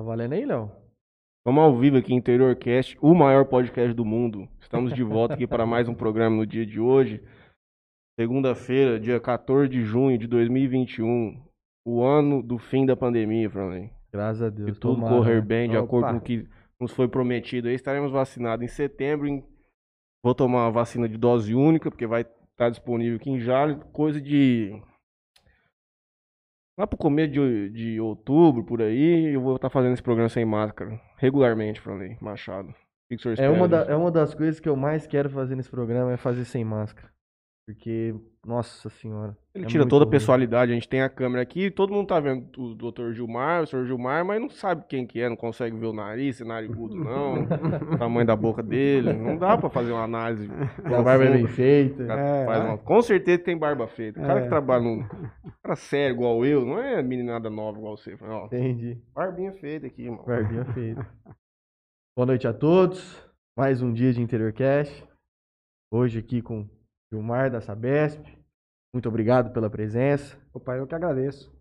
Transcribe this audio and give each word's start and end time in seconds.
Tá 0.00 0.04
valendo 0.04 0.32
aí, 0.32 0.46
Léo? 0.46 0.72
Estamos 1.40 1.62
ao 1.62 1.76
vivo 1.76 1.98
aqui 1.98 2.14
Interior 2.14 2.56
Cast, 2.56 2.96
o 3.02 3.14
maior 3.14 3.44
podcast 3.44 3.92
do 3.92 4.02
mundo. 4.02 4.48
Estamos 4.58 4.94
de 4.94 5.02
volta 5.02 5.34
aqui 5.34 5.46
para 5.46 5.66
mais 5.66 5.90
um 5.90 5.94
programa 5.94 6.34
no 6.36 6.46
dia 6.46 6.64
de 6.64 6.80
hoje. 6.80 7.22
Segunda-feira, 8.18 8.98
dia 8.98 9.20
14 9.20 9.68
de 9.68 9.82
junho 9.82 10.16
de 10.16 10.26
2021. 10.26 11.38
O 11.86 12.02
ano 12.02 12.42
do 12.42 12.56
fim 12.56 12.86
da 12.86 12.96
pandemia, 12.96 13.50
Franley. 13.50 13.90
Graças 14.10 14.40
a 14.40 14.48
Deus. 14.48 14.70
Que 14.72 14.80
tudo 14.80 14.94
tomara, 14.94 15.14
correr 15.14 15.42
bem, 15.42 15.68
de 15.68 15.76
Opa. 15.76 15.84
acordo 15.84 16.10
com 16.12 16.16
o 16.16 16.22
que 16.22 16.48
nos 16.80 16.92
foi 16.92 17.06
prometido. 17.06 17.68
Aí 17.68 17.74
estaremos 17.74 18.10
vacinados 18.10 18.64
em 18.64 18.68
setembro. 18.68 19.26
em- 19.28 19.44
Vou 20.24 20.34
tomar 20.34 20.64
uma 20.64 20.70
vacina 20.72 21.06
de 21.06 21.18
dose 21.18 21.54
única, 21.54 21.90
porque 21.90 22.06
vai 22.06 22.22
estar 22.52 22.70
disponível 22.70 23.16
aqui 23.16 23.28
em 23.28 23.38
Jales. 23.38 23.76
Coisa 23.92 24.18
de. 24.18 24.80
Lá 26.80 26.86
pro 26.86 26.96
começo 26.96 27.30
de, 27.30 27.68
de 27.68 28.00
outubro, 28.00 28.64
por 28.64 28.80
aí, 28.80 29.34
eu 29.34 29.40
vou 29.42 29.56
estar 29.56 29.68
fazendo 29.68 29.92
esse 29.92 30.02
programa 30.02 30.30
sem 30.30 30.46
máscara. 30.46 30.98
Regularmente, 31.18 31.78
Franley 31.78 32.16
Machado. 32.22 32.70
O 32.70 32.72
que 33.10 33.16
que 33.16 33.16
o 33.16 33.20
senhor 33.20 33.32
É 33.32 33.34
espera 33.34 33.52
uma, 33.52 33.68
da- 33.68 33.80
disso? 33.80 33.90
é 33.90 33.96
uma 33.96 34.10
das 34.10 34.32
coisas 34.34 34.58
que 34.58 34.66
eu 34.66 34.74
mais 34.76 35.06
quero 35.06 35.28
fazer 35.28 35.54
nesse 35.56 35.68
programa 35.70 36.10
é 36.10 36.16
fazer 36.16 36.46
sem 36.46 36.64
máscara. 36.64 37.10
Porque, 37.74 38.14
nossa 38.46 38.88
senhora. 38.88 39.36
Ele 39.54 39.64
é 39.64 39.68
tira 39.68 39.86
toda 39.86 40.04
a 40.04 40.06
ruim. 40.06 40.10
pessoalidade. 40.12 40.70
A 40.72 40.74
gente 40.74 40.88
tem 40.88 41.02
a 41.02 41.08
câmera 41.08 41.42
aqui, 41.42 41.70
todo 41.70 41.92
mundo 41.92 42.06
tá 42.08 42.18
vendo 42.20 42.46
o 42.58 42.74
Dr. 42.74 43.12
Gilmar, 43.12 43.62
o 43.62 43.66
Sr. 43.66 43.84
Gilmar, 43.86 44.24
mas 44.24 44.40
não 44.40 44.48
sabe 44.48 44.84
quem 44.88 45.06
que 45.06 45.20
é, 45.20 45.28
não 45.28 45.36
consegue 45.36 45.76
ver 45.76 45.86
o 45.86 45.92
nariz, 45.92 46.36
se 46.36 46.44
narigudo 46.44 46.94
não, 46.98 47.42
o 47.44 47.98
tamanho 47.98 48.26
da 48.26 48.34
boca 48.36 48.62
dele. 48.62 49.12
Não 49.12 49.36
dá 49.36 49.56
pra 49.58 49.70
fazer 49.70 49.92
uma 49.92 50.04
análise. 50.04 50.48
A 50.84 51.02
barba 51.02 51.24
é 51.24 51.32
bem 51.32 51.46
feita. 51.46 52.02
É, 52.04 52.46
faz 52.46 52.60
é. 52.60 52.64
uma- 52.68 52.78
Com 52.78 53.02
certeza 53.02 53.38
tem 53.42 53.56
barba 53.58 53.86
feita. 53.88 54.20
O 54.20 54.26
cara 54.26 54.40
É. 54.40 54.42
que 54.42 54.48
trabalha 54.48 54.82
num. 54.82 55.02
cara 55.62 55.76
sério 55.76 56.14
igual 56.14 56.44
eu, 56.44 56.64
não 56.64 56.78
é 56.82 57.02
meninada 57.02 57.48
nova 57.50 57.78
igual 57.78 57.96
você. 57.96 58.16
Ó, 58.20 58.46
Entendi. 58.46 58.98
barbinha 59.14 59.52
feita 59.52 59.86
aqui, 59.86 60.08
mano. 60.10 60.24
Barbinha 60.24 60.64
feita. 60.74 61.06
Boa 62.16 62.26
noite 62.26 62.46
a 62.48 62.52
todos. 62.52 63.24
Mais 63.56 63.80
um 63.82 63.92
dia 63.92 64.12
de 64.12 64.20
Interior 64.22 64.52
Cast. 64.52 65.04
Hoje 65.92 66.18
aqui 66.20 66.40
com 66.40 66.68
Gilmar 67.12 67.50
da 67.50 67.60
Sabesp. 67.60 68.24
Muito 68.92 69.08
obrigado 69.08 69.52
pela 69.52 69.70
presença. 69.70 70.36
Opa, 70.52 70.76
eu 70.76 70.86
que 70.86 70.94
agradeço. 70.94 71.52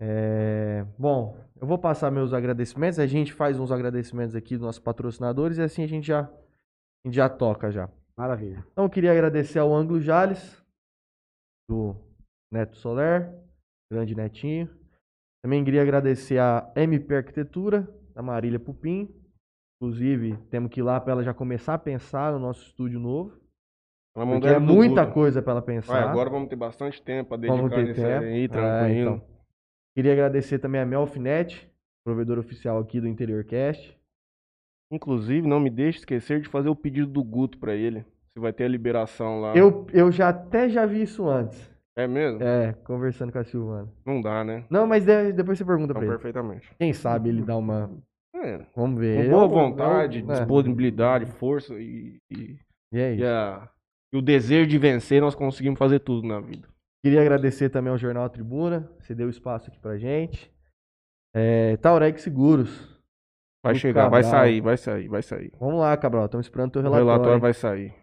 É, 0.00 0.84
Bom, 0.98 1.38
eu 1.60 1.66
vou 1.66 1.78
passar 1.78 2.10
meus 2.10 2.32
agradecimentos. 2.32 2.98
A 2.98 3.06
gente 3.06 3.32
faz 3.32 3.58
uns 3.58 3.70
agradecimentos 3.70 4.34
aqui 4.34 4.56
dos 4.56 4.66
nossos 4.66 4.80
patrocinadores 4.80 5.58
e 5.58 5.62
assim 5.62 5.82
a 5.82 5.88
gente 5.88 6.06
já, 6.06 6.22
a 6.22 7.06
gente 7.06 7.14
já 7.14 7.28
toca 7.28 7.70
já. 7.70 7.88
Maravilha. 8.16 8.64
Então, 8.72 8.84
eu 8.84 8.90
queria 8.90 9.12
agradecer 9.12 9.58
ao 9.58 9.74
Ângulo 9.74 10.00
Jales, 10.00 10.62
do 11.68 11.96
Neto 12.52 12.76
Soler, 12.76 13.34
grande 13.90 14.14
Netinho. 14.14 14.68
Também 15.42 15.64
queria 15.64 15.82
agradecer 15.82 16.38
a 16.38 16.72
MP 16.76 17.16
Arquitetura, 17.16 17.88
da 18.14 18.22
Marília 18.22 18.60
Pupim. 18.60 19.12
Inclusive, 19.76 20.36
temos 20.48 20.70
que 20.70 20.80
ir 20.80 20.82
lá 20.82 21.00
para 21.00 21.12
ela 21.12 21.24
já 21.24 21.34
começar 21.34 21.74
a 21.74 21.78
pensar 21.78 22.32
no 22.32 22.38
nosso 22.38 22.62
estúdio 22.66 23.00
novo. 23.00 23.43
Ela 24.16 24.26
Porque 24.26 24.46
é 24.46 24.58
muita 24.58 25.06
coisa 25.06 25.42
para 25.42 25.52
ela 25.54 25.62
pensar. 25.62 26.08
Agora 26.08 26.30
vamos 26.30 26.48
ter 26.48 26.56
bastante 26.56 27.02
tempo 27.02 27.30
pra 27.36 27.48
Vamos 27.48 27.70
dedicar 27.70 27.76
ter 27.76 27.88
nisso 27.88 28.00
tempo. 28.00 28.24
aí, 28.24 28.44
É, 28.44 28.48
tranquilo. 28.48 29.10
então. 29.16 29.22
Queria 29.96 30.12
agradecer 30.12 30.58
também 30.58 30.80
a 30.80 30.86
Melfinet, 30.86 31.68
provedor 32.04 32.38
oficial 32.38 32.78
aqui 32.78 33.00
do 33.00 33.08
Interior 33.08 33.44
Cast. 33.44 33.98
Inclusive, 34.92 35.46
não 35.48 35.58
me 35.58 35.70
deixe 35.70 35.98
esquecer 35.98 36.40
de 36.40 36.48
fazer 36.48 36.68
o 36.68 36.76
pedido 36.76 37.08
do 37.08 37.24
Guto 37.24 37.58
pra 37.58 37.74
ele. 37.74 38.04
Se 38.32 38.40
vai 38.40 38.52
ter 38.52 38.64
a 38.64 38.68
liberação 38.68 39.40
lá. 39.40 39.54
Eu, 39.56 39.86
eu 39.92 40.10
já 40.12 40.28
até 40.28 40.68
já 40.68 40.86
vi 40.86 41.02
isso 41.02 41.28
antes. 41.28 41.70
É 41.96 42.06
mesmo? 42.06 42.42
É, 42.42 42.72
conversando 42.84 43.32
com 43.32 43.38
a 43.38 43.44
Silvana. 43.44 43.88
Não 44.04 44.20
dá, 44.20 44.42
né? 44.44 44.64
Não, 44.68 44.86
mas 44.86 45.04
de- 45.04 45.32
depois 45.32 45.56
você 45.58 45.64
pergunta 45.64 45.92
Então, 45.92 45.94
pra 45.96 46.04
ele. 46.04 46.12
perfeitamente. 46.12 46.68
Quem 46.78 46.92
sabe 46.92 47.28
ele 47.28 47.42
dá 47.42 47.56
uma. 47.56 47.90
É, 48.34 48.60
Vamos 48.74 48.98
ver. 48.98 49.24
com 49.24 49.30
boa 49.30 49.44
eu- 49.44 49.48
vontade, 49.48 50.18
é. 50.18 50.22
disponibilidade, 50.22 51.26
força 51.26 51.74
e, 51.74 52.18
e, 52.30 52.56
E 52.92 52.98
é 52.98 53.12
e 53.12 53.16
isso. 53.16 53.26
a- 53.26 53.68
e 54.14 54.16
o 54.16 54.22
desejo 54.22 54.68
de 54.68 54.78
vencer, 54.78 55.20
nós 55.20 55.34
conseguimos 55.34 55.76
fazer 55.78 55.98
tudo 55.98 56.26
na 56.26 56.40
vida. 56.40 56.68
Queria 57.04 57.20
agradecer 57.20 57.68
também 57.68 57.90
ao 57.90 57.98
Jornal 57.98 58.30
Tribuna. 58.30 58.88
Você 59.00 59.14
deu 59.14 59.28
espaço 59.28 59.68
aqui 59.68 59.78
pra 59.78 59.98
gente. 59.98 60.50
É, 61.34 61.76
Taureg 61.78 62.18
Seguros. 62.20 62.94
Vai 63.62 63.74
chegar, 63.74 64.08
vai 64.08 64.22
Cabral. 64.22 64.40
sair, 64.42 64.60
vai 64.60 64.76
sair, 64.76 65.08
vai 65.08 65.22
sair. 65.22 65.52
Vamos 65.58 65.80
lá, 65.80 65.96
Cabral. 65.96 66.26
Estamos 66.26 66.46
esperando 66.46 66.70
teu 66.70 66.80
O 66.80 66.84
relatório. 66.84 67.10
relatório 67.10 67.40
vai 67.40 67.52
sair. 67.54 67.94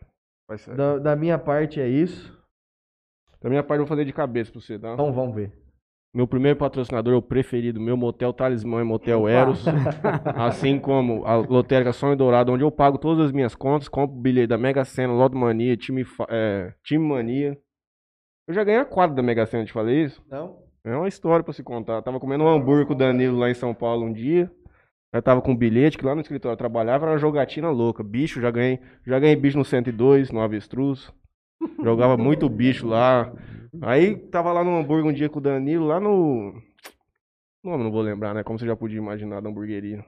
Vai 0.49 0.57
sair. 0.57 0.75
da, 0.75 0.97
da 0.99 1.15
minha 1.15 1.37
parte 1.39 1.79
é 1.79 1.87
isso. 1.87 2.37
Da 3.41 3.49
minha 3.49 3.63
parte, 3.63 3.79
eu 3.79 3.85
vou 3.85 3.87
fazer 3.87 4.05
de 4.05 4.11
cabeça 4.13 4.51
pra 4.51 4.59
você, 4.59 4.77
tá? 4.77 4.93
Então 4.93 5.13
vamos 5.13 5.33
ver. 5.35 5.51
Meu 6.13 6.27
primeiro 6.27 6.59
patrocinador, 6.59 7.15
o 7.15 7.21
preferido, 7.21 7.79
meu 7.79 7.95
Motel 7.95 8.33
Talismã 8.33 8.81
e 8.81 8.83
Motel 8.83 9.29
Eros. 9.29 9.63
assim 10.35 10.77
como 10.77 11.25
a 11.25 11.35
Lotérica 11.35 11.93
Sonho 11.93 12.17
Dourado, 12.17 12.51
onde 12.51 12.63
eu 12.63 12.71
pago 12.71 12.97
todas 12.97 13.27
as 13.27 13.31
minhas 13.31 13.55
contas, 13.55 13.87
compro 13.87 14.17
bilhete 14.17 14.47
da 14.47 14.57
Mega 14.57 14.83
Sena, 14.83 15.13
Loto 15.13 15.37
Mania, 15.37 15.77
time, 15.77 16.05
é, 16.29 16.73
time 16.83 17.07
Mania. 17.07 17.57
Eu 18.45 18.53
já 18.53 18.63
ganhei 18.63 18.81
a 18.81 18.85
quadra 18.85 19.15
da 19.15 19.23
Mega 19.23 19.45
Sena, 19.45 19.63
te 19.63 19.71
falei 19.71 20.03
isso? 20.03 20.21
Não? 20.29 20.59
É 20.83 20.93
uma 20.95 21.07
história 21.07 21.43
pra 21.43 21.53
se 21.53 21.63
contar. 21.63 21.93
Eu 21.93 22.01
tava 22.01 22.19
comendo 22.19 22.43
um 22.43 22.49
hambúrguer 22.49 22.85
com 22.87 22.93
o 22.93 22.97
Danilo 22.97 23.37
lá 23.37 23.49
em 23.49 23.53
São 23.53 23.73
Paulo 23.73 24.05
um 24.05 24.11
dia. 24.11 24.51
Eu 25.13 25.21
tava 25.21 25.41
com 25.41 25.51
um 25.51 25.55
bilhete 25.55 25.97
que 25.97 26.05
lá 26.05 26.15
no 26.15 26.21
escritório 26.21 26.53
eu 26.53 26.57
trabalhava, 26.57 27.05
era 27.05 27.13
uma 27.13 27.19
jogatina 27.19 27.69
louca. 27.69 28.03
Bicho, 28.03 28.41
já 28.41 28.49
ganhei, 28.49 28.79
já 29.05 29.19
ganhei 29.19 29.35
bicho 29.35 29.57
no 29.57 29.63
102, 29.63 30.31
no 30.31 30.41
Avestruz. 30.41 31.11
Jogava 31.83 32.17
muito 32.17 32.49
bicho 32.49 32.87
lá. 32.87 33.31
Aí 33.81 34.17
tava 34.17 34.51
lá 34.51 34.63
no 34.63 34.75
hambúrguer 34.77 35.05
um 35.09 35.13
dia 35.13 35.29
com 35.29 35.39
o 35.39 35.41
Danilo, 35.41 35.85
lá 35.87 35.99
no. 35.99 36.53
Nome 37.63 37.83
não 37.83 37.91
vou 37.91 38.01
lembrar, 38.01 38.33
né? 38.33 38.43
Como 38.43 38.57
você 38.57 38.65
já 38.65 38.75
podia 38.75 38.97
imaginar 38.97 39.39
da 39.41 39.49
hamburgueria. 39.49 40.03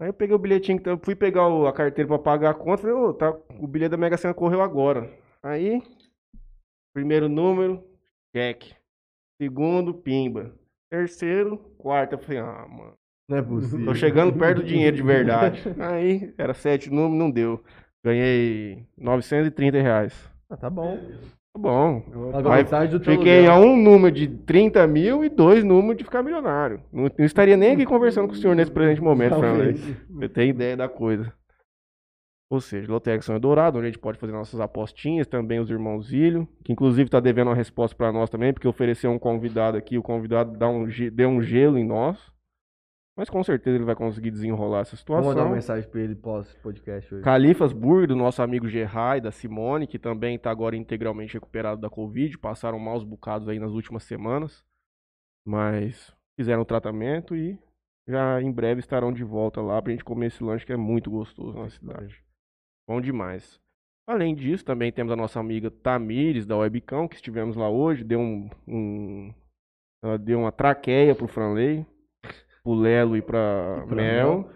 Aí 0.00 0.08
eu 0.08 0.14
peguei 0.14 0.34
o 0.34 0.38
bilhetinho, 0.38 0.80
que 0.80 0.88
eu 0.88 0.98
fui 1.02 1.14
pegar 1.14 1.48
o- 1.48 1.66
a 1.66 1.72
carteira 1.72 2.08
pra 2.08 2.18
pagar 2.18 2.50
a 2.50 2.54
conta, 2.54 2.82
falei, 2.82 2.96
ô, 2.96 3.14
tá, 3.14 3.30
o 3.58 3.66
bilhete 3.66 3.90
da 3.92 3.96
Mega 3.96 4.16
Sena 4.16 4.34
correu 4.34 4.60
agora. 4.60 5.10
Aí, 5.42 5.82
primeiro 6.94 7.28
número, 7.28 7.82
cheque. 8.34 8.74
Segundo, 9.40 9.94
pimba. 9.94 10.54
Terceiro, 10.90 11.58
quarto. 11.78 12.12
Eu 12.14 12.18
falei, 12.18 12.38
ah, 12.40 12.66
mano. 12.68 12.92
Não 13.28 13.38
é 13.38 13.42
possível. 13.42 13.86
Tô 13.86 13.94
chegando 13.94 14.32
perto 14.38 14.56
do 14.60 14.64
dinheiro 14.64 14.96
de 14.96 15.02
verdade. 15.02 15.62
Aí, 15.78 16.32
era 16.38 16.54
sete 16.54 16.90
números, 16.90 17.18
não 17.18 17.30
deu. 17.30 17.62
Ganhei 18.04 18.86
930 18.96 19.80
reais. 19.80 20.30
Ah, 20.48 20.56
tá 20.56 20.70
bom. 20.70 20.98
Tá 21.56 21.62
bom. 21.62 22.00
Teu 22.00 23.00
Fiquei 23.00 23.46
aluguel. 23.46 23.52
a 23.52 23.58
um 23.58 23.76
número 23.76 24.14
de 24.14 24.28
30 24.28 24.86
mil 24.86 25.24
e 25.24 25.28
dois 25.30 25.64
números 25.64 25.96
de 25.96 26.04
ficar 26.04 26.22
milionário. 26.22 26.80
Não, 26.92 27.10
não 27.18 27.24
estaria 27.24 27.56
nem 27.56 27.72
aqui 27.72 27.86
conversando 27.86 28.28
com 28.28 28.34
o 28.34 28.36
senhor 28.36 28.54
nesse 28.54 28.70
presente 28.70 29.00
momento, 29.00 29.40
Talvez. 29.40 29.80
Você 30.10 30.28
tem 30.28 30.50
ideia 30.50 30.76
da 30.76 30.88
coisa. 30.88 31.32
Ou 32.50 32.60
seja, 32.60 32.92
Lotérica 32.92 33.24
Sonho 33.24 33.40
Dourado, 33.40 33.78
onde 33.78 33.86
a 33.88 33.90
gente 33.90 33.98
pode 33.98 34.18
fazer 34.18 34.32
nossas 34.32 34.60
apostinhas, 34.60 35.26
também 35.26 35.58
os 35.58 35.68
irmãos 35.68 36.08
Zílio, 36.08 36.46
que 36.62 36.72
inclusive 36.72 37.08
está 37.08 37.18
devendo 37.18 37.48
uma 37.48 37.56
resposta 37.56 37.96
para 37.96 38.12
nós 38.12 38.30
também, 38.30 38.52
porque 38.52 38.68
ofereceu 38.68 39.10
um 39.10 39.18
convidado 39.18 39.76
aqui, 39.76 39.98
o 39.98 40.02
convidado 40.02 40.56
dá 40.56 40.68
um, 40.68 40.86
deu 41.12 41.28
um 41.28 41.42
gelo 41.42 41.76
em 41.76 41.84
nós. 41.84 42.18
Mas 43.16 43.30
com 43.30 43.42
certeza 43.42 43.76
ele 43.76 43.84
vai 43.84 43.94
conseguir 43.96 44.30
desenrolar 44.30 44.80
essa 44.80 44.90
Vou 44.90 44.98
situação. 44.98 45.30
mandar 45.30 45.44
uma 45.46 45.54
mensagem 45.54 45.88
pra 45.88 46.00
ele 46.02 46.14
pós-podcast 46.14 47.14
hoje. 47.14 47.24
Califas 47.24 47.72
Burger, 47.72 48.08
do 48.08 48.16
nosso 48.16 48.42
amigo 48.42 48.68
Gerrai, 48.68 49.20
da 49.22 49.30
Simone, 49.32 49.86
que 49.86 49.98
também 49.98 50.36
está 50.36 50.50
agora 50.50 50.76
integralmente 50.76 51.32
recuperado 51.34 51.80
da 51.80 51.88
Covid. 51.88 52.36
Passaram 52.36 52.78
maus 52.78 53.02
bocados 53.04 53.48
aí 53.48 53.58
nas 53.58 53.72
últimas 53.72 54.02
semanas. 54.02 54.62
Mas 55.46 56.14
fizeram 56.38 56.62
o 56.62 56.66
tratamento 56.66 57.34
e 57.34 57.58
já 58.06 58.40
em 58.42 58.52
breve 58.52 58.80
estarão 58.80 59.12
de 59.12 59.24
volta 59.24 59.60
lá 59.62 59.80
pra 59.80 59.92
gente 59.92 60.04
comer 60.04 60.26
esse 60.26 60.42
lanche 60.44 60.66
que 60.66 60.72
é 60.72 60.76
muito 60.76 61.10
gostoso 61.10 61.58
na 61.58 61.70
cidade. 61.70 62.22
Bom 62.86 63.00
demais. 63.00 63.58
Além 64.06 64.34
disso, 64.34 64.64
também 64.64 64.92
temos 64.92 65.12
a 65.12 65.16
nossa 65.16 65.40
amiga 65.40 65.70
Tamires, 65.70 66.46
da 66.46 66.56
Webcam, 66.56 67.08
que 67.08 67.16
estivemos 67.16 67.56
lá 67.56 67.68
hoje. 67.68 68.04
Deu 68.04 68.20
um. 68.20 68.50
um- 68.68 69.34
ela 70.04 70.18
deu 70.18 70.38
uma 70.40 70.52
traqueia 70.52 71.14
pro 71.14 71.26
Franley, 71.26 71.84
pro 72.66 72.74
Lelo 72.74 73.16
e 73.16 73.22
pra, 73.22 73.84
pra 73.86 73.96
Mel. 73.96 74.38
Mel. 74.40 74.50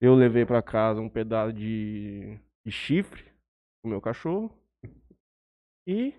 Eu 0.00 0.14
levei 0.14 0.46
pra 0.46 0.62
casa 0.62 0.98
um 0.98 1.10
pedaço 1.10 1.52
de, 1.52 2.38
de 2.64 2.72
chifre 2.72 3.22
pro 3.82 3.90
meu 3.90 4.00
cachorro. 4.00 4.50
E 5.86 6.14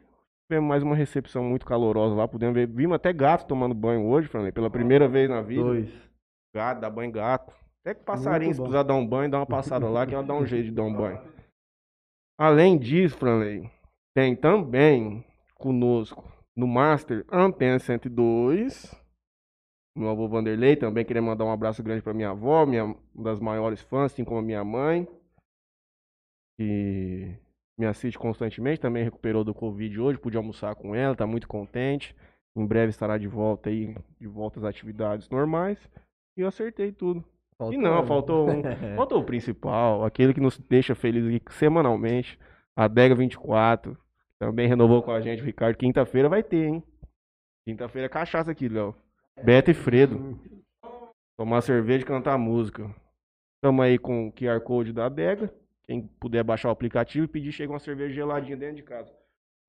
tivemos 0.46 0.70
mais 0.70 0.84
uma 0.84 0.96
recepção 0.96 1.44
muito 1.44 1.66
calorosa 1.66 2.14
lá. 2.14 2.28
Pudemos 2.28 2.54
ver. 2.54 2.68
Vimos 2.68 2.96
até 2.96 3.12
gato 3.12 3.48
tomando 3.48 3.74
banho 3.74 4.06
hoje, 4.06 4.28
Franley, 4.28 4.52
pela 4.52 4.70
primeira 4.70 5.08
vez 5.08 5.28
na 5.28 5.42
vida. 5.42 5.64
Dois. 5.64 5.90
Gato, 6.56 6.80
dá 6.80 6.90
banho 6.92 7.12
gato. 7.12 7.56
Até 7.84 7.96
que 7.96 8.04
passarinho, 8.04 8.54
se 8.54 8.60
precisar 8.60 8.84
dar 8.84 8.94
um 8.94 9.08
banho, 9.08 9.32
dá 9.32 9.40
uma 9.40 9.48
passada 9.48 9.90
lá 9.90 10.06
que 10.06 10.14
ela 10.14 10.24
dá 10.24 10.36
um 10.36 10.46
jeito 10.46 10.66
de 10.66 10.72
dar 10.72 10.84
um 10.84 10.94
banho. 10.94 11.20
Além 12.38 12.78
disso, 12.78 13.18
Franley, 13.18 13.68
tem 14.16 14.36
também 14.36 15.26
conosco 15.56 16.24
no 16.56 16.68
Master 16.68 17.26
Antena 17.32 17.80
102. 17.80 19.01
Meu 19.96 20.10
avô 20.10 20.28
Vanderlei 20.28 20.76
também 20.76 21.04
queria 21.04 21.22
mandar 21.22 21.46
um 21.46 21.52
abraço 21.52 21.84
grande 21.84 22.02
pra 22.02 22.14
minha 22.14 22.30
avó, 22.30 22.66
minha, 22.66 22.86
uma 22.86 23.24
das 23.24 23.40
maiores 23.40 23.82
fãs, 23.82 24.12
assim 24.12 24.24
como 24.24 24.40
a 24.40 24.44
minha 24.44 24.64
mãe. 24.64 25.08
Que 26.58 27.36
me 27.78 27.86
assiste 27.86 28.18
constantemente, 28.18 28.80
também 28.80 29.04
recuperou 29.04 29.44
do 29.44 29.54
Covid 29.54 30.00
hoje, 30.00 30.20
pude 30.20 30.38
almoçar 30.38 30.76
com 30.76 30.96
ela, 30.96 31.16
tá 31.16 31.28
muito 31.28 31.48
contente. 31.48 32.16
Em 32.56 32.66
breve 32.66 32.90
estará 32.90 33.18
de 33.18 33.28
volta 33.28 33.70
aí, 33.70 33.96
de 34.20 34.28
volta 34.28 34.60
às 34.60 34.66
atividades 34.66 35.30
normais. 35.30 35.80
e 36.38 36.42
eu 36.42 36.48
acertei 36.48 36.92
tudo. 36.92 37.24
Faltou, 37.58 37.74
E 37.74 37.82
não, 37.82 38.06
faltou 38.06 38.50
um. 38.50 38.62
Faltou 38.96 39.20
o 39.20 39.24
principal, 39.24 40.04
aquele 40.04 40.34
que 40.34 40.40
nos 40.42 40.58
deixa 40.58 40.96
feliz 40.96 41.26
aqui 41.28 41.54
semanalmente. 41.54 42.40
A 42.76 42.88
Dega 42.88 43.14
24. 43.14 43.98
Também 44.40 44.68
renovou 44.68 45.04
com 45.04 45.12
a 45.12 45.22
gente, 45.22 45.42
o 45.42 45.46
Ricardo. 45.46 45.78
Quinta-feira 45.78 46.28
vai 46.28 46.42
ter, 46.42 46.66
hein? 46.66 46.84
Quinta-feira 47.68 48.08
é 48.08 48.10
cachaça 48.10 48.52
aqui, 48.52 48.68
Léo. 48.68 48.96
Beto 49.44 49.72
e 49.72 49.74
Fredo. 49.74 50.40
Tomar 51.38 51.62
cerveja 51.62 52.04
e 52.04 52.08
cantar 52.08 52.38
música. 52.38 52.94
Tamo 53.62 53.82
aí 53.82 53.98
com 53.98 54.28
o 54.28 54.32
QR 54.32 54.60
Code 54.62 54.94
da 54.94 55.06
Adega. 55.06 55.54
Quem 55.84 56.02
puder 56.20 56.44
baixar 56.44 56.70
o 56.70 56.72
aplicativo 56.72 57.26
e 57.26 57.28
pedir, 57.28 57.52
chega 57.52 57.72
uma 57.74 57.80
cerveja 57.80 58.14
geladinha 58.14 58.56
dentro 58.58 58.76
de 58.78 58.84
casa. 58.84 59.12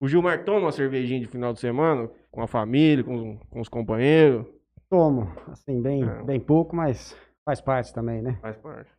O 0.00 0.08
Gilmar 0.08 0.44
toma 0.44 0.60
uma 0.60 0.72
cervejinha 0.72 1.20
de 1.20 1.26
final 1.26 1.52
de 1.52 1.60
semana 1.60 2.10
com 2.30 2.42
a 2.42 2.46
família, 2.46 3.04
com, 3.04 3.38
com 3.38 3.60
os 3.60 3.68
companheiros. 3.68 4.46
Tomo, 4.90 5.32
assim, 5.48 5.80
bem, 5.80 6.02
É. 6.02 6.22
bem 6.22 6.40
pouco, 6.40 6.76
mas 6.76 7.16
faz 7.44 7.60
parte 7.60 7.94
também, 7.94 8.20
né? 8.20 8.38
Faz 8.42 8.56
parte. 8.56 8.90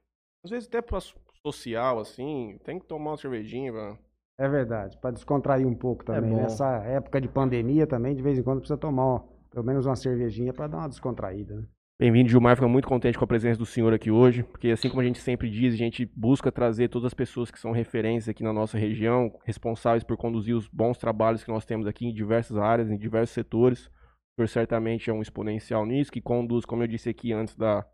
Às 0.44 0.52
vezes 0.52 0.68
até 0.74 0.82
so- 1.00 1.16
social, 1.46 2.00
assim, 2.00 2.58
tem 2.64 2.80
que 2.80 2.86
tomar 2.88 3.12
uma 3.12 3.18
cervejinha, 3.18 3.72
pra... 3.72 3.98
É 4.40 4.48
verdade, 4.50 4.98
para 4.98 5.12
descontrair 5.12 5.68
um 5.68 5.76
pouco 5.76 6.04
também. 6.04 6.32
bom. 6.32 6.38
Nessa 6.38 6.78
época 6.86 7.22
de 7.22 7.28
pandemia 7.28 7.86
também, 7.86 8.16
de 8.16 8.24
vez 8.24 8.40
em 8.40 8.44
quando 8.44 8.60
precisa 8.60 8.78
tomar 8.78 9.22
pelo 9.54 9.66
menos 9.66 9.86
uma 9.86 9.96
cervejinha 9.96 10.52
para 10.52 10.68
dar 10.68 10.80
uma 10.80 10.90
descontraída, 10.90 11.56
né? 11.56 11.68
Bem-vindo, 12.00 12.28
Gilmar. 12.28 12.56
Fico 12.56 12.68
muito 12.68 12.88
contente 12.88 13.18
com 13.18 13.24
a 13.24 13.28
presença 13.28 13.60
do 13.60 13.68
senhor 13.68 13.94
aqui 13.94 14.10
hoje, 14.10 14.44
porque 14.44 14.72
assim 14.72 14.90
como 14.90 15.00
a 15.00 15.04
gente 15.04 15.20
sempre 15.20 15.50
diz, 15.50 15.76
a 15.76 15.78
gente 15.78 16.06
busca 16.16 16.52
trazer 16.52 16.90
todas 16.90 17.06
as 17.06 17.14
pessoas 17.14 17.52
que 17.52 17.60
são 17.60 17.72
referências 17.72 18.28
aqui 18.28 18.44
na 18.44 18.52
nossa 18.52 18.80
região, 18.80 19.32
responsáveis 19.46 20.04
por 20.04 20.18
conduzir 20.18 20.56
os 20.56 20.68
bons 20.68 20.98
trabalhos 20.98 21.44
que 21.44 21.52
nós 21.52 21.66
temos 21.66 21.86
aqui 21.86 22.08
em 22.08 22.14
diversas 22.14 22.58
áreas, 22.58 22.90
em 22.90 22.98
diversos 22.98 23.34
setores. 23.34 23.86
O 23.86 24.36
senhor 24.36 24.48
certamente 24.48 25.10
é 25.12 25.14
um 25.14 25.22
exponencial 25.22 25.86
nisso, 25.86 26.12
que 26.12 26.20
conduz, 26.20 26.66
como 26.66 26.82
eu 26.82 26.88
disse 26.88 27.10
aqui 27.10 27.32
antes 27.32 27.56
da 27.56 27.86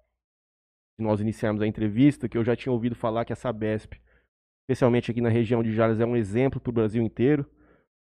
de 0.98 1.06
nós 1.06 1.22
iniciarmos 1.22 1.62
a 1.62 1.68
entrevista, 1.68 2.28
que 2.28 2.38
eu 2.38 2.44
já 2.44 2.56
tinha 2.56 2.74
ouvido 2.74 2.96
falar 2.96 3.26
que 3.26 3.32
a 3.32 3.36
Sabesp, 3.36 3.94
especialmente 4.64 5.12
aqui 5.12 5.22
na 5.22 5.30
região 5.30 5.62
de 5.62 5.74
Jales, 5.74 6.00
é 6.00 6.06
um 6.06 6.16
exemplo 6.16 6.60
para 6.60 6.70
o 6.70 6.74
Brasil 6.74 7.04
inteiro. 7.04 7.46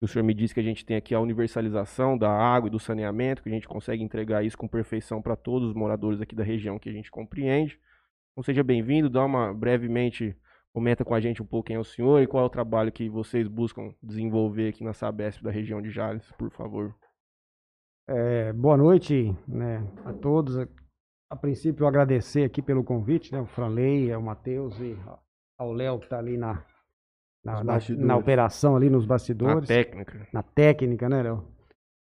O 0.02 0.08
senhor 0.08 0.25
me 0.25 0.32
disse 0.32 0.55
que 0.55 0.61
a 0.61 0.62
gente 0.62 0.85
tem 0.85 0.97
aqui 0.97 1.14
a 1.14 1.20
universalização 1.20 2.17
da 2.17 2.31
água 2.31 2.69
e 2.69 2.70
do 2.70 2.79
saneamento, 2.79 3.43
que 3.43 3.50
a 3.50 3.52
gente 3.52 3.69
consegue 3.69 4.02
entregar 4.02 4.43
isso 4.43 4.56
com 4.56 4.67
perfeição 4.67 5.20
para 5.20 5.37
todos 5.37 5.69
os 5.69 5.75
moradores 5.75 6.23
aqui 6.23 6.35
da 6.35 6.43
região 6.43 6.79
que 6.79 6.88
a 6.88 6.93
gente 6.93 7.11
compreende. 7.11 7.79
Então 8.32 8.43
seja 8.43 8.62
bem-vindo, 8.62 9.11
dá 9.11 9.23
uma 9.23 9.52
brevemente, 9.52 10.35
comenta 10.73 11.05
com 11.05 11.14
a 11.14 11.20
gente 11.20 11.43
um 11.43 11.47
pouco 11.47 11.67
quem 11.67 11.76
é 11.76 11.79
o 11.79 11.85
senhor 11.85 12.23
e 12.23 12.26
qual 12.26 12.44
é 12.44 12.47
o 12.47 12.50
trabalho 12.50 12.91
que 12.91 13.11
vocês 13.11 13.47
buscam 13.47 13.94
desenvolver 14.02 14.69
aqui 14.70 14.82
na 14.82 14.94
Sabesp 14.94 15.43
da 15.43 15.50
região 15.50 15.82
de 15.82 15.91
Jales, 15.91 16.32
por 16.38 16.50
favor. 16.50 16.94
É, 18.08 18.55
boa 18.55 18.79
noite 18.79 19.37
né, 19.47 19.87
a 20.06 20.14
todos. 20.14 20.56
A 21.29 21.37
princípio, 21.37 21.87
agradecer 21.87 22.43
aqui 22.43 22.62
pelo 22.62 22.82
convite, 22.82 23.32
né? 23.32 23.41
O 23.41 23.47
Franley, 23.47 24.12
o 24.17 24.23
Matheus 24.23 24.81
e 24.81 24.97
ao 25.58 25.73
Léo 25.73 25.99
que 25.99 26.06
está 26.06 26.19
ali 26.19 26.38
na, 26.38 26.64
na, 27.44 27.64
na- 27.64 27.78
na 27.98 28.16
operação, 28.16 28.76
ali 28.76 28.90
nos 28.90 29.04
Na 29.04 29.08
bastidores. 29.08 29.69
técnica. 29.69 30.28
na 30.32 30.42
técnica, 30.42 31.08
né, 31.08 31.22
Léo? 31.22 31.44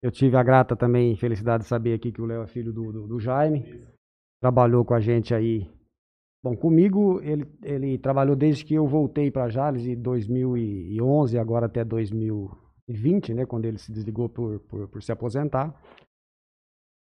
Eu 0.02 0.10
tive 0.10 0.36
a 0.36 0.42
grata 0.42 0.74
também 0.76 1.16
felicidade 1.16 1.62
de 1.62 1.68
saber 1.68 1.94
aqui 1.94 2.10
que 2.12 2.20
o 2.20 2.26
Léo 2.26 2.42
é 2.42 2.46
filho 2.46 2.72
do, 2.72 2.92
do, 2.92 3.06
do 3.06 3.20
Jaime. 3.20 3.86
Trabalhou 4.40 4.84
com 4.84 4.94
a 4.94 5.00
gente 5.00 5.32
aí. 5.34 5.70
Bom, 6.44 6.56
comigo 6.56 7.20
ele, 7.22 7.46
ele 7.62 7.96
trabalhou 7.98 8.34
desde 8.34 8.64
que 8.64 8.74
eu 8.74 8.84
voltei 8.86 9.30
para 9.30 9.48
Jales 9.48 9.86
em 9.86 9.94
2011, 9.94 11.38
agora 11.38 11.66
até 11.66 11.84
2020, 11.84 13.32
né, 13.32 13.46
quando 13.46 13.64
ele 13.64 13.78
se 13.78 13.92
desligou 13.92 14.28
por, 14.28 14.58
por, 14.60 14.88
por 14.88 15.02
se 15.02 15.12
aposentar. 15.12 15.72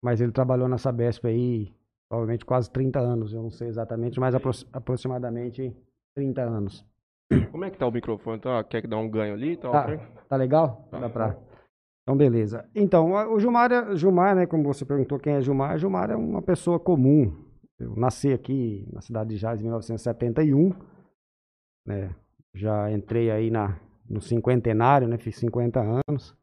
Mas 0.04 0.20
ele 0.20 0.32
trabalhou 0.32 0.68
na 0.68 0.76
Sabesp 0.76 1.24
aí 1.26 1.74
provavelmente 2.10 2.44
quase 2.44 2.70
30 2.70 2.98
anos, 3.00 3.32
eu 3.32 3.42
não 3.42 3.50
sei 3.50 3.68
exatamente, 3.68 4.18
mas 4.20 4.34
apro 4.34 4.50
aproximadamente 4.72 5.74
30 6.14 6.42
anos. 6.42 6.84
Como 7.50 7.64
é 7.64 7.70
que 7.70 7.78
tá 7.78 7.86
o 7.86 7.92
microfone? 7.92 8.40
Tá? 8.40 8.62
Quer 8.64 8.82
que 8.82 8.88
dá 8.88 8.96
um 8.96 9.08
ganho 9.08 9.34
ali? 9.34 9.56
Tá, 9.56 9.70
Tá, 9.70 9.80
ok? 9.84 10.00
tá 10.28 10.36
legal? 10.36 10.88
Tá. 10.90 10.98
Dá 10.98 11.08
pra... 11.08 11.36
Então, 12.02 12.16
beleza. 12.16 12.68
Então, 12.74 13.12
o 13.32 13.38
Gilmar, 13.38 13.70
é- 13.70 13.94
Gilmar, 13.96 14.34
né, 14.34 14.46
como 14.46 14.64
você 14.64 14.84
perguntou 14.84 15.18
quem 15.18 15.34
é 15.34 15.40
Gilmar, 15.40 15.78
Gilmar 15.78 16.10
é 16.10 16.16
uma 16.16 16.42
pessoa 16.42 16.80
comum. 16.80 17.32
Eu 17.78 17.94
nasci 17.94 18.32
aqui 18.32 18.88
na 18.92 19.00
cidade 19.00 19.30
de 19.30 19.36
Jales 19.36 19.60
em 19.60 19.64
1971, 19.64 20.72
né, 21.86 22.14
já 22.54 22.90
entrei 22.90 23.30
aí 23.30 23.50
na, 23.50 23.78
no 24.08 24.20
cinquentenário, 24.20 25.06
né, 25.06 25.18
fiz 25.18 25.36
50 25.36 25.80
anos. 26.08 26.36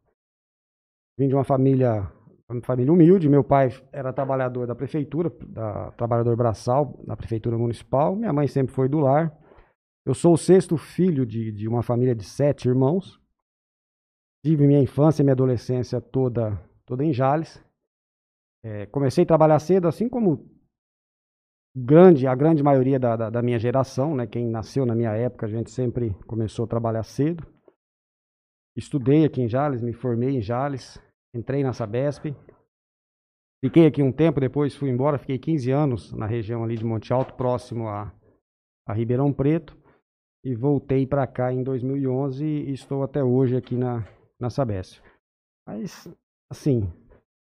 Vim 1.18 1.28
de 1.28 1.34
uma 1.34 1.44
família, 1.44 2.10
uma 2.48 2.62
família 2.62 2.92
humilde, 2.92 3.28
meu 3.28 3.44
pai 3.44 3.70
era 3.92 4.12
trabalhador 4.12 4.66
da 4.66 4.74
prefeitura, 4.74 5.30
da, 5.48 5.90
trabalhador 5.92 6.34
braçal 6.36 6.98
da 7.06 7.16
prefeitura 7.16 7.58
municipal, 7.58 8.16
minha 8.16 8.32
mãe 8.32 8.46
sempre 8.46 8.72
foi 8.72 8.88
do 8.88 9.00
lar. 9.00 9.36
Eu 10.08 10.14
sou 10.14 10.32
o 10.32 10.38
sexto 10.38 10.78
filho 10.78 11.26
de, 11.26 11.52
de 11.52 11.68
uma 11.68 11.82
família 11.82 12.14
de 12.14 12.24
sete 12.24 12.66
irmãos. 12.66 13.20
Tive 14.42 14.66
minha 14.66 14.80
infância 14.80 15.20
e 15.20 15.22
minha 15.22 15.34
adolescência 15.34 16.00
toda, 16.00 16.58
toda 16.86 17.04
em 17.04 17.12
Jales. 17.12 17.62
É, 18.64 18.86
comecei 18.86 19.24
a 19.24 19.26
trabalhar 19.26 19.58
cedo, 19.58 19.86
assim 19.86 20.08
como 20.08 20.48
grande, 21.76 22.26
a 22.26 22.34
grande 22.34 22.62
maioria 22.62 22.98
da, 22.98 23.16
da, 23.16 23.28
da 23.28 23.42
minha 23.42 23.58
geração, 23.58 24.16
né? 24.16 24.26
Quem 24.26 24.48
nasceu 24.48 24.86
na 24.86 24.94
minha 24.94 25.12
época, 25.12 25.44
a 25.44 25.48
gente 25.50 25.70
sempre 25.70 26.14
começou 26.26 26.64
a 26.64 26.68
trabalhar 26.68 27.02
cedo. 27.02 27.46
Estudei 28.74 29.26
aqui 29.26 29.42
em 29.42 29.48
Jales, 29.48 29.82
me 29.82 29.92
formei 29.92 30.38
em 30.38 30.40
Jales, 30.40 30.98
entrei 31.34 31.62
na 31.62 31.74
Sabesp. 31.74 32.34
Fiquei 33.62 33.84
aqui 33.84 34.02
um 34.02 34.10
tempo, 34.10 34.40
depois 34.40 34.74
fui 34.74 34.88
embora, 34.88 35.18
fiquei 35.18 35.38
15 35.38 35.70
anos 35.70 36.12
na 36.14 36.24
região 36.24 36.64
ali 36.64 36.78
de 36.78 36.84
Monte 36.84 37.12
Alto, 37.12 37.34
próximo 37.34 37.88
a, 37.88 38.10
a 38.86 38.94
Ribeirão 38.94 39.34
Preto 39.34 39.77
e 40.48 40.54
voltei 40.54 41.06
para 41.06 41.26
cá 41.26 41.52
em 41.52 41.62
2011 41.62 42.42
e 42.42 42.72
estou 42.72 43.02
até 43.02 43.22
hoje 43.22 43.54
aqui 43.54 43.76
na, 43.76 44.02
na 44.40 44.48
Sabesp. 44.48 45.02
Mas, 45.66 46.08
assim, 46.50 46.90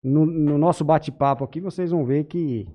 no, 0.02 0.25
no 0.25 0.56
nosso 0.56 0.85
bate-papo 0.85 1.44
aqui 1.44 1.61
vocês 1.61 1.90
vão 1.90 2.02
ver 2.06 2.25
que 2.25 2.67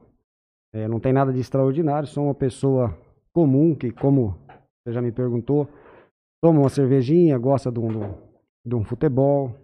eh, 0.72 0.88
não 0.88 1.00
tem 1.00 1.12
nada 1.12 1.34
de 1.34 1.40
extraordinário, 1.40 2.08
sou 2.08 2.26
uma 2.26 2.36
pessoa 2.36 2.96
comum 3.34 3.74
que, 3.74 3.90
como 3.92 4.38
você 4.86 4.94
já 4.94 5.02
me 5.02 5.12
perguntou, 5.12 5.68
toma 6.44 6.60
uma 6.60 6.70
cervejinha, 6.70 7.36
gosta 7.40 7.72
de 7.72 7.80
um, 7.80 8.14
de 8.64 8.76
um- 8.76 8.84
futebol, 8.84 9.56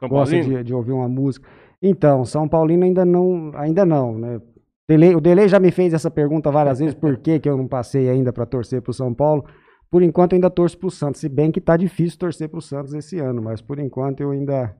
São 0.00 0.08
gosta 0.08 0.34
de, 0.42 0.64
de 0.64 0.74
ouvir 0.74 0.90
uma 0.90 1.08
música. 1.08 1.48
Então, 1.80 2.24
São 2.24 2.48
Paulino 2.48 2.82
ainda 2.84 3.04
não, 3.04 3.52
ainda 3.54 3.84
não, 3.86 4.18
né? 4.18 4.40
Delay- 4.88 5.14
o 5.14 5.20
Delay 5.20 5.48
já 5.48 5.58
me 5.60 5.70
fez 5.70 5.94
essa 5.94 6.10
pergunta 6.10 6.50
várias 6.50 6.78
vezes, 6.80 6.94
por 6.94 7.16
que, 7.18 7.38
que 7.40 7.48
eu 7.48 7.56
não 7.56 7.68
passei 7.68 8.08
ainda 8.08 8.32
para 8.32 8.44
torcer 8.46 8.82
para 8.82 8.90
o 8.90 8.94
São 8.94 9.14
Paulo. 9.14 9.44
Por 9.90 10.02
enquanto 10.02 10.32
eu 10.32 10.36
ainda 10.36 10.50
torço 10.50 10.78
para 10.78 10.86
o 10.88 10.90
Santos, 10.90 11.20
se 11.20 11.28
bem 11.28 11.52
que 11.52 11.60
tá 11.60 11.76
difícil 11.76 12.18
torcer 12.18 12.48
para 12.48 12.58
o 12.58 12.62
Santos 12.62 12.94
esse 12.94 13.18
ano, 13.18 13.42
mas 13.42 13.60
por 13.60 13.78
enquanto 13.78 14.20
eu 14.20 14.30
ainda, 14.30 14.74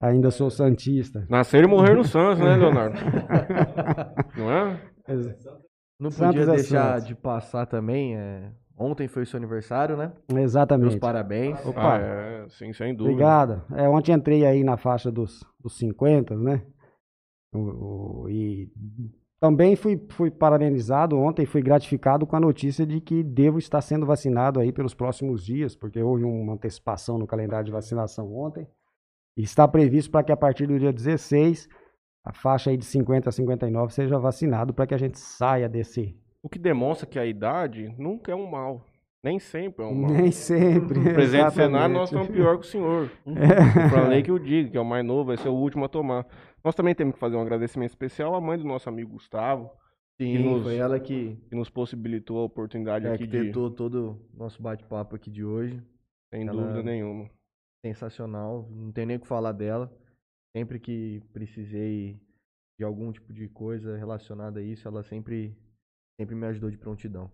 ainda 0.00 0.30
sou 0.30 0.50
santista. 0.50 1.26
Nascer 1.28 1.62
e 1.64 1.66
morrer 1.66 1.94
no 1.94 2.04
Santos, 2.04 2.38
né, 2.40 2.56
Leonardo? 2.56 2.96
Não 4.36 4.50
é? 4.50 4.80
Não 6.00 6.10
Santos 6.10 6.36
podia 6.38 6.52
é 6.52 6.56
deixar 6.56 6.92
Santos. 6.94 7.06
de 7.08 7.14
passar 7.14 7.66
também. 7.66 8.16
é, 8.16 8.50
Ontem 8.78 9.06
foi 9.08 9.26
seu 9.26 9.36
aniversário, 9.36 9.94
né? 9.94 10.10
Meus 10.32 10.44
Exatamente. 10.44 10.98
parabéns. 10.98 11.58
Opa. 11.66 11.96
Ah, 11.96 11.98
é, 11.98 12.46
sim, 12.48 12.72
sem 12.72 12.94
dúvida. 12.94 13.12
Obrigado. 13.12 13.62
É, 13.76 13.86
ontem 13.86 14.12
entrei 14.12 14.46
aí 14.46 14.64
na 14.64 14.78
faixa 14.78 15.12
dos, 15.12 15.44
dos 15.62 15.76
50, 15.76 16.34
né? 16.34 16.62
O- 17.52 18.22
o- 18.24 18.30
e 18.30 18.70
também 19.40 19.74
fui, 19.74 19.98
fui 20.10 20.30
parabenizado 20.30 21.18
ontem, 21.18 21.46
fui 21.46 21.62
gratificado 21.62 22.26
com 22.26 22.36
a 22.36 22.40
notícia 22.40 22.86
de 22.86 23.00
que 23.00 23.22
devo 23.22 23.58
estar 23.58 23.80
sendo 23.80 24.04
vacinado 24.04 24.60
aí 24.60 24.70
pelos 24.70 24.92
próximos 24.92 25.42
dias, 25.42 25.74
porque 25.74 26.02
houve 26.02 26.24
uma 26.24 26.52
antecipação 26.52 27.18
no 27.18 27.26
calendário 27.26 27.64
de 27.64 27.72
vacinação 27.72 28.30
ontem. 28.34 28.68
E 29.34 29.42
está 29.42 29.66
previsto 29.66 30.10
para 30.10 30.22
que 30.22 30.30
a 30.30 30.36
partir 30.36 30.66
do 30.66 30.78
dia 30.78 30.92
16, 30.92 31.66
a 32.22 32.34
faixa 32.34 32.68
aí 32.68 32.76
de 32.76 32.84
50 32.84 33.30
a 33.30 33.32
59 33.32 33.94
seja 33.94 34.18
vacinado 34.18 34.74
para 34.74 34.86
que 34.86 34.94
a 34.94 34.98
gente 34.98 35.18
saia 35.18 35.66
desse. 35.70 36.14
O 36.42 36.48
que 36.48 36.58
demonstra 36.58 37.06
que 37.06 37.18
a 37.18 37.24
idade 37.24 37.94
nunca 37.96 38.32
é 38.32 38.34
um 38.34 38.46
mal. 38.46 38.84
Nem 39.22 39.38
sempre 39.38 39.84
é 39.84 39.88
um 39.88 39.94
mal. 40.02 40.10
Nem 40.10 40.30
sempre. 40.30 40.98
No 40.98 41.14
presente 41.14 41.54
cenário, 41.54 41.94
nós 41.94 42.10
estamos 42.10 42.28
pior 42.28 42.58
que 42.58 42.66
o 42.66 42.68
senhor. 42.68 43.10
O 43.24 43.88
Franley 43.88 44.22
que 44.22 44.32
o 44.32 44.38
diga, 44.38 44.70
que 44.70 44.76
é 44.76 44.80
o 44.80 44.84
mais 44.84 45.04
novo, 45.04 45.26
vai 45.26 45.38
ser 45.38 45.48
o 45.48 45.54
último 45.54 45.86
a 45.86 45.88
tomar. 45.88 46.26
Nós 46.64 46.74
também 46.74 46.94
temos 46.94 47.14
que 47.14 47.20
fazer 47.20 47.36
um 47.36 47.42
agradecimento 47.42 47.90
especial 47.90 48.34
à 48.34 48.40
mãe 48.40 48.58
do 48.58 48.64
nosso 48.64 48.88
amigo 48.88 49.12
Gustavo, 49.12 49.70
Sim, 50.20 50.38
nos- 50.44 50.62
foi 50.62 50.76
ela 50.76 51.00
que 51.00 51.36
que 51.48 51.54
nos 51.54 51.70
possibilitou 51.70 52.38
a 52.38 52.44
oportunidade 52.44 53.06
é, 53.06 53.12
aqui 53.14 53.26
de, 53.26 53.36
arquitetou 53.38 53.70
todo 53.70 54.20
o 54.34 54.36
nosso 54.36 54.62
bate-papo 54.62 55.16
aqui 55.16 55.30
de 55.30 55.44
hoje. 55.44 55.82
sem 56.32 56.46
ela- 56.46 56.52
dúvida 56.62 56.82
nenhuma. 56.82 57.28
Sensacional, 57.84 58.68
não 58.70 58.92
tem 58.92 59.06
nem 59.06 59.16
o 59.16 59.20
que 59.20 59.26
falar 59.26 59.52
dela. 59.52 59.90
Sempre 60.54 60.78
que 60.78 61.22
precisei 61.32 62.20
de 62.78 62.84
algum 62.84 63.10
tipo 63.12 63.32
de 63.32 63.48
coisa 63.48 63.96
relacionada 63.96 64.60
a 64.60 64.62
isso, 64.62 64.86
ela 64.86 65.02
sempre, 65.02 65.56
sempre 66.20 66.34
me 66.34 66.46
ajudou 66.46 66.70
de 66.70 66.76
prontidão. 66.78 67.30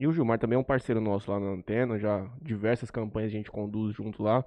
E 0.00 0.06
o 0.06 0.12
Gilmar 0.12 0.38
também 0.38 0.56
é 0.56 0.58
um 0.60 0.64
parceiro 0.64 1.00
nosso 1.00 1.30
lá 1.30 1.38
na 1.38 1.46
antena, 1.52 1.98
já 1.98 2.24
diversas 2.42 2.90
campanhas 2.90 3.30
a 3.30 3.36
gente 3.36 3.50
conduz 3.50 3.94
junto 3.94 4.22
lá. 4.22 4.44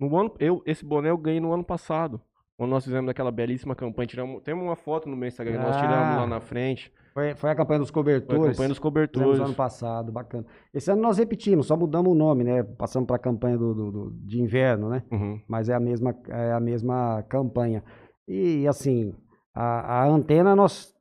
No 0.00 0.16
ano, 0.16 0.34
eu, 0.40 0.62
esse 0.66 0.84
boné 0.84 1.10
eu 1.10 1.16
ganhei 1.18 1.40
no 1.40 1.52
ano 1.52 1.64
passado. 1.64 2.20
Quando 2.56 2.70
nós 2.70 2.84
fizemos 2.84 3.08
aquela 3.10 3.30
belíssima 3.32 3.74
campanha, 3.74 4.06
tiramos, 4.06 4.42
temos 4.42 4.62
uma 4.64 4.76
foto 4.76 5.08
no 5.08 5.16
meu 5.16 5.26
Instagram, 5.26 5.52
que 5.58 5.62
nós 5.64 5.76
Ah. 5.76 5.80
tiramos 5.80 6.16
lá 6.16 6.26
na 6.26 6.40
frente. 6.40 6.92
Foi, 7.14 7.34
foi 7.34 7.50
a 7.50 7.54
campanha 7.54 7.80
dos 7.80 7.88
Foi 7.90 8.00
a 8.00 8.02
cobertores. 8.04 8.28
campanha 8.28 8.48
dos 8.48 8.56
Fizemos 8.56 8.78
cobertores. 8.78 9.40
ano 9.40 9.54
passado, 9.54 10.12
bacana. 10.12 10.46
Esse 10.72 10.90
ano 10.90 11.02
nós 11.02 11.18
repetimos, 11.18 11.66
só 11.66 11.76
mudamos 11.76 12.12
o 12.12 12.14
nome, 12.14 12.44
né? 12.44 12.62
Passamos 12.62 13.06
para 13.06 13.16
a 13.16 13.18
campanha 13.18 13.58
do, 13.58 13.74
do- 13.74 13.90
do- 13.92 14.10
de 14.26 14.40
inverno, 14.40 14.88
né? 14.88 15.02
Uhum. 15.10 15.40
Mas 15.48 15.68
é 15.68 15.74
a 15.74 15.80
mesma, 15.80 16.14
é 16.28 16.52
a 16.52 16.60
mesma 16.60 17.22
campanha. 17.28 17.82
E 18.28 18.66
assim, 18.68 19.12
a, 19.54 20.02
a 20.04 20.06
antena 20.08 20.54
nós. 20.54 20.94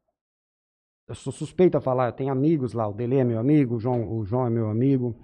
Eu 1.07 1.15
sou 1.15 1.31
suspeito 1.33 1.77
a 1.77 1.81
falar, 1.81 2.07
eu 2.07 2.13
tenho 2.13 2.31
amigos 2.31 2.73
lá, 2.73 2.87
o 2.87 2.93
Dele 2.93 3.17
é 3.17 3.23
meu 3.23 3.37
amigo, 3.39 3.75
o 3.75 3.79
João, 3.79 4.09
o 4.17 4.23
João 4.25 4.47
é 4.47 4.49
meu 4.49 4.69
amigo, 4.69 5.15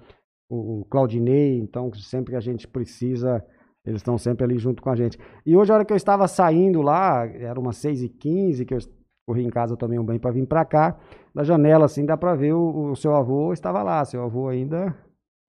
o, 0.50 0.82
o 0.82 0.86
Claudinei, 0.86 1.58
então 1.60 1.92
sempre 1.94 2.32
que 2.32 2.38
a 2.38 2.42
gente 2.42 2.68
precisa, 2.68 3.44
eles 3.88 4.02
estão 4.02 4.18
sempre 4.18 4.44
ali 4.44 4.58
junto 4.60 4.82
com 4.84 4.90
a 4.90 4.96
gente. 4.96 5.18
E 5.46 5.56
hoje, 5.56 5.72
a 5.72 5.76
hora 5.76 5.86
que 5.86 5.94
eu 5.94 5.98
estava 5.98 6.28
saindo 6.28 6.82
lá, 6.82 7.26
era 7.26 7.60
umas 7.60 7.78
6h15, 7.78 8.66
que 8.66 8.74
eu 8.74 8.80
corri 9.28 9.44
em 9.46 9.50
casa, 9.50 9.76
tomei 9.78 9.98
um 9.98 10.04
banho 10.04 10.20
para 10.20 10.32
vir 10.32 10.46
para 10.46 10.64
cá, 10.66 10.98
da 11.34 11.44
janela, 11.44 11.86
assim, 11.86 12.06
dá 12.06 12.16
para 12.18 12.36
ver 12.36 12.54
o, 12.54 12.92
o 12.92 12.96
seu 12.96 13.16
avô 13.16 13.52
estava 13.54 13.82
lá, 13.84 14.04
seu 14.06 14.22
avô 14.24 14.48
ainda 14.50 14.94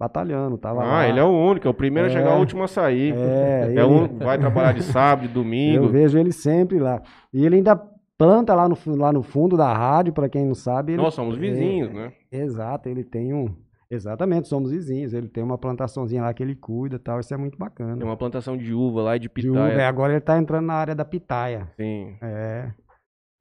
batalhando, 0.01 0.55
estava 0.57 0.83
lá. 0.85 1.01
Ah, 1.01 1.09
ele 1.09 1.19
é 1.19 1.25
o 1.25 1.29
único, 1.29 1.67
é 1.67 1.71
o 1.71 1.75
primeiro 1.75 2.09
a 2.09 2.11
chegar, 2.13 2.31
É. 2.33 2.37
o 2.37 2.39
último 2.39 2.63
a 2.63 2.69
sair. 2.69 3.15
É, 3.17 3.65
É 3.67 3.71
ele- 3.71 3.83
único, 3.83 4.17
vai 4.19 4.39
trabalhar 4.39 4.73
de 4.73 4.83
sábado, 4.85 5.23
de 5.23 5.29
Eu 5.29 5.35
domingo. 5.43 5.89
vejo 5.89 6.19
ele 6.19 6.31
sempre 6.33 6.79
lá. 6.79 7.03
E 7.33 7.45
ele 7.45 7.57
ainda 7.57 7.77
planta 8.17 8.55
lá 8.55 8.69
no, 8.69 8.77
lá 8.97 9.13
no 9.13 9.23
fundo 9.23 9.57
da 9.57 9.73
rádio, 9.73 10.13
para 10.13 10.29
quem 10.29 10.45
não 10.47 10.55
sabe. 10.55 10.93
Ele, 10.93 11.03
Nós 11.03 11.15
somos 11.15 11.37
vizinhos, 11.37 11.91
É, 11.91 11.93
né? 11.95 12.13
Exato, 12.31 12.89
ele 12.89 13.03
tem 13.05 13.33
um. 13.33 13.49
Exatamente, 13.91 14.49
somos 14.49 14.71
vizinhos. 14.71 15.15
Ele 15.15 15.29
tem 15.29 15.43
uma 15.43 15.57
plantaçãozinha 15.57 16.23
lá 16.23 16.35
que 16.35 16.43
ele 16.43 16.55
cuida 16.55 16.97
e 16.97 16.99
tal. 16.99 17.21
Isso 17.21 17.33
é 17.33 17.37
muito 17.37 17.57
bacana. 17.59 17.97
Tem 17.97 18.05
uma 18.07 18.17
plantação 18.17 18.57
de 18.57 18.73
uva 18.75 19.03
lá 19.03 19.17
e 19.17 19.19
de 19.19 19.29
De 19.35 19.49
uva, 19.51 19.61
é, 19.67 19.71
pitaia. 19.71 19.89
agora 19.89 20.13
ele 20.13 20.21
tá 20.21 20.37
entrando 20.39 20.67
na 20.67 20.75
área 20.75 20.95
da 20.95 21.05
pitaia. 21.05 21.69
Sim. 21.77 22.15
É, 22.21 22.71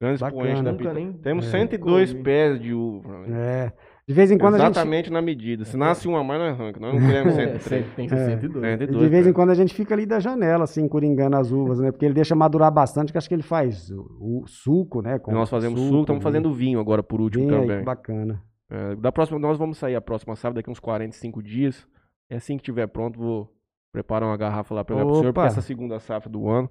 Grandes 0.00 0.20
Bacana. 0.20 0.42
expoentes 0.42 0.62
da 0.64 0.72
pitaia. 0.72 0.94
nem- 0.94 1.12
Temos 1.12 1.46
É. 1.46 1.50
102 1.50 2.12
Comi. 2.12 2.22
pés 2.24 2.60
de 2.60 2.72
uva. 2.72 3.18
né? 3.26 3.26
é. 3.66 3.72
De 4.06 4.14
vez 4.14 4.30
em 4.30 4.38
quando 4.38 4.54
a 4.54 4.58
gente. 4.58 4.70
Exatamente 4.70 5.12
na 5.12 5.20
medida. 5.20 5.66
Se 5.66 5.76
nasce 5.76 6.08
uma 6.08 6.20
a 6.20 6.24
mais, 6.24 6.40
nós 6.40 6.58
arranca. 6.58 6.80
Nós 6.80 6.94
não 6.94 7.00
queremos 7.06 7.36
É, 7.36 7.58
103. 7.58 7.86
tem 7.94 8.08
que 8.08 8.16
ser 8.16 8.24
102. 8.40 8.64
e 8.64 8.68
102 8.78 9.04
de 9.04 9.08
vez 9.10 9.26
em 9.26 9.32
quando 9.34 9.50
a 9.50 9.54
gente 9.54 9.74
fica 9.74 9.94
ali 9.94 10.06
da 10.06 10.18
janela, 10.18 10.64
assim, 10.64 10.88
coringando 10.88 11.36
as 11.36 11.52
uvas, 11.52 11.78
né? 11.78 11.90
Porque 11.92 12.06
ele 12.06 12.14
deixa 12.14 12.34
madurar 12.34 12.72
bastante, 12.72 13.12
que 13.12 13.18
acho 13.18 13.28
que 13.28 13.34
ele 13.34 13.42
faz 13.42 13.90
o, 13.90 14.40
o 14.42 14.44
suco, 14.46 15.02
né? 15.02 15.18
com 15.18 15.30
Nós 15.30 15.50
fazemos 15.50 15.78
suco, 15.78 16.00
estamos 16.00 16.06
vinho. 16.08 16.22
fazendo 16.22 16.54
vinho 16.54 16.80
agora 16.80 17.02
por 17.02 17.20
último 17.20 17.44
Vinho 17.44 17.56
aí, 17.56 17.60
também. 17.66 17.78
que 17.80 17.84
bacana. 17.84 18.42
É, 18.70 18.96
da 18.96 19.10
próxima, 19.10 19.38
nós 19.38 19.56
vamos 19.58 19.78
sair 19.78 19.94
a 19.96 20.00
próxima 20.00 20.36
sábado, 20.36 20.56
daqui 20.56 20.70
uns 20.70 20.80
45 20.80 21.42
dias. 21.42 21.86
E 22.30 22.34
assim 22.34 22.56
que 22.56 22.62
tiver 22.62 22.86
pronto, 22.86 23.18
vou 23.18 23.50
preparar 23.92 24.28
uma 24.28 24.36
garrafa 24.36 24.74
lá 24.74 24.84
para 24.84 24.96
pro 24.96 25.14
senhor, 25.16 25.32
porque 25.32 25.46
essa 25.48 25.62
segunda 25.62 25.98
safra 25.98 26.28
do 26.30 26.48
ano, 26.48 26.70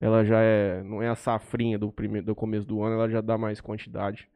ela 0.00 0.24
já 0.24 0.40
é, 0.40 0.82
não 0.82 1.02
é 1.02 1.08
a 1.08 1.14
safrinha 1.14 1.78
do, 1.78 1.92
primeiro, 1.92 2.26
do 2.26 2.34
começo 2.34 2.66
do 2.66 2.82
ano, 2.82 2.94
ela 2.96 3.08
já 3.08 3.20
dá 3.20 3.36
mais 3.36 3.60
quantidade. 3.60 4.26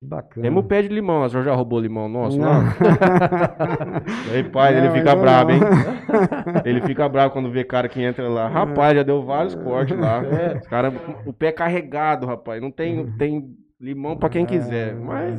Que 0.00 0.06
bacana. 0.06 0.42
Temos 0.42 0.64
o 0.64 0.66
pé 0.66 0.82
de 0.82 0.88
limão, 0.88 1.22
o 1.22 1.28
senhor 1.28 1.42
já 1.42 1.54
roubou 1.54 1.80
limão 1.80 2.08
nosso 2.08 2.38
Não. 2.38 2.46
lá? 2.48 2.64
Aí, 4.32 4.44
pai, 4.44 4.76
ele 4.76 4.88
Não, 4.88 4.94
fica 4.94 5.10
ainda 5.10 5.22
brabo, 5.22 5.50
não. 5.52 5.56
hein? 5.56 5.62
Ele 6.64 6.80
fica 6.82 7.08
bravo 7.08 7.32
quando 7.32 7.50
vê 7.50 7.64
cara 7.64 7.88
que 7.88 8.02
entra 8.02 8.28
lá. 8.28 8.48
Rapaz, 8.48 8.94
já 8.94 9.02
deu 9.02 9.22
vários 9.22 9.54
cortes 9.54 9.98
lá. 9.98 10.22
É. 10.24 10.58
Os 10.58 10.66
cara, 10.66 10.92
o 11.24 11.32
pé 11.32 11.50
carregado, 11.52 12.26
rapaz. 12.26 12.60
Não 12.60 12.70
tem, 12.70 13.10
tem 13.12 13.56
limão 13.80 14.16
pra 14.16 14.28
quem 14.28 14.44
quiser. 14.46 14.94
Mas 14.94 15.34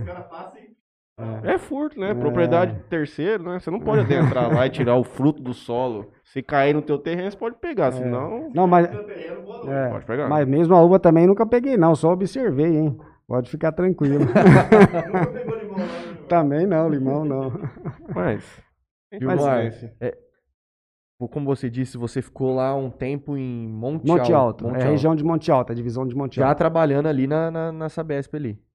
é 1.44 1.58
furto, 1.58 2.00
né? 2.00 2.14
Propriedade 2.14 2.74
de 2.74 2.80
terceiro, 2.82 3.44
né? 3.44 3.60
Você 3.60 3.72
não 3.72 3.80
pode 3.80 4.02
adentrar 4.02 4.54
lá 4.54 4.68
e 4.68 4.70
tirar 4.70 4.96
o 4.96 5.04
fruto 5.04 5.42
do 5.42 5.54
solo. 5.54 6.12
Se 6.24 6.44
cair 6.44 6.74
no 6.74 6.82
teu 6.82 7.00
terreno, 7.00 7.32
você 7.32 7.38
pode 7.38 7.58
pegar, 7.58 7.92
senão 7.92 8.50
Não, 8.54 8.68
mas. 8.68 8.88
É, 9.68 9.90
pode 9.90 10.06
pegar. 10.06 10.30
mas 10.30 10.48
mesmo 10.48 10.76
a 10.76 10.82
uva 10.82 11.00
também 11.00 11.26
nunca 11.26 11.46
peguei, 11.46 11.76
não. 11.76 11.96
Só 11.96 12.12
observei, 12.12 12.78
hein? 12.78 12.98
Pode 13.28 13.50
ficar 13.50 13.72
tranquilo. 13.72 14.26
também 16.30 16.68
não, 16.68 16.88
limão 16.88 17.26
não. 17.26 17.52
Mas, 18.14 18.44
Gilmar, 19.12 19.38
paciência. 19.38 19.96
Como 21.32 21.48
você 21.48 21.68
disse, 21.68 21.98
você 21.98 22.22
ficou 22.22 22.54
lá 22.54 22.76
um 22.76 22.92
tempo 22.92 23.36
em 23.36 23.68
Monte, 23.68 24.06
Monte 24.06 24.32
Alto. 24.32 24.66
Monte 24.66 24.82
é 24.82 24.84
a 24.84 24.90
região 24.92 25.16
de 25.16 25.24
Monte 25.24 25.52
Alto, 25.52 25.72
a 25.72 25.76
divisão 25.76 26.06
de 26.06 26.16
Monte 26.16 26.36
Já 26.36 26.50
Alto. 26.50 26.60
trabalhando 26.60 27.08
ali 27.08 27.26
na, 27.26 27.50
na, 27.50 27.72
na 27.72 27.90
Sabesp 27.90 28.36
ali. 28.36 28.67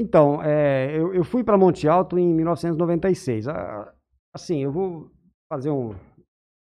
Então, 0.00 0.40
é, 0.42 0.96
eu, 0.96 1.12
eu 1.12 1.24
fui 1.24 1.42
para 1.42 1.58
Monte 1.58 1.88
Alto 1.88 2.16
em 2.18 2.32
1996. 2.34 3.48
Ah, 3.48 3.92
Assim, 4.34 4.62
eu 4.62 4.70
vou 4.70 5.10
fazer 5.52 5.70
um. 5.70 5.94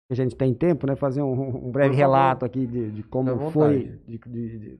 A 0.09 0.15
gente 0.15 0.35
tem 0.35 0.53
tempo, 0.53 0.87
né? 0.87 0.95
Fazer 0.95 1.21
um, 1.21 1.67
um 1.67 1.71
breve 1.71 1.95
relato 1.95 2.45
aqui 2.45 2.65
de, 2.65 2.91
de 2.91 3.03
como 3.03 3.29
foi. 3.51 3.83
de- 4.07 4.17
de- 4.17 4.59
de- 4.59 4.79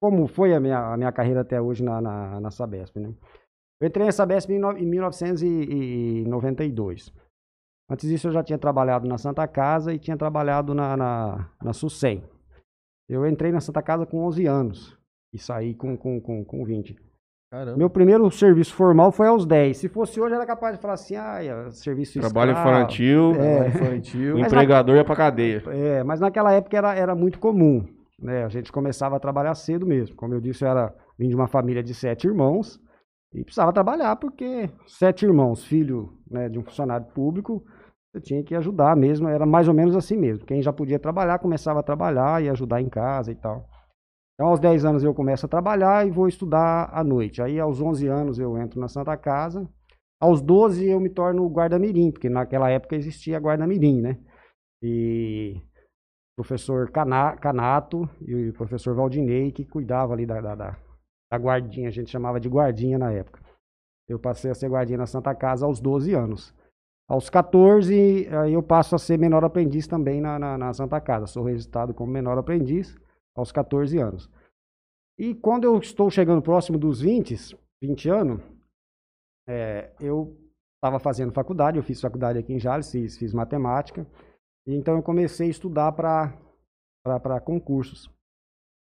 como 0.00 0.26
foi 0.28 0.54
a 0.54 0.60
minha, 0.60 0.92
a 0.92 0.96
minha 0.96 1.10
carreira 1.10 1.40
até 1.40 1.60
hoje 1.60 1.82
na, 1.82 2.00
na, 2.00 2.40
na 2.40 2.50
Sabesp, 2.50 2.96
né? 3.00 3.12
Eu 3.80 3.88
entrei 3.88 4.06
na 4.06 4.12
Sabesp 4.12 4.50
em, 4.52 4.58
no- 4.58 4.76
em 4.78 4.86
1992. 4.86 7.12
Antes 7.90 8.08
disso, 8.08 8.28
eu 8.28 8.32
já 8.32 8.42
tinha 8.42 8.58
trabalhado 8.58 9.06
na 9.08 9.18
Santa 9.18 9.46
Casa 9.48 9.92
e 9.92 9.98
tinha 9.98 10.16
trabalhado 10.16 10.74
na, 10.74 10.96
na, 10.96 11.50
na 11.62 11.72
SUSEM. 11.72 12.22
Eu 13.08 13.26
entrei 13.26 13.52
na 13.52 13.60
Santa 13.60 13.82
Casa 13.82 14.06
com 14.06 14.24
11 14.24 14.46
anos 14.46 14.96
e 15.32 15.38
saí 15.38 15.74
com, 15.74 15.96
com, 15.96 16.20
com, 16.20 16.44
com 16.44 16.64
20. 16.64 16.96
Caramba. 17.54 17.76
Meu 17.76 17.88
primeiro 17.88 18.28
serviço 18.32 18.74
formal 18.74 19.12
foi 19.12 19.28
aos 19.28 19.46
10. 19.46 19.76
Se 19.76 19.88
fosse 19.88 20.20
hoje, 20.20 20.34
era 20.34 20.44
capaz 20.44 20.74
de 20.74 20.82
falar 20.82 20.94
assim, 20.94 21.14
ah, 21.14 21.38
é 21.40 21.70
serviço 21.70 22.18
Trabalho 22.18 22.50
escravo. 22.50 22.68
infantil, 22.70 23.32
Trabalho 23.32 23.68
infantil. 23.68 24.34
o 24.34 24.38
empregador 24.40 24.96
ia 24.96 25.04
pra 25.04 25.14
cadeia. 25.14 25.62
É, 25.68 26.02
mas 26.02 26.18
naquela 26.18 26.52
época 26.52 26.76
era, 26.76 26.92
era 26.96 27.14
muito 27.14 27.38
comum. 27.38 27.86
Né? 28.20 28.44
A 28.44 28.48
gente 28.48 28.72
começava 28.72 29.14
a 29.14 29.20
trabalhar 29.20 29.54
cedo 29.54 29.86
mesmo. 29.86 30.16
Como 30.16 30.34
eu 30.34 30.40
disse, 30.40 30.64
eu 30.64 30.68
era, 30.68 30.92
vim 31.16 31.28
de 31.28 31.36
uma 31.36 31.46
família 31.46 31.80
de 31.80 31.94
sete 31.94 32.26
irmãos 32.26 32.80
e 33.32 33.44
precisava 33.44 33.72
trabalhar 33.72 34.16
porque 34.16 34.68
sete 34.88 35.24
irmãos, 35.24 35.64
filho 35.64 36.12
né, 36.28 36.48
de 36.48 36.58
um 36.58 36.64
funcionário 36.64 37.06
público, 37.14 37.62
você 38.10 38.20
tinha 38.20 38.42
que 38.42 38.56
ajudar 38.56 38.96
mesmo. 38.96 39.28
Era 39.28 39.46
mais 39.46 39.68
ou 39.68 39.74
menos 39.74 39.94
assim 39.94 40.16
mesmo. 40.16 40.44
Quem 40.44 40.60
já 40.60 40.72
podia 40.72 40.98
trabalhar, 40.98 41.38
começava 41.38 41.78
a 41.78 41.84
trabalhar 41.84 42.42
e 42.42 42.48
ajudar 42.48 42.80
em 42.80 42.88
casa 42.88 43.30
e 43.30 43.36
tal. 43.36 43.68
Então, 44.34 44.48
aos 44.48 44.58
10 44.58 44.84
anos 44.84 45.04
eu 45.04 45.14
começo 45.14 45.46
a 45.46 45.48
trabalhar 45.48 46.06
e 46.06 46.10
vou 46.10 46.26
estudar 46.26 46.90
à 46.92 47.04
noite. 47.04 47.40
Aí, 47.40 47.58
aos 47.60 47.80
11 47.80 48.08
anos, 48.08 48.38
eu 48.38 48.58
entro 48.58 48.80
na 48.80 48.88
Santa 48.88 49.16
Casa. 49.16 49.68
Aos 50.20 50.40
12, 50.40 50.88
eu 50.88 50.98
me 50.98 51.08
torno 51.08 51.46
guarda-mirim, 51.48 52.10
porque 52.10 52.28
naquela 52.28 52.68
época 52.68 52.96
existia 52.96 53.38
guarda-mirim, 53.38 54.00
né? 54.00 54.18
E 54.82 55.56
o 56.32 56.42
professor 56.42 56.90
Cana- 56.90 57.36
Canato 57.36 58.08
e 58.20 58.48
o 58.48 58.52
professor 58.54 58.94
Valdinei, 58.94 59.52
que 59.52 59.64
cuidava 59.64 60.12
ali 60.12 60.26
da, 60.26 60.40
da, 60.40 60.54
da, 60.54 61.38
guardinha, 61.38 61.88
a 61.88 61.92
gente 61.92 62.10
chamava 62.10 62.40
de 62.40 62.48
guardinha 62.48 62.98
na 62.98 63.12
época. 63.12 63.40
Eu 64.08 64.18
passei 64.18 64.50
a 64.50 64.54
ser 64.54 64.68
guardinha 64.68 64.98
na 64.98 65.06
Santa 65.06 65.34
Casa 65.34 65.64
aos 65.64 65.80
12 65.80 66.12
anos. 66.12 66.52
Aos 67.08 67.30
14, 67.30 68.28
aí 68.28 68.54
eu 68.54 68.62
passo 68.62 68.94
a 68.96 68.98
ser 68.98 69.18
menor 69.18 69.44
aprendiz 69.44 69.86
também 69.86 70.20
na, 70.20 70.38
na, 70.38 70.58
na 70.58 70.72
Santa 70.72 71.00
Casa. 71.00 71.26
Sou 71.26 71.44
registrado 71.44 71.94
como 71.94 72.10
menor 72.10 72.36
aprendiz 72.36 72.98
aos 73.36 73.52
14 73.52 73.98
anos. 73.98 74.30
E 75.18 75.34
quando 75.34 75.64
eu 75.64 75.78
estou 75.78 76.10
chegando 76.10 76.42
próximo 76.42 76.78
dos 76.78 77.00
20, 77.00 77.56
20 77.82 78.08
anos, 78.08 78.42
é, 79.48 79.92
eu 80.00 80.36
estava 80.76 80.98
fazendo 80.98 81.32
faculdade, 81.32 81.76
eu 81.76 81.82
fiz 81.82 82.00
faculdade 82.00 82.38
aqui 82.38 82.52
em 82.52 82.58
Jales, 82.58 82.90
fiz, 82.90 83.16
fiz 83.16 83.32
matemática, 83.32 84.06
então 84.66 84.96
eu 84.96 85.02
comecei 85.02 85.46
a 85.46 85.50
estudar 85.50 85.92
para 85.92 87.40
concursos. 87.40 88.10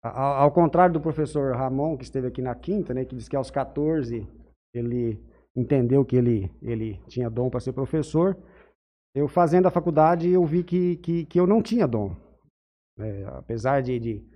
Ao, 0.03 0.45
ao 0.45 0.53
contrário 0.53 0.93
do 0.93 1.01
professor 1.01 1.55
Ramon, 1.55 1.97
que 1.97 2.05
esteve 2.05 2.27
aqui 2.27 2.43
na 2.43 2.55
quinta, 2.55 2.95
né, 2.95 3.05
que 3.05 3.15
disse 3.15 3.29
que 3.29 3.37
aos 3.37 3.51
14 3.51 4.27
ele 4.75 5.19
entendeu 5.57 6.05
que 6.05 6.17
ele, 6.17 6.51
ele 6.63 7.01
tinha 7.09 7.29
dom 7.29 7.51
para 7.51 7.61
ser 7.61 7.73
professor, 7.73 8.37
eu 9.15 9.27
fazendo 9.27 9.67
a 9.67 9.71
faculdade 9.71 10.29
eu 10.29 10.45
vi 10.45 10.63
que, 10.63 10.97
que, 10.99 11.25
que 11.27 11.41
eu 11.41 11.47
não 11.47 11.63
tinha 11.63 11.87
dom. 11.87 12.17
né, 12.97 13.25
apesar 13.37 13.83
de, 13.83 13.99
de, 13.99 14.30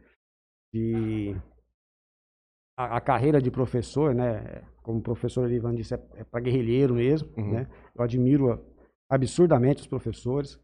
de 0.74 1.36
a, 2.76 2.96
a 2.96 3.00
carreira 3.00 3.40
de 3.40 3.50
professor, 3.50 4.12
né, 4.12 4.62
como 4.82 4.98
o 4.98 5.02
professor 5.02 5.50
Ivan 5.50 5.74
disse, 5.74 5.94
é, 5.94 6.02
é 6.16 6.24
para 6.24 6.40
guerrilheiro 6.40 6.94
mesmo, 6.94 7.28
Uhum. 7.38 7.52
né? 7.52 7.68
Eu 7.94 8.02
admiro 8.02 8.60
absurdamente 9.08 9.82
os 9.82 9.86
professores. 9.86 10.58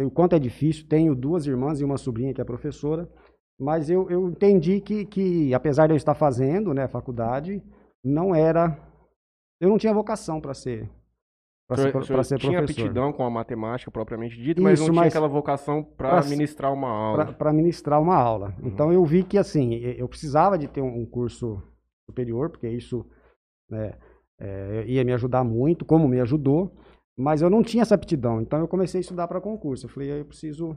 O 0.00 0.10
quanto 0.10 0.34
é 0.34 0.38
difícil. 0.38 0.88
Tenho 0.88 1.14
duas 1.14 1.46
irmãs 1.46 1.80
e 1.80 1.84
uma 1.84 1.96
sobrinha 1.98 2.34
que 2.34 2.40
é 2.40 2.44
professora, 2.44 3.08
mas 3.60 3.88
eu, 3.88 4.10
eu 4.10 4.28
entendi 4.28 4.80
que, 4.80 5.04
que, 5.06 5.54
apesar 5.54 5.86
de 5.86 5.92
eu 5.92 5.96
estar 5.96 6.14
fazendo, 6.14 6.74
né, 6.74 6.88
faculdade, 6.88 7.62
não 8.04 8.34
era, 8.34 8.76
eu 9.60 9.68
não 9.68 9.78
tinha 9.78 9.94
vocação 9.94 10.40
para 10.40 10.54
ser, 10.54 10.88
para 11.68 11.76
ser, 11.76 11.92
pra 11.92 12.24
ser 12.24 12.38
tinha 12.38 12.58
professor. 12.58 12.80
aptidão 12.82 13.12
com 13.12 13.24
a 13.24 13.30
matemática 13.30 13.90
propriamente 13.90 14.40
dita, 14.40 14.60
mas 14.60 14.78
Isso, 14.78 14.86
não 14.88 14.92
tinha 14.94 15.02
mas- 15.04 15.12
aquela 15.12 15.28
vocação 15.28 15.84
para 15.84 16.22
ministrar 16.24 16.72
uma 16.72 16.88
aula. 16.88 17.32
para 17.34 17.52
ministrar 17.52 18.00
uma 18.00 18.16
aula. 18.16 18.54
Uhum. 18.58 18.68
Então 18.68 18.92
eu 18.92 19.04
vi 19.04 19.22
que 19.22 19.36
assim, 19.36 19.74
eu 19.74 20.08
precisava 20.08 20.56
de 20.56 20.66
ter 20.66 20.80
um 20.80 21.04
curso 21.04 21.62
superior, 22.08 22.48
porque 22.48 22.66
isso 22.68 23.04
né, 23.70 23.98
é, 24.40 24.84
ia 24.86 25.04
me 25.04 25.12
ajudar 25.12 25.44
muito, 25.44 25.84
como 25.84 26.08
me 26.08 26.18
ajudou, 26.20 26.74
mas 27.18 27.42
eu 27.42 27.50
não 27.50 27.62
tinha 27.62 27.82
essa 27.82 27.94
aptidão. 27.94 28.40
Então 28.40 28.58
eu 28.60 28.66
comecei 28.68 28.98
a 29.00 29.02
estudar 29.02 29.28
para 29.28 29.40
concurso. 29.40 29.84
Eu 29.84 29.90
falei, 29.90 30.10
eu 30.20 30.24
preciso 30.24 30.74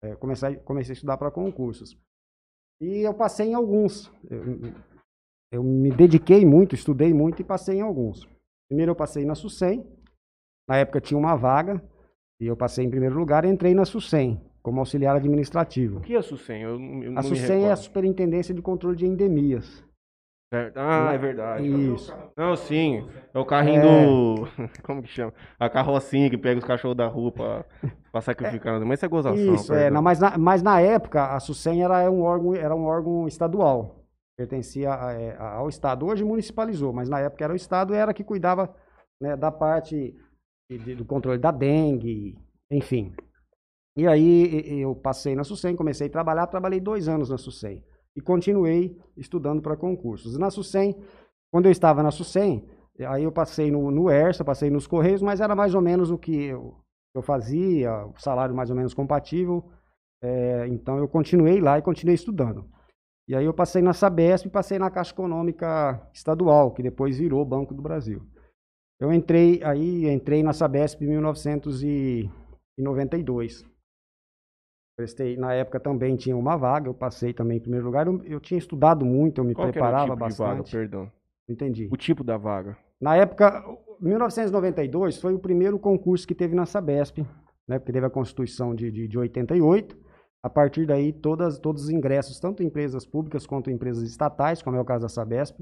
é, 0.00 0.14
comecei, 0.14 0.56
comecei 0.58 0.92
a 0.92 0.94
estudar 0.94 1.16
para 1.16 1.30
concursos. 1.32 1.98
E 2.80 2.98
eu 2.98 3.12
passei 3.14 3.48
em 3.48 3.54
alguns. 3.54 4.08
Eu, 4.30 4.72
eu 5.50 5.62
me 5.64 5.90
dediquei 5.90 6.46
muito, 6.46 6.76
estudei 6.76 7.12
muito 7.12 7.42
e 7.42 7.44
passei 7.44 7.78
em 7.78 7.80
alguns. 7.80 8.28
Primeiro 8.68 8.92
eu 8.92 8.96
passei 8.96 9.24
na 9.24 9.34
SUSEM, 9.34 9.84
na 10.68 10.76
época 10.76 11.00
tinha 11.00 11.18
uma 11.18 11.34
vaga, 11.36 11.82
e 12.40 12.46
eu 12.46 12.56
passei 12.56 12.84
em 12.84 12.90
primeiro 12.90 13.18
lugar 13.18 13.44
e 13.44 13.48
entrei 13.48 13.74
na 13.74 13.84
SUSEM, 13.84 14.40
como 14.62 14.80
auxiliar 14.80 15.16
administrativo. 15.16 15.98
O 15.98 16.00
que 16.02 16.14
é 16.14 16.22
SUSEM? 16.22 16.62
Eu, 16.62 16.80
eu 17.02 17.18
A 17.18 17.22
SUSEM 17.22 17.64
é 17.64 17.72
a. 17.72 17.76
Superintendência 17.76 18.54
de 18.54 18.60
Controle 18.60 18.96
de 18.96 19.06
Endemias. 19.06 19.82
Certo. 20.52 20.78
Ah, 20.78 21.10
é 21.12 21.18
verdade. 21.18 21.66
Isso. 21.66 22.14
Não, 22.34 22.56
sim. 22.56 23.06
É 23.34 23.38
o 23.38 23.44
carrinho 23.44 23.82
É. 23.82 23.82
do. 24.06 24.48
Como 24.82 25.02
que 25.02 25.08
chama? 25.08 25.32
A 25.60 25.68
carrocinha 25.68 26.30
que 26.30 26.38
pega 26.38 26.58
os 26.58 26.64
cachorros 26.64 26.96
da 26.96 27.06
rua 27.06 27.30
pra, 27.30 27.64
pra 28.10 28.20
sacrificar. 28.22 28.80
Mas 28.80 28.98
isso 28.98 29.04
é 29.04 29.08
gozação. 29.08 29.54
Isso, 29.54 29.74
é, 29.74 29.90
não, 29.90 30.00
mas, 30.00 30.18
na, 30.18 30.38
mas 30.38 30.62
na 30.62 30.80
época 30.80 31.34
a 31.34 31.38
SUSEM 31.40 31.82
era 31.82 32.10
um 32.10 32.22
órgão, 32.22 32.54
era 32.54 32.74
um 32.74 32.84
órgão 32.84 33.28
estadual, 33.28 33.97
pertencia 34.38 34.90
é, 34.90 35.36
ao 35.36 35.68
Estado. 35.68 36.06
Hoje 36.06 36.22
municipalizou, 36.22 36.92
mas 36.92 37.08
na 37.08 37.18
época 37.18 37.42
era 37.42 37.52
o 37.52 37.56
Estado 37.56 37.92
era 37.92 38.14
que 38.14 38.22
cuidava 38.22 38.72
né, 39.20 39.36
da 39.36 39.50
parte 39.50 40.14
de- 40.70 40.94
do 40.94 41.04
controle 41.04 41.40
da 41.40 41.50
dengue, 41.50 42.38
enfim. 42.70 43.12
E 43.96 44.06
aí 44.06 44.80
eu 44.80 44.94
passei 44.94 45.34
na 45.34 45.42
SUSEM, 45.42 45.74
comecei 45.74 46.06
a 46.06 46.10
trabalhar, 46.10 46.46
trabalhei 46.46 46.78
dois 46.78 47.08
anos 47.08 47.30
na 47.30 47.36
SUSEM 47.36 47.84
e 48.14 48.20
continuei 48.20 48.96
estudando 49.16 49.60
para 49.60 49.76
concursos. 49.76 50.38
Na 50.38 50.50
SUSEM, 50.50 50.96
quando 51.50 51.66
eu 51.66 51.72
estava 51.72 52.00
na 52.00 52.12
SUSEM, 52.12 52.64
aí 53.08 53.24
eu 53.24 53.32
passei 53.32 53.72
no, 53.72 53.90
no 53.90 54.08
ERSA, 54.08 54.44
passei 54.44 54.70
nos 54.70 54.86
Correios, 54.86 55.20
mas 55.20 55.40
era 55.40 55.56
mais 55.56 55.74
ou 55.74 55.80
menos 55.80 56.12
o 56.12 56.18
que 56.18 56.44
eu, 56.44 56.76
eu 57.12 57.22
fazia, 57.22 58.06
o 58.06 58.16
salário 58.20 58.54
mais 58.54 58.70
ou 58.70 58.76
menos 58.76 58.94
compatível. 58.94 59.68
É, 60.22 60.68
então 60.68 60.96
eu 60.98 61.08
continuei 61.08 61.60
lá 61.60 61.76
e 61.76 61.82
continuei 61.82 62.14
estudando. 62.14 62.77
E 63.28 63.36
aí 63.36 63.44
eu 63.44 63.52
passei 63.52 63.82
na 63.82 63.92
Sabesp 63.92 64.46
e 64.46 64.50
passei 64.50 64.78
na 64.78 64.90
Caixa 64.90 65.12
Econômica 65.12 66.00
Estadual, 66.14 66.72
que 66.72 66.82
depois 66.82 67.18
virou 67.18 67.44
Banco 67.44 67.74
do 67.74 67.82
Brasil. 67.82 68.22
Eu 68.98 69.12
entrei 69.12 69.62
aí, 69.62 70.08
entrei 70.08 70.42
na 70.42 70.54
Sabesp 70.54 71.02
em 71.02 71.08
1992. 71.08 73.66
Prestei, 74.96 75.36
na 75.36 75.52
época 75.52 75.78
também 75.78 76.16
tinha 76.16 76.34
uma 76.36 76.56
vaga, 76.56 76.88
eu 76.88 76.94
passei 76.94 77.34
também 77.34 77.58
em 77.58 77.60
primeiro 77.60 77.84
lugar. 77.84 78.06
Eu, 78.06 78.24
eu 78.24 78.40
tinha 78.40 78.56
estudado 78.58 79.04
muito, 79.04 79.40
eu 79.40 79.44
me 79.44 79.54
Qual 79.54 79.70
preparava 79.70 80.14
tipo 80.14 80.28
de 80.28 80.34
vaga, 80.34 80.54
bastante. 80.56 80.70
perdão? 80.72 81.12
Entendi. 81.48 81.88
O 81.92 81.96
tipo 81.96 82.24
da 82.24 82.36
vaga. 82.38 82.76
Na 83.00 83.14
época, 83.14 83.62
1992 84.00 85.20
foi 85.20 85.34
o 85.34 85.38
primeiro 85.38 85.78
concurso 85.78 86.26
que 86.26 86.34
teve 86.34 86.56
na 86.56 86.66
Sabesp, 86.66 87.18
né? 87.68 87.78
Porque 87.78 87.92
teve 87.92 88.06
a 88.06 88.10
Constituição 88.10 88.74
de, 88.74 88.90
de, 88.90 89.06
de 89.06 89.18
88. 89.18 89.96
A 90.42 90.48
partir 90.48 90.86
daí, 90.86 91.12
todas, 91.12 91.58
todos 91.58 91.84
os 91.84 91.90
ingressos, 91.90 92.38
tanto 92.38 92.62
em 92.62 92.66
empresas 92.66 93.04
públicas 93.04 93.46
quanto 93.46 93.70
em 93.70 93.74
empresas 93.74 94.08
estatais, 94.08 94.62
como 94.62 94.76
é 94.76 94.80
o 94.80 94.84
caso 94.84 95.02
da 95.02 95.08
Sabesp, 95.08 95.60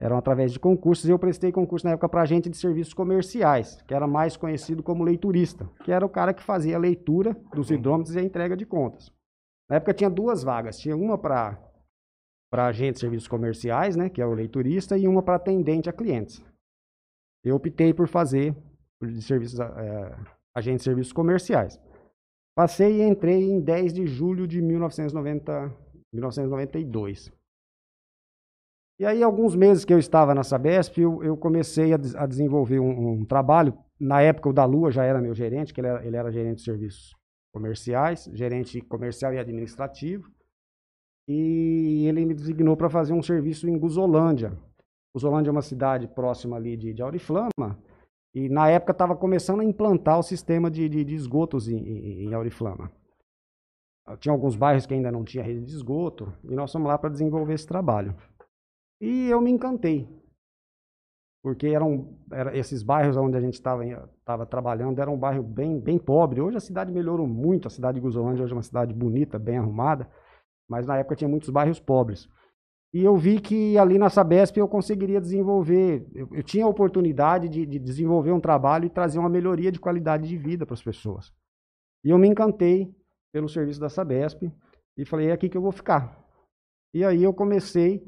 eram 0.00 0.16
através 0.16 0.52
de 0.52 0.60
concursos. 0.60 1.08
E 1.08 1.10
eu 1.10 1.18
prestei 1.18 1.50
concurso 1.52 1.86
na 1.86 1.92
época 1.92 2.08
para 2.08 2.22
agente 2.22 2.48
de 2.48 2.56
serviços 2.56 2.94
comerciais, 2.94 3.82
que 3.82 3.94
era 3.94 4.06
mais 4.06 4.36
conhecido 4.36 4.82
como 4.82 5.04
leiturista, 5.04 5.68
que 5.84 5.92
era 5.92 6.04
o 6.04 6.08
cara 6.08 6.32
que 6.32 6.42
fazia 6.42 6.76
a 6.76 6.80
leitura 6.80 7.36
dos 7.54 7.70
hidrômetros 7.70 8.14
e 8.14 8.18
a 8.18 8.22
entrega 8.22 8.56
de 8.56 8.66
contas. 8.66 9.12
Na 9.68 9.76
época 9.76 9.94
tinha 9.94 10.10
duas 10.10 10.42
vagas, 10.42 10.78
tinha 10.78 10.96
uma 10.96 11.16
para 11.16 11.58
para 12.50 12.66
agente 12.66 12.94
de 12.94 13.00
serviços 13.00 13.26
comerciais, 13.26 13.96
né, 13.96 14.10
que 14.10 14.20
é 14.20 14.26
o 14.26 14.34
leiturista, 14.34 14.98
e 14.98 15.08
uma 15.08 15.22
para 15.22 15.36
atendente 15.36 15.88
a 15.88 15.92
clientes. 15.92 16.44
Eu 17.42 17.56
optei 17.56 17.94
por 17.94 18.06
fazer 18.06 18.54
de 19.02 19.22
serviços, 19.22 19.58
eh, 19.58 20.16
agente 20.54 20.76
de 20.76 20.82
serviços 20.82 21.14
comerciais. 21.14 21.80
Passei 22.54 23.00
e 23.00 23.02
entrei 23.02 23.42
em 23.42 23.60
10 23.60 23.92
de 23.94 24.06
julho 24.06 24.46
de 24.46 24.60
1990, 24.60 25.74
1992. 26.12 27.32
E 29.00 29.06
aí, 29.06 29.22
alguns 29.22 29.56
meses 29.56 29.84
que 29.84 29.92
eu 29.92 29.98
estava 29.98 30.34
na 30.34 30.44
Sabesp, 30.44 30.98
eu, 30.98 31.22
eu 31.24 31.36
comecei 31.36 31.92
a, 31.92 31.96
a 32.16 32.26
desenvolver 32.26 32.78
um, 32.78 33.20
um 33.20 33.24
trabalho. 33.24 33.76
Na 33.98 34.20
época, 34.20 34.50
o 34.50 34.52
da 34.52 34.64
Lua 34.64 34.90
já 34.90 35.04
era 35.04 35.20
meu 35.20 35.34
gerente, 35.34 35.72
que 35.72 35.80
ele 35.80 35.88
era, 35.88 36.06
ele 36.06 36.16
era 36.16 36.30
gerente 36.30 36.58
de 36.58 36.64
serviços 36.64 37.14
comerciais, 37.54 38.30
gerente 38.34 38.80
comercial 38.82 39.32
e 39.32 39.38
administrativo. 39.38 40.30
E 41.26 42.04
ele 42.06 42.26
me 42.26 42.34
designou 42.34 42.76
para 42.76 42.90
fazer 42.90 43.14
um 43.14 43.22
serviço 43.22 43.68
em 43.68 43.78
Guzolândia. 43.78 44.52
Guzolândia 45.14 45.50
é 45.50 45.52
uma 45.52 45.62
cidade 45.62 46.06
próxima 46.06 46.56
ali 46.56 46.76
de, 46.76 46.92
de 46.92 47.02
Auriflama. 47.02 47.78
E 48.34 48.48
na 48.48 48.68
época 48.68 48.92
estava 48.92 49.14
começando 49.16 49.60
a 49.60 49.64
implantar 49.64 50.18
o 50.18 50.22
sistema 50.22 50.70
de, 50.70 50.88
de- 50.88 51.04
de 51.04 51.14
esgotos 51.14 51.68
em, 51.68 51.76
em, 51.76 52.28
em 52.28 52.34
Auriflama. 52.34 52.90
Ah, 54.06 54.16
Tinha 54.16 54.32
alguns 54.32 54.56
bairros 54.56 54.86
que 54.86 54.94
ainda 54.94 55.12
não 55.12 55.24
tinha 55.24 55.44
rede 55.44 55.64
de 55.64 55.72
esgoto, 55.72 56.32
e 56.44 56.54
nós 56.54 56.72
fomos 56.72 56.88
lá 56.88 56.98
para 56.98 57.10
desenvolver 57.10 57.54
esse 57.54 57.66
trabalho. 57.66 58.16
E 59.00 59.28
eu 59.28 59.40
me 59.40 59.50
encantei, 59.50 60.08
porque 61.42 61.66
eram, 61.68 62.16
era, 62.30 62.56
esses 62.56 62.82
bairros 62.82 63.16
onde 63.16 63.36
a 63.36 63.40
gente 63.40 63.54
estava 63.54 64.46
trabalhando 64.46 65.00
eram 65.00 65.14
um 65.14 65.18
bairro 65.18 65.42
bem, 65.42 65.78
bem 65.78 65.98
pobre. 65.98 66.40
Hoje 66.40 66.56
a 66.56 66.60
cidade 66.60 66.92
melhorou 66.92 67.26
muito, 67.26 67.66
a 67.66 67.70
cidade 67.70 67.96
de 67.96 68.00
Guzolândia 68.00 68.44
hoje 68.44 68.52
é 68.52 68.56
uma 68.56 68.62
cidade 68.62 68.94
bonita, 68.94 69.38
bem 69.38 69.58
arrumada, 69.58 70.08
mas 70.68 70.86
na 70.86 70.98
época 70.98 71.16
tinha 71.16 71.28
muitos 71.28 71.50
bairros 71.50 71.80
pobres. 71.80 72.28
E 72.92 73.02
eu 73.02 73.16
vi 73.16 73.40
que 73.40 73.78
ali 73.78 73.96
na 73.98 74.10
Sabesp 74.10 74.58
eu 74.58 74.68
conseguiria 74.68 75.20
desenvolver, 75.20 76.06
eu, 76.14 76.28
eu 76.32 76.42
tinha 76.42 76.64
a 76.64 76.68
oportunidade 76.68 77.48
de, 77.48 77.64
de 77.64 77.78
desenvolver 77.78 78.32
um 78.32 78.40
trabalho 78.40 78.84
e 78.84 78.90
trazer 78.90 79.18
uma 79.18 79.30
melhoria 79.30 79.72
de 79.72 79.80
qualidade 79.80 80.28
de 80.28 80.36
vida 80.36 80.66
para 80.66 80.74
as 80.74 80.82
pessoas. 80.82 81.32
E 82.04 82.10
eu 82.10 82.18
me 82.18 82.28
encantei 82.28 82.94
pelo 83.32 83.48
serviço 83.48 83.80
da 83.80 83.88
Sabesp 83.88 84.42
e 84.98 85.04
falei, 85.06 85.28
é 85.28 85.32
aqui 85.32 85.48
que 85.48 85.56
eu 85.56 85.62
vou 85.62 85.72
ficar. 85.72 86.18
E 86.94 87.04
aí 87.04 87.22
eu 87.22 87.32
comecei 87.32 88.04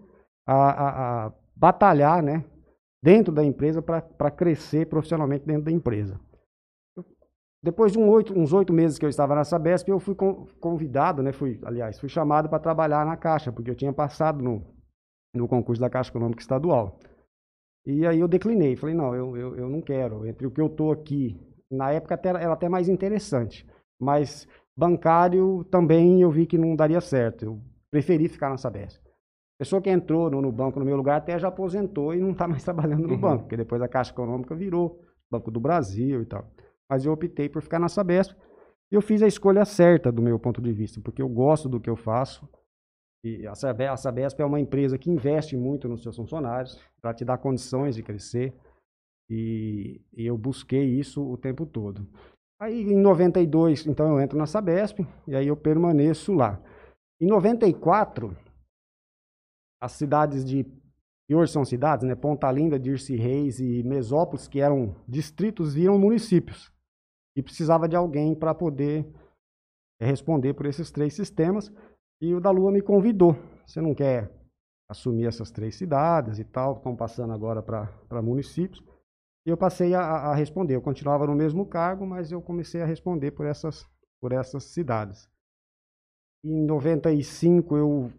a, 0.47 0.55
a- 0.55 1.27
a 1.27 1.33
batalhar, 1.57 2.23
né, 2.23 2.44
dentro 3.03 3.33
da 3.33 3.44
empresa 3.44 3.81
para 3.83 4.31
crescer 4.31 4.87
profissionalmente 4.88 5.47
dentro 5.47 5.64
da 5.64 5.73
empresa. 5.73 6.20
Depois 7.64 7.92
de 7.92 7.98
um 7.98 8.11
oito- 8.11 8.38
uns 8.38 8.53
oito 8.53 8.74
meses 8.74 8.98
que 8.98 9.07
eu 9.07 9.09
estava 9.09 9.35
na 9.35 9.42
Sabesp, 9.42 9.88
eu 9.88 9.98
fui 9.98 10.14
con- 10.14 10.46
convidado, 10.61 11.22
né, 11.22 11.33
fui, 11.33 11.59
aliás, 11.64 11.98
fui 11.98 12.11
chamado 12.11 12.46
para 12.46 12.59
trabalhar 12.59 13.07
na 13.07 13.16
Caixa, 13.16 13.50
porque 13.50 13.70
eu 13.70 13.74
tinha 13.74 13.90
passado 13.92 14.42
no, 14.44 14.62
no 15.35 15.48
concurso 15.48 15.81
da 15.81 15.88
Caixa 15.88 16.11
Econômica 16.11 16.42
Estadual. 16.42 16.98
E 17.87 18.07
aí 18.07 18.20
eu 18.20 18.29
declinei, 18.29 18.77
falei, 18.77 18.94
não, 18.94 19.14
eu, 19.14 19.37
eu, 19.37 19.57
eu 19.57 19.70
não 19.70 19.81
quero, 19.81 20.27
entre 20.27 20.46
o 20.46 20.50
que 20.50 20.61
eu 20.61 20.66
estou 20.66 20.92
aqui, 20.92 21.40
na 21.70 21.90
época 21.90 22.14
até, 22.16 22.29
era 22.31 22.53
até 22.53 22.68
mais 22.68 22.88
interessante, 22.88 23.66
mas 23.98 24.46
bancário 24.77 25.64
também 25.70 26.20
eu 26.22 26.31
vi 26.31 26.46
que 26.46 26.59
não 26.59 26.77
daria 26.77 27.00
certo, 27.00 27.44
eu 27.46 27.61
preferi 27.90 28.29
ficar 28.29 28.50
na 28.50 28.59
Sabesp. 28.59 29.00
Pessoa 29.59 29.83
que 29.83 29.90
entrou 29.90 30.31
no, 30.31 30.42
no 30.42 30.53
banco 30.53 30.79
no 30.81 30.85
meu 30.87 30.96
lugar 30.96 31.16
até 31.18 31.38
já 31.38 31.48
aposentou 31.48 32.14
e 32.14 32.20
não 32.20 32.33
está 32.33 32.46
mais 32.48 32.64
trabalhando 32.64 33.09
no 33.09 33.14
Uhum. 33.14 33.20
banco, 33.20 33.42
porque 33.44 33.57
depois 33.57 33.81
a 33.83 33.88
Caixa 33.88 34.12
Econômica 34.12 34.55
virou 34.55 35.00
Banco 35.31 35.50
do 35.50 35.61
Brasil 35.61 36.22
e 36.22 36.27
tal. 36.27 36.46
Mas 36.90 37.05
eu 37.05 37.12
optei 37.12 37.49
por 37.49 37.62
ficar 37.62 37.79
na 37.79 37.88
Sabesp 37.88 38.35
e 38.90 38.94
eu 38.94 39.03
fiz 39.03 39.23
a 39.23 39.27
escolha 39.27 39.64
certa 39.64 40.12
do 40.12 40.23
meu 40.23 40.38
ponto 40.38 40.61
de 40.61 40.73
vista, 40.73 41.01
porque 41.01 41.23
eu 41.23 41.29
gosto 41.29 41.68
do 41.68 41.81
que 41.81 41.88
eu 41.90 41.97
faço. 41.97 42.49
E 43.25 43.47
a 43.47 43.55
Sabe- 43.55 43.87
a 43.87 43.97
Sabesp 43.97 44.40
é 44.40 44.44
uma 44.44 44.61
empresa 44.61 44.99
que 44.99 45.11
investe 45.11 45.57
muito 45.57 45.88
nos 45.88 46.03
seus 46.03 46.16
funcionários 46.16 46.79
para 47.01 47.14
te 47.14 47.25
dar 47.25 47.38
condições 47.38 47.94
de 47.94 48.03
crescer. 48.03 48.53
E, 49.31 50.03
e 50.12 50.27
eu 50.27 50.37
busquei 50.37 50.85
isso 50.85 51.25
o 51.27 51.37
tempo 51.38 51.64
todo. 51.64 52.07
Aí 52.61 52.83
em 52.83 52.97
92, 52.97 53.87
então 53.87 54.12
eu 54.12 54.20
entro 54.20 54.38
na 54.38 54.47
Sabesp 54.47 55.01
e 55.27 55.35
aí 55.35 55.47
eu 55.49 55.57
permaneço 55.57 56.33
lá. 56.35 56.61
Em 57.20 57.27
94, 57.27 58.37
as 59.81 59.92
cidades 59.92 60.44
de 60.44 60.64
que 61.27 61.35
hoje 61.35 61.53
são 61.53 61.64
cidades, 61.64 62.07
né? 62.07 62.14
Ponta 62.14 62.51
Linda, 62.53 62.79
Dirce 62.79 63.16
Reis 63.16 63.59
e 63.59 63.83
Mesópolis, 63.83 64.47
que 64.47 64.61
eram 64.61 64.94
distritos, 65.09 65.75
viram 65.75 65.99
municípios. 65.99 66.70
E 67.37 67.42
precisava 67.42 67.88
de 67.88 67.97
alguém 67.97 68.35
para 68.35 68.55
poder 68.55 69.07
eh, 70.01 70.07
responder 70.07 70.55
por 70.55 70.66
esses 70.66 70.90
três 70.90 71.14
sistemas. 71.14 71.73
E 72.20 72.35
o 72.35 72.40
da 72.40 72.51
Lua 72.51 72.70
me 72.70 72.81
convidou. 72.81 73.37
Você 73.66 73.81
não 73.81 73.94
quer 73.94 74.31
assumir 74.88 75.27
essas 75.27 75.51
três 75.51 75.77
cidades 75.77 76.38
e 76.38 76.44
tal? 76.44 76.77
Estão 76.77 76.94
passando 76.94 77.33
agora 77.33 77.62
para 77.62 78.23
municípios. 78.23 78.83
E 79.47 79.51
eu 79.51 79.57
passei 79.57 79.94
a, 79.94 80.01
a 80.01 80.35
responder. 80.35 80.75
Eu 80.77 80.83
continuava 80.83 81.27
no 81.27 81.35
mesmo 81.35 81.66
cargo, 81.66 82.07
mas 82.07 82.33
eu 82.33 82.40
comecei 82.40 82.81
a 82.83 82.87
responder 82.87 83.33
por 83.33 83.47
essas, 83.47 83.85
por 84.20 84.33
essas 84.33 84.64
cidades. 84.64 85.29
Em 86.44 86.64
95 86.64 87.77
eu 87.77 88.12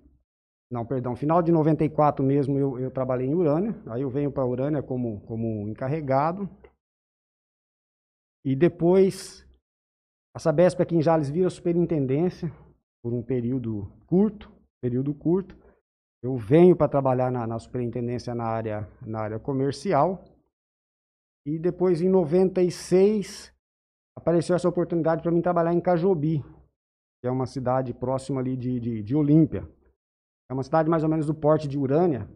não, 0.70 0.86
perdão, 0.86 1.16
final 1.16 1.42
de 1.42 1.52
94 1.52 2.26
mesmo 2.26 2.58
eu, 2.58 2.80
eu 2.80 2.90
trabalhei 2.90 3.28
em 3.28 3.34
Urânia, 3.34 3.76
aí 3.88 4.02
eu 4.02 4.10
venho 4.10 4.32
para 4.32 4.46
Urânia 4.46 4.82
como, 4.82 5.22
como 5.22 5.70
encarregado. 5.70 6.50
E 8.46 8.56
depois 8.56 9.44
a 10.36 10.38
Sabesp 10.40 10.80
aqui 10.80 10.96
em 10.96 11.02
Jales 11.02 11.32
vira 11.32 11.50
superintendência 11.50 12.54
por 13.02 13.12
um 13.12 13.24
período 13.24 13.92
curto, 14.06 14.52
período 14.80 15.16
curto. 15.16 15.58
Eu 16.22 16.38
venho 16.38 16.76
para 16.76 16.88
trabalhar 16.88 17.32
na, 17.32 17.48
na 17.48 17.58
superintendência 17.58 18.36
na 18.36 18.44
área, 18.44 18.88
na 19.02 19.22
área 19.22 19.40
comercial. 19.40 20.24
E 21.44 21.58
depois 21.58 22.02
em 22.02 22.10
96 22.10 23.52
apareceu 24.16 24.56
essa 24.56 24.70
oportunidade 24.70 25.24
para 25.24 25.32
mim 25.32 25.42
trabalhar 25.42 25.74
em 25.74 25.82
Cajobi, 25.82 26.44
que 27.22 27.28
é 27.28 27.32
uma 27.32 27.48
cidade 27.48 27.96
próxima 27.96 28.42
ali 28.42 28.56
de, 28.56 28.80
de, 28.80 29.02
de 29.02 29.16
Olímpia. 29.16 29.68
É 30.50 30.54
uma 30.54 30.64
cidade 30.64 30.88
mais 30.88 31.02
ou 31.02 31.10
menos 31.10 31.26
do 31.26 31.34
porte 31.34 31.68
de 31.68 31.80
Urânia. 31.80 32.30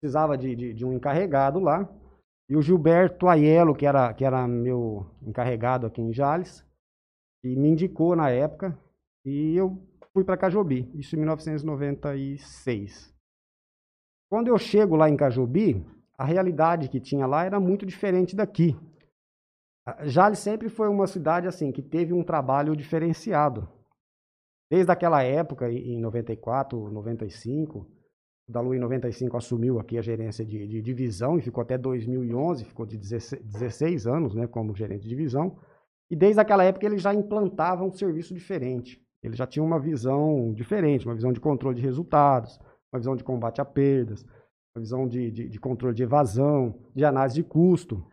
Precisava 0.00 0.36
de, 0.36 0.56
de, 0.56 0.74
de 0.74 0.84
um 0.84 0.92
encarregado 0.92 1.60
lá. 1.60 1.88
E 2.48 2.56
o 2.56 2.62
Gilberto 2.62 3.26
Aiello, 3.26 3.74
que 3.74 3.86
era, 3.86 4.12
que 4.12 4.24
era 4.24 4.46
meu 4.46 5.06
encarregado 5.22 5.86
aqui 5.86 6.02
em 6.02 6.12
Jales, 6.12 6.64
e 7.42 7.56
me 7.56 7.68
indicou 7.68 8.14
na 8.14 8.30
época. 8.30 8.78
E 9.24 9.56
eu 9.56 9.82
fui 10.12 10.24
para 10.24 10.36
Cajobi, 10.36 10.90
isso 10.94 11.16
em 11.16 11.18
1996. 11.20 13.14
Quando 14.30 14.48
eu 14.48 14.58
chego 14.58 14.96
lá 14.96 15.08
em 15.08 15.16
Cajobi, 15.16 15.86
a 16.18 16.24
realidade 16.24 16.88
que 16.88 17.00
tinha 17.00 17.26
lá 17.26 17.44
era 17.44 17.58
muito 17.58 17.86
diferente 17.86 18.36
daqui. 18.36 18.76
Jales 20.04 20.38
sempre 20.38 20.68
foi 20.68 20.88
uma 20.88 21.06
cidade 21.06 21.46
assim 21.46 21.70
que 21.72 21.82
teve 21.82 22.12
um 22.12 22.22
trabalho 22.22 22.76
diferenciado. 22.76 23.68
Desde 24.70 24.90
aquela 24.90 25.22
época, 25.22 25.70
em 25.70 26.00
94, 26.00 26.90
95, 26.90 27.86
o 28.48 28.52
Dalu 28.52 28.74
em 28.74 28.78
95 28.78 29.36
assumiu 29.36 29.78
aqui 29.78 29.96
a 29.96 30.02
gerência 30.02 30.44
de, 30.44 30.66
de, 30.66 30.82
divisão 30.82 31.38
e 31.38 31.42
ficou 31.42 31.62
até 31.62 31.78
2011, 31.78 32.64
ficou 32.64 32.84
de 32.84 32.98
16, 32.98 33.42
16 33.42 34.06
anos 34.06 34.34
né, 34.34 34.46
como 34.46 34.74
gerente 34.74 35.02
de 35.02 35.08
divisão. 35.08 35.56
E 36.10 36.16
desde 36.16 36.40
aquela 36.40 36.62
época 36.62 36.84
ele 36.84 36.98
já 36.98 37.14
implantava 37.14 37.84
um 37.84 37.92
serviço 37.92 38.34
diferente. 38.34 39.02
Ele 39.22 39.34
já 39.34 39.46
tinha 39.46 39.62
uma 39.62 39.80
visão 39.80 40.52
diferente, 40.52 41.06
uma 41.06 41.14
visão 41.14 41.32
de 41.32 41.40
controle 41.40 41.76
de 41.76 41.82
resultados, 41.82 42.60
uma 42.92 42.98
visão 42.98 43.16
de 43.16 43.24
combate 43.24 43.60
a 43.62 43.64
perdas, 43.64 44.22
uma 44.76 44.82
visão 44.82 45.08
de, 45.08 45.30
de, 45.30 45.48
de 45.48 45.58
controle 45.58 45.94
de 45.94 46.02
evasão, 46.02 46.78
de 46.94 47.04
análise 47.04 47.36
de 47.36 47.42
custo. 47.42 48.06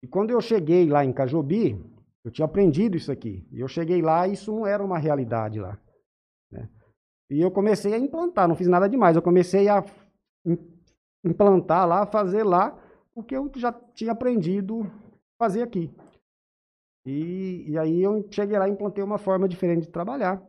E 0.00 0.06
quando 0.06 0.30
eu 0.30 0.40
cheguei 0.40 0.88
lá 0.88 1.04
em 1.04 1.12
Cajobi, 1.12 1.84
eu 2.24 2.30
tinha 2.30 2.44
aprendido 2.44 2.96
isso 2.96 3.10
aqui. 3.10 3.44
E 3.50 3.58
eu 3.58 3.66
cheguei 3.66 4.00
lá 4.00 4.28
e 4.28 4.34
isso 4.34 4.52
não 4.52 4.64
era 4.64 4.84
uma 4.84 4.98
realidade 4.98 5.58
lá. 5.58 5.76
Né? 6.52 6.68
E 7.30 7.40
eu 7.40 7.50
comecei 7.50 7.92
a 7.92 7.98
implantar, 7.98 8.48
não 8.48 8.54
fiz 8.54 8.68
nada 8.68 8.88
demais. 8.88 9.16
Eu 9.16 9.22
comecei 9.22 9.68
a 9.68 9.84
implantar 11.24 11.86
lá, 11.86 12.06
fazer 12.06 12.44
lá 12.44 12.78
o 13.14 13.22
que 13.22 13.36
eu 13.36 13.50
já 13.56 13.72
tinha 13.72 14.12
aprendido 14.12 14.90
fazer 15.38 15.62
aqui. 15.62 15.90
E, 17.04 17.64
e 17.68 17.78
aí 17.78 18.02
eu 18.02 18.26
cheguei 18.30 18.58
lá 18.58 18.68
e 18.68 18.72
implantei 18.72 19.02
uma 19.02 19.18
forma 19.18 19.48
diferente 19.48 19.82
de 19.82 19.90
trabalhar. 19.90 20.42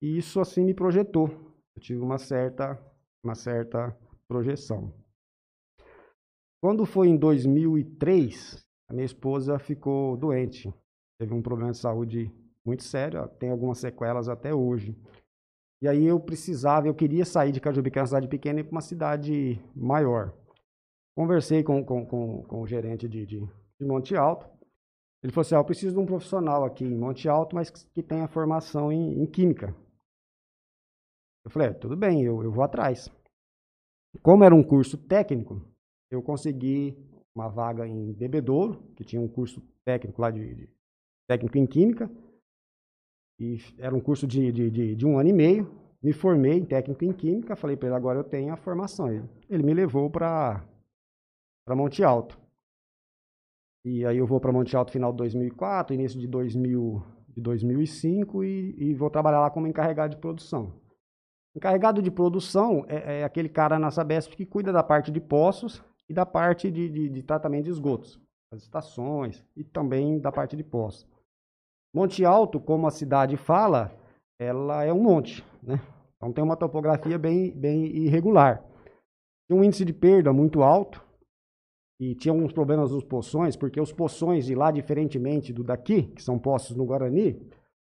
E 0.00 0.18
isso 0.18 0.40
assim 0.40 0.64
me 0.64 0.74
projetou. 0.74 1.28
Eu 1.76 1.82
tive 1.82 2.00
uma 2.00 2.18
certa, 2.18 2.78
uma 3.22 3.34
certa 3.34 3.96
projeção. 4.28 4.92
Quando 6.62 6.86
foi 6.86 7.08
em 7.08 7.16
2003, 7.16 8.64
a 8.88 8.94
minha 8.94 9.04
esposa 9.04 9.58
ficou 9.58 10.16
doente. 10.16 10.72
Teve 11.18 11.34
um 11.34 11.42
problema 11.42 11.72
de 11.72 11.78
saúde 11.78 12.32
muito 12.64 12.82
sério, 12.82 13.28
tem 13.38 13.50
algumas 13.50 13.78
sequelas 13.78 14.28
até 14.28 14.54
hoje. 14.54 14.96
E 15.84 15.86
aí 15.86 16.06
eu 16.06 16.18
precisava, 16.18 16.86
eu 16.88 16.94
queria 16.94 17.26
sair 17.26 17.52
de 17.52 17.60
Cajubi, 17.60 17.90
que 17.90 17.98
é 17.98 18.00
uma 18.00 18.06
cidade 18.06 18.26
pequena, 18.26 18.64
para 18.64 18.72
uma 18.72 18.80
cidade 18.80 19.60
maior. 19.76 20.32
Conversei 21.14 21.62
com, 21.62 21.84
com, 21.84 22.06
com, 22.06 22.42
com 22.44 22.62
o 22.62 22.66
gerente 22.66 23.06
de, 23.06 23.26
de, 23.26 23.40
de, 23.78 23.86
Monte 23.86 24.16
Alto. 24.16 24.48
Ele 25.22 25.30
falou 25.30 25.42
assim: 25.42 25.54
ah, 25.54 25.58
eu 25.58 25.64
preciso 25.66 25.94
de 25.94 26.00
um 26.00 26.06
profissional 26.06 26.64
aqui 26.64 26.86
em 26.86 26.96
Monte 26.96 27.28
Alto, 27.28 27.54
mas 27.54 27.68
que 27.68 28.02
tenha 28.02 28.26
formação 28.26 28.90
em, 28.90 29.22
em 29.22 29.26
Química. 29.26 29.76
Eu 31.44 31.50
falei: 31.50 31.68
é, 31.68 31.74
tudo 31.74 31.94
bem, 31.94 32.22
eu, 32.22 32.42
eu 32.42 32.50
vou 32.50 32.64
atrás. 32.64 33.10
Como 34.22 34.42
era 34.42 34.54
um 34.54 34.62
curso 34.62 34.96
técnico, 34.96 35.68
eu 36.10 36.22
consegui 36.22 36.96
uma 37.34 37.48
vaga 37.48 37.86
em 37.86 38.10
Bebedouro, 38.14 38.82
que 38.96 39.04
tinha 39.04 39.20
um 39.20 39.28
curso 39.28 39.60
técnico 39.84 40.22
lá 40.22 40.30
de, 40.30 40.54
de 40.54 40.70
técnico 41.28 41.58
em 41.58 41.66
Química. 41.66 42.10
E 43.38 43.58
era 43.78 43.94
um 43.94 44.00
curso 44.00 44.26
de, 44.26 44.52
de, 44.52 44.70
de, 44.70 44.94
de, 44.94 45.06
um 45.06 45.18
ano 45.18 45.28
e 45.28 45.32
meio. 45.32 45.70
Me 46.02 46.12
formei 46.12 46.58
em 46.58 46.64
técnico 46.64 47.04
em 47.04 47.12
Química. 47.12 47.56
Falei 47.56 47.76
para 47.76 47.88
ele, 47.88 47.96
agora 47.96 48.18
eu 48.18 48.24
tenho 48.24 48.52
a 48.52 48.56
formação. 48.56 49.10
Ele, 49.10 49.28
ele 49.48 49.62
me 49.62 49.74
levou 49.74 50.08
para 50.08 50.64
Monte 51.70 52.04
Alto. 52.04 52.38
E 53.84 54.04
aí 54.06 54.16
eu 54.16 54.26
vou 54.26 54.40
para 54.40 54.52
Monte 54.52 54.76
Alto 54.76 54.92
final 54.92 55.12
de 55.12 55.18
2004, 55.18 55.94
início 55.94 56.18
de, 56.18 56.26
2000, 56.26 57.02
de 57.28 57.40
2005 57.42 58.42
e, 58.44 58.74
e 58.78 58.94
vou 58.94 59.10
trabalhar 59.10 59.40
lá 59.40 59.50
como 59.50 59.66
encarregado 59.66 60.14
de 60.14 60.20
produção. 60.20 60.80
Encarregado 61.54 62.00
de 62.00 62.10
produção 62.10 62.84
é, 62.88 63.20
é, 63.20 63.24
aquele 63.24 63.48
cara 63.48 63.78
na 63.78 63.90
Sabesp 63.90 64.34
que 64.34 64.46
cuida 64.46 64.72
da 64.72 64.82
parte 64.82 65.12
de 65.12 65.20
poços 65.20 65.84
e 66.08 66.14
da 66.14 66.24
parte 66.24 66.70
de, 66.70 66.88
de, 66.88 67.08
de 67.08 67.22
tratamento 67.22 67.64
de 67.64 67.70
esgotos, 67.70 68.20
as 68.50 68.62
estações 68.62 69.44
e 69.56 69.62
também 69.62 70.18
da 70.18 70.32
parte 70.32 70.56
de 70.56 70.64
poços. 70.64 71.06
Monte 71.94 72.24
Alto, 72.24 72.58
como 72.58 72.88
a 72.88 72.90
cidade 72.90 73.36
fala, 73.36 73.92
ela 74.38 74.84
é 74.84 74.92
um 74.92 75.00
monte, 75.00 75.44
né? 75.62 75.80
Então 76.16 76.32
tem 76.32 76.42
uma 76.42 76.56
topografia 76.56 77.16
bem, 77.16 77.52
bem 77.52 77.84
irregular. 77.84 78.64
Tem 79.46 79.56
um 79.56 79.62
índice 79.62 79.84
de 79.84 79.92
perda 79.92 80.32
muito 80.32 80.62
alto 80.62 81.04
e 82.00 82.14
tinha 82.14 82.32
alguns 82.32 82.52
problemas 82.52 82.90
nos 82.90 83.04
poções, 83.04 83.56
porque 83.56 83.80
os 83.80 83.92
poções 83.92 84.46
de 84.46 84.54
lá, 84.54 84.70
diferentemente 84.70 85.52
do 85.52 85.62
daqui, 85.62 86.02
que 86.02 86.22
são 86.22 86.38
poços 86.38 86.76
no 86.76 86.84
Guarani, 86.84 87.40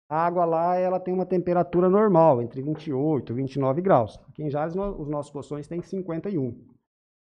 a 0.09 0.27
água 0.27 0.45
lá 0.45 0.77
ela 0.77 0.99
tem 0.99 1.13
uma 1.13 1.27
temperatura 1.27 1.89
normal, 1.89 2.41
entre 2.41 2.63
28 2.63 3.33
e 3.33 3.37
29 3.37 3.83
graus. 3.83 4.19
Aqui 4.29 4.43
em 4.43 4.51
Jales, 4.51 4.75
os 4.75 5.09
nossos 5.09 5.31
poções 5.31 5.69
têm 5.69 5.83
51. 5.83 6.57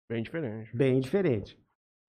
Bem 0.09 0.23
diferente. 0.23 0.75
Bem 0.75 0.99
diferente. 0.99 1.59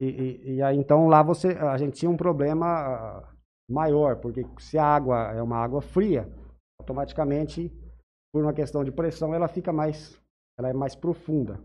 E, 0.01 0.07
e, 0.07 0.55
e, 0.55 0.63
aí, 0.63 0.77
então, 0.77 1.09
lá 1.09 1.23
você, 1.23 1.49
a 1.49 1.77
gente 1.77 1.95
tinha 1.99 2.11
um 2.11 2.17
problema 2.17 3.25
maior, 3.69 4.17
porque 4.17 4.47
se 4.59 4.79
a 4.79 4.85
água 4.85 5.33
é 5.33 5.43
uma 5.43 5.57
água 5.57 5.83
fria, 5.83 6.29
automaticamente, 6.81 7.71
por 8.33 8.43
uma 8.43 8.53
questão 8.53 8.83
de 8.83 8.91
pressão, 8.91 9.35
ela 9.35 9.49
fica 9.49 9.73
mais, 9.73 10.21
ela 10.59 10.69
é 10.69 10.73
mais 10.73 10.95
profunda. 10.95 11.61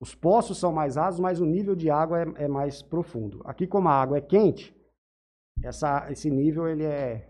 Os 0.00 0.14
poços 0.14 0.58
são 0.58 0.72
mais 0.72 0.96
rasos, 0.96 1.20
mas 1.20 1.40
o 1.40 1.44
nível 1.44 1.74
de 1.74 1.90
água 1.90 2.22
é, 2.22 2.44
é 2.44 2.48
mais 2.48 2.82
profundo. 2.82 3.42
Aqui, 3.44 3.66
como 3.66 3.88
a 3.88 3.92
água 3.92 4.18
é 4.18 4.20
quente, 4.20 4.74
essa, 5.62 6.10
esse 6.10 6.30
nível 6.30 6.68
ele 6.68 6.84
é, 6.84 7.28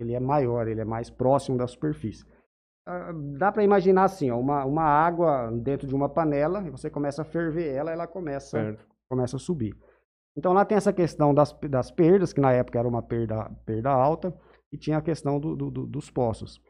ele 0.00 0.14
é 0.14 0.20
maior, 0.20 0.66
ele 0.66 0.80
é 0.80 0.84
mais 0.84 1.10
próximo 1.10 1.58
da 1.58 1.66
superfície. 1.66 2.24
Ah, 2.86 3.12
dá 3.36 3.50
para 3.50 3.64
imaginar 3.64 4.04
assim, 4.04 4.30
ó, 4.30 4.38
uma, 4.38 4.64
uma 4.64 4.84
água 4.84 5.50
dentro 5.50 5.86
de 5.86 5.94
uma 5.94 6.08
panela, 6.08 6.62
e 6.66 6.70
você 6.70 6.88
começa 6.88 7.22
a 7.22 7.24
ferver 7.24 7.74
ela, 7.74 7.90
ela 7.90 8.06
começa, 8.06 8.78
começa 9.10 9.36
a 9.36 9.40
subir. 9.40 9.76
Então 10.36 10.52
lá 10.52 10.64
tem 10.64 10.76
essa 10.76 10.92
questão 10.92 11.32
das, 11.32 11.52
das 11.68 11.90
perdas, 11.90 12.32
que 12.32 12.40
na 12.40 12.52
época 12.52 12.78
era 12.78 12.86
uma 12.86 13.02
perda, 13.02 13.50
perda 13.64 13.90
alta, 13.90 14.36
e 14.70 14.76
tinha 14.76 14.98
a 14.98 15.02
questão 15.02 15.40
do, 15.40 15.56
do, 15.56 15.70
do 15.70 15.86
dos 15.86 16.10
poços. 16.10 16.60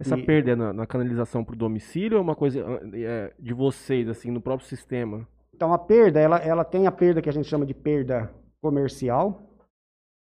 Essa 0.00 0.18
e, 0.18 0.24
perda 0.24 0.52
é 0.52 0.56
na, 0.56 0.72
na 0.72 0.86
canalização 0.86 1.44
para 1.44 1.54
o 1.54 1.58
domicílio 1.58 2.16
ou 2.16 2.20
é 2.20 2.22
uma 2.22 2.34
coisa 2.34 2.60
é, 2.94 3.34
de 3.38 3.52
vocês, 3.52 4.08
assim, 4.08 4.30
no 4.30 4.40
próprio 4.40 4.66
sistema? 4.66 5.28
Então 5.54 5.72
a 5.72 5.78
perda, 5.78 6.18
ela, 6.18 6.38
ela 6.38 6.64
tem 6.64 6.86
a 6.86 6.92
perda 6.92 7.20
que 7.20 7.28
a 7.28 7.32
gente 7.32 7.48
chama 7.48 7.66
de 7.66 7.74
perda 7.74 8.32
comercial, 8.60 9.40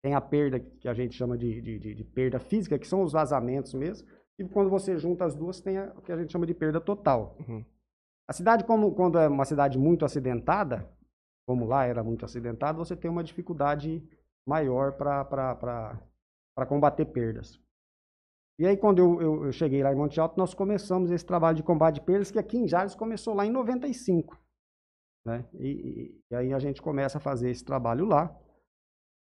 tem 0.02 0.14
a 0.14 0.20
perda 0.20 0.58
que 0.58 0.88
a 0.88 0.94
gente 0.94 1.14
chama 1.14 1.36
de, 1.36 1.60
de, 1.60 1.78
de, 1.78 1.94
de 1.94 2.04
perda 2.04 2.40
física, 2.40 2.78
que 2.78 2.88
são 2.88 3.02
os 3.02 3.12
vazamentos 3.12 3.74
mesmo, 3.74 4.08
e 4.38 4.44
quando 4.48 4.70
você 4.70 4.98
junta 4.98 5.24
as 5.24 5.34
duas, 5.34 5.60
tem 5.60 5.78
o 5.78 6.00
que 6.02 6.10
a 6.10 6.16
gente 6.16 6.32
chama 6.32 6.46
de 6.46 6.54
perda 6.54 6.80
total. 6.80 7.36
Uhum. 7.46 7.64
A 8.28 8.32
cidade, 8.32 8.64
como, 8.64 8.92
quando 8.92 9.18
é 9.18 9.28
uma 9.28 9.44
cidade 9.44 9.78
muito 9.78 10.04
acidentada, 10.04 10.88
como 11.46 11.66
lá 11.66 11.84
era 11.84 12.02
muito 12.02 12.24
acidentada, 12.24 12.78
você 12.78 12.96
tem 12.96 13.10
uma 13.10 13.24
dificuldade 13.24 14.02
maior 14.46 14.92
para 14.92 16.66
combater 16.68 17.06
perdas. 17.06 17.60
E 18.58 18.66
aí, 18.66 18.76
quando 18.76 18.98
eu, 18.98 19.20
eu, 19.20 19.44
eu, 19.46 19.52
cheguei 19.52 19.82
lá 19.82 19.92
em 19.92 19.96
Monte 19.96 20.20
Alto, 20.20 20.38
nós 20.38 20.54
começamos 20.54 21.10
esse 21.10 21.24
trabalho 21.24 21.56
de 21.56 21.62
combate 21.62 21.96
de 21.96 22.02
perdas, 22.02 22.30
que 22.30 22.38
aqui 22.38 22.58
em 22.58 22.68
Jales 22.68 22.94
começou 22.94 23.34
lá 23.34 23.46
em 23.46 23.50
95. 23.50 24.38
Né? 25.24 25.44
E, 25.54 25.68
e, 25.68 26.20
e 26.30 26.34
aí 26.34 26.52
a 26.52 26.58
gente 26.58 26.82
começa 26.82 27.18
a 27.18 27.20
fazer 27.20 27.50
esse 27.50 27.64
trabalho 27.64 28.04
lá. 28.04 28.36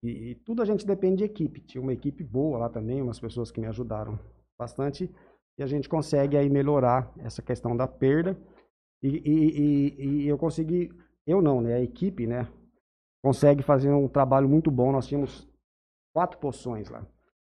E, 0.04 0.32
e, 0.32 0.36
tudo 0.36 0.62
a 0.62 0.66
gente 0.66 0.86
depende 0.86 1.18
de 1.18 1.24
equipe. 1.24 1.62
Tinha 1.62 1.82
uma 1.82 1.94
equipe 1.94 2.24
boa 2.24 2.60
lá 2.60 2.70
também, 2.70 3.02
umas 3.02 3.20
pessoas 3.20 3.52
que 3.52 3.60
me 3.60 3.68
ajudaram 3.68 4.20
bastante. 4.60 5.10
E 5.58 5.64
a 5.64 5.68
gente 5.68 5.88
consegue 5.88 6.38
aí 6.38 6.50
melhorar 6.50 7.12
essa 7.20 7.42
questão 7.42 7.76
da 7.76 7.88
perda. 7.88 8.38
E, 9.02 10.24
e 10.24 10.28
eu 10.28 10.38
consegui 10.38 10.92
eu 11.26 11.42
não, 11.42 11.62
né? 11.62 11.76
A 11.76 11.82
equipe, 11.82 12.28
né? 12.28 12.48
Consegue 13.24 13.64
fazer 13.64 13.92
um 13.92 14.08
trabalho 14.08 14.48
muito 14.48 14.70
bom. 14.70 14.92
Nós 14.92 15.08
tínhamos 15.08 15.48
quatro 16.14 16.38
poções 16.40 16.90
lá. 16.90 17.06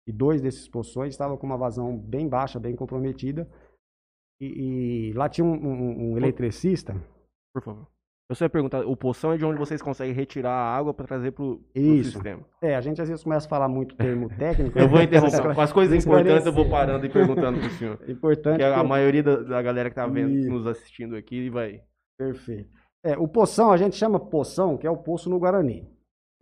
E 0.06 0.12
dois 0.12 0.40
desses 0.40 0.68
poções 0.68 1.14
estavam 1.14 1.36
com 1.36 1.46
uma 1.46 1.56
vazão 1.56 1.96
bem 1.96 2.28
baixa, 2.28 2.58
bem 2.58 2.74
comprometida. 2.74 3.48
E, 4.40 5.10
e 5.10 5.12
lá 5.12 5.28
tinha 5.28 5.44
um, 5.44 5.54
um, 5.54 6.12
um 6.12 6.16
eletricista. 6.16 6.94
Por 7.54 7.62
favor. 7.62 7.86
Eu 8.30 8.36
só 8.36 8.44
ia 8.44 8.48
perguntar, 8.48 8.86
o 8.86 8.96
poção 8.96 9.32
é 9.32 9.36
de 9.36 9.44
onde 9.44 9.58
vocês 9.58 9.82
conseguem 9.82 10.14
retirar 10.14 10.52
a 10.52 10.76
água 10.76 10.94
para 10.94 11.04
trazer 11.04 11.32
para 11.32 11.42
o 11.42 11.60
sistema? 11.74 12.46
É, 12.62 12.76
a 12.76 12.80
gente 12.80 13.02
às 13.02 13.08
vezes 13.08 13.24
começa 13.24 13.44
a 13.44 13.50
falar 13.50 13.66
muito 13.68 13.96
termo 13.96 14.28
técnico. 14.38 14.78
eu 14.78 14.88
vou 14.88 15.02
interromper. 15.02 15.52
Com 15.52 15.60
as 15.60 15.72
coisas 15.72 16.04
importantes 16.04 16.46
eu 16.46 16.52
vou 16.52 16.70
parando 16.70 17.04
e 17.04 17.08
perguntando 17.08 17.58
para 17.58 17.66
o 17.66 17.70
senhor. 17.72 17.98
Importante. 18.08 18.58
Que 18.58 18.62
a, 18.62 18.84
maioria 18.84 19.20
da, 19.24 19.34
da, 19.34 19.60
galera 19.60 19.90
que 19.90 19.94
está 19.94 20.06
vendo, 20.06 20.48
nos 20.48 20.64
assistindo 20.64 21.16
aqui 21.16 21.50
vai. 21.50 21.82
Perfeito. 22.16 22.70
É, 23.02 23.16
o 23.16 23.26
poção, 23.26 23.70
a 23.70 23.76
gente 23.76 23.96
chama 23.96 24.20
poção, 24.20 24.76
que 24.76 24.86
é 24.86 24.90
o 24.90 24.96
poço 24.96 25.30
no 25.30 25.38
Guarani. 25.38 25.88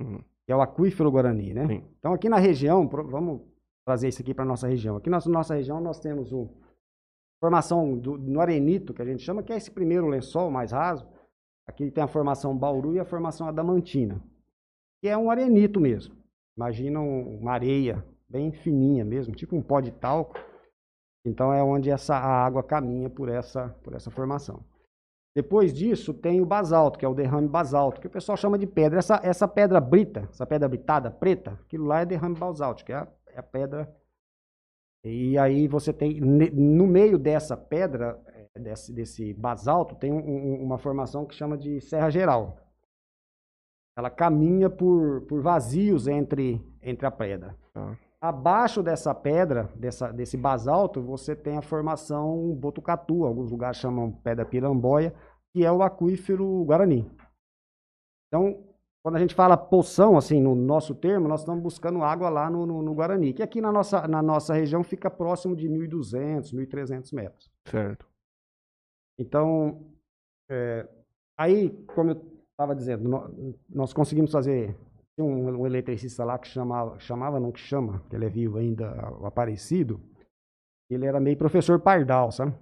Uhum. 0.00 0.18
Que 0.44 0.52
é 0.52 0.56
o 0.56 0.60
aquífero 0.60 1.10
Guarani, 1.10 1.54
né? 1.54 1.66
Sim. 1.66 1.84
Então 1.98 2.12
aqui 2.12 2.28
na 2.28 2.38
região, 2.38 2.88
vamos 2.88 3.42
trazer 3.84 4.08
isso 4.08 4.22
aqui 4.22 4.34
para 4.34 4.44
nossa 4.44 4.66
região. 4.66 4.96
Aqui 4.96 5.08
na 5.08 5.18
nossa 5.26 5.54
região 5.54 5.80
nós 5.80 6.00
temos 6.00 6.32
o 6.32 6.48
formação 7.40 7.96
do, 7.96 8.18
no 8.18 8.40
arenito, 8.40 8.92
que 8.92 9.02
a 9.02 9.04
gente 9.04 9.22
chama, 9.22 9.42
que 9.42 9.52
é 9.52 9.56
esse 9.56 9.70
primeiro 9.70 10.08
lençol 10.08 10.50
mais 10.50 10.72
raso. 10.72 11.06
Aqui 11.66 11.90
tem 11.90 12.02
a 12.02 12.08
formação 12.08 12.56
Bauru 12.56 12.94
e 12.94 12.98
a 12.98 13.04
formação 13.04 13.46
Adamantina, 13.46 14.22
que 15.00 15.08
é 15.08 15.16
um 15.16 15.30
arenito 15.30 15.80
mesmo. 15.80 16.16
Imagina 16.56 17.00
uma 17.00 17.52
areia 17.52 18.04
bem 18.28 18.50
fininha 18.52 19.04
mesmo, 19.04 19.34
tipo 19.34 19.54
um 19.54 19.62
pó 19.62 19.80
de 19.80 19.92
talco. 19.92 20.34
Então 21.24 21.52
é 21.52 21.62
onde 21.62 21.90
essa 21.90 22.16
a 22.16 22.44
água 22.44 22.62
caminha 22.62 23.08
por 23.08 23.28
essa, 23.28 23.68
por 23.82 23.94
essa 23.94 24.10
formação. 24.10 24.64
Depois 25.38 25.72
disso 25.72 26.12
tem 26.12 26.40
o 26.40 26.44
basalto, 26.44 26.98
que 26.98 27.04
é 27.04 27.08
o 27.08 27.14
derrame 27.14 27.46
basalto, 27.46 28.00
que 28.00 28.08
o 28.08 28.10
pessoal 28.10 28.36
chama 28.36 28.58
de 28.58 28.66
pedra. 28.66 28.98
Essa, 28.98 29.20
essa 29.22 29.46
pedra 29.46 29.80
brita, 29.80 30.28
essa 30.32 30.44
pedra 30.44 30.68
britada, 30.68 31.12
preta, 31.12 31.56
aquilo 31.64 31.86
lá 31.86 32.00
é 32.00 32.04
derrame 32.04 32.34
basalto, 32.36 32.84
que 32.84 32.92
é 32.92 32.96
a, 32.96 33.08
é 33.28 33.38
a 33.38 33.42
pedra. 33.44 33.88
E 35.04 35.38
aí 35.38 35.68
você 35.68 35.92
tem, 35.92 36.20
no 36.20 36.88
meio 36.88 37.16
dessa 37.16 37.56
pedra, 37.56 38.20
é, 38.52 38.58
desse, 38.58 38.92
desse 38.92 39.32
basalto, 39.32 39.94
tem 39.94 40.12
um, 40.12 40.60
uma 40.60 40.76
formação 40.76 41.24
que 41.24 41.36
chama 41.36 41.56
de 41.56 41.80
Serra 41.82 42.10
Geral. 42.10 42.58
Ela 43.96 44.10
caminha 44.10 44.68
por, 44.68 45.20
por 45.28 45.40
vazios 45.40 46.08
entre, 46.08 46.60
entre 46.82 47.06
a 47.06 47.12
pedra. 47.12 47.56
Ah. 47.76 47.94
Abaixo 48.20 48.82
dessa 48.82 49.14
pedra, 49.14 49.70
dessa, 49.76 50.10
desse 50.10 50.36
basalto, 50.36 51.00
você 51.00 51.36
tem 51.36 51.56
a 51.56 51.62
formação 51.62 52.52
Botucatu, 52.56 53.24
alguns 53.24 53.52
lugares 53.52 53.76
chamam 53.76 54.10
pedra 54.10 54.44
piramboia, 54.44 55.14
que 55.52 55.64
é 55.64 55.72
o 55.72 55.82
aquífero 55.82 56.64
Guarani. 56.64 57.10
Então, 58.26 58.62
quando 59.02 59.16
a 59.16 59.20
gente 59.20 59.34
fala 59.34 59.56
poção, 59.56 60.16
assim, 60.18 60.40
no 60.40 60.54
nosso 60.54 60.94
termo, 60.94 61.28
nós 61.28 61.40
estamos 61.40 61.62
buscando 61.62 62.02
água 62.02 62.28
lá 62.28 62.50
no, 62.50 62.66
no, 62.66 62.82
no 62.82 62.94
Guarani, 62.94 63.32
que 63.32 63.42
aqui 63.42 63.60
na 63.60 63.72
nossa, 63.72 64.06
na 64.06 64.22
nossa 64.22 64.54
região 64.54 64.84
fica 64.84 65.10
próximo 65.10 65.56
de 65.56 65.68
1.200, 65.68 66.52
1.300 66.52 67.14
metros. 67.14 67.50
Certo. 67.66 68.06
Então, 69.18 69.82
é, 70.50 70.86
aí, 71.38 71.70
como 71.94 72.10
eu 72.10 72.38
estava 72.50 72.74
dizendo, 72.74 73.08
nós, 73.08 73.32
nós 73.68 73.92
conseguimos 73.92 74.30
fazer 74.30 74.76
um, 75.18 75.60
um, 75.60 75.66
eletricista 75.66 76.24
lá 76.24 76.38
que 76.38 76.48
chamava, 76.48 76.98
chamava, 76.98 77.40
não 77.40 77.50
que 77.50 77.60
chama, 77.60 78.02
que 78.08 78.16
ele 78.16 78.26
é 78.26 78.28
vivo 78.28 78.58
ainda, 78.58 79.10
o 79.18 79.26
Aparecido. 79.26 80.00
Ele 80.90 81.06
era 81.06 81.20
meio 81.20 81.36
professor 81.36 81.80
pardal, 81.80 82.30
sabe? 82.30 82.54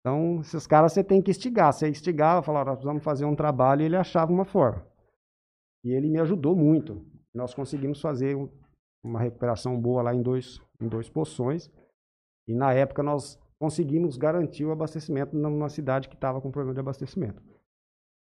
Então, 0.00 0.40
esses 0.40 0.66
caras 0.66 0.92
você 0.92 1.04
tem 1.04 1.20
que 1.20 1.30
instigar. 1.30 1.72
Você 1.72 1.88
instigava, 1.88 2.42
falava, 2.42 2.74
nós 2.74 2.82
vamos 2.82 3.02
fazer 3.02 3.24
um 3.24 3.36
trabalho, 3.36 3.82
e 3.82 3.84
ele 3.84 3.96
achava 3.96 4.32
uma 4.32 4.44
forma. 4.44 4.86
E 5.84 5.92
ele 5.92 6.08
me 6.08 6.18
ajudou 6.20 6.56
muito. 6.56 7.04
Nós 7.34 7.54
conseguimos 7.54 8.00
fazer 8.00 8.36
uma 9.04 9.20
recuperação 9.20 9.80
boa 9.80 10.02
lá 10.02 10.14
em 10.14 10.22
dois, 10.22 10.60
em 10.80 10.88
dois 10.88 11.08
poções. 11.08 11.70
E 12.48 12.54
na 12.54 12.72
época 12.72 13.02
nós 13.02 13.38
conseguimos 13.58 14.16
garantir 14.16 14.64
o 14.64 14.72
abastecimento 14.72 15.36
numa 15.36 15.68
cidade 15.68 16.08
que 16.08 16.14
estava 16.14 16.40
com 16.40 16.50
problema 16.50 16.74
de 16.74 16.80
abastecimento. 16.80 17.42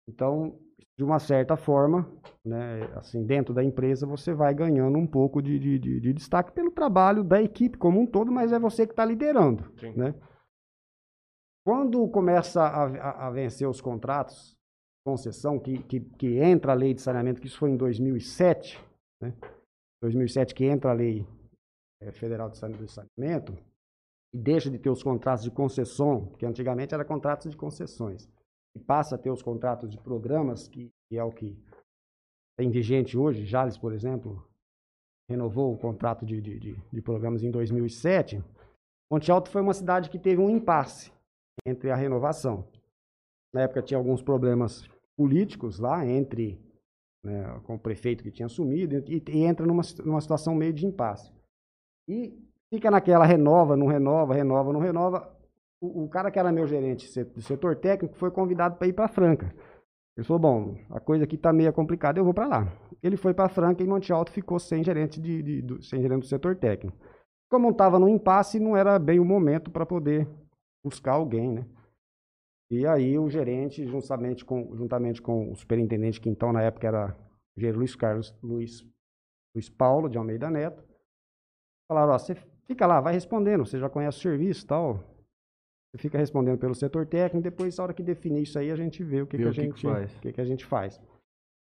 Então, 0.07 0.59
de 0.97 1.03
uma 1.03 1.19
certa 1.19 1.57
forma, 1.57 2.09
né, 2.43 2.83
assim, 2.95 3.25
dentro 3.25 3.53
da 3.53 3.63
empresa, 3.63 4.05
você 4.05 4.33
vai 4.33 4.53
ganhando 4.53 4.97
um 4.97 5.07
pouco 5.07 5.41
de, 5.41 5.59
de, 5.59 5.79
de, 5.79 5.99
de 5.99 6.13
destaque 6.13 6.51
pelo 6.53 6.71
trabalho 6.71 7.23
da 7.23 7.41
equipe 7.41 7.77
como 7.77 7.99
um 7.99 8.05
todo, 8.05 8.31
mas 8.31 8.53
é 8.53 8.59
você 8.59 8.85
que 8.85 8.93
está 8.93 9.03
liderando. 9.03 9.63
Né? 9.95 10.13
Quando 11.65 12.07
começa 12.09 12.61
a, 12.61 12.85
a, 12.85 13.27
a, 13.27 13.31
vencer 13.31 13.67
os 13.67 13.81
contratos, 13.81 14.55
concessão, 15.03 15.59
que, 15.59 15.81
que, 15.83 15.99
que, 15.99 16.37
entra 16.37 16.73
a 16.73 16.75
lei 16.75 16.93
de 16.93 17.01
saneamento, 17.01 17.41
que 17.41 17.47
isso 17.47 17.57
foi 17.57 17.71
em 17.71 17.77
2007, 17.77 18.79
né? 19.19 19.33
2007 20.03 20.53
que 20.53 20.65
entra 20.65 20.91
a 20.91 20.93
lei 20.93 21.25
é, 22.01 22.11
federal 22.11 22.51
de 22.51 22.57
saneamento, 22.57 23.57
e 24.31 24.37
deixa 24.37 24.69
de 24.69 24.77
ter 24.77 24.91
os 24.91 25.01
contratos 25.01 25.43
de 25.43 25.49
concessão, 25.49 26.27
que 26.37 26.45
antigamente 26.45 26.93
era 26.93 27.03
contratos 27.03 27.49
de 27.49 27.57
concessões 27.57 28.29
e 28.75 28.79
passa 28.79 29.15
a 29.15 29.17
ter 29.17 29.31
os 29.31 29.41
contratos 29.41 29.89
de 29.89 29.97
programas, 29.97 30.67
que, 30.67 30.91
que 31.09 31.17
é 31.17 31.23
o 31.23 31.31
que 31.31 31.57
tem 32.59 32.69
vigente 32.69 33.17
hoje, 33.17 33.45
Jales, 33.45 33.77
por 33.77 33.93
exemplo, 33.93 34.47
renovou 35.29 35.73
o 35.73 35.77
contrato 35.77 36.25
de, 36.25 36.39
de, 36.41 36.59
de, 36.59 36.75
de 36.75 37.01
programas 37.01 37.41
em 37.41 37.49
2007, 37.49 38.43
Monte 39.11 39.31
Alto 39.31 39.49
foi 39.49 39.61
uma 39.61 39.73
cidade 39.73 40.09
que 40.09 40.19
teve 40.19 40.41
um 40.41 40.49
impasse 40.49 41.14
entre 41.65 41.91
a 41.91 41.95
renovação. 41.95 42.67
Na 43.53 43.61
época 43.61 43.81
tinha 43.81 43.97
alguns 43.97 44.21
problemas 44.21 44.87
políticos 45.17 45.79
lá, 45.79 46.05
entre 46.05 46.59
né, 47.23 47.59
com 47.63 47.75
o 47.75 47.79
prefeito 47.79 48.23
que 48.23 48.31
tinha 48.31 48.45
assumido, 48.45 49.03
e, 49.07 49.23
e 49.27 49.43
entra 49.43 49.65
numa, 49.65 49.81
numa 50.03 50.21
situação 50.21 50.53
meio 50.53 50.73
de 50.73 50.85
impasse. 50.85 51.31
E 52.07 52.37
fica 52.69 52.91
naquela 52.91 53.25
renova, 53.25 53.75
não 53.75 53.87
renova, 53.87 54.33
renova, 54.33 54.73
não 54.73 54.79
renova 54.79 55.35
o, 55.81 56.03
o 56.03 56.09
cara 56.09 56.31
que 56.31 56.39
era 56.39 56.51
meu 56.51 56.67
gerente 56.67 57.23
do 57.23 57.41
setor 57.41 57.75
técnico 57.75 58.15
foi 58.15 58.31
convidado 58.31 58.77
para 58.77 58.87
ir 58.87 58.93
para 58.93 59.07
Franca. 59.07 59.53
Ele 60.17 60.25
falou: 60.25 60.39
bom, 60.39 60.75
a 60.89 60.99
coisa 60.99 61.25
aqui 61.25 61.35
está 61.35 61.51
meio 61.51 61.71
complicada, 61.73 62.19
eu 62.19 62.23
vou 62.23 62.33
para 62.33 62.47
lá. 62.47 62.73
Ele 63.03 63.17
foi 63.17 63.33
para 63.33 63.49
Franca 63.49 63.83
e 63.83 63.87
Monte 63.87 64.11
Alto 64.11 64.31
ficou 64.31 64.57
sem 64.59 64.83
gerente, 64.83 65.19
de, 65.19 65.43
de 65.43 65.61
do, 65.61 65.83
sem 65.83 66.01
gerente 66.01 66.21
do 66.21 66.27
setor 66.27 66.55
técnico. 66.55 66.97
Como 67.49 67.69
estava 67.69 67.99
no 67.99 68.09
impasse, 68.09 68.59
não 68.59 68.75
era 68.75 68.97
bem 68.97 69.19
o 69.19 69.25
momento 69.25 69.69
para 69.69 69.85
poder 69.85 70.27
buscar 70.85 71.13
alguém, 71.13 71.51
né? 71.51 71.65
E 72.69 72.85
aí 72.85 73.17
o 73.17 73.27
gerente, 73.27 73.85
juntamente 73.87 74.45
com, 74.45 74.75
juntamente 74.75 75.21
com 75.21 75.51
o 75.51 75.55
superintendente, 75.55 76.21
que 76.21 76.29
então 76.29 76.53
na 76.53 76.61
época 76.61 76.87
era 76.87 77.17
o 77.57 77.59
gerente 77.59 77.77
Luiz 77.77 77.95
Carlos 77.95 78.35
Luiz, 78.41 78.85
Luiz 79.55 79.67
Paulo 79.67 80.07
de 80.07 80.17
Almeida 80.17 80.49
Neto, 80.49 80.83
falaram, 81.87 82.13
ó, 82.13 82.19
você 82.19 82.35
fica 82.67 82.85
lá, 82.85 83.01
vai 83.01 83.13
respondendo, 83.13 83.65
você 83.65 83.79
já 83.79 83.89
conhece 83.89 84.19
o 84.19 84.21
serviço 84.21 84.63
e 84.63 84.67
tal, 84.67 85.03
você 85.91 85.97
fica 85.97 86.17
respondendo 86.17 86.59
pelo 86.59 86.75
setor 86.75 87.05
técnico, 87.07 87.43
depois, 87.43 87.77
na 87.77 87.83
hora 87.83 87.93
que 87.93 88.03
definir 88.03 88.43
isso 88.43 88.59
aí, 88.59 88.69
a 88.69 88.75
gente 88.75 89.03
vê 89.03 89.21
o 89.21 89.27
que, 89.27 89.37
que, 89.37 89.43
a, 89.43 89.51
gente, 89.51 89.73
que, 89.73 89.81
faz. 89.81 90.19
que, 90.19 90.33
que 90.33 90.41
a 90.41 90.45
gente 90.45 90.65
faz. 90.65 91.01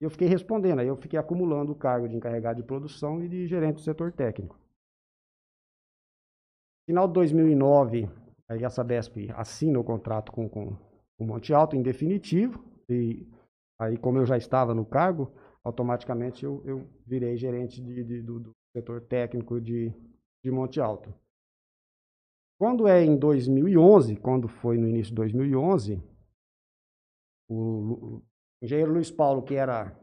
E 0.01 0.05
eu 0.05 0.11
fiquei 0.11 0.27
respondendo, 0.27 0.81
aí 0.81 0.89
eu 0.89 0.97
fiquei 0.97 1.19
acumulando 1.19 1.73
o 1.73 1.77
cargo 1.77 2.09
de 2.09 2.17
encarregado 2.17 2.61
de 2.61 2.67
produção 2.67 3.23
e 3.23 3.29
de 3.29 3.47
gerente 3.47 3.77
do 3.77 3.81
setor 3.81 4.13
técnico. 4.13 4.59
Final 6.87 7.07
de 7.07 7.15
2009, 7.15 8.09
aí 8.49 8.65
a 8.65 8.71
Sabesp 8.71 9.31
assina 9.35 9.79
o 9.79 9.85
contrato 9.85 10.33
com, 10.33 10.49
com 10.49 10.77
o 11.19 11.25
Monte 11.25 11.53
Alto 11.53 11.77
em 11.77 11.83
definitivo, 11.83 12.65
e 12.89 13.27
aí 13.81 13.97
como 13.97 14.19
eu 14.19 14.27
já 14.27 14.37
estava 14.37 14.75
no 14.75 14.85
cargo, 14.85 15.33
automaticamente 15.65 16.45
eu, 16.45 16.63
eu 16.65 16.87
virei 17.07 17.37
gerente 17.37 17.81
de, 17.81 18.05
de, 18.05 18.23
do, 18.23 18.41
do, 18.41 18.51
setor 18.77 19.01
técnico 19.03 19.61
de, 19.61 19.93
de 20.45 20.51
Monte 20.51 20.81
Alto. 20.81 21.15
Quando 22.59 22.89
é 22.89 23.05
em 23.05 23.17
2011, 23.17 24.17
quando 24.17 24.49
foi 24.49 24.77
no 24.77 24.89
início 24.89 25.11
de 25.11 25.17
2011, 25.17 26.03
o, 27.49 28.21
engenheiro 28.63 28.93
Luiz 28.93 29.11
Paulo, 29.11 29.43
que 29.43 29.55
era, 29.55 29.97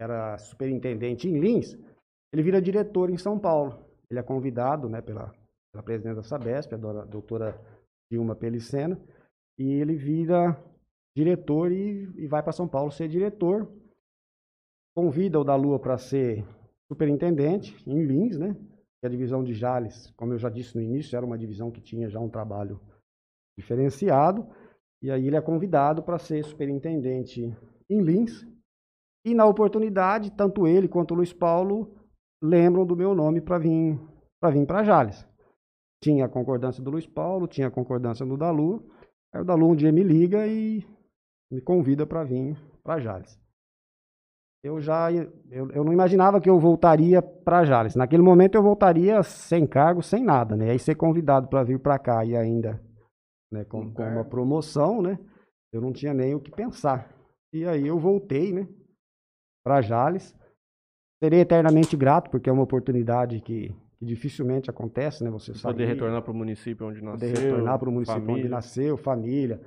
era 0.00 0.38
superintendente 0.38 1.28
em 1.28 1.38
Lins, 1.38 1.78
ele 2.32 2.42
vira 2.42 2.60
diretor 2.60 3.10
em 3.10 3.16
São 3.16 3.38
Paulo. 3.38 3.84
Ele 4.10 4.18
é 4.18 4.22
convidado 4.22 4.88
né, 4.88 5.00
pela, 5.00 5.32
pela 5.72 5.84
presidente 5.84 6.16
da 6.16 6.22
Sabesp, 6.22 6.72
a 6.74 7.04
doutora 7.04 7.60
Dilma 8.10 8.34
Pelicena, 8.34 9.00
e 9.58 9.72
ele 9.72 9.96
vira 9.96 10.62
diretor 11.16 11.72
e, 11.72 12.08
e 12.16 12.26
vai 12.26 12.42
para 12.42 12.52
São 12.52 12.68
Paulo 12.68 12.90
ser 12.90 13.08
diretor. 13.08 13.70
Convida 14.94 15.40
o 15.40 15.44
da 15.44 15.54
Lua 15.54 15.78
para 15.78 15.98
ser 15.98 16.44
superintendente 16.88 17.76
em 17.86 18.04
Lins, 18.04 18.38
né? 18.38 18.56
a 19.06 19.08
divisão 19.08 19.42
de 19.42 19.54
Jales, 19.54 20.12
como 20.16 20.32
eu 20.32 20.38
já 20.38 20.48
disse 20.50 20.74
no 20.74 20.82
início, 20.82 21.16
era 21.16 21.24
uma 21.24 21.38
divisão 21.38 21.70
que 21.70 21.80
tinha 21.80 22.08
já 22.08 22.18
um 22.18 22.28
trabalho 22.28 22.80
diferenciado. 23.56 24.46
E 25.02 25.10
aí 25.10 25.26
ele 25.26 25.36
é 25.36 25.40
convidado 25.40 26.02
para 26.02 26.18
ser 26.18 26.44
superintendente 26.44 27.56
em 27.88 28.02
Lins. 28.02 28.46
E 29.24 29.34
na 29.34 29.46
oportunidade, 29.46 30.30
tanto 30.32 30.66
ele 30.66 30.88
quanto 30.88 31.12
o 31.12 31.16
Luiz 31.16 31.32
Paulo 31.32 31.94
lembram 32.42 32.84
do 32.84 32.96
meu 32.96 33.14
nome 33.14 33.40
para 33.40 33.58
vir 33.58 33.98
para 34.40 34.50
vir 34.50 34.66
para 34.66 34.84
Jales. 34.84 35.26
Tinha 36.06 36.26
a 36.26 36.28
concordância 36.28 36.80
do 36.80 36.90
Luiz 36.90 37.04
Paulo, 37.04 37.48
tinha 37.48 37.66
a 37.66 37.70
concordância 37.70 38.24
do 38.24 38.36
Dalu. 38.36 38.88
Aí 39.34 39.40
o 39.40 39.44
Dalu 39.44 39.70
um 39.70 39.74
dia 39.74 39.90
me 39.90 40.04
liga 40.04 40.46
e 40.46 40.86
me 41.50 41.60
convida 41.60 42.06
para 42.06 42.22
vir 42.22 42.56
para 42.84 43.00
Jales 43.00 43.36
eu 44.66 44.80
já 44.80 45.12
eu, 45.12 45.30
eu 45.70 45.84
não 45.84 45.92
imaginava 45.92 46.40
que 46.40 46.50
eu 46.50 46.58
voltaria 46.58 47.22
para 47.22 47.64
Jales. 47.64 47.94
Naquele 47.94 48.22
momento 48.22 48.56
eu 48.56 48.62
voltaria 48.62 49.22
sem 49.22 49.66
cargo, 49.66 50.02
sem 50.02 50.22
nada, 50.22 50.56
né? 50.56 50.70
Aí 50.70 50.78
ser 50.78 50.96
convidado 50.96 51.48
para 51.48 51.62
vir 51.62 51.78
para 51.78 51.98
cá 51.98 52.24
e 52.24 52.36
ainda 52.36 52.80
né, 53.50 53.64
com, 53.64 53.92
com, 53.92 54.02
uma 54.02 54.24
promoção, 54.24 55.00
né? 55.00 55.18
Eu 55.72 55.80
não 55.80 55.92
tinha 55.92 56.12
nem 56.12 56.34
o 56.34 56.40
que 56.40 56.50
pensar. 56.50 57.14
E 57.52 57.64
aí 57.64 57.86
eu 57.86 57.98
voltei, 57.98 58.52
né? 58.52 58.66
Para 59.64 59.80
Jales. 59.80 60.34
Serei 61.22 61.40
eternamente 61.40 61.96
grato 61.96 62.30
porque 62.30 62.50
é 62.50 62.52
uma 62.52 62.64
oportunidade 62.64 63.40
que, 63.40 63.74
que 63.98 64.04
dificilmente 64.04 64.70
acontece, 64.70 65.24
né? 65.24 65.30
Você 65.30 65.54
sabe. 65.54 65.74
Poder 65.74 65.86
retornar 65.86 66.22
para 66.22 66.32
o 66.32 66.34
município 66.34 66.86
onde 66.86 67.02
nasceu. 67.02 67.28
Poder 67.28 67.42
retornar 67.42 67.78
para 67.78 67.88
o 67.88 67.92
município 67.92 68.20
família. 68.20 68.40
onde 68.40 68.48
nasceu, 68.48 68.96
família. 68.96 69.60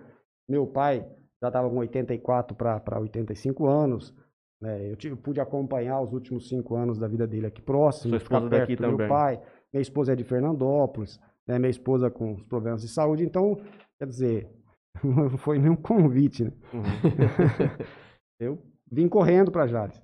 Meu 0.47 0.67
pai 0.67 1.05
já 1.41 1.47
estava 1.47 1.69
com 1.69 1.77
84 1.77 2.55
para 2.55 2.99
85 2.99 3.67
anos. 3.67 4.13
Né? 4.61 4.91
Eu, 4.91 4.95
tive, 4.95 5.15
pude 5.15 5.39
acompanhar 5.39 6.01
os 6.01 6.11
últimos 6.11 6.49
cinco 6.49 6.75
anos 6.75 6.99
da 6.99 7.07
vida 7.07 7.25
dele 7.25 7.47
aqui 7.47 7.61
próximo, 7.61 8.11
Sua 8.11 8.19
ficar 8.19 8.49
perto 8.49 8.75
do 8.75 8.97
meu 8.97 9.07
pai. 9.07 9.41
minha 9.73 9.81
esposa 9.81 10.13
é 10.13 10.15
de 10.15 10.23
Fernandópolis, 10.23 11.19
né? 11.47 11.57
minha 11.57 11.69
esposa 11.69 12.11
com 12.11 12.33
os 12.33 12.43
problemas 12.43 12.81
de 12.81 12.89
saúde, 12.89 13.23
então, 13.23 13.55
quer 13.97 14.05
dizer, 14.05 14.49
não 15.03 15.37
foi 15.37 15.59
nenhum 15.59 15.75
convite, 15.75 16.43
né? 16.43 16.51
Uhum. 16.73 16.83
Eu 18.39 18.61
vim 18.91 19.07
correndo 19.07 19.51
para 19.51 19.67
Jales. 19.67 20.01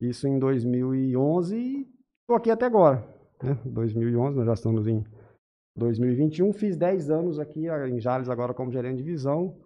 Isso 0.00 0.28
em 0.28 0.38
2011 0.38 1.56
e 1.56 1.88
estou 2.20 2.36
aqui 2.36 2.50
até 2.50 2.66
agora. 2.66 3.17
Né? 3.42 3.54
2011, 3.64 4.36
nós 4.36 4.46
já 4.46 4.52
estamos 4.54 4.86
em 4.86 5.04
2021. 5.76 6.52
Fiz 6.52 6.76
10 6.76 7.10
anos 7.10 7.38
aqui 7.38 7.68
ah, 7.68 7.88
em 7.88 8.00
Jales 8.00 8.28
agora 8.28 8.54
como 8.54 8.72
gerente 8.72 8.98
de 8.98 9.04
divisão 9.04 9.56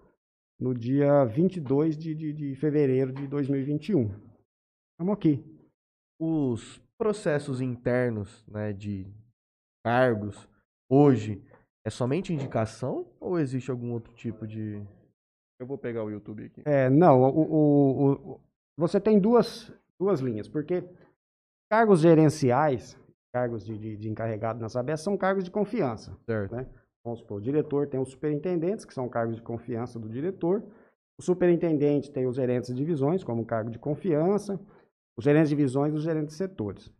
no 0.61 0.75
dia 0.75 1.25
22 1.25 1.97
de, 1.97 2.15
de, 2.15 2.33
de 2.33 2.55
fevereiro 2.57 3.13
de 3.13 3.27
2021. 3.27 4.11
Estamos 4.93 5.15
aqui. 5.15 5.45
Os 6.21 6.81
processos 6.99 7.61
internos, 7.61 8.45
né, 8.47 8.73
de 8.73 9.07
cargos, 9.85 10.49
hoje, 10.89 11.43
é 11.85 11.91
somente 11.91 12.33
indicação 12.33 13.07
ou 13.19 13.39
existe 13.41 13.71
algum 13.71 13.93
outro 13.93 14.13
tipo 14.15 14.47
de... 14.47 14.81
Eu 15.61 15.67
vou 15.67 15.77
pegar 15.79 16.05
o 16.05 16.11
YouTube 16.11 16.45
aqui. 16.45 16.63
É, 16.65 16.89
não, 16.89 17.23
o, 17.23 17.43
o- 17.43 18.13
o- 18.35 18.41
você 18.77 19.01
tem 19.01 19.19
duas, 19.19 19.73
duas 19.99 20.21
linhas, 20.21 20.49
porque 20.49 20.85
cargos 21.71 22.01
gerenciais, 22.01 22.97
cargos 23.33 23.65
de, 23.65 23.79
de, 23.79 23.97
de 23.97 24.09
encarregado 24.09 24.61
na 24.61 24.69
Sabesp, 24.69 25.05
são 25.05 25.17
cargos 25.17 25.45
de 25.45 25.51
confiança. 25.51 26.17
Certo. 26.27 26.55
né? 26.55 26.67
Vamos 27.05 27.21
supor, 27.21 27.39
o 27.39 27.41
diretor 27.41 27.89
tem 27.89 27.99
os 27.99 28.11
superintendentes, 28.11 28.85
que 28.85 28.95
são 28.95 29.09
cargos 29.09 29.37
de 29.37 29.43
confiança 29.43 29.99
do 29.99 30.09
diretor. 30.09 30.63
O 31.19 31.23
superintendente 31.23 32.11
tem 32.11 32.27
os 32.27 32.37
gerentes 32.37 32.71
de 32.71 32.77
divisões, 32.77 33.25
como 33.25 33.45
cargo 33.45 33.71
de 33.71 33.79
confiança. 33.79 34.61
Os 35.17 35.25
gerentes 35.25 35.51
de 35.51 35.57
divisões 35.57 35.93
e 35.93 35.97
os 35.97 36.03
gerentes 36.03 36.31
de 36.31 36.35
setores. 36.35 36.93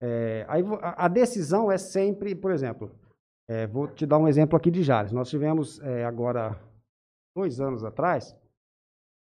É, 0.00 0.44
aí 0.48 0.62
a 0.82 1.08
decisão 1.08 1.70
é 1.70 1.78
sempre, 1.78 2.34
por 2.34 2.52
exemplo, 2.52 2.90
é, 3.48 3.66
vou 3.66 3.88
te 3.88 4.06
dar 4.06 4.18
um 4.18 4.28
exemplo 4.28 4.56
aqui 4.56 4.70
de 4.70 4.82
Jales. 4.82 5.12
Nós 5.12 5.30
tivemos 5.30 5.80
é, 5.80 6.04
agora, 6.04 6.60
dois 7.34 7.60
anos 7.60 7.82
atrás, 7.82 8.36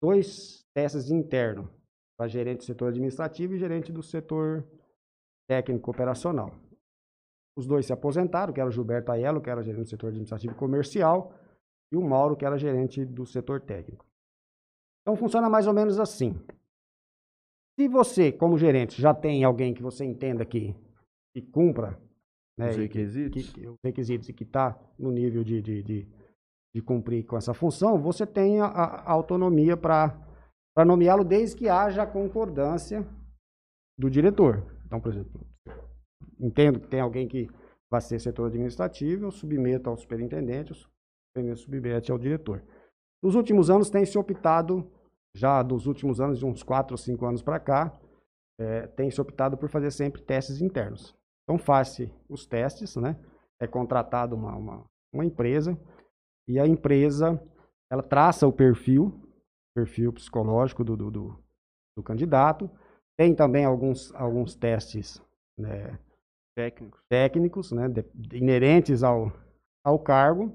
dois 0.01 0.65
testes 0.73 1.09
internos 1.11 1.69
para 2.17 2.27
gerente 2.27 2.59
do 2.59 2.65
setor 2.65 2.89
administrativo 2.89 3.53
e 3.53 3.59
gerente 3.59 3.91
do 3.91 4.01
setor 4.01 4.65
técnico 5.47 5.91
operacional. 5.91 6.51
Os 7.57 7.67
dois 7.67 7.85
se 7.85 7.93
aposentaram, 7.93 8.53
que 8.53 8.59
era 8.59 8.69
o 8.69 8.71
Gilberto 8.71 9.11
Aiello, 9.11 9.41
que 9.41 9.49
era 9.49 9.61
gerente 9.61 9.83
do 9.85 9.89
setor 9.89 10.07
administrativo 10.07 10.53
e 10.53 10.57
comercial, 10.57 11.33
e 11.91 11.97
o 11.97 12.01
Mauro, 12.01 12.37
que 12.37 12.45
era 12.45 12.57
gerente 12.57 13.03
do 13.03 13.25
setor 13.25 13.59
técnico. 13.61 14.05
Então 15.01 15.15
funciona 15.15 15.49
mais 15.49 15.67
ou 15.67 15.73
menos 15.73 15.99
assim. 15.99 16.33
Se 17.79 17.87
você, 17.87 18.31
como 18.31 18.57
gerente, 18.57 19.01
já 19.01 19.13
tem 19.13 19.43
alguém 19.43 19.73
que 19.73 19.81
você 19.81 20.05
entenda 20.05 20.45
que, 20.45 20.73
que 21.33 21.41
cumpra 21.41 21.99
né, 22.57 22.69
Os 22.69 22.75
requisitos? 22.77 23.49
que- 23.51 23.61
que- 23.61 23.67
os 23.67 23.77
requisitos 23.83 24.29
e 24.29 24.33
que 24.33 24.43
está 24.43 24.77
no 24.97 25.11
nível 25.11 25.43
de, 25.43 25.61
de, 25.61 25.83
de, 25.83 26.07
de 26.75 26.81
cumprir 26.81 27.25
com 27.25 27.35
essa 27.37 27.53
função, 27.53 27.99
você 27.99 28.25
tem 28.25 28.61
a, 28.61 28.65
a 28.67 29.11
autonomia 29.11 29.75
para 29.75 30.15
nomeá-lo 30.85 31.23
desde 31.25 31.55
que 31.57 31.67
haja 31.67 32.03
a 32.03 32.07
concordância 32.07 33.05
do 33.97 34.09
diretor. 34.09 34.63
Então, 34.91 34.99
por 34.99 35.13
exemplo, 35.13 35.39
entendo 36.37 36.81
que 36.81 36.87
tem 36.89 36.99
alguém 36.99 37.25
que 37.25 37.49
vai 37.89 38.01
ser 38.01 38.19
setor 38.19 38.47
administrativo, 38.47 39.23
eu 39.23 39.31
submeto 39.31 39.89
ao 39.89 39.95
superintendente, 39.95 40.73
o 40.73 40.75
superintendente 40.75 41.61
submete 41.61 42.11
ao 42.11 42.17
diretor. 42.17 42.61
Nos 43.23 43.35
últimos 43.35 43.69
anos 43.69 43.89
tem 43.89 44.05
se 44.05 44.17
optado, 44.17 44.85
já 45.33 45.63
dos 45.63 45.87
últimos 45.87 46.19
anos, 46.19 46.39
de 46.39 46.45
uns 46.45 46.61
4 46.61 46.93
ou 46.93 46.97
5 46.97 47.25
anos 47.25 47.41
para 47.41 47.57
cá, 47.57 47.97
eh, 48.59 48.87
tem 48.87 49.09
se 49.09 49.21
optado 49.21 49.57
por 49.57 49.69
fazer 49.69 49.91
sempre 49.91 50.21
testes 50.21 50.59
internos. 50.59 51.15
Então 51.45 51.57
faz-se 51.57 52.13
os 52.27 52.45
testes, 52.45 52.97
né? 52.97 53.17
É 53.61 53.67
contratado 53.67 54.35
uma, 54.35 54.57
uma, 54.57 54.85
uma 55.13 55.23
empresa 55.23 55.79
e 56.49 56.59
a 56.59 56.67
empresa 56.67 57.41
ela 57.89 58.03
traça 58.03 58.45
o 58.45 58.51
perfil, 58.51 59.13
perfil 59.73 60.11
psicológico 60.11 60.83
do, 60.83 60.97
do, 60.97 61.09
do, 61.09 61.43
do 61.95 62.03
candidato. 62.03 62.69
Tem 63.21 63.35
também 63.35 63.65
alguns, 63.65 64.11
alguns 64.15 64.55
testes 64.55 65.21
né, 65.55 65.95
Técnicos. 66.55 66.99
técnicos, 67.07 67.71
né, 67.71 67.87
de- 67.87 68.35
inerentes 68.35 69.03
ao, 69.03 69.31
ao 69.83 69.99
cargo. 69.99 70.51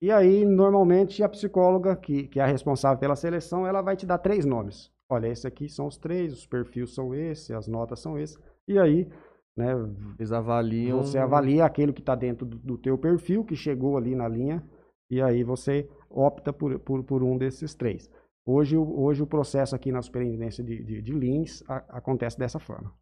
E 0.00 0.12
aí, 0.12 0.44
normalmente, 0.44 1.20
a 1.20 1.28
psicóloga, 1.28 1.96
que, 1.96 2.28
que 2.28 2.38
é 2.38 2.44
a 2.44 2.46
responsável 2.46 3.00
pela 3.00 3.16
seleção, 3.16 3.66
ela 3.66 3.82
vai 3.82 3.96
te 3.96 4.06
dar 4.06 4.18
três 4.18 4.44
nomes. 4.44 4.92
Olha, 5.10 5.26
esses 5.26 5.44
aqui 5.44 5.68
são 5.68 5.88
os 5.88 5.96
três, 5.98 6.32
os 6.32 6.46
perfis 6.46 6.94
são 6.94 7.12
esses, 7.12 7.50
as 7.50 7.66
notas 7.66 7.98
são 7.98 8.16
esses. 8.16 8.38
E 8.68 8.78
aí, 8.78 9.08
né, 9.56 9.72
Eles 10.16 10.30
avaliam... 10.30 11.02
você 11.02 11.18
avalia 11.18 11.64
aquele 11.64 11.92
que 11.92 12.02
está 12.02 12.14
dentro 12.14 12.46
do, 12.46 12.56
do 12.56 12.78
teu 12.78 12.96
perfil, 12.96 13.44
que 13.44 13.56
chegou 13.56 13.96
ali 13.96 14.14
na 14.14 14.28
linha, 14.28 14.62
e 15.10 15.20
aí 15.20 15.42
você 15.42 15.90
opta 16.08 16.52
por, 16.52 16.78
por, 16.78 17.02
por 17.02 17.24
um 17.24 17.36
desses 17.36 17.74
três. 17.74 18.08
Hoje, 18.50 18.78
o- 18.78 19.00
hoje 19.00 19.22
o 19.22 19.26
processo 19.26 19.76
aqui 19.76 19.92
na 19.92 20.00
superintendência 20.00 20.64
de, 20.64 20.82
de, 20.82 21.02
de 21.02 21.12
Lins 21.12 21.62
a- 21.68 21.84
acontece 21.98 22.38
dessa 22.38 22.58
forma. 22.58 22.94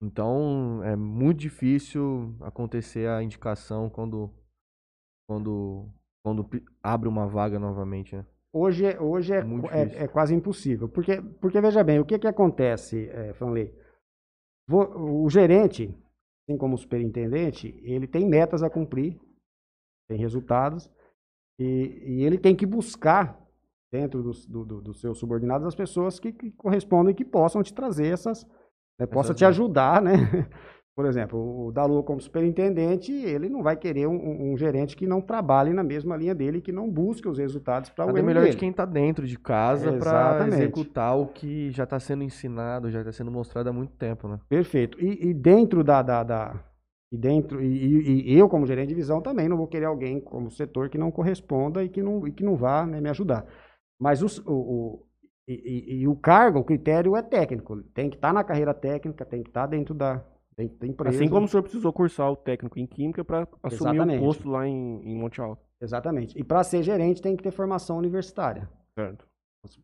Então, 0.00 0.80
é 0.84 0.94
muito 0.94 1.40
difícil 1.40 2.36
acontecer 2.40 3.08
a 3.08 3.20
indicação 3.20 3.90
quando, 3.90 4.32
quando, 5.28 5.88
quando 6.24 6.48
abre 6.80 7.08
uma 7.08 7.26
vaga 7.26 7.58
novamente, 7.58 8.14
né? 8.14 8.24
Hoje, 8.52 8.84
é- 8.86 9.00
hoje 9.00 9.32
é, 9.32 9.38
é, 9.38 9.42
difícil. 9.42 10.00
é 10.04 10.06
quase 10.06 10.32
impossível. 10.32 10.88
Porque, 10.88 11.20
porque 11.40 11.60
veja 11.60 11.82
bem, 11.82 11.98
o 11.98 12.04
que, 12.04 12.16
que 12.16 12.28
acontece, 12.28 13.08
é, 13.08 13.32
Franley? 13.34 13.74
O 14.70 15.28
gerente, 15.30 15.88
assim 16.46 16.56
como 16.56 16.74
o 16.74 16.78
superintendente, 16.78 17.74
ele 17.82 18.06
tem 18.06 18.28
metas 18.28 18.62
a 18.62 18.70
cumprir, 18.70 19.18
tem 20.08 20.18
resultados, 20.18 20.88
e, 21.58 21.64
e 21.64 22.22
ele 22.22 22.38
tem 22.38 22.54
que 22.54 22.66
buscar, 22.66 23.47
dentro 23.92 24.22
dos 24.22 24.46
do, 24.46 24.64
do, 24.64 24.80
dos 24.80 25.00
seus 25.00 25.18
subordinados, 25.18 25.66
as 25.66 25.74
pessoas 25.74 26.18
que, 26.20 26.32
que 26.32 26.50
correspondem, 26.52 27.14
que 27.14 27.24
possam 27.24 27.62
te 27.62 27.72
trazer 27.72 28.06
essas, 28.12 28.46
né, 28.98 29.06
possa 29.06 29.32
te 29.34 29.44
ajudar, 29.44 30.02
né? 30.02 30.12
Por 30.96 31.06
exemplo, 31.06 31.38
o 31.68 31.70
Dalu 31.70 32.02
como 32.02 32.20
superintendente, 32.20 33.12
ele 33.12 33.48
não 33.48 33.62
vai 33.62 33.76
querer 33.76 34.08
um, 34.08 34.52
um- 34.52 34.58
gerente 34.58 34.96
que 34.96 35.06
não 35.06 35.20
trabalhe 35.20 35.72
na 35.72 35.84
mesma 35.84 36.16
linha 36.16 36.34
dele, 36.34 36.60
que 36.60 36.72
não 36.72 36.90
busque 36.90 37.28
os 37.28 37.38
resultados 37.38 37.88
para 37.88 38.04
o 38.12 38.18
erro 38.18 38.26
melhor 38.26 38.40
dele. 38.40 38.54
de 38.54 38.56
quem 38.58 38.72
tá 38.72 38.84
dentro 38.84 39.24
de 39.24 39.38
casa 39.38 39.92
para 39.92 40.48
executar 40.48 41.16
o 41.16 41.28
que 41.28 41.70
já 41.70 41.84
está 41.84 42.00
sendo 42.00 42.24
ensinado, 42.24 42.90
já 42.90 42.98
está 42.98 43.12
sendo 43.12 43.30
mostrado 43.30 43.68
há 43.68 43.72
muito 43.72 43.92
tempo, 43.92 44.26
né? 44.26 44.40
Perfeito. 44.48 45.00
E, 45.00 45.28
e 45.28 45.32
dentro 45.34 45.84
da, 45.84 46.02
da, 46.02 46.24
da- 46.24 46.64
e 47.12 47.16
dentro 47.16 47.62
e, 47.62 47.66
e- 47.68 48.32
e 48.34 48.36
eu 48.36 48.48
como 48.48 48.66
gerente 48.66 48.88
de 48.88 48.94
divisão 48.94 49.20
também 49.22 49.48
não 49.48 49.56
vou 49.56 49.68
querer 49.68 49.84
alguém 49.86 50.20
como 50.20 50.50
setor 50.50 50.88
que 50.90 50.98
não 50.98 51.12
corresponda 51.12 51.84
e 51.84 51.88
que 51.88 52.02
não, 52.02 52.26
e 52.26 52.32
que 52.32 52.42
não 52.42 52.56
vá 52.56 52.84
né, 52.84 53.00
me 53.00 53.08
ajudar. 53.08 53.46
Mas 53.98 54.22
os- 54.22 54.38
o, 54.46 54.52
o- 54.52 55.06
e, 55.46 55.54
e- 55.54 56.00
e 56.02 56.08
o 56.08 56.14
cargo, 56.14 56.58
o 56.60 56.64
critério 56.64 57.16
é 57.16 57.22
técnico. 57.22 57.82
Tem 57.94 58.08
que 58.10 58.16
estar 58.16 58.32
na 58.32 58.44
carreira 58.44 58.74
técnica, 58.74 59.24
tem 59.24 59.42
que 59.42 59.50
estar 59.50 59.66
dentro 59.66 59.94
da, 59.94 60.22
dentro 60.56 60.76
da 60.78 60.86
empresa. 60.86 61.16
Assim 61.16 61.28
como 61.28 61.46
o 61.46 61.48
senhor 61.48 61.62
precisou 61.62 61.92
cursar 61.92 62.30
o 62.30 62.36
técnico 62.36 62.78
em 62.78 62.86
química 62.86 63.24
para 63.24 63.48
assumir 63.62 63.94
Exatamente. 63.94 64.22
um 64.22 64.26
posto 64.26 64.48
lá 64.48 64.66
em, 64.66 65.00
em 65.04 65.16
Monte 65.16 65.40
Alto. 65.40 65.62
Exatamente. 65.80 66.38
E 66.38 66.44
para 66.44 66.62
ser 66.64 66.82
gerente 66.82 67.22
tem 67.22 67.36
que 67.36 67.42
ter 67.42 67.50
formação 67.50 67.96
universitária. 67.98 68.68
Certo. 68.94 69.26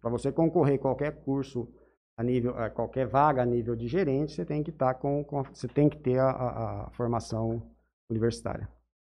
Para 0.00 0.10
você 0.10 0.30
concorrer 0.30 0.74
a 0.76 0.78
qualquer 0.78 1.12
curso 1.24 1.68
a 2.16 2.22
nível, 2.22 2.56
a 2.56 2.70
qualquer 2.70 3.06
vaga 3.06 3.42
a 3.42 3.46
nível 3.46 3.74
de 3.74 3.88
gerente, 3.88 4.32
você 4.32 4.44
tem 4.44 4.62
que 4.62 4.70
estar 4.70 4.94
com, 4.94 5.24
com 5.24 5.40
a- 5.40 5.42
você 5.44 5.66
tem 5.66 5.88
que 5.88 5.96
ter 5.98 6.18
a, 6.18 6.30
a- 6.30 6.84
a 6.86 6.90
formação 6.90 7.62
universitária. 8.10 8.68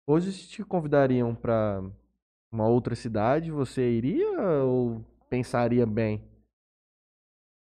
Hoje, 0.06 0.32
se 0.32 0.48
te 0.48 0.64
convidariam 0.64 1.34
para 1.34 1.82
uma 2.52 2.66
outra 2.66 2.94
cidade, 2.94 3.50
você 3.50 3.88
iria 3.90 4.40
ou 4.64 5.04
pensaria 5.28 5.86
bem? 5.86 6.22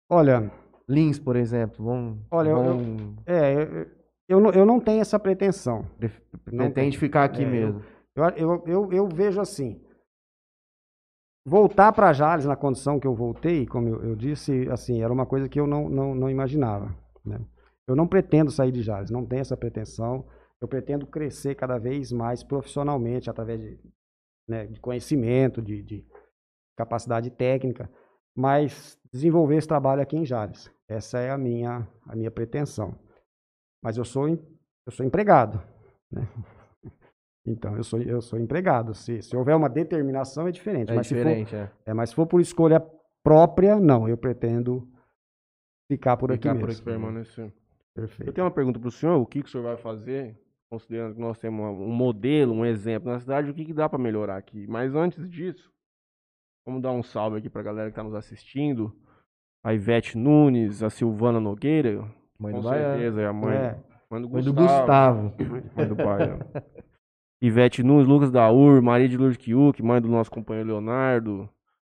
Olha, 0.09 0.51
Lins, 0.87 1.17
por 1.17 1.35
exemplo, 1.35 1.83
vão, 1.83 2.19
Olha, 2.29 2.49
eu- 2.49 2.77
vão 2.77 3.15
é, 3.25 3.53
eu, 3.55 3.87
eu, 4.29 4.39
não, 4.39 4.51
eu 4.51 4.65
não 4.65 4.79
tenho 4.79 5.01
essa 5.01 5.19
pretensão. 5.19 5.89
pretende 6.45 6.97
ficar 6.97 7.23
aqui 7.23 7.41
É, 7.41 7.45
eu- 7.45 7.49
mesmo. 7.49 7.83
Eu, 8.15 8.23
eu, 8.29 8.63
eu, 8.65 8.93
eu 8.93 9.07
vejo 9.09 9.41
assim. 9.41 9.81
Voltar 11.47 11.91
para 11.91 12.13
Jales 12.13 12.45
na 12.45 12.55
condição 12.55 12.99
que 12.99 13.05
eu 13.05 13.13
voltei, 13.13 13.65
como 13.67 13.87
eu, 13.87 14.03
eu 14.03 14.15
disse, 14.15 14.67
assim, 14.71 15.03
era 15.03 15.13
uma 15.13 15.25
coisa 15.25 15.47
que 15.47 15.59
eu 15.59 15.67
não, 15.67 15.89
não, 15.89 16.15
não 16.15 16.29
imaginava. 16.29 16.95
né? 17.23 17.39
Eu 17.87 17.95
não 17.95 18.07
pretendo 18.07 18.49
sair 18.49 18.71
de 18.71 18.81
Jales, 18.81 19.11
não 19.11 19.25
tenho 19.25 19.41
essa 19.41 19.55
pretensão. 19.57 20.25
Eu 20.59 20.67
pretendo 20.67 21.05
crescer 21.05 21.53
cada 21.55 21.77
vez 21.77 22.11
mais 22.11 22.41
profissionalmente, 22.41 23.29
através 23.29 23.59
de, 23.61 23.79
né, 24.47 24.67
de 24.67 24.79
conhecimento, 24.79 25.61
de, 25.61 25.81
de 25.81 26.05
capacidade 26.77 27.29
técnica, 27.29 27.89
mas 28.35 28.97
desenvolver 29.11 29.57
esse 29.57 29.67
trabalho 29.67 30.01
aqui 30.01 30.17
em 30.17 30.25
Jales. 30.25 30.71
Essa 30.87 31.19
é 31.19 31.31
a 31.31 31.37
minha, 31.37 31.87
a 32.07 32.15
minha 32.15 32.29
pretensão. 32.29 32.97
Mas 33.83 33.97
eu 33.97 34.05
sou, 34.05 34.27
eu 34.27 34.91
sou 34.91 35.05
empregado. 35.05 35.61
Né? 36.11 36.21
Então, 37.47 37.77
eu 37.77 37.83
sou, 37.83 38.01
eu 38.01 38.21
sou 38.23 38.39
empregado. 38.39 38.95
Se, 38.95 39.21
se 39.21 39.37
houver 39.37 39.55
uma 39.55 39.69
determinação, 39.69 40.47
é 40.47 40.51
diferente. 40.51 40.91
É 40.91 40.95
mas, 40.95 41.05
se 41.05 41.13
diferente, 41.13 41.55
é. 41.55 41.67
for, 41.67 41.77
é, 41.85 41.93
mas 41.93 42.09
se 42.09 42.15
for 42.15 42.25
por 42.25 42.41
escolha 42.41 42.83
própria, 43.23 43.79
não. 43.79 44.09
Eu 44.09 44.17
pretendo 44.17 44.91
ficar 45.87 46.17
por 46.17 46.31
Ficar 46.31 46.49
aqui 46.51 46.59
por 46.59 46.67
mesmo. 46.67 46.81
aqui 46.81 46.89
permanecer. 46.89 47.45
Eu 47.45 47.53
Perfeito. 47.93 48.33
tenho 48.33 48.45
uma 48.45 48.51
pergunta 48.51 48.79
para 48.79 48.87
o 48.87 48.91
senhor. 48.91 49.21
O 49.21 49.27
que, 49.27 49.43
que 49.43 49.47
o 49.47 49.51
senhor 49.51 49.63
vai 49.63 49.77
fazer 49.77 50.35
considerando 50.69 51.15
que 51.15 51.21
nós 51.21 51.37
temos 51.37 51.63
um 51.79 51.91
modelo, 51.91 52.53
um 52.53 52.65
exemplo 52.65 53.11
na 53.11 53.19
cidade, 53.19 53.49
o 53.49 53.53
que, 53.53 53.65
que 53.65 53.73
dá 53.73 53.87
para 53.87 53.99
melhorar 53.99 54.37
aqui. 54.37 54.65
Mas 54.67 54.95
antes 54.95 55.29
disso, 55.29 55.71
vamos 56.65 56.81
dar 56.81 56.91
um 56.91 57.03
salve 57.03 57.37
aqui 57.37 57.49
pra 57.49 57.61
galera 57.63 57.89
que 57.89 57.95
tá 57.95 58.03
nos 58.03 58.15
assistindo. 58.15 58.93
A 59.63 59.73
Ivete 59.73 60.17
Nunes, 60.17 60.83
a 60.83 60.89
Silvana 60.89 61.39
Nogueira, 61.39 62.03
Mãe 62.39 62.53
com 62.53 62.59
do 62.61 62.67
certeza, 62.69 63.21
é 63.21 63.27
a 63.27 63.33
mãe, 63.33 63.55
É. 63.55 63.79
mãe 64.09 64.21
do 64.21 64.29
Mãe 64.29 64.43
do 64.43 64.53
Gustavo. 64.53 65.29
Gustavo. 65.29 65.73
Mãe 65.75 65.87
do 65.87 65.95
Baiano. 65.95 66.39
Ivete 67.41 67.83
Nunes, 67.83 68.07
Lucas 68.07 68.31
Daur, 68.31 68.81
Maria 68.81 69.07
de 69.07 69.17
Lourdes 69.17 69.37
Kiuk, 69.37 69.81
mãe 69.81 70.01
do 70.01 70.07
nosso 70.07 70.31
companheiro 70.31 70.69
Leonardo, 70.69 71.49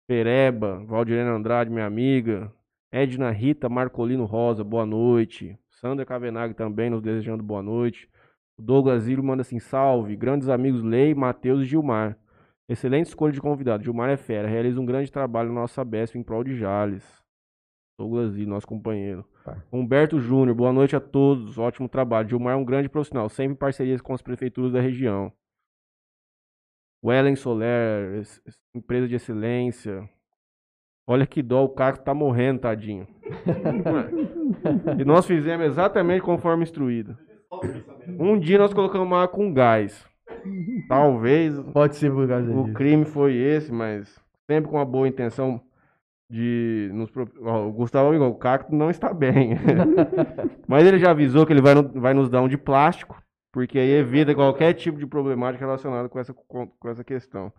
Pereba, 0.08 0.84
Valdirena 0.86 1.32
Andrade, 1.32 1.70
minha 1.70 1.86
amiga, 1.86 2.52
Edna 2.92 3.32
Rita 3.32 3.70
Marcolino 3.70 4.26
Rosa, 4.26 4.64
boa 4.64 4.86
noite. 4.86 5.58
Sandra 5.70 6.06
Cavenaghi 6.06 6.54
também 6.54 6.90
nos 6.90 7.02
desejando 7.02 7.44
boa 7.44 7.62
noite. 7.62 8.10
O 8.60 8.62
Douglas 8.62 9.04
Ziro 9.04 9.24
manda 9.24 9.42
assim, 9.42 9.58
salve. 9.60 10.16
Grandes 10.18 10.50
amigos 10.50 10.84
Lei, 10.84 11.16
Matheus 11.16 11.62
e 11.62 11.66
Gilmar. 11.66 12.18
Excelente 12.68 13.08
escolha 13.08 13.32
de 13.32 13.42
convidado. 13.42 13.84
Gilmar 13.84 14.10
é 14.10 14.18
fera. 14.18 14.48
Realiza 14.48 14.80
um 14.80 14.86
grande 14.86 15.12
trabalho 15.12 15.48
na 15.50 15.62
nossa 15.62 15.84
Besp 15.84 16.16
em 16.18 16.24
prol 16.24 16.44
de 16.44 16.56
Jales. 16.58 17.04
Douglas 17.98 18.32
Ziro, 18.34 18.50
nosso 18.50 18.68
companheiro. 18.68 19.26
Tá. 19.44 19.58
Humberto 19.72 20.20
Júnior, 20.20 20.56
boa 20.56 20.72
noite 20.74 20.96
a 20.96 21.00
todos. 21.00 21.58
Ótimo 21.58 21.88
trabalho. 21.90 22.28
Gilmar 22.30 22.54
é 22.54 22.58
um 22.58 22.64
grande 22.66 22.88
profissional, 22.90 23.28
sempre 23.30 23.54
em 23.54 23.58
parcerias 23.58 24.02
com 24.02 24.14
as 24.14 24.22
prefeituras 24.22 24.72
da 24.74 24.80
região. 24.82 25.32
Wellen 27.04 27.36
Soler, 27.36 28.20
es- 28.20 28.42
es- 28.46 28.60
empresa 28.76 29.08
de 29.08 29.16
excelência. 29.16 30.08
Olha 31.08 31.26
que 31.26 31.42
dó, 31.42 31.64
o 31.64 31.70
Caco 31.70 32.04
tá 32.04 32.14
morrendo, 32.14 32.60
tadinho. 32.60 33.08
e 35.00 35.04
nós 35.06 35.26
fizemos 35.26 35.66
exatamente 35.66 36.22
conforme 36.22 36.64
instruído. 36.64 37.18
Um 38.08 38.40
dia 38.40 38.58
nós 38.58 38.74
colocamos 38.74 39.08
água 39.14 39.28
com 39.28 39.54
gás. 39.54 40.06
Talvez 40.88 41.60
Pode 41.74 41.96
ser 41.96 42.12
por 42.12 42.28
causa 42.28 42.52
o 42.52 42.64
disso. 42.64 42.74
crime 42.76 43.06
foi 43.06 43.36
esse, 43.36 43.72
mas 43.72 44.20
sempre 44.50 44.70
com 44.70 44.80
a 44.80 44.86
boa 44.86 45.08
intenção 45.08 45.62
de 46.30 46.90
nos. 46.94 47.10
ó, 47.42 47.68
o 47.68 47.72
Gustavo 47.72 48.14
igual, 48.14 48.30
o 48.32 48.36
cacto 48.36 48.74
não 48.74 48.90
está 48.90 49.14
bem. 49.14 49.52
mas 50.68 50.86
ele 50.86 51.00
já 51.00 51.12
avisou 51.12 51.46
que 51.46 51.54
ele 51.54 51.62
vai, 51.62 51.74
no- 51.76 51.90
vai 52.00 52.14
nos 52.14 52.30
dar 52.30 52.42
um 52.42 52.48
de 52.48 52.58
plástico, 52.58 53.22
porque 53.52 53.78
aí 53.80 53.90
evita 53.92 54.34
qualquer 54.36 54.74
tipo 54.74 54.98
de 55.00 55.08
problemática 55.08 55.66
relacionada 55.66 56.08
com 56.08 56.20
essa, 56.20 56.34
com, 56.34 56.68
com 56.68 56.90
essa 56.90 57.04
questão. 57.04 57.52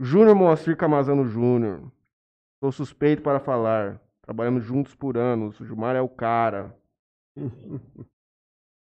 Júnior 0.00 0.34
Moacir 0.34 0.76
Camazano 0.76 1.24
Júnior. 1.26 1.92
Sou 2.62 2.72
suspeito 2.72 3.22
para 3.22 3.38
falar. 3.38 4.00
Trabalhamos 4.22 4.64
juntos 4.64 4.94
por 4.94 5.16
anos. 5.16 5.60
O 5.60 5.66
Gilmar 5.66 5.94
é 5.94 6.00
o 6.00 6.08
cara. 6.08 6.74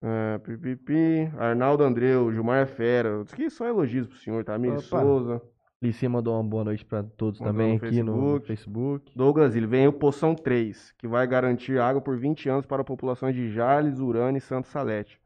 É, 0.02 0.38
pipipi. 0.38 1.30
Arnaldo 1.36 1.82
Andreu, 1.82 2.32
Gilmar 2.32 2.62
é 2.62 2.66
fera. 2.66 3.22
Diz 3.24 3.34
que 3.34 3.50
só 3.50 3.66
elogios 3.66 4.06
pro 4.06 4.16
senhor, 4.18 4.44
Tamir 4.44 4.72
Opa. 4.72 4.82
Souza. 4.82 5.42
Licinha 5.80 6.10
mandou 6.10 6.34
uma 6.34 6.42
boa 6.42 6.64
noite 6.64 6.84
pra 6.84 7.04
todos 7.04 7.38
Mandou 7.38 7.52
também 7.52 7.78
no 7.78 7.86
aqui 7.86 8.02
no 8.02 8.40
Facebook. 8.40 9.12
Douglas, 9.16 9.54
ele 9.54 9.66
vem 9.66 9.86
o 9.86 9.92
Poção 9.92 10.34
3, 10.34 10.92
que 10.98 11.06
vai 11.06 11.24
garantir 11.26 11.78
água 11.78 12.00
por 12.00 12.16
20 12.18 12.48
anos 12.48 12.66
para 12.66 12.82
populações 12.82 13.32
de 13.34 13.48
Jales, 13.52 14.00
Urânia 14.00 14.38
e 14.38 14.40
Santo 14.40 14.66
Salete. 14.66 15.20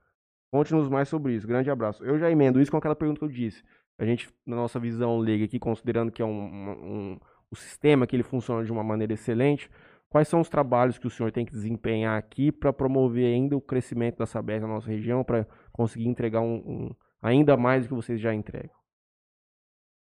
Conte-nos 0.53 0.91
mais 0.91 1.09
sobre 1.09 1.33
isso. 1.35 1.47
Grande 1.49 1.70
abraço. 1.70 2.05
Eu 2.05 2.18
já 2.18 2.31
emendo 2.31 2.61
isso 2.61 2.70
com 2.70 2.77
aquela 2.77 2.95
pergunta 2.95 3.18
que 3.18 3.25
eu 3.25 3.31
disse. 3.31 3.62
A 3.99 4.05
gente, 4.05 4.29
na 4.47 4.57
nossa 4.57 4.79
visão 4.79 5.16
leiga 5.18 5.47
aqui, 5.47 5.59
considerando 5.59 6.12
que 6.12 6.20
é 6.20 6.25
um, 6.25 6.29
um, 6.31 6.70
um- 6.70 7.20
o 7.51 7.57
sistema 7.57 8.07
que 8.07 8.14
ele 8.16 8.23
funciona 8.23 8.62
de 8.64 8.70
uma 8.73 8.83
maneira 8.85 9.14
excelente, 9.14 9.70
quais 10.12 10.28
são 10.28 10.40
os 10.40 10.48
trabalhos 10.48 10.98
que 10.98 11.06
o 11.06 11.10
senhor 11.10 11.32
tem 11.32 11.44
que 11.44 11.50
desempenhar 11.52 12.16
aqui 12.18 12.52
para 12.52 12.72
promover 12.72 13.24
ainda 13.26 13.56
o 13.56 13.60
crescimento 13.60 14.18
da 14.18 14.26
Sabesp 14.26 14.60
na 14.62 14.68
nossa 14.74 14.88
região, 14.88 15.24
para 15.24 15.46
conseguir 15.72 16.06
entregar 16.06 16.40
um, 16.42 16.54
um- 16.56 16.94
ainda 17.22 17.56
mais 17.56 17.84
do 17.84 17.88
que 17.88 17.94
vocês 17.94 18.20
já 18.20 18.34
entregam? 18.34 18.76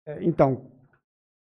É, 0.08 0.24
Então, 0.24 0.70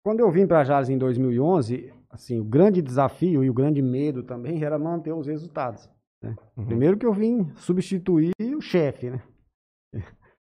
quando 0.06 0.20
eu 0.20 0.30
vim 0.32 0.46
para 0.48 0.64
Jales 0.64 0.90
em 0.90 0.98
2011, 0.98 1.92
assim, 2.10 2.40
o 2.40 2.44
grande 2.44 2.82
desafio 2.82 3.44
e 3.44 3.50
o 3.50 3.54
grande 3.54 3.82
medo 3.82 4.24
também 4.24 4.64
era 4.64 4.78
manter 4.78 5.12
os 5.14 5.28
resultados. 5.28 5.90
né? 6.22 6.36
Uhum. 6.56 6.66
Primeiro 6.66 6.98
que 6.98 7.06
eu 7.06 7.14
vim 7.14 7.52
substituir 7.56 8.32
o 8.56 8.62
chefe, 8.62 9.10
né? 9.10 9.24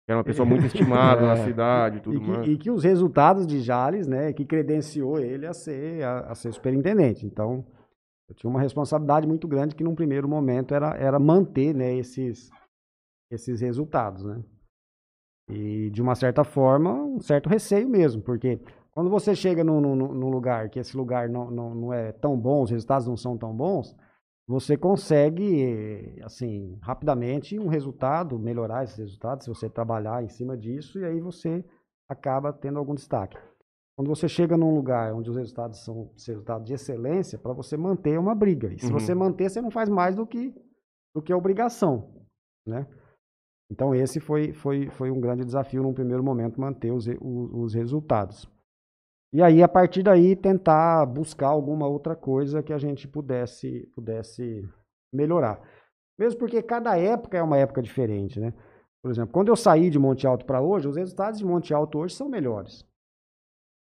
Era 0.07 0.17
uma 0.17 0.23
pessoa 0.23 0.45
muito 0.45 0.65
estimada 0.65 1.21
na 1.21 1.33
É. 1.41 1.45
cidade 1.45 1.97
e 1.97 2.01
tudo 2.01 2.17
E 2.17 2.19
que, 2.19 2.27
mais. 2.27 2.47
e 2.47 2.57
que 2.57 2.69
os 2.69 2.83
resultados 2.83 3.47
de 3.47 3.59
Jales, 3.61 4.05
né, 4.05 4.33
que 4.33 4.45
credenciou 4.45 5.17
ele 5.19 5.47
a 5.47 5.53
ser, 5.53 6.03
a, 6.03 6.31
a 6.31 6.35
ser 6.35 6.51
superintendente. 6.51 7.25
Então, 7.25 7.65
eu 8.33 8.35
tinha 8.35 8.49
uma 8.49 8.59
responsabilidade 8.59 9.27
muito 9.27 9.47
grande 9.47 9.75
que 9.75 9.83
num 9.83 9.95
primeiro 9.95 10.27
momento 10.27 10.73
era, 10.73 10.95
era 10.97 11.19
manter, 11.19 11.73
né, 11.73 11.95
esses, 11.95 12.49
esses 13.31 13.61
resultados, 13.61 14.23
né. 14.23 14.43
E, 15.49 15.89
de 15.91 16.01
uma 16.01 16.15
certa 16.15 16.43
forma, 16.43 16.93
um 16.93 17.19
certo 17.19 17.47
receio 17.47 17.87
mesmo, 17.87 18.21
porque 18.21 18.59
quando 18.91 19.09
você 19.09 19.35
chega 19.35 19.63
num, 19.63 19.79
num, 19.79 19.95
num 19.95 20.29
lugar 20.29 20.69
que 20.69 20.79
esse 20.79 20.95
lugar 20.95 21.29
não, 21.29 21.51
não, 21.51 21.75
não 21.75 21.93
é 21.93 22.11
tão 22.11 22.39
bom, 22.39 22.63
os 22.63 22.71
resultados 22.71 23.07
não 23.07 23.17
são 23.17 23.37
tão 23.37 23.55
bons, 23.55 23.95
você 24.47 24.75
consegue, 24.75 26.19
assim, 26.23 26.77
rapidamente 26.81 27.59
um 27.59 27.67
resultado, 27.67 28.39
melhorar 28.39 28.83
esses 28.83 28.97
resultados, 28.97 29.45
se 29.45 29.49
você 29.49 29.69
trabalhar 29.69 30.23
em 30.23 30.27
cima 30.29 30.57
disso, 30.57 30.99
e 30.99 31.05
aí 31.05 31.19
você 31.21 31.63
acaba 32.09 32.51
tendo 32.51 32.79
algum 32.79 32.95
destaque. 32.95 33.37
Quando 33.95 34.07
você 34.07 34.27
chega 34.27 34.57
num 34.57 34.73
lugar 34.75 35.13
onde 35.13 35.29
os 35.29 35.35
resultados 35.35 35.83
são 35.83 36.09
resultados 36.27 36.65
de 36.67 36.73
excelência, 36.73 37.37
para 37.37 37.53
você 37.53 37.77
manter 37.77 38.17
uma 38.19 38.33
briga. 38.33 38.73
E 38.73 38.79
se 38.79 38.87
Uhum. 38.87 38.99
você 38.99 39.13
manter, 39.13 39.49
você 39.49 39.61
não 39.61 39.69
faz 39.69 39.87
mais 39.87 40.15
do 40.15 40.25
que, 40.25 40.53
do 41.15 41.21
que 41.21 41.33
obrigação, 41.33 42.11
né? 42.67 42.87
Então 43.71 43.93
esse 43.93 44.19
foi, 44.19 44.51
foi, 44.53 44.89
foi 44.89 45.11
um 45.11 45.19
grande 45.21 45.45
desafio 45.45 45.83
num 45.83 45.93
primeiro 45.93 46.23
momento, 46.23 46.59
manter 46.59 46.91
os, 46.91 47.05
re- 47.05 47.17
o- 47.21 47.61
os 47.61 47.73
resultados. 47.73 48.47
E 49.31 49.41
aí, 49.41 49.63
a 49.63 49.67
partir 49.67 50.03
daí, 50.03 50.35
tentar 50.35 51.05
buscar 51.07 51.47
alguma 51.47 51.87
outra 51.87 52.15
coisa 52.15 52.61
que 52.61 52.71
a 52.73 52.77
gente 52.77 53.07
pudesse, 53.07 53.87
pudesse 53.95 54.67
melhorar. 55.11 55.59
Mesmo 56.19 56.39
porque 56.39 56.61
cada 56.61 56.95
época 56.97 57.37
é 57.37 57.41
uma 57.41 57.57
época 57.57 57.81
diferente, 57.81 58.39
né? 58.39 58.53
Por 59.01 59.09
exemplo, 59.11 59.33
quando 59.33 59.47
eu 59.49 59.55
saí 59.55 59.89
de 59.89 59.97
Monte 59.97 60.27
Alto 60.27 60.45
para 60.45 60.61
hoje, 60.61 60.87
os 60.87 60.95
resultados 60.95 61.39
de 61.39 61.45
Monte 61.45 61.73
Alto 61.73 61.97
hoje 61.97 62.13
são 62.15 62.29
melhores. 62.29 62.85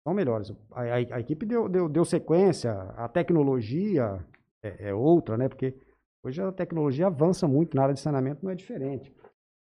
São 0.08 0.14
melhores. 0.14 0.54
A, 0.72 0.84
a- 0.84 1.16
a 1.16 1.20
equipe 1.20 1.46
deu, 1.46 1.68
deu, 1.68 1.90
deu 1.90 2.06
sequência, 2.06 2.72
a 2.96 3.10
tecnologia 3.10 4.26
é, 4.64 4.88
é 4.92 4.94
outra, 4.94 5.36
né? 5.38 5.50
Porque 5.50 5.76
hoje 6.24 6.42
a 6.42 6.50
tecnologia 6.50 7.08
avança 7.08 7.46
muito 7.46 7.76
na 7.76 7.84
área 7.84 7.94
de 7.94 8.00
saneamento, 8.00 8.40
não 8.42 8.50
é 8.50 8.56
diferente. 8.56 9.14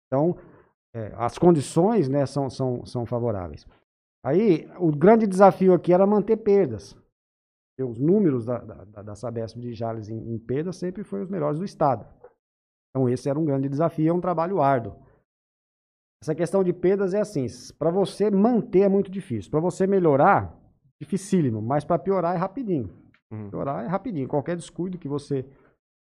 Então, 0.07 0.39
é, 0.95 1.13
as 1.17 1.37
condições 1.37 2.09
né, 2.09 2.25
são, 2.27 2.49
são, 2.49 2.87
são 2.87 3.05
favoráveis. 3.05 3.67
Aí, 4.25 4.71
o 4.79 4.93
grande 4.93 5.27
desafio 5.27 5.75
aqui 5.75 5.93
era 5.93 6.07
manter 6.07 6.37
perdas. 6.37 6.93
Porque 7.77 7.91
Os 7.91 7.99
números 7.99 8.45
da, 8.45 8.59
da- 8.59 9.03
da 9.03 9.15
Sabesp 9.17 9.59
de 9.59 9.75
Jales 9.75 10.09
em, 10.09 10.33
em 10.33 10.39
perdas 10.39 10.77
sempre 10.77 11.03
foram 11.03 11.25
os 11.25 11.29
melhores 11.29 11.59
do 11.59 11.65
estado. 11.65 12.07
Então, 12.91 13.09
esse 13.09 13.29
era 13.29 13.37
um 13.37 13.45
grande 13.45 13.69
desafio, 13.69 14.11
é 14.11 14.13
um 14.15 14.21
trabalho 14.21 14.61
árduo. 14.63 14.95
Essa 16.23 16.35
questão 16.35 16.63
de 16.63 16.73
perdas 16.73 17.15
é 17.15 17.21
assim, 17.21 17.47
para 17.79 17.91
você 17.91 18.31
manter 18.31 18.81
é 18.81 18.89
muito 18.89 19.11
difícil. 19.11 19.51
Para 19.51 19.61
você 19.61 19.87
melhorar, 19.87 20.55
dificílimo, 21.01 21.63
mas 21.63 21.83
para 21.85 21.99
piorar 21.99 22.35
é 22.35 22.39
rapidinho. 22.39 22.91
Uhum. 23.33 23.49
Piorar 23.51 23.85
é 23.85 23.89
rapidinho. 23.89 24.29
Qualquer 24.29 24.55
descuido 24.57 24.99
que 24.99 25.09
você, 25.09 25.47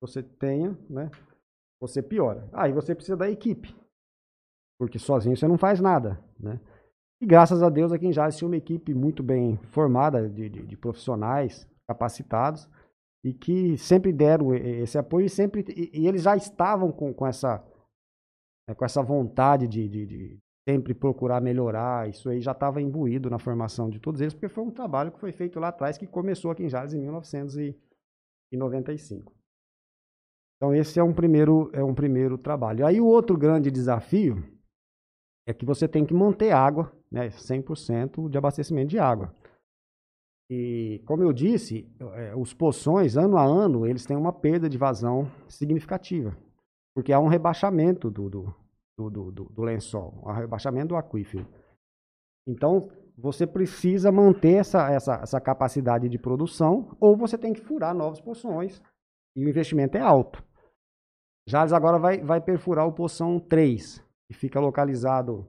você 0.01 0.21
tenha, 0.21 0.77
né, 0.89 1.09
você 1.81 2.01
piora. 2.01 2.49
Aí 2.51 2.73
você 2.73 2.93
precisa 2.93 3.15
da 3.15 3.29
equipe. 3.29 3.73
Porque 4.77 4.99
sozinho 4.99 5.37
você 5.37 5.47
não 5.47 5.57
faz 5.57 5.79
nada, 5.79 6.19
né? 6.39 6.59
E 7.21 7.25
graças 7.25 7.61
a 7.61 7.69
Deus 7.69 7.91
aqui 7.91 8.07
em 8.07 8.13
Jales 8.13 8.37
tinha 8.37 8.47
uma 8.47 8.55
equipe 8.55 8.93
muito 8.93 9.21
bem 9.21 9.57
formada 9.71 10.29
de, 10.29 10.47
de- 10.49 10.65
de 10.65 10.77
profissionais 10.77 11.67
capacitados 11.85 12.69
e 13.25 13.33
que 13.33 13.77
sempre 13.77 14.13
deram 14.13 14.55
esse 14.55 14.97
apoio 14.97 15.25
e 15.25 15.29
sempre 15.29 15.65
e, 15.75 15.91
e 16.01 16.07
eles 16.07 16.21
já 16.23 16.37
estavam 16.37 16.93
com, 16.93 17.13
com 17.13 17.27
essa 17.27 17.61
né, 18.69 18.75
com 18.75 18.85
essa 18.85 19.01
vontade 19.01 19.67
de, 19.67 19.89
de- 19.89 20.05
de 20.05 20.39
sempre 20.67 20.93
procurar 20.93 21.41
melhorar. 21.41 22.07
Isso 22.07 22.29
aí 22.29 22.39
já 22.39 22.51
estava 22.51 22.79
imbuído 22.81 23.27
na 23.29 23.39
formação 23.39 23.89
de 23.89 23.99
todos 23.99 24.21
eles, 24.21 24.33
porque 24.35 24.47
foi 24.47 24.63
um 24.63 24.69
trabalho 24.71 25.11
que 25.11 25.19
foi 25.19 25.31
feito 25.31 25.59
lá 25.59 25.69
atrás 25.69 25.97
que 25.97 26.05
começou 26.05 26.51
aqui 26.51 26.63
em 26.63 26.69
Jales 26.69 26.93
em 26.93 27.01
1995. 27.01 29.33
Então 30.57 30.75
esse 30.75 30.99
é 30.99 31.03
um 31.03 31.13
primeiro 31.13 31.69
é 31.73 31.83
um 31.83 31.95
primeiro 31.95 32.37
trabalho. 32.37 32.85
Aí 32.85 33.01
o 33.01 33.07
outro 33.07 33.35
grande 33.37 33.71
desafio 33.71 34.43
é 35.47 35.53
que 35.53 35.65
você 35.65 35.87
tem 35.87 36.05
que 36.05 36.13
manter 36.13 36.51
água, 36.51 36.91
né, 37.11 37.31
100% 37.31 38.29
de 38.29 38.37
abastecimento 38.37 38.89
de 38.89 38.99
água. 38.99 39.33
E, 40.51 41.01
como 41.05 41.21
eu 41.23 41.31
disse, 41.31 41.87
eh, 41.99 42.35
os 42.35 42.53
poções, 42.53 43.15
ano 43.15 43.37
a 43.37 43.43
ano, 43.43 43.85
eles 43.85 44.05
têm 44.05 44.17
uma 44.17 44.33
perda 44.33 44.67
de 44.67 44.79
vazão 44.79 45.31
significativa, 45.47 46.35
porque 46.99 47.13
há 47.13 47.19
um 47.19 47.27
rebaixamento 47.29 48.11
do, 48.11 48.29
do, 48.29 48.55
do, 48.97 49.09
do, 49.09 49.31
do- 49.31 49.61
lençol, 49.63 50.21
um 50.25 50.33
rebaixamento 50.33 50.89
do 50.89 50.97
aquífero. 50.97 51.47
Então, 52.45 52.89
você 53.17 53.47
precisa 53.47 54.11
manter 54.11 54.55
essa, 54.55 54.91
essa, 54.91 55.15
essa 55.23 55.39
capacidade 55.39 56.09
de 56.09 56.17
produção, 56.19 56.93
ou 56.99 57.15
você 57.15 57.37
tem 57.37 57.53
que 57.53 57.61
furar 57.61 57.95
novos 57.95 58.19
poções, 58.19 58.81
e 59.33 59.45
o 59.45 59.49
investimento 59.49 59.95
é 59.97 60.01
alto. 60.01 60.43
Jales 61.47 61.71
agora 61.71 61.97
vai, 61.97 62.17
vai 62.21 62.41
perfurar 62.41 62.85
o 62.85 62.91
Poção 62.91 63.39
3, 63.39 64.03
que 64.27 64.33
fica 64.33 64.59
localizado 64.59 65.47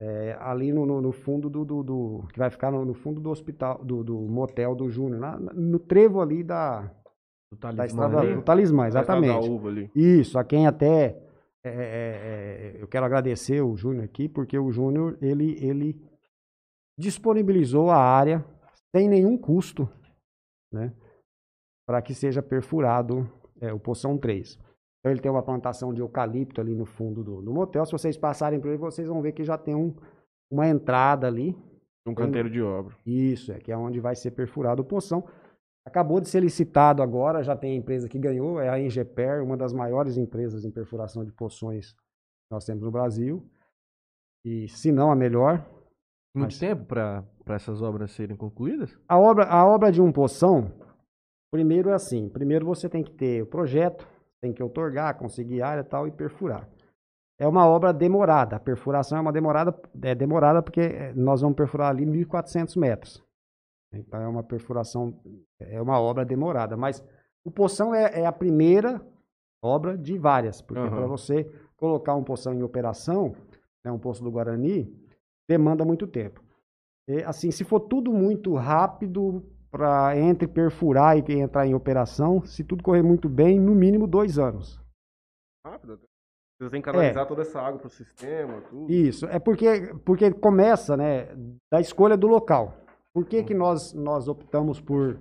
é, 0.00 0.38
ali 0.40 0.72
no, 0.72 0.86
no, 0.86 1.02
no 1.02 1.12
fundo 1.12 1.50
do, 1.50 1.66
do, 1.66 1.82
do- 1.82 2.28
que 2.32 2.38
vai 2.38 2.48
ficar 2.48 2.70
no, 2.70 2.82
no 2.82 2.94
fundo 2.94 3.20
do 3.20 3.28
hospital, 3.28 3.84
do, 3.84 4.02
do 4.02 4.16
motel 4.22 4.74
do 4.74 4.88
Júnior, 4.88 5.38
no 5.54 5.78
trevo 5.78 6.22
ali 6.22 6.42
da, 6.42 6.90
Do 7.52 7.58
da 7.58 7.72
talismã 7.72 7.84
estrada 7.84 8.20
ali. 8.20 8.34
do 8.34 8.42
Talismã, 8.42 8.86
exatamente. 8.86 9.46
Da 9.46 9.52
uva 9.52 9.68
ali. 9.68 9.90
Isso, 9.94 10.38
a 10.38 10.44
quem 10.44 10.66
até 10.66 11.16
é, 11.64 11.68
é, 11.68 12.76
é, 12.78 12.82
eu 12.82 12.86
quero 12.86 13.04
agradecer 13.04 13.60
o 13.60 13.76
Júnior 13.76 14.04
aqui, 14.04 14.28
porque 14.28 14.56
o 14.56 14.70
Júnior 14.70 15.18
ele, 15.20 15.58
ele 15.64 16.00
disponibilizou 16.98 17.90
a 17.90 17.98
área 17.98 18.44
sem 18.94 19.08
nenhum 19.08 19.36
custo, 19.36 19.88
né, 20.72 20.94
para 21.86 22.00
que 22.00 22.14
seja 22.14 22.40
perfurado 22.40 23.28
é, 23.60 23.72
o 23.72 23.80
Poção 23.80 24.16
3. 24.16 24.58
Então 25.00 25.12
ele 25.12 25.20
tem 25.20 25.30
uma 25.30 25.42
plantação 25.42 25.92
de 25.92 26.00
eucalipto 26.00 26.60
ali 26.60 26.74
no 26.74 26.86
fundo 26.86 27.24
do, 27.24 27.42
do 27.42 27.52
motel. 27.52 27.84
Se 27.84 27.92
vocês 27.92 28.16
passarem 28.16 28.60
por 28.60 28.68
ele, 28.68 28.78
vocês 28.78 29.08
vão 29.08 29.20
ver 29.20 29.32
que 29.32 29.44
já 29.44 29.58
tem 29.58 29.74
um, 29.74 29.94
uma 30.50 30.68
entrada 30.68 31.26
ali. 31.26 31.56
Um 32.06 32.14
canteiro 32.14 32.48
de 32.48 32.62
obra. 32.62 32.94
Isso, 33.04 33.52
é 33.52 33.58
que 33.58 33.72
é 33.72 33.76
onde 33.76 33.98
vai 33.98 34.14
ser 34.14 34.30
perfurado 34.32 34.82
o 34.82 34.84
poção. 34.84 35.24
Acabou 35.86 36.20
de 36.20 36.28
ser 36.28 36.40
licitado 36.40 37.00
agora, 37.00 37.44
já 37.44 37.56
tem 37.56 37.72
a 37.72 37.76
empresa 37.76 38.08
que 38.08 38.18
ganhou, 38.18 38.60
é 38.60 38.68
a 38.68 38.78
Engeper, 38.80 39.40
uma 39.40 39.56
das 39.56 39.72
maiores 39.72 40.16
empresas 40.16 40.64
em 40.64 40.70
perfuração 40.70 41.24
de 41.24 41.30
poções 41.30 41.92
que 41.92 42.50
nós 42.50 42.64
temos 42.64 42.82
no 42.82 42.90
Brasil. 42.90 43.48
E 44.44 44.68
se 44.68 44.90
não 44.90 45.12
a 45.12 45.14
melhor. 45.16 45.64
Muito 46.34 46.52
Mas- 46.52 46.58
tempo 46.58 46.84
para 46.84 47.24
essas 47.50 47.80
obras 47.82 48.10
serem 48.10 48.36
concluídas? 48.36 48.98
A 49.08 49.16
obra, 49.16 49.44
a 49.44 49.64
obra 49.64 49.92
de 49.92 50.02
um 50.02 50.10
poção, 50.10 50.72
primeiro 51.52 51.90
é 51.90 51.94
assim, 51.94 52.28
primeiro 52.28 52.66
você 52.66 52.88
tem 52.88 53.04
que 53.04 53.12
ter 53.12 53.42
o 53.42 53.46
projeto, 53.46 54.06
tem 54.42 54.52
que 54.52 54.62
outorgar, 54.62 55.16
conseguir 55.16 55.62
área 55.62 55.82
e 55.82 55.84
tal 55.84 56.08
e 56.08 56.10
perfurar. 56.10 56.68
É 57.38 57.46
uma 57.46 57.64
obra 57.66 57.92
demorada, 57.92 58.56
a 58.56 58.60
perfuração 58.60 59.18
é 59.18 59.20
uma 59.20 59.32
demorada, 59.32 59.74
é 60.02 60.14
demorada 60.14 60.62
porque 60.62 60.80
eh, 60.80 61.12
nós 61.14 61.42
vamos 61.42 61.56
perfurar 61.56 61.90
ali 61.90 62.04
1.400 62.04 62.76
metros. 62.78 63.22
Então 63.98 64.20
é 64.20 64.28
uma 64.28 64.42
perfuração, 64.42 65.20
é 65.60 65.80
uma 65.80 66.00
obra 66.00 66.24
demorada, 66.24 66.76
mas 66.76 67.04
o 67.44 67.50
poção 67.50 67.94
é, 67.94 68.20
é 68.20 68.26
a 68.26 68.32
primeira 68.32 69.00
obra 69.62 69.96
de 69.96 70.18
várias, 70.18 70.60
porque 70.60 70.86
Aham. 70.86 70.96
para 70.96 71.06
você 71.06 71.44
colocar 71.76 72.14
um 72.14 72.24
poção 72.24 72.54
em 72.54 72.62
operação, 72.62 73.34
né, 73.84 73.90
um 73.90 73.98
poço 73.98 74.22
do 74.22 74.30
Guarani, 74.30 74.92
demanda 75.48 75.84
muito 75.84 76.06
tempo. 76.06 76.42
E, 77.08 77.22
assim, 77.22 77.50
se 77.50 77.64
for 77.64 77.80
tudo 77.80 78.12
muito 78.12 78.54
rápido 78.54 79.44
para 79.70 80.18
entre 80.18 80.48
perfurar 80.48 81.16
e 81.18 81.32
entrar 81.34 81.66
em 81.66 81.74
operação, 81.74 82.44
se 82.44 82.64
tudo 82.64 82.82
correr 82.82 83.02
muito 83.02 83.28
bem, 83.28 83.60
no 83.60 83.74
mínimo 83.74 84.06
dois 84.06 84.38
anos. 84.38 84.80
Rápido. 85.64 86.00
Você 86.58 86.70
tem 86.70 86.80
que 86.80 86.86
canalizar 86.86 87.26
toda 87.26 87.42
essa 87.42 87.60
água 87.60 87.78
pro 87.78 87.90
sistema, 87.90 88.62
tudo. 88.62 88.90
Isso, 88.90 89.26
é 89.26 89.38
porque, 89.38 89.94
porque 90.04 90.32
começa, 90.32 90.96
né, 90.96 91.28
da 91.70 91.80
escolha 91.80 92.16
do 92.16 92.26
local. 92.26 92.74
Por 93.16 93.24
que, 93.24 93.42
que 93.42 93.54
nós, 93.54 93.94
nós 93.94 94.28
optamos 94.28 94.78
por, 94.78 95.18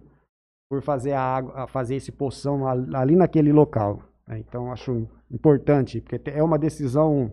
por 0.69 0.81
fazer 0.81 1.13
a 1.13 1.21
água, 1.21 1.65
fazer 1.65 1.95
esse 1.95 2.11
poção 2.11 2.67
ali 2.67 3.15
naquele 3.15 3.53
local? 3.53 4.01
né? 4.27 4.37
Então, 4.39 4.69
acho 4.69 5.07
importante, 5.31 6.01
porque 6.01 6.29
é 6.29 6.43
uma 6.43 6.59
decisão 6.59 7.31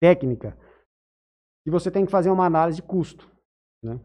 técnica 0.00 0.56
e 1.66 1.70
você 1.70 1.90
tem 1.90 2.06
que 2.06 2.10
fazer 2.10 2.30
uma 2.30 2.46
análise 2.46 2.76
de 2.76 2.82
custo. 2.82 3.30
né? 3.84 4.00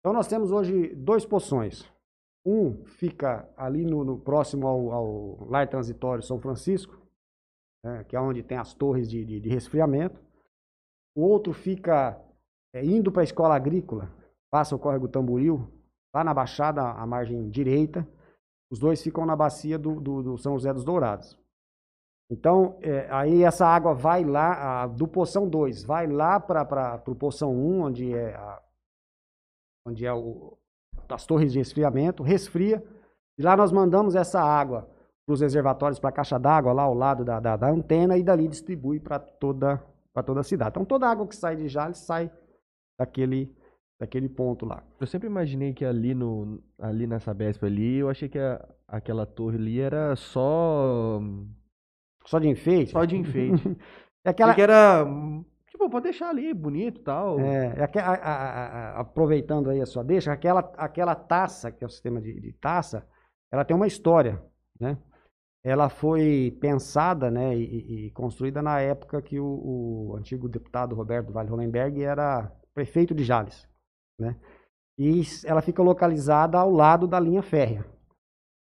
Então, 0.00 0.12
nós 0.12 0.28
temos 0.28 0.52
hoje 0.52 0.94
dois 0.94 1.24
poções. 1.24 1.90
Um 2.46 2.84
fica 2.84 3.48
ali 3.56 3.82
no, 3.86 4.04
no 4.04 4.20
próximo 4.20 4.66
ao, 4.66 4.92
ao 4.92 5.48
Lar 5.48 5.66
Transitório 5.66 6.22
São 6.22 6.38
Francisco, 6.38 7.00
né, 7.82 8.04
que 8.04 8.14
é 8.14 8.20
onde 8.20 8.42
tem 8.42 8.58
as 8.58 8.74
torres 8.74 9.08
de, 9.08 9.24
de- 9.24 9.40
de 9.40 9.48
resfriamento. 9.48 10.22
O 11.16 11.22
outro 11.22 11.54
fica 11.54 12.22
é, 12.74 12.84
indo 12.84 13.10
para 13.10 13.22
a 13.22 13.24
escola 13.24 13.56
agrícola, 13.56 14.12
passa 14.54 14.76
o 14.76 14.78
córrego 14.78 15.08
Tamboril, 15.08 15.66
lá 16.14 16.22
na 16.22 16.32
Baixada, 16.32 16.80
à 16.80 17.04
margem 17.04 17.50
direita. 17.50 18.06
Os 18.70 18.78
dois 18.78 19.02
ficam 19.02 19.26
na 19.26 19.34
bacia 19.34 19.76
do, 19.76 20.00
do- 20.00 20.22
do 20.22 20.38
São 20.38 20.52
José 20.52 20.72
dos 20.72 20.84
Dourados. 20.84 21.36
Então, 22.30 22.78
é, 22.80 23.08
aí 23.10 23.42
essa 23.42 23.66
água 23.66 23.92
vai 23.94 24.22
lá, 24.24 24.82
a- 24.84 24.86
do 24.86 25.08
Poção 25.08 25.48
2, 25.48 25.82
vai 25.82 26.06
lá 26.06 26.38
para 26.38 27.02
o 27.08 27.16
Poção 27.16 27.52
1, 27.52 27.80
onde 27.82 28.14
é, 28.14 28.32
a- 28.36 28.62
onde 29.88 30.06
é 30.06 30.12
o, 30.14 30.56
as 31.08 31.26
torres 31.26 31.52
de 31.52 31.58
resfriamento, 31.58 32.22
resfria. 32.22 32.80
E 33.36 33.42
lá 33.42 33.56
nós 33.56 33.72
mandamos 33.72 34.14
essa 34.14 34.40
água 34.40 34.88
para 35.26 35.34
os 35.34 35.40
reservatórios, 35.40 35.98
para 35.98 36.10
a 36.10 36.12
caixa 36.12 36.38
d'água 36.38 36.72
lá 36.72 36.84
ao 36.84 36.94
lado 36.94 37.24
da, 37.24 37.40
da, 37.40 37.56
da 37.56 37.70
antena 37.70 38.16
e 38.16 38.22
dali 38.22 38.46
distribui 38.46 39.00
para 39.00 39.18
toda, 39.18 39.82
toda 40.24 40.40
a 40.40 40.44
cidade. 40.44 40.70
Então 40.70 40.84
toda 40.84 41.08
a 41.08 41.10
água 41.10 41.26
que 41.26 41.34
sai 41.34 41.56
de 41.56 41.66
Jales 41.66 41.98
sai 41.98 42.30
daquele, 42.96 43.52
daquele 44.04 44.28
ponto 44.28 44.64
lá. 44.66 44.82
Eu 45.00 45.06
sempre 45.06 45.26
imaginei 45.28 45.72
que 45.72 45.84
ali, 45.84 46.14
no, 46.14 46.62
ali 46.78 47.06
nessa 47.06 47.32
Bespa 47.34 47.66
ali, 47.66 47.96
eu 47.96 48.08
achei 48.08 48.28
que 48.28 48.38
a- 48.38 48.64
aquela 48.86 49.24
torre 49.26 49.56
ali 49.56 49.80
era 49.80 50.14
só. 50.16 51.20
Só 52.26 52.38
de 52.38 52.48
enfeite? 52.48 52.92
Só 52.92 53.04
de 53.04 53.16
enfeite. 53.16 53.62
É 54.26 54.30
aquela, 54.30 54.54
Que 54.54 54.62
era. 54.62 55.04
Tipo, 55.68 55.90
pode 55.90 56.04
deixar 56.04 56.30
ali, 56.30 56.54
bonito 56.54 56.98
e 56.98 57.04
tal. 57.04 57.38
É, 57.40 57.74
é 57.76 58.00
a- 58.00 58.12
a- 58.14 59.00
aproveitando 59.00 59.68
aí 59.68 59.82
a 59.82 59.84
sua 59.86 60.02
deixa, 60.02 60.32
aquela, 60.32 60.60
aquela 60.78 61.14
taça, 61.14 61.70
que 61.70 61.84
é 61.84 61.86
o 61.86 61.90
sistema 61.90 62.22
de, 62.22 62.40
de 62.40 62.52
taça, 62.54 63.06
ela 63.52 63.66
tem 63.66 63.76
uma 63.76 63.86
história, 63.86 64.42
né? 64.80 64.96
Ela 65.62 65.90
foi 65.90 66.56
pensada, 66.58 67.30
né, 67.30 67.54
e, 67.54 67.64
e- 67.64 68.06
e 68.06 68.10
construída 68.12 68.62
na 68.62 68.80
época 68.80 69.20
que 69.20 69.38
o, 69.38 69.44
o 70.12 70.16
antigo 70.16 70.48
deputado 70.48 70.94
Roberto 70.94 71.30
Vale 71.30 71.50
Hollenberg 71.50 72.02
era 72.02 72.50
prefeito 72.72 73.14
de 73.14 73.24
Jales, 73.24 73.68
né? 74.18 74.36
E 74.98 75.22
ela 75.44 75.60
fica 75.60 75.82
localizada 75.82 76.58
ao 76.58 76.70
lado 76.70 77.06
da 77.06 77.18
linha 77.18 77.42
férrea, 77.42 77.84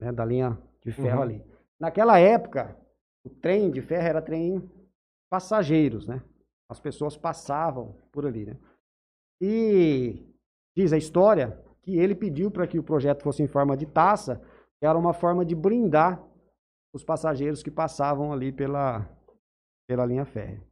né, 0.01 0.11
da 0.11 0.25
linha 0.25 0.57
de 0.83 0.91
ferro 0.91 1.17
Uhum. 1.17 1.23
ali. 1.23 1.45
Naquela 1.79 2.19
época, 2.19 2.75
o 3.23 3.29
trem 3.29 3.69
de 3.69 3.81
ferro 3.81 4.07
era 4.07 4.21
trem 4.21 4.67
passageiros, 5.29 6.07
né? 6.07 6.23
As 6.69 6.79
pessoas 6.79 7.15
passavam 7.15 7.95
por 8.11 8.25
ali, 8.25 8.45
né? 8.45 8.57
E 9.39 10.25
diz 10.75 10.91
a 10.91 10.97
história 10.97 11.63
que 11.83 11.97
ele 11.97 12.15
pediu 12.15 12.49
para 12.49 12.67
que 12.67 12.79
o 12.79 12.83
projeto 12.83 13.23
fosse 13.23 13.43
em 13.43 13.47
forma 13.47 13.77
de 13.77 13.85
taça, 13.85 14.41
que 14.79 14.85
era 14.85 14.97
uma 14.97 15.13
forma 15.13 15.45
de 15.45 15.55
brindar 15.55 16.21
os 16.93 17.03
passageiros 17.03 17.61
que 17.61 17.69
passavam 17.69 18.33
ali 18.33 18.51
pela, 18.51 19.07
pela 19.87 20.05
linha 20.05 20.25
férrea. 20.25 20.66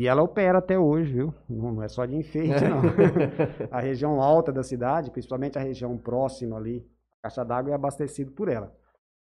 E 0.00 0.06
ela 0.08 0.22
opera 0.22 0.56
até 0.56 0.78
hoje, 0.78 1.12
viu? 1.12 1.34
Não, 1.46 1.72
não 1.72 1.82
é 1.82 1.88
só 1.88 2.06
de 2.06 2.16
enfeite, 2.16 2.54
não. 2.64 2.80
a 3.70 3.80
região 3.80 4.18
alta 4.22 4.50
da 4.50 4.62
cidade, 4.62 5.10
principalmente 5.10 5.58
a 5.58 5.60
região 5.60 5.94
próxima 5.98 6.56
ali, 6.56 6.88
a 7.18 7.24
caixa 7.24 7.44
d'água 7.44 7.70
é 7.72 7.74
abastecido 7.74 8.32
por 8.32 8.48
ela. 8.48 8.74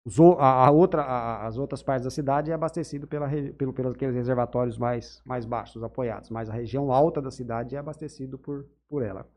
O- 0.05 0.34
a, 0.34 0.68
a 0.68 0.70
outra, 0.70 1.01
a- 1.01 1.47
as 1.47 1.57
outras 1.57 1.82
partes 1.82 2.03
da 2.03 2.12
cidade 2.12 2.51
é 2.51 2.53
abastecido 2.53 3.07
pela, 3.07 3.28
pelo, 3.57 3.74
pelos 3.74 3.95
aqueles 3.95 4.14
reservatórios 4.14 4.78
mais, 4.78 5.20
mais 5.26 5.45
baixos, 5.45 5.82
apoiados, 5.84 6.30
mas 6.30 6.47
a 6.47 6.53
região 6.53 6.91
alta 6.91 7.20
da 7.20 7.32
cidade 7.32 7.76
é 7.76 7.80
abastecido 7.80 8.38
por, 8.38 8.64
por 8.88 9.01
ela. 9.01 9.28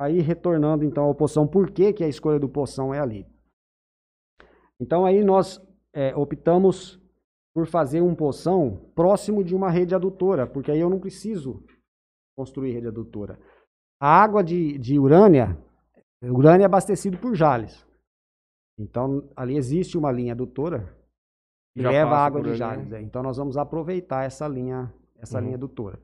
Aí, 0.00 0.22
retornando 0.22 0.82
então 0.82 1.04
ao 1.04 1.14
poção, 1.14 1.46
por 1.46 1.70
que, 1.70 1.92
que 1.92 2.02
a 2.02 2.08
escolha 2.08 2.40
do 2.40 2.48
poção 2.48 2.94
é 2.94 3.00
ali? 3.00 3.26
Então, 4.80 5.04
aí 5.04 5.22
nós 5.22 5.60
é, 5.92 6.16
optamos 6.16 6.98
por 7.56 7.66
fazer 7.66 8.02
um 8.02 8.14
poção 8.14 8.76
próximo 8.94 9.42
de 9.42 9.54
uma 9.54 9.70
rede 9.70 9.94
adutora, 9.94 10.46
porque 10.46 10.70
aí 10.70 10.78
eu 10.78 10.90
não 10.90 11.00
preciso 11.00 11.64
construir 12.36 12.72
rede 12.72 12.86
adutora. 12.88 13.38
A 13.98 14.22
água 14.22 14.44
de, 14.44 14.76
de 14.76 14.98
Urânia, 14.98 15.56
Urânia 16.22 16.64
é 16.64 16.66
abastecido 16.66 17.16
por 17.16 17.34
Jales. 17.34 17.82
Então, 18.78 19.26
ali 19.34 19.56
existe 19.56 19.96
uma 19.96 20.12
linha 20.12 20.34
adutora 20.34 20.94
que 21.74 21.80
Já 21.82 21.88
leva 21.90 22.14
água 22.18 22.42
de 22.42 22.48
ali, 22.50 22.58
Jales. 22.58 22.88
né? 22.88 22.98
é. 22.98 23.02
Então, 23.02 23.22
nós 23.22 23.38
vamos 23.38 23.56
aproveitar 23.56 24.24
essa 24.26 24.46
linha, 24.46 24.92
essa 25.18 25.38
Uhum. 25.38 25.44
linha 25.44 25.56
adutora. 25.56 25.98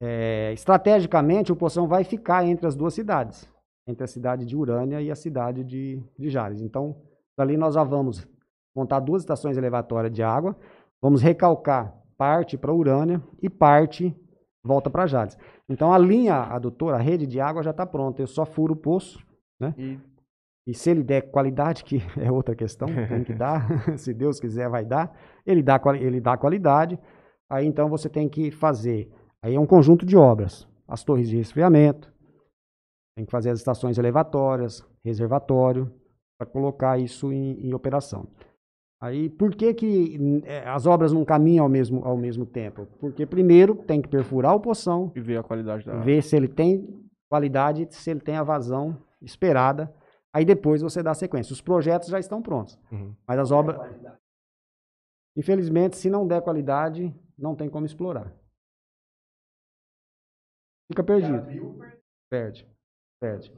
É, 0.00 0.52
estrategicamente, 0.52 1.50
o 1.50 1.56
Poção 1.56 1.88
vai 1.88 2.04
ficar 2.04 2.46
entre 2.46 2.64
as 2.64 2.76
duas 2.76 2.94
cidades, 2.94 3.52
entre 3.88 4.04
a 4.04 4.06
cidade 4.06 4.46
de 4.46 4.54
Urânia 4.54 5.02
e 5.02 5.10
a 5.10 5.16
cidade 5.16 5.64
de, 5.64 6.00
de 6.16 6.30
Jales. 6.30 6.60
Então, 6.62 6.94
dali 7.36 7.56
nós 7.56 7.74
já 7.74 7.82
vamos 7.82 8.24
montar 8.74 9.00
duas 9.00 9.22
estações 9.22 9.56
elevatórias 9.56 10.12
de 10.12 10.22
água, 10.22 10.56
vamos 11.00 11.22
recalcar 11.22 11.94
parte 12.16 12.56
para 12.56 12.72
Urânia 12.72 13.22
e 13.42 13.48
parte 13.48 14.14
volta 14.62 14.90
para 14.90 15.06
Jales. 15.06 15.38
Então, 15.68 15.92
a 15.92 15.98
linha 15.98 16.36
adutora, 16.36 16.96
a 16.96 17.00
rede 17.00 17.26
de 17.26 17.40
água 17.40 17.62
já 17.62 17.70
está 17.70 17.86
pronta, 17.86 18.20
eu 18.20 18.26
só 18.26 18.44
furo 18.44 18.74
o 18.74 18.76
poço, 18.76 19.24
E 19.76 20.10
e 20.66 20.74
se 20.74 20.90
ele 20.90 21.02
der 21.02 21.22
qualidade, 21.22 21.82
que 21.82 21.98
é 22.16 22.30
outra 22.30 22.54
questão, 22.54 22.88
tem 23.08 23.24
que 23.24 23.34
dar, 23.34 23.66
se 23.98 24.14
Deus 24.14 24.38
quiser 24.38 24.68
vai 24.68 24.84
dar, 24.84 25.12
ele 25.44 25.62
dá, 25.62 25.80
ele 25.98 26.20
dá 26.20 26.36
qualidade, 26.36 26.98
aí 27.50 27.66
então 27.66 27.88
você 27.88 28.08
tem 28.08 28.28
que 28.28 28.50
fazer, 28.50 29.10
aí 29.42 29.54
é 29.54 29.60
um 29.60 29.66
conjunto 29.66 30.06
de 30.06 30.16
obras, 30.16 30.68
as 30.86 31.02
torres 31.02 31.28
de 31.28 31.36
resfriamento, 31.36 32.12
tem 33.16 33.24
que 33.24 33.32
fazer 33.32 33.50
as 33.50 33.58
estações 33.58 33.98
elevatórias, 33.98 34.86
reservatório, 35.04 35.92
para 36.38 36.46
colocar 36.46 36.98
isso 36.98 37.32
em, 37.32 37.66
em 37.66 37.74
operação. 37.74 38.28
Aí, 39.02 39.30
por 39.30 39.54
que, 39.54 39.72
que 39.72 40.18
hum, 40.20 40.42
é, 40.44 40.68
as 40.68 40.84
obras 40.86 41.10
não 41.12 41.24
caminham 41.24 41.64
ao 41.64 41.68
mesmo, 41.70 42.04
ao 42.04 42.16
mesmo 42.18 42.44
tempo? 42.44 42.86
Porque 43.00 43.24
primeiro 43.24 43.74
tem 43.74 44.02
que 44.02 44.08
perfurar 44.08 44.54
o 44.54 44.60
poção, 44.60 45.10
E 45.16 45.20
ver 45.20 45.38
a 45.38 45.42
qualidade 45.42 45.86
da 45.86 45.96
ver 46.00 46.22
se 46.22 46.36
ele 46.36 46.48
tem 46.48 46.86
qualidade, 47.30 47.86
se 47.90 48.10
ele 48.10 48.20
tem 48.20 48.36
a 48.36 48.42
vazão 48.42 49.02
esperada. 49.22 49.92
Aí 50.32 50.44
depois 50.44 50.82
você 50.82 51.02
dá 51.02 51.14
sequência. 51.14 51.52
Os 51.52 51.60
projetos 51.62 52.08
já 52.08 52.18
estão 52.20 52.42
prontos, 52.42 52.78
Uhum. 52.92 53.14
mas 53.26 53.38
as 53.38 53.50
obras. 53.50 53.78
Infelizmente, 55.36 55.96
se 55.96 56.10
não 56.10 56.26
der 56.26 56.42
qualidade, 56.42 57.14
não 57.38 57.54
tem 57.56 57.70
como 57.70 57.86
explorar. 57.86 58.30
Fica 60.92 61.02
perdido. 61.04 61.46
Perde. 62.30 62.68
Perde. 63.20 63.52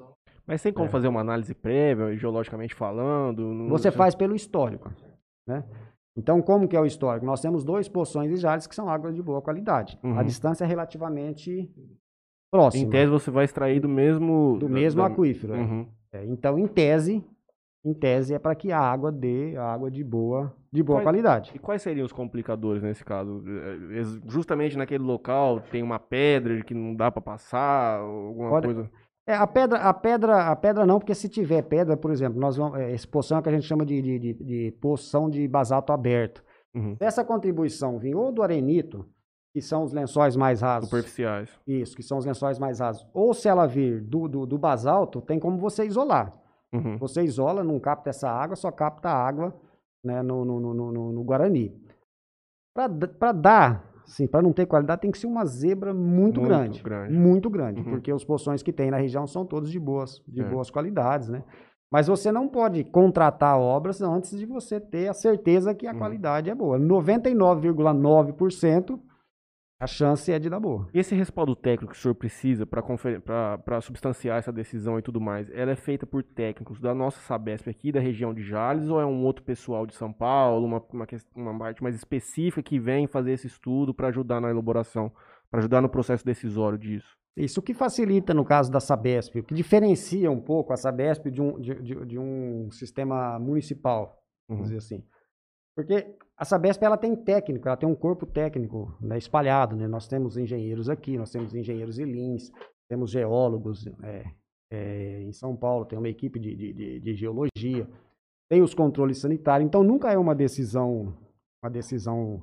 Mas 0.47 0.63
tem 0.63 0.73
como 0.73 0.87
É. 0.87 0.91
fazer 0.91 1.09
uma 1.09 1.21
análise 1.21 1.55
prévia, 1.55 2.15
geologicamente 2.17 2.75
falando? 2.75 3.43
não- 3.55 3.69
Você 3.71 3.91
faz 3.91 4.15
pelo 4.15 4.35
histórico, 4.37 4.91
né? 5.47 5.65
Então, 6.17 6.43
como 6.43 6.69
que 6.69 6.77
é 6.77 6.81
o 6.81 6.85
histórico? 6.87 7.25
Nós 7.25 7.41
temos 7.41 7.65
dois 7.65 7.89
poções 7.89 8.31
e 8.31 8.37
jales 8.37 8.67
que 8.67 8.75
são 8.75 8.89
águas 8.89 9.15
de 9.15 9.23
boa 9.23 9.41
qualidade. 9.41 9.99
A 10.03 10.07
Uhum. 10.07 10.25
distância 10.25 10.65
é 10.65 10.67
relativamente 10.67 11.71
próxima 12.51 12.85
Em 12.85 12.91
tese 12.91 13.11
você 13.11 13.31
vai 13.31 13.45
extrair 13.45 13.81
do 13.81 13.89
mesmo... 13.89 14.59
do 14.59 14.69
mesmo 14.69 15.01
da- 15.01 15.07
aquífero. 15.09 15.55
é. 15.55 15.59
Uhum. 15.59 15.87
É, 16.13 16.27
então, 16.27 16.59
em 16.59 16.67
tese, 16.67 17.25
em 17.83 17.95
tese 17.95 18.35
é 18.35 18.39
para 18.39 18.55
que 18.55 18.71
a 18.71 18.79
água 18.79 19.11
dê 19.11 19.57
a 19.57 19.65
água 19.65 19.91
de 19.91 20.05
boa, 20.05 20.55
de 20.71 20.83
boa 20.83 20.99
Quais- 20.99 21.05
qualidade. 21.07 21.51
E 21.55 21.59
quais 21.59 21.81
seriam 21.81 22.05
os 22.05 22.13
complicadores 22.13 22.83
nesse 22.83 23.03
caso? 23.03 23.43
É, 23.47 23.97
ex- 23.97 24.21
Justamente 24.29 24.77
naquele 24.77 25.03
local 25.03 25.61
tem 25.71 25.83
uma 25.83 25.99
pedra 25.99 26.63
que 26.63 26.75
não 26.75 26.95
dá 26.95 27.11
pra 27.11 27.23
passar, 27.23 28.01
alguma 28.01 28.51
Pode- 28.51 28.67
coisa... 28.67 28.91
É, 29.27 29.35
a 29.35 29.47
pedra, 29.47 29.79
a 29.79 29.95
pedra, 29.95 30.51
a 30.51 30.57
pedra 30.57 30.85
não, 30.85 30.99
porque 30.99 31.15
se 31.15 31.29
tiver 31.29 31.63
pedra, 31.63 31.97
por 31.97 32.11
exemplo, 32.11 32.41
nós 32.41 32.57
vamos, 32.57 32.79
é, 32.79 32.93
esse 32.93 33.07
poção 33.07 33.37
é 33.37 33.41
o 33.41 33.43
que 33.43 33.49
a 33.49 33.53
gente 33.53 33.67
chama 33.67 33.87
de, 33.87 34.03
de, 34.03 34.19
de, 34.19 34.35
de 34.35 34.73
poção 34.81 35.31
de 35.31 35.47
basalto 35.47 35.93
aberto. 35.93 36.43
Uhum. 36.75 36.97
Se 36.97 37.05
essa 37.05 37.25
contribuição 37.25 37.99
vir 37.99 38.17
ou 38.17 38.33
do 38.33 38.43
arenito, 38.43 39.07
que 39.53 39.61
são 39.61 39.85
os 39.85 39.93
lençóis 39.93 40.35
mais 40.35 40.63
rasos, 40.63 40.89
Superficiais. 40.89 41.51
isso, 41.67 41.95
que 41.95 42.03
são 42.03 42.19
os 42.19 42.25
lençóis 42.25 42.59
mais 42.59 42.81
rasos, 42.81 43.07
ou 43.13 43.33
se 43.35 43.49
ela 43.49 43.67
vir 43.67 44.01
do, 44.01 44.27
do, 44.27 44.47
do 44.47 44.59
basalto, 44.59 45.21
tem 45.21 45.39
como 45.39 45.59
você 45.59 45.85
isolar. 45.85 46.33
Uhum. 46.73 46.97
Você 46.97 47.23
isola, 47.23 47.63
não 47.63 47.79
capta 47.79 48.11
essa 48.11 48.31
água, 48.31 48.57
só 48.57 48.71
capta 48.71 49.11
a 49.11 49.15
água 49.15 49.55
né, 50.03 50.23
no, 50.23 50.45
no, 50.45 50.59
no, 50.59 50.75
no, 50.75 51.13
no 51.13 51.25
Guarani. 51.25 51.79
Para 52.75 53.33
dar, 53.33 53.92
assim, 54.07 54.27
para 54.27 54.43
não 54.43 54.53
ter 54.53 54.67
qualidade, 54.67 55.01
tem 55.03 55.11
que 55.11 55.19
ser 55.19 55.27
uma 55.27 55.45
zebra 55.45 55.93
muito, 55.95 56.41
Muito 56.41 56.43
grande, 56.43 56.83
grande. 56.83 57.15
Muito 57.19 57.51
grande, 57.51 57.81
Uhum. 57.81 57.91
porque 57.91 58.13
os 58.13 58.25
poções 58.25 58.63
que 58.63 58.73
tem 58.73 58.91
na 58.91 58.97
região 58.97 59.27
são 59.27 59.45
todos 59.47 59.71
de 59.71 59.79
boas, 59.81 60.23
de 60.27 60.41
É. 60.43 60.45
boas 60.45 60.71
qualidades, 60.71 61.29
né? 61.29 61.43
Mas 61.91 62.07
você 62.07 62.33
não 62.33 62.49
pode 62.49 62.85
contratar 62.85 63.59
obras 63.59 64.01
antes 64.01 64.39
de 64.39 64.47
você 64.47 64.81
ter 64.81 65.09
a 65.09 65.13
certeza 65.13 65.75
que 65.75 65.87
a 65.87 65.93
Uhum. 65.93 65.99
qualidade 65.99 66.49
é 66.49 66.55
boa. 66.55 66.79
99,9% 66.79 68.99
a 69.83 69.87
chance 69.87 70.31
é 70.31 70.39
de 70.39 70.49
dar 70.49 70.61
boa. 70.61 70.89
Esse 70.95 71.15
respaldo 71.15 71.57
técnico 71.57 71.93
que 71.93 71.99
o 71.99 72.01
senhor 72.01 72.15
precisa 72.15 72.65
para 72.65 73.81
substanciar 73.81 74.39
essa 74.39 74.53
decisão 74.53 74.99
e 74.99 75.03
tudo 75.03 75.21
mais, 75.21 75.51
ela 75.51 75.73
é 75.73 75.77
feita 75.77 76.07
por 76.07 76.23
técnicos 76.23 76.81
da 76.81 76.95
nossa 76.95 77.19
Sabesp 77.21 77.69
aqui, 77.69 77.91
da 77.91 77.99
região 77.99 78.33
de 78.33 78.43
Jales, 78.45 78.89
ou 78.89 79.01
é 79.01 79.05
um 79.07 79.25
outro 79.25 79.45
pessoal 79.45 79.85
de 79.85 79.95
São 79.95 80.13
Paulo, 80.13 80.65
uma, 80.65 80.81
uma, 80.93 81.07
uma 81.35 81.59
parte 81.59 81.83
mais 81.83 81.97
específica 81.97 82.63
que 82.63 82.79
vem 82.79 83.07
fazer 83.09 83.33
esse 83.33 83.49
estudo 83.49 83.93
para 83.93 84.09
ajudar 84.09 84.41
na 84.41 84.51
elaboração, 84.51 85.11
para 85.51 85.59
ajudar 85.59 85.81
no 85.81 85.89
processo 85.89 86.25
decisório 86.25 86.79
disso? 86.79 87.17
Isso 87.37 87.61
o 87.61 87.63
que 87.63 87.75
facilita 87.75 88.33
no 88.35 88.45
caso 88.45 88.71
da 88.71 88.79
Sabesp, 88.79 89.41
o 89.41 89.43
que 89.43 89.55
diferencia 89.55 90.31
um 90.31 90.41
pouco 90.41 90.73
a 90.73 90.77
Sabesp 90.77 91.31
de 91.31 91.41
um, 91.43 91.59
de, 91.59 91.75
de- 91.83 92.07
de 92.07 92.19
um 92.19 92.71
sistema 92.71 93.39
municipal, 93.39 94.19
Uhum. 94.49 94.57
vamos 94.57 94.71
dizer 94.71 94.79
assim. 94.79 95.05
Porque 95.77 96.15
a 96.37 96.45
Sabesp 96.45 96.83
ela 96.85 96.97
tem 96.99 97.17
técnico, 97.17 97.67
ela 97.67 97.77
tem 97.77 97.89
um 97.89 97.95
corpo 97.95 98.27
técnico 98.27 98.95
né, 99.01 99.17
espalhado. 99.17 99.75
Né? 99.77 99.87
Nós 99.89 100.07
temos 100.07 100.37
engenheiros 100.37 100.89
aqui, 100.89 101.17
nós 101.17 101.31
temos 101.31 101.55
engenheiros 101.55 101.99
em 101.99 102.05
Lins, 102.05 102.51
temos 102.91 103.11
geólogos 103.11 103.87
é, 104.03 104.25
é, 104.71 105.23
em 105.23 105.33
São 105.33 105.57
Paulo, 105.57 105.87
tem 105.87 105.99
uma 105.99 106.09
equipe 106.09 106.39
de, 106.39 106.55
de, 106.55 106.73
de- 106.75 107.01
de 107.01 107.15
geologia, 107.15 107.89
tem 108.51 108.61
os 108.61 108.75
controles 108.75 109.19
sanitários. 109.19 109.67
Então 109.67 109.83
nunca 109.83 110.13
é 110.13 110.19
uma 110.19 110.35
decisão, 110.35 111.17
uma 111.65 111.71
decisão 111.71 112.43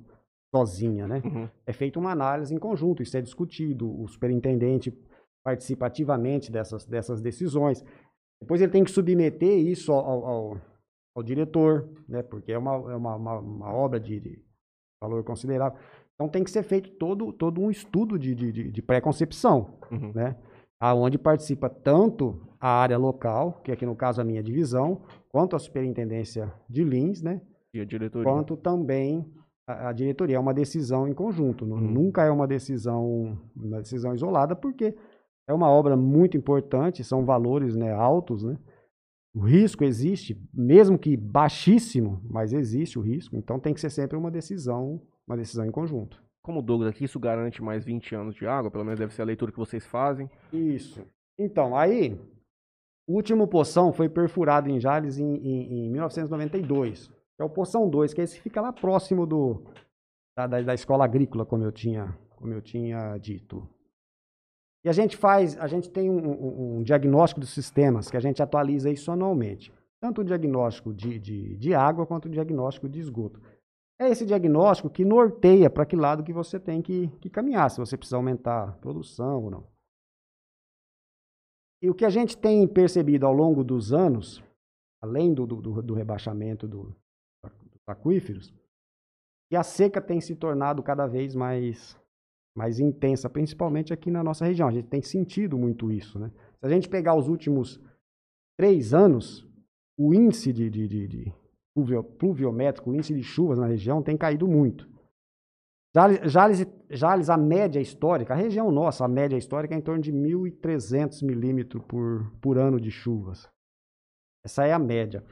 sozinha, 0.55 1.07
né? 1.07 1.21
Uhum. 1.23 1.47
é 1.67 1.71
feita 1.73 1.99
uma 1.99 2.11
análise 2.11 2.55
em 2.55 2.57
conjunto, 2.57 3.03
isso 3.03 3.15
é 3.15 3.21
discutido, 3.21 4.01
o 4.01 4.07
superintendente 4.07 4.91
participa 5.45 5.85
ativamente 5.85 6.51
dessas, 6.51 6.83
dessas 6.87 7.21
decisões. 7.21 7.85
Depois 8.41 8.59
ele 8.59 8.71
tem 8.71 8.83
que 8.83 8.89
submeter 8.89 9.59
isso 9.59 9.91
ao, 9.93 10.25
ao- 10.25 10.61
ao- 11.15 11.23
diretor, 11.23 11.89
né, 12.07 12.21
porque 12.23 12.51
é 12.51 12.57
uma, 12.57 12.73
é 12.91 12.95
uma, 12.95 13.15
uma- 13.15 13.39
uma 13.39 13.73
obra 13.73 13.99
de, 13.99 14.19
de 14.19 14.41
valor 15.01 15.23
considerável. 15.23 15.77
Então 16.15 16.27
tem 16.27 16.43
que 16.43 16.51
ser 16.51 16.63
feito 16.63 16.89
todo, 16.91 17.31
todo 17.33 17.61
um 17.61 17.69
estudo 17.71 18.17
de, 18.19 18.35
de, 18.35 18.71
de- 18.71 18.81
pré-concepção, 18.81 19.77
Uhum. 19.91 20.11
né, 20.13 20.35
aonde 20.79 21.17
participa 21.17 21.69
tanto 21.69 22.41
a 22.59 22.69
área 22.69 22.97
local, 22.97 23.61
que 23.63 23.71
aqui 23.71 23.85
no 23.85 23.95
caso 23.95 24.21
a 24.21 24.23
minha 24.25 24.43
divisão, 24.43 25.01
quanto 25.29 25.55
a 25.55 25.59
superintendência 25.59 26.53
de 26.69 26.83
Lins, 26.83 27.21
né, 27.21 27.41
E 27.73 27.79
a 27.79 27.85
diretoria? 27.85 28.29
quanto 28.31 28.57
também 28.57 29.25
a, 29.67 29.89
a 29.89 29.93
diretoria. 29.93 30.35
É 30.35 30.39
uma 30.39 30.53
decisão 30.53 31.07
em 31.07 31.13
conjunto, 31.13 31.63
Uhum. 31.65 31.79
nunca 31.79 32.23
é 32.23 32.31
uma 32.31 32.47
decisão, 32.47 33.37
uma 33.55 33.79
decisão 33.79 34.13
isolada, 34.13 34.55
porque 34.55 34.95
é 35.47 35.53
uma 35.53 35.69
obra 35.69 35.95
muito 35.95 36.35
importante, 36.37 37.03
são 37.03 37.25
valores 37.25 37.75
né, 37.75 37.91
altos, 37.93 38.43
né? 38.43 38.57
O 39.33 39.41
risco 39.41 39.83
existe, 39.83 40.35
mesmo 40.53 40.97
que 40.97 41.15
baixíssimo, 41.15 42.21
mas 42.29 42.51
existe 42.51 42.97
o 42.97 43.01
risco, 43.01 43.35
então 43.37 43.59
tem 43.59 43.73
que 43.73 43.79
ser 43.81 43.89
sempre 43.91 44.17
uma 44.17 44.31
decisão, 44.31 45.01
uma 45.27 45.37
decisão 45.37 45.65
em 45.65 45.71
conjunto. 45.71 46.21
Como 46.43 46.61
Douglas 46.63 46.89
aqui, 46.89 47.03
isso 47.05 47.19
garante 47.19 47.61
mais 47.61 47.85
20 47.85 48.15
anos 48.15 48.35
de 48.35 48.47
água, 48.47 48.71
pelo 48.71 48.83
menos 48.83 48.99
deve 48.99 49.13
ser 49.13 49.21
a 49.21 49.25
leitura 49.25 49.51
que 49.51 49.57
vocês 49.57 49.85
fazem. 49.85 50.29
Isso. 50.51 51.05
Então, 51.37 51.75
aí, 51.77 52.19
o 53.07 53.13
último 53.15 53.47
poção 53.47 53.93
foi 53.93 54.09
perfurado 54.09 54.67
em 54.69 54.79
Jales 54.79 55.19
em, 55.19 55.35
em- 55.35 55.85
em 55.85 55.89
1992. 55.91 57.11
É 57.39 57.43
o 57.43 57.49
poção 57.49 57.87
2, 57.89 58.13
que 58.13 58.21
é 58.21 58.23
esse 58.23 58.35
que 58.37 58.41
fica 58.41 58.61
lá 58.61 58.73
próximo 58.73 59.27
do, 59.27 59.63
da, 60.35 60.47
da- 60.47 60.61
da 60.61 60.73
escola 60.73 61.05
agrícola, 61.05 61.45
como 61.45 61.63
eu 61.63 61.71
tinha, 61.71 62.17
como 62.35 62.51
eu 62.51 62.61
tinha 62.61 63.15
dito. 63.17 63.67
E 64.83 64.89
a 64.89 64.93
gente 64.93 65.17
faz, 65.17 65.57
a 65.59 65.67
gente 65.67 65.89
tem 65.89 66.09
um, 66.09 66.77
um- 66.77 66.83
diagnóstico 66.83 67.41
dos 67.41 67.49
sistemas, 67.49 68.09
que 68.09 68.15
a 68.17 68.19
gente 68.21 68.41
atualiza 68.41 68.89
isso 68.89 69.11
anualmente. 69.11 69.73
Tanto 70.01 70.21
o 70.21 70.23
diagnóstico 70.23 70.93
de, 70.93 71.19
de, 71.19 71.57
de 71.57 71.73
água 71.73 72.05
quanto 72.05 72.25
o 72.25 72.29
diagnóstico 72.29 72.87
de 72.87 72.99
esgoto. 72.99 73.41
É 73.99 74.07
esse 74.07 74.25
diagnóstico 74.25 74.89
que 74.89 75.03
norteia 75.03 75.69
para 75.69 75.85
que 75.85 75.95
lado 75.97 76.23
que 76.23 76.31
você 76.31 76.57
tem 76.57 76.81
que, 76.81 77.09
que 77.19 77.29
caminhar, 77.29 77.69
se 77.69 77.77
você 77.79 77.97
precisa 77.97 78.15
aumentar 78.15 78.69
a 78.69 78.71
produção 78.71 79.43
ou 79.43 79.51
não. 79.51 79.67
E 81.81 81.89
o 81.89 81.93
que 81.93 82.05
a 82.05 82.09
gente 82.09 82.37
tem 82.37 82.65
percebido 82.67 83.25
ao 83.25 83.33
longo 83.33 83.63
dos 83.63 83.91
anos, 83.91 84.41
além 85.01 85.33
do, 85.33 85.45
do, 85.45 85.81
do 85.81 85.93
rebaixamento 85.93 86.65
do- 86.67 86.95
dos 87.43 87.81
aquíferos, 87.87 88.53
que 89.49 89.55
a 89.57 89.63
seca 89.63 90.01
tem 90.01 90.21
se 90.21 90.35
tornado 90.35 90.81
cada 90.83 91.05
vez 91.07 91.35
mais, 91.35 91.97
mais 92.55 92.79
intensa, 92.79 93.29
principalmente 93.29 93.93
aqui 93.93 94.11
na 94.11 94.23
nossa 94.23 94.45
região. 94.45 94.67
A 94.67 94.71
gente 94.71 94.87
tem 94.87 95.01
sentido 95.01 95.57
muito 95.57 95.91
isso. 95.91 96.19
Né? 96.19 96.31
Se 96.59 96.65
a 96.65 96.69
gente 96.69 96.89
pegar 96.89 97.15
os 97.15 97.27
últimos 97.27 97.79
três 98.57 98.93
anos, 98.93 99.47
o 99.97 100.13
índice 100.13 100.51
de, 100.51 100.69
de, 100.69 100.87
de, 100.87 101.07
de 101.07 101.33
pluvio- 101.73 102.03
pluviométrico, 102.03 102.89
o 102.89 102.95
índice 102.95 103.13
de 103.13 103.23
chuvas 103.23 103.57
na 103.57 103.67
região 103.67 104.01
tem 104.03 104.17
caído 104.17 104.47
muito. 104.47 104.89
Jales, 105.95 106.67
Jales, 106.89 107.29
a 107.29 107.37
média 107.37 107.79
histórica, 107.79 108.33
a 108.33 108.37
região 108.37 108.71
nossa, 108.71 109.05
a 109.05 109.07
média 109.07 109.35
histórica 109.35 109.73
é 109.73 109.77
em 109.77 109.81
torno 109.81 110.01
de 110.01 110.13
1.300 110.13 111.25
milímetros 111.25 111.83
por, 111.85 112.31
por 112.39 112.59
ano 112.59 112.79
de 112.79 112.91
chuvas. 112.91 113.49
Essa 114.45 114.65
é 114.65 114.73
a 114.73 114.79
média. 114.79 115.23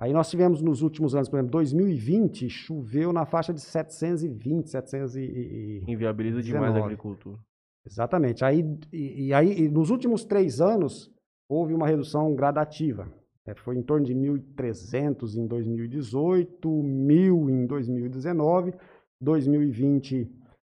Aí 0.00 0.14
nós 0.14 0.30
tivemos 0.30 0.62
nos 0.62 0.80
últimos 0.80 1.14
anos, 1.14 1.28
por 1.28 1.36
exemplo, 1.36 1.52
2020, 1.52 2.48
choveu 2.48 3.12
na 3.12 3.26
faixa 3.26 3.52
de 3.52 3.60
720, 3.60 4.70
700 4.70 5.14
e- 5.16 5.84
Inviabiliza 5.86 6.42
demais 6.42 6.70
a 6.70 6.74
19. 6.74 6.84
agricultura. 6.86 7.38
Exatamente. 7.86 8.42
Aí, 8.42 8.64
e, 8.90 9.26
e 9.26 9.34
aí, 9.34 9.64
e 9.64 9.68
nos 9.68 9.90
últimos 9.90 10.24
três 10.24 10.58
anos, 10.60 11.12
houve 11.48 11.74
uma 11.74 11.86
redução 11.86 12.34
gradativa. 12.34 13.12
É, 13.46 13.54
foi 13.54 13.76
em 13.76 13.82
torno 13.82 14.06
de 14.06 14.14
1.300 14.14 15.36
em 15.36 15.46
2018, 15.46 16.68
1.000 16.68 17.50
em 17.50 17.66
2019, 17.66 18.72
2020 19.20 20.30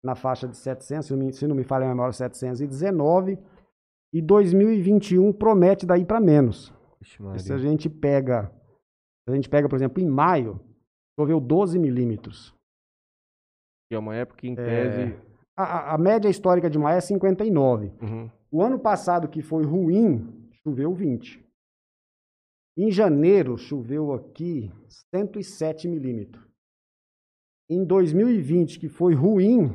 na 0.04 0.14
faixa 0.14 0.46
de 0.46 0.56
700, 0.56 1.06
se 1.06 1.12
não 1.14 1.18
me, 1.24 1.32
se 1.32 1.46
não 1.46 1.56
me 1.56 1.64
falha 1.64 1.86
a 1.86 1.88
memória, 1.88 2.12
719, 2.12 3.38
e 4.12 4.20
2021 4.20 5.32
promete 5.32 5.86
daí 5.86 6.04
para 6.04 6.20
menos. 6.20 6.74
Se 7.38 7.52
a 7.52 7.58
gente 7.58 7.88
pega, 7.88 8.50
a 9.32 9.34
gente 9.34 9.48
pega, 9.48 9.66
por 9.68 9.76
exemplo, 9.76 10.02
em 10.02 10.06
maio, 10.06 10.60
choveu 11.18 11.40
12 11.40 11.78
milímetros. 11.78 12.54
Que 13.88 13.94
é 13.94 13.98
uma 13.98 14.14
época 14.14 14.46
em 14.46 14.54
tese... 14.54 15.16
A, 15.56 15.62
a- 15.62 15.94
a 15.94 15.98
média 15.98 16.28
histórica 16.28 16.68
de 16.68 16.78
maio 16.78 16.98
é 16.98 17.00
59. 17.00 17.86
Uhum. 18.02 18.30
O 18.50 18.62
ano 18.62 18.78
passado, 18.78 19.28
que 19.28 19.40
foi 19.40 19.64
ruim, 19.64 20.50
choveu 20.62 20.92
20. 20.92 21.42
Em 22.76 22.90
janeiro, 22.90 23.56
choveu 23.56 24.12
aqui 24.12 24.70
107 25.14 25.86
milímetros. 25.88 26.44
Em 27.70 27.84
2020, 27.84 28.80
que 28.80 28.88
foi 28.88 29.14
ruim, 29.14 29.70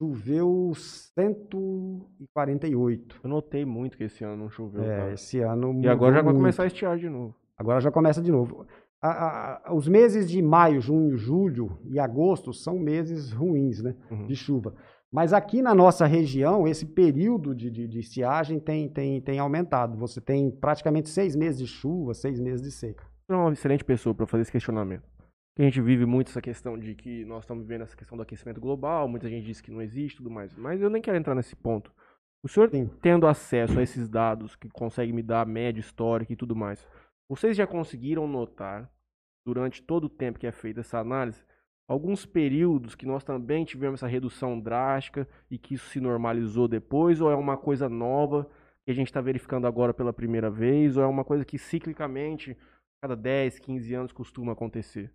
choveu 0.00 0.72
148. 0.74 3.20
Eu 3.22 3.28
notei 3.30 3.64
muito 3.66 3.96
que 3.98 4.04
esse 4.04 4.24
ano 4.24 4.44
não 4.44 4.48
choveu. 4.50 4.82
É, 4.82 4.96
cara. 4.96 5.12
esse 5.12 5.38
ano 5.40 5.78
E 5.82 5.88
agora 5.88 6.14
já 6.14 6.22
vai 6.22 6.32
mudou 6.32 6.40
começar 6.40 6.62
a 6.62 6.64
muito. 6.64 6.72
estiar 6.74 6.96
de 6.98 7.10
novo. 7.10 7.34
Agora 7.60 7.78
já 7.78 7.90
começa 7.90 8.22
de 8.22 8.32
novo. 8.32 8.66
A- 9.02 9.66
a- 9.68 9.74
os 9.74 9.86
meses 9.86 10.30
de 10.30 10.40
maio, 10.40 10.80
junho, 10.80 11.14
julho 11.14 11.78
e 11.90 11.98
agosto 11.98 12.54
são 12.54 12.78
meses 12.78 13.30
ruins, 13.32 13.82
né? 13.82 13.94
Uhum. 14.10 14.26
De 14.26 14.34
chuva. 14.34 14.74
Mas 15.12 15.34
aqui 15.34 15.60
na 15.60 15.74
nossa 15.74 16.06
região, 16.06 16.66
esse 16.66 16.86
período 16.86 17.54
de, 17.54 17.70
de, 17.70 17.86
de 17.86 17.98
estiagem 17.98 18.58
tem, 18.58 18.88
tem, 18.88 19.20
tem 19.20 19.38
aumentado. 19.38 19.94
Você 19.98 20.20
tem 20.22 20.50
praticamente 20.50 21.10
seis 21.10 21.36
meses 21.36 21.58
de 21.60 21.66
chuva, 21.66 22.14
seis 22.14 22.40
meses 22.40 22.62
de 22.62 22.70
seca. 22.70 23.04
Você 23.26 23.34
é 23.34 23.36
uma 23.36 23.52
excelente 23.52 23.84
pessoa 23.84 24.14
para 24.14 24.26
fazer 24.26 24.42
esse 24.42 24.52
questionamento. 24.52 25.02
A 25.58 25.62
gente 25.62 25.82
vive 25.82 26.06
muito 26.06 26.28
essa 26.30 26.40
questão 26.40 26.78
de 26.78 26.94
que 26.94 27.26
nós 27.26 27.42
estamos 27.42 27.64
vivendo 27.66 27.82
essa 27.82 27.96
questão 27.96 28.16
do 28.16 28.22
aquecimento 28.22 28.58
global, 28.60 29.06
muita 29.06 29.28
gente 29.28 29.44
diz 29.44 29.60
que 29.60 29.70
não 29.70 29.82
existe 29.82 30.14
e 30.14 30.16
tudo 30.18 30.30
mais. 30.30 30.54
Mas 30.56 30.80
eu 30.80 30.88
nem 30.88 31.02
quero 31.02 31.18
entrar 31.18 31.34
nesse 31.34 31.54
ponto. 31.54 31.92
O 32.42 32.48
senhor 32.48 32.70
Sim. 32.70 32.88
tendo 33.02 33.26
acesso 33.26 33.78
a 33.78 33.82
esses 33.82 34.08
dados 34.08 34.56
que 34.56 34.70
consegue 34.70 35.12
me 35.12 35.22
dar 35.22 35.42
a 35.42 35.44
média 35.44 35.80
histórica 35.80 36.32
e 36.32 36.36
tudo 36.36 36.56
mais, 36.56 36.86
vocês 37.30 37.56
já 37.56 37.66
conseguiram 37.66 38.26
notar, 38.26 38.90
durante 39.46 39.82
todo 39.82 40.04
o 40.04 40.08
tempo 40.08 40.38
que 40.38 40.46
é 40.46 40.52
feita 40.52 40.80
essa 40.80 40.98
análise, 40.98 41.42
alguns 41.88 42.26
períodos 42.26 42.94
que 42.94 43.06
nós 43.06 43.24
também 43.24 43.64
tivemos 43.64 44.00
essa 44.00 44.06
redução 44.06 44.60
drástica 44.60 45.26
e 45.50 45.56
que 45.58 45.74
isso 45.74 45.88
se 45.88 46.00
normalizou 46.00 46.68
depois, 46.68 47.20
ou 47.20 47.30
é 47.30 47.34
uma 47.34 47.56
coisa 47.56 47.88
nova 47.88 48.48
que 48.84 48.90
a 48.90 48.94
gente 48.94 49.06
está 49.08 49.20
verificando 49.20 49.66
agora 49.66 49.94
pela 49.94 50.12
primeira 50.12 50.50
vez, 50.50 50.96
ou 50.96 51.02
é 51.02 51.06
uma 51.06 51.24
coisa 51.24 51.44
que 51.44 51.56
ciclicamente, 51.58 52.56
cada 53.02 53.14
10, 53.16 53.58
15 53.58 53.94
anos 53.94 54.12
costuma 54.12 54.52
acontecer? 54.52 55.12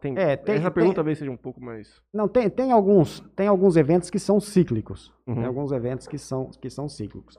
Tem, 0.00 0.18
É, 0.18 0.36
tem- 0.36 0.56
essa 0.56 0.64
tem- 0.64 0.72
pergunta 0.74 0.96
talvez 0.96 1.18
seja 1.18 1.30
um 1.30 1.36
pouco 1.36 1.60
mais. 1.60 2.02
Não, 2.12 2.26
tem, 2.28 2.50
tem, 2.50 2.72
alguns, 2.72 3.20
tem 3.36 3.46
alguns 3.46 3.76
eventos 3.76 4.10
que 4.10 4.18
são 4.18 4.40
cíclicos. 4.40 5.14
Uhum. 5.26 5.36
Tem 5.36 5.44
alguns 5.44 5.70
eventos 5.70 6.08
que 6.08 6.18
são, 6.18 6.50
que 6.50 6.68
são 6.68 6.88
cíclicos. 6.88 7.38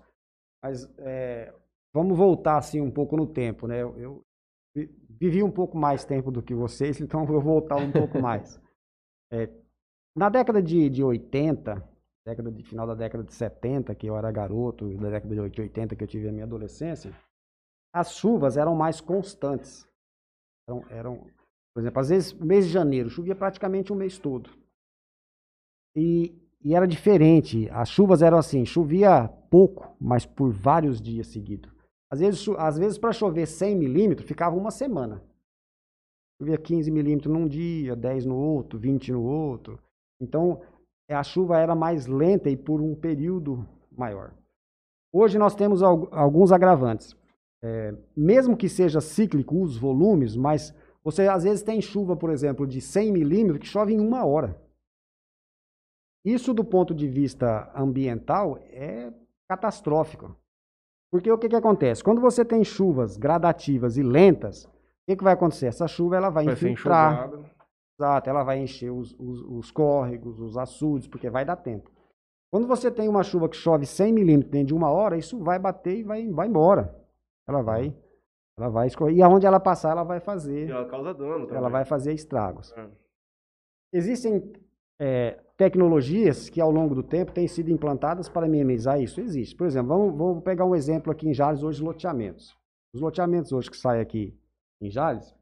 Mas 0.64 0.90
é, 1.00 1.54
vamos 1.94 2.18
voltar 2.18 2.58
assim 2.58 2.82
um 2.82 2.92
pouco 2.92 3.18
no 3.18 3.28
tempo, 3.28 3.68
né? 3.68 3.82
Eu, 3.82 3.98
eu 3.98 4.22
vi- 4.76 4.90
vivi 5.10 5.44
um 5.44 5.52
pouco 5.52 5.78
mais 5.78 6.06
tempo 6.06 6.32
do 6.32 6.42
que 6.42 6.54
vocês, 6.54 7.00
então 7.02 7.22
eu 7.22 7.28
vou 7.28 7.42
voltar 7.42 7.78
um 7.78 7.92
pouco 7.92 8.20
mais. 8.20 8.60
É, 9.32 9.50
na 10.16 10.30
década 10.30 10.62
de, 10.62 10.90
de 10.90 11.04
80, 11.04 11.84
década 12.26 12.52
de 12.52 12.64
final 12.64 12.86
da 12.88 12.96
década 12.96 13.24
de 13.24 13.34
70, 13.34 13.96
que 13.96 14.08
eu 14.08 14.18
era 14.18 14.32
garoto, 14.32 14.90
da 14.98 15.10
década 15.10 15.50
de 15.50 15.62
80 15.62 15.96
que 15.96 16.04
eu 16.04 16.08
tive 16.08 16.28
a 16.28 16.32
minha 16.32 16.46
adolescência, 16.46 17.14
as 17.94 18.14
chuvas 18.16 18.58
eram 18.58 18.76
mais 18.76 19.02
constantes. 19.02 19.88
Eram, 20.68 20.86
eram, 20.90 21.18
por 21.74 21.82
exemplo, 21.82 22.00
às 22.00 22.10
vezes, 22.10 22.34
mês 22.34 22.66
de 22.68 22.72
janeiro 22.72 23.10
chovia 23.10 23.36
praticamente 23.36 23.92
o 23.92 23.96
mês 23.96 24.18
todo. 24.18 24.50
E, 25.96 26.34
e 26.64 26.76
era 26.76 26.88
diferente. 26.88 27.70
As 27.72 27.90
chuvas 27.90 28.22
eram 28.22 28.38
assim, 28.38 28.66
chovia 28.66 29.28
pouco, 29.50 29.96
mas 30.00 30.26
por 30.26 30.52
vários 30.52 31.02
dias 31.02 31.28
seguidos. 31.28 31.72
Às 32.12 32.20
vezes, 32.20 32.46
às 32.58 32.78
vezes 32.78 32.98
para 32.98 33.14
chover 33.14 33.46
100 33.48 33.76
milímetros, 33.76 34.28
ficava 34.28 34.56
uma 34.56 34.70
semana. 34.70 35.24
Chovia 36.38 36.58
15 36.58 36.92
milímetros 36.92 37.34
num 37.34 37.48
dia, 37.48 37.96
10 37.96 38.26
no 38.26 38.36
outro, 38.36 38.78
20 38.78 39.12
no 39.12 39.24
outro. 39.24 39.80
Então, 40.20 40.62
eh, 41.10 41.16
a 41.16 41.24
chuva 41.24 41.58
era 41.58 41.74
mais 41.74 42.08
lenta 42.08 42.50
e 42.50 42.58
por 42.58 42.82
um 42.82 42.94
período 42.96 43.66
maior. 43.92 44.34
Hoje 45.14 45.38
nós 45.38 45.56
temos 45.56 45.82
al- 45.82 46.10
alguns 46.12 46.52
agravantes. 46.52 47.16
Eh, 47.64 47.96
mesmo 48.18 48.58
que 48.58 48.68
seja 48.68 49.00
cíclico 49.00 49.62
os 49.62 49.78
volumes, 49.78 50.36
mas 50.36 50.74
você 51.04 51.28
às 51.28 51.44
vezes 51.44 51.64
tem 51.64 51.82
chuva, 51.82 52.16
por 52.18 52.30
exemplo, 52.30 52.68
de 52.68 52.82
100 52.82 53.12
milímetros 53.12 53.60
que 53.60 53.68
chove 53.68 53.94
em 53.94 54.00
uma 54.00 54.26
hora. 54.26 54.60
Isso, 56.26 56.54
do 56.54 56.64
ponto 56.64 56.94
de 56.94 57.08
vista 57.08 57.72
ambiental, 57.76 58.58
é 58.70 59.12
catastrófico. 59.48 60.36
Porque 61.12 61.32
o 61.32 61.38
que, 61.38 61.50
que 61.50 61.56
acontece? 61.56 62.04
Quando 62.04 62.22
você 62.22 62.46
tem 62.46 62.64
chuvas 62.64 63.18
gradativas 63.18 63.98
e 63.98 64.04
lentas, 64.04 64.64
o 64.66 64.70
que, 65.10 65.18
que 65.18 65.24
vai 65.24 65.34
acontecer? 65.34 65.68
Essa 65.68 65.88
chuva 65.88 66.16
ela 66.16 66.30
vai, 66.30 66.46
Vai 66.46 66.54
infiltrar, 66.54 67.30
exato, 68.00 68.30
ela 68.30 68.44
vai 68.44 68.60
encher 68.60 68.90
os, 68.92 69.14
os- 69.20 69.42
os 69.42 69.72
córregos, 69.72 70.40
os 70.40 70.58
açudes, 70.58 71.08
porque 71.08 71.30
vai 71.30 71.44
dar 71.44 71.58
tempo. 71.58 71.92
Quando 72.52 72.68
você 72.68 72.90
tem 72.90 73.08
uma 73.10 73.24
chuva 73.24 73.48
que 73.50 73.56
chove 73.56 73.86
100 73.86 74.14
milímetros 74.14 74.52
dentro 74.52 74.68
de 74.68 74.74
uma 74.74 74.90
hora, 74.90 75.18
isso 75.18 75.38
vai 75.40 75.60
bater 75.60 75.98
e 75.98 76.04
vai, 76.04 76.28
vai 76.30 76.48
embora. 76.48 76.96
Ela 77.48 77.62
vai, 77.62 77.96
ela 78.58 78.70
vai 78.70 78.88
escorrer. 78.88 79.16
E 79.16 79.22
aonde 79.22 79.46
ela 79.46 79.60
passar, 79.60 79.92
ela 79.92 80.04
vai 80.04 80.20
fazer, 80.20 80.68
E 80.68 80.72
ela 80.72 80.86
causa 80.88 81.14
dano 81.14 81.42
também. 81.46 81.58
ela 81.58 81.70
vai 81.70 81.84
fazer 81.86 82.14
estragos. 82.14 82.72
É. 82.78 82.88
Existem 83.94 84.54
é, 85.04 85.40
tecnologias 85.58 86.48
que 86.48 86.62
ao 86.62 86.70
longo 86.70 86.94
do 86.94 87.02
tempo 87.02 87.32
têm 87.32 87.48
sido 87.48 87.72
implantadas 87.72 88.30
para 88.30 88.48
minimizar 88.48 89.02
isso. 89.02 89.20
Existe. 89.20 89.56
Por 89.56 89.66
exemplo, 89.66 89.88
vamos, 89.90 90.16
vamos 90.16 90.44
pegar 90.44 90.64
um 90.64 90.76
exemplo 90.76 91.12
aqui 91.12 91.28
em 91.28 91.34
Jales 91.34 91.64
hoje, 91.64 91.82
loteamentos. 91.84 92.56
Os 92.94 93.02
loteamentos 93.02 93.52
hoje 93.52 93.72
que 93.72 93.78
saem 93.78 94.00
aqui 94.02 94.38
em 94.80 94.92
Jales, 94.92 95.34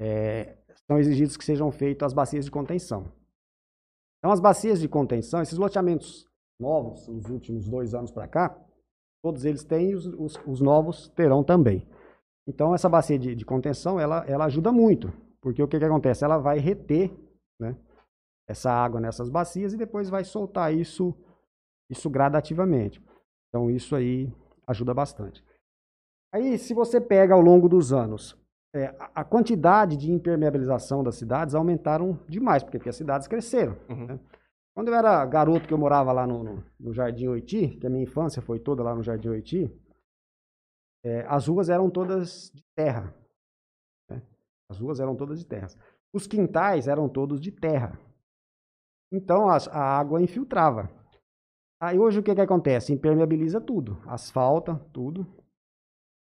é, 0.00 0.56
são 0.86 0.98
exigidos 0.98 1.36
que 1.36 1.44
sejam 1.44 1.70
feitas 1.70 2.06
as 2.06 2.12
bacias 2.14 2.44
de 2.46 2.50
contenção. 2.50 3.12
Então, 4.18 4.30
as 4.32 4.40
bacias 4.40 4.80
de 4.80 4.88
contenção, 4.88 5.42
esses 5.42 5.58
loteamentos 5.58 6.26
novos, 6.58 7.06
nos 7.08 7.26
últimos 7.26 7.68
dois 7.68 7.94
anos 7.94 8.10
para 8.10 8.26
cá, 8.26 8.58
todos 9.22 9.44
eles 9.44 9.62
têm, 9.62 9.94
os, 9.94 10.06
os- 10.06 10.40
os 10.46 10.60
novos 10.60 11.08
terão 11.08 11.44
também. 11.44 11.86
Então, 12.48 12.74
essa 12.74 12.88
bacia 12.88 13.18
de, 13.18 13.34
de 13.34 13.44
contenção, 13.44 13.98
ela, 14.00 14.24
ela 14.26 14.44
ajuda 14.46 14.70
muito, 14.72 15.12
porque 15.40 15.62
o 15.62 15.68
que, 15.68 15.78
que 15.78 15.84
acontece? 15.84 16.24
Ela 16.24 16.38
vai 16.38 16.58
reter 16.58 17.10
né, 17.60 17.76
essa 18.48 18.70
água 18.70 19.00
nessas 19.00 19.28
bacias 19.28 19.72
e 19.72 19.76
depois 19.76 20.08
vai 20.08 20.24
soltar 20.24 20.72
isso, 20.74 21.14
isso 21.90 22.08
gradativamente. 22.10 23.02
Então, 23.48 23.70
isso 23.70 23.94
aí 23.96 24.32
ajuda 24.66 24.92
bastante. 24.94 25.44
Aí, 26.32 26.58
se 26.58 26.74
você 26.74 27.00
pega 27.00 27.34
ao 27.34 27.40
longo 27.40 27.68
dos 27.68 27.92
anos, 27.92 28.36
é, 28.74 28.94
a- 29.14 29.24
quantidade 29.24 29.96
de 29.96 30.10
impermeabilização 30.12 31.02
das 31.02 31.14
cidades 31.16 31.54
aumentaram 31.54 32.18
demais, 32.28 32.62
porque, 32.62 32.78
porque 32.78 32.90
as 32.90 32.96
cidades 32.96 33.26
cresceram. 33.26 33.76
Uhum. 33.88 34.06
né? 34.06 34.20
Quando 34.74 34.88
eu 34.88 34.94
era 34.94 35.24
garoto, 35.24 35.66
que 35.66 35.72
eu 35.72 35.78
morava 35.78 36.12
lá 36.12 36.26
no, 36.26 36.42
no- 36.44 36.64
no 36.78 36.92
Jardim 36.92 37.28
Oiti, 37.28 37.68
que 37.80 37.86
a 37.86 37.90
minha 37.90 38.02
infância 38.02 38.42
foi 38.42 38.58
toda 38.60 38.82
lá 38.82 38.94
no 38.94 39.02
Jardim 39.02 39.28
Oiti, 39.28 39.72
é, 41.04 41.24
as 41.28 41.46
ruas 41.46 41.68
eram 41.70 41.88
todas 41.88 42.50
de 42.54 42.62
terra. 42.74 43.14
né? 44.10 44.20
As 44.68 44.78
ruas 44.78 45.00
eram 45.00 45.16
todas 45.16 45.38
de 45.38 45.46
terra. 45.46 45.68
Os 46.12 46.26
quintais 46.26 46.88
eram 46.88 47.08
todos 47.08 47.40
de 47.40 47.50
terra. 47.52 47.98
Então 49.12 49.48
as- 49.48 49.68
a 49.68 49.80
água 49.98 50.20
infiltrava. 50.20 50.90
Aí 51.80 51.98
hoje 51.98 52.18
o 52.20 52.22
que, 52.22 52.34
que 52.34 52.40
acontece? 52.40 52.92
Impermeabiliza 52.92 53.60
tudo. 53.60 53.98
Asfalta, 54.06 54.76
tudo. 54.92 55.26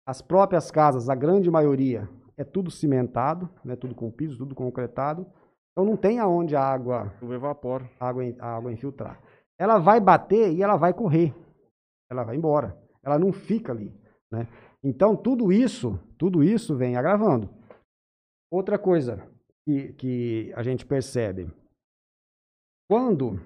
As 0.06 0.20
próprias 0.20 0.70
casas, 0.70 1.08
a 1.08 1.14
grande 1.14 1.50
maioria, 1.50 2.08
é 2.36 2.44
tudo 2.44 2.70
cimentado, 2.70 3.48
né? 3.64 3.74
tudo 3.76 3.94
com 3.94 4.10
piso, 4.10 4.38
tudo 4.38 4.54
concretado. 4.54 5.26
Então 5.72 5.84
não 5.84 5.96
tem 5.96 6.18
aonde 6.18 6.54
a 6.56 6.62
água 6.62 7.12
Chuva 7.18 7.34
evapora. 7.34 7.90
a 8.00 8.08
água, 8.08 8.22
a 8.40 8.56
água 8.56 8.72
infiltrar. 8.72 9.20
Ela 9.58 9.78
vai 9.78 10.00
bater 10.00 10.52
e 10.52 10.62
ela 10.62 10.76
vai 10.76 10.92
correr. 10.92 11.34
Ela 12.10 12.24
vai 12.24 12.36
embora. 12.36 12.76
Ela 13.02 13.18
não 13.18 13.32
fica 13.32 13.72
ali. 13.72 13.92
Né? 14.30 14.46
Então, 14.82 15.16
tudo 15.16 15.52
isso, 15.52 15.98
tudo 16.18 16.42
isso 16.42 16.76
vem 16.76 16.96
agravando. 16.96 17.48
Outra 18.50 18.78
coisa 18.78 19.26
que, 19.64 19.92
que 19.94 20.52
a 20.54 20.62
gente 20.62 20.86
percebe. 20.86 21.50
Quando, 22.88 23.40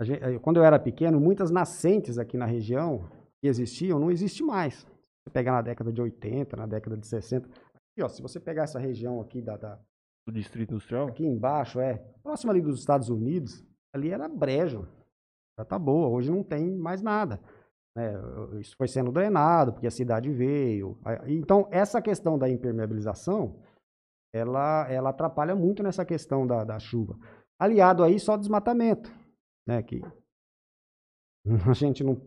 a 0.00 0.04
gen- 0.04 0.18
eh, 0.22 0.38
quando 0.38 0.56
eu 0.58 0.64
era 0.64 0.78
pequeno, 0.78 1.20
muitas 1.20 1.50
nascentes 1.50 2.18
aqui 2.18 2.36
na 2.36 2.46
região 2.46 3.08
que 3.40 3.46
existiam, 3.48 3.98
não 3.98 4.10
existe 4.10 4.42
mais. 4.42 4.84
Você 5.24 5.30
pegar 5.32 5.52
na 5.52 5.62
década 5.62 5.92
de 5.92 6.00
80, 6.00 6.56
na 6.56 6.66
década 6.66 6.96
de 6.96 7.06
60. 7.06 7.48
Aqui, 7.48 8.02
ó, 8.02 8.08
se 8.08 8.22
você 8.22 8.38
pegar 8.40 8.64
essa 8.64 8.78
região 8.78 9.20
aqui 9.20 9.42
da- 9.42 9.56
da, 9.56 9.78
Do 10.26 10.32
distrito 10.32 10.70
industrial. 10.72 11.08
aqui 11.08 11.24
embaixo, 11.26 11.80
é, 11.80 11.98
próximo 12.22 12.50
ali 12.50 12.60
dos 12.60 12.78
Estados 12.78 13.08
Unidos, 13.08 13.64
ali 13.94 14.10
era 14.10 14.28
brejo. 14.28 14.86
Já 15.58 15.64
tá 15.64 15.78
boa, 15.78 16.08
hoje 16.08 16.30
não 16.30 16.42
tem 16.42 16.70
mais 16.76 17.00
nada. 17.02 17.40
né? 17.96 18.12
Isso 18.60 18.76
foi 18.76 18.86
sendo 18.88 19.10
drenado, 19.10 19.72
porque 19.72 19.86
a 19.86 19.90
cidade 19.90 20.30
veio. 20.30 20.98
Então, 21.26 21.66
essa 21.70 22.02
questão 22.02 22.38
da 22.38 22.46
impermeabilização, 22.46 23.58
ela, 24.34 24.86
ela 24.90 25.08
atrapalha 25.08 25.56
muito 25.56 25.82
nessa 25.82 26.04
questão 26.04 26.46
da, 26.46 26.62
da 26.62 26.78
chuva. 26.78 27.18
Aliado 27.58 28.02
aí 28.02 28.18
só 28.18 28.36
desmatamento, 28.36 29.10
né? 29.66 29.82
Que 29.82 30.02
a 31.68 31.72
gente 31.72 32.02
não, 32.04 32.20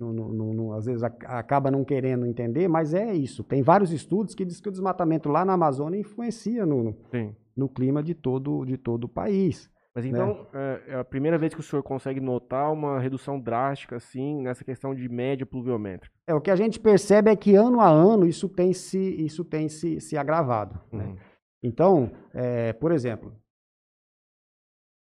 não- 0.00 0.12
não- 0.12 0.54
não- 0.54 0.72
às 0.72 0.86
vezes 0.86 1.02
ac- 1.02 1.24
acaba 1.26 1.70
não 1.70 1.84
querendo 1.84 2.26
entender, 2.26 2.68
mas 2.68 2.92
é 2.94 3.14
isso. 3.14 3.44
Tem 3.44 3.62
vários 3.62 3.92
estudos 3.92 4.34
que 4.34 4.44
dizem 4.44 4.62
que 4.62 4.68
o 4.68 4.72
desmatamento 4.72 5.28
lá 5.28 5.44
na 5.44 5.54
Amazônia 5.54 5.98
influencia 5.98 6.66
no, 6.66 6.82
no- 6.82 6.96
Sim. 7.10 7.34
no 7.56 7.68
clima 7.68 8.02
de 8.02 8.14
todo, 8.14 8.64
de 8.64 8.76
todo 8.76 9.04
o 9.04 9.08
país. 9.08 9.70
Mas 9.96 10.04
então, 10.06 10.48
é, 10.52 10.82
é 10.88 10.94
a 10.96 11.04
primeira 11.04 11.38
vez 11.38 11.54
que 11.54 11.60
o 11.60 11.62
senhor 11.62 11.80
consegue 11.84 12.18
notar 12.18 12.72
uma 12.72 12.98
redução 12.98 13.38
drástica, 13.38 13.94
assim, 13.94 14.42
nessa 14.42 14.64
questão 14.64 14.92
de 14.92 15.08
média 15.08 15.46
pluviométrica. 15.46 16.12
É, 16.26 16.34
o 16.34 16.40
que 16.40 16.50
a 16.50 16.56
gente 16.56 16.80
percebe 16.80 17.30
é 17.30 17.36
que 17.36 17.54
ano 17.54 17.80
a 17.80 17.88
ano 17.88 18.26
isso 18.26 18.48
tem 18.48 18.72
se, 18.72 18.98
isso 19.24 19.44
tem 19.44 19.68
se, 19.68 20.00
se 20.00 20.16
agravado. 20.16 20.80
Né? 20.92 21.04
Uhum. 21.04 21.16
Então, 21.62 22.10
é, 22.32 22.72
por 22.72 22.90
exemplo, 22.90 23.32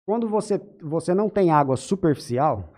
quando 0.07 0.29
você, 0.29 0.57
você 0.81 1.13
não 1.13 1.29
tem 1.29 1.51
água 1.51 1.75
superficial, 1.75 2.73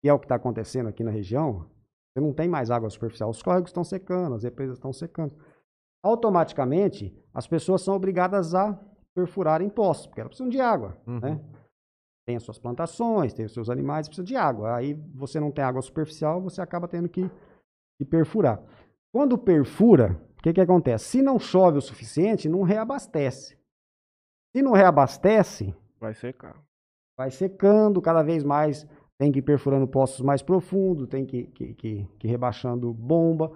que 0.00 0.08
é 0.08 0.14
o 0.14 0.18
que 0.20 0.26
está 0.26 0.36
acontecendo 0.36 0.88
aqui 0.88 1.02
na 1.02 1.10
região, 1.10 1.68
você 2.14 2.20
não 2.20 2.32
tem 2.32 2.48
mais 2.48 2.70
água 2.70 2.88
superficial. 2.88 3.28
Os 3.28 3.42
córregos 3.42 3.70
estão 3.70 3.82
secando, 3.82 4.36
as 4.36 4.44
represas 4.44 4.76
estão 4.76 4.92
secando. 4.92 5.34
Automaticamente, 6.00 7.12
as 7.34 7.48
pessoas 7.48 7.82
são 7.82 7.96
obrigadas 7.96 8.54
a 8.54 8.78
perfurarem 9.12 9.68
poços, 9.68 10.06
porque 10.06 10.20
elas 10.20 10.30
precisam 10.30 10.48
de 10.48 10.60
água. 10.60 10.96
Uhum. 11.08 11.18
Né? 11.18 11.40
Tem 12.24 12.36
as 12.36 12.44
suas 12.44 12.58
plantações, 12.58 13.34
tem 13.34 13.46
os 13.46 13.52
seus 13.52 13.68
animais, 13.68 14.06
precisa 14.06 14.24
de 14.24 14.36
água. 14.36 14.76
Aí 14.76 14.94
você 15.12 15.40
não 15.40 15.50
tem 15.50 15.64
água 15.64 15.82
superficial, 15.82 16.40
você 16.40 16.62
acaba 16.62 16.86
tendo 16.86 17.08
que, 17.08 17.28
que 17.98 18.04
perfurar. 18.04 18.62
Quando 19.12 19.36
perfura, 19.36 20.22
o 20.38 20.42
que, 20.42 20.52
que 20.52 20.60
acontece? 20.60 21.06
Se 21.06 21.20
não 21.20 21.36
chove 21.36 21.78
o 21.78 21.82
suficiente, 21.82 22.48
não 22.48 22.62
reabastece. 22.62 23.58
Se 24.54 24.62
não 24.62 24.70
reabastece, 24.72 25.74
Vai 26.00 26.14
secar. 26.14 26.56
vai 27.16 27.30
secando 27.30 28.00
cada 28.00 28.22
vez 28.22 28.42
mais, 28.42 28.86
tem 29.18 29.30
que 29.30 29.40
ir 29.40 29.42
perfurando 29.42 29.86
poços 29.86 30.22
mais 30.22 30.40
profundos, 30.40 31.06
tem 31.06 31.26
que, 31.26 31.44
que, 31.48 31.74
que, 31.74 32.08
que 32.18 32.26
ir 32.26 32.30
rebaixando 32.30 32.92
bomba. 32.94 33.52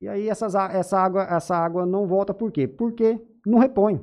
E 0.00 0.08
aí 0.08 0.28
essas, 0.28 0.54
essa, 0.54 0.98
água, 0.98 1.24
essa 1.24 1.54
água 1.54 1.84
não 1.84 2.06
volta 2.06 2.32
por 2.32 2.50
quê? 2.50 2.66
Porque 2.66 3.20
não 3.46 3.58
repõe. 3.58 4.00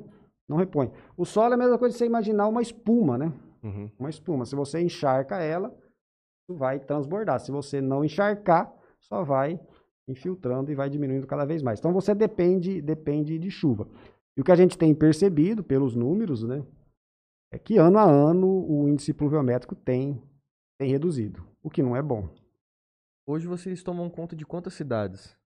Não 0.47 0.57
repõe. 0.57 0.91
O 1.17 1.25
solo 1.25 1.53
é 1.53 1.55
a 1.55 1.57
mesma 1.57 1.77
coisa 1.77 1.93
de 1.93 1.97
você 1.97 2.05
imaginar 2.05 2.47
uma 2.47 2.61
espuma, 2.61 3.17
né? 3.17 3.33
Uhum. 3.63 3.89
Uma 3.97 4.09
espuma. 4.09 4.45
Se 4.45 4.55
você 4.55 4.79
encharca 4.79 5.37
ela, 5.37 5.73
vai 6.47 6.79
transbordar. 6.79 7.39
Se 7.39 7.51
você 7.51 7.81
não 7.81 8.03
encharcar, 8.03 8.71
só 8.99 9.23
vai 9.23 9.59
infiltrando 10.07 10.71
e 10.71 10.75
vai 10.75 10.89
diminuindo 10.89 11.25
cada 11.25 11.45
vez 11.45 11.61
mais. 11.63 11.79
Então 11.79 11.93
você 11.93 12.13
depende, 12.13 12.81
depende 12.81 13.39
de 13.39 13.49
chuva. 13.49 13.87
E 14.37 14.41
o 14.41 14.43
que 14.43 14.51
a 14.51 14.55
gente 14.55 14.77
tem 14.77 14.93
percebido 14.93 15.63
pelos 15.63 15.95
números, 15.95 16.43
né, 16.43 16.63
é 17.51 17.59
que 17.59 17.77
ano 17.77 17.97
a 17.97 18.03
ano 18.03 18.47
o 18.47 18.87
índice 18.87 19.13
pluviométrico 19.13 19.75
tem, 19.75 20.21
tem 20.79 20.89
reduzido, 20.89 21.45
o 21.61 21.69
que 21.69 21.83
não 21.83 21.95
é 21.95 22.01
bom. 22.01 22.29
Hoje 23.27 23.45
vocês 23.45 23.83
tomam 23.83 24.09
conta 24.09 24.35
de 24.35 24.45
quantas 24.45 24.73
cidades? 24.73 25.37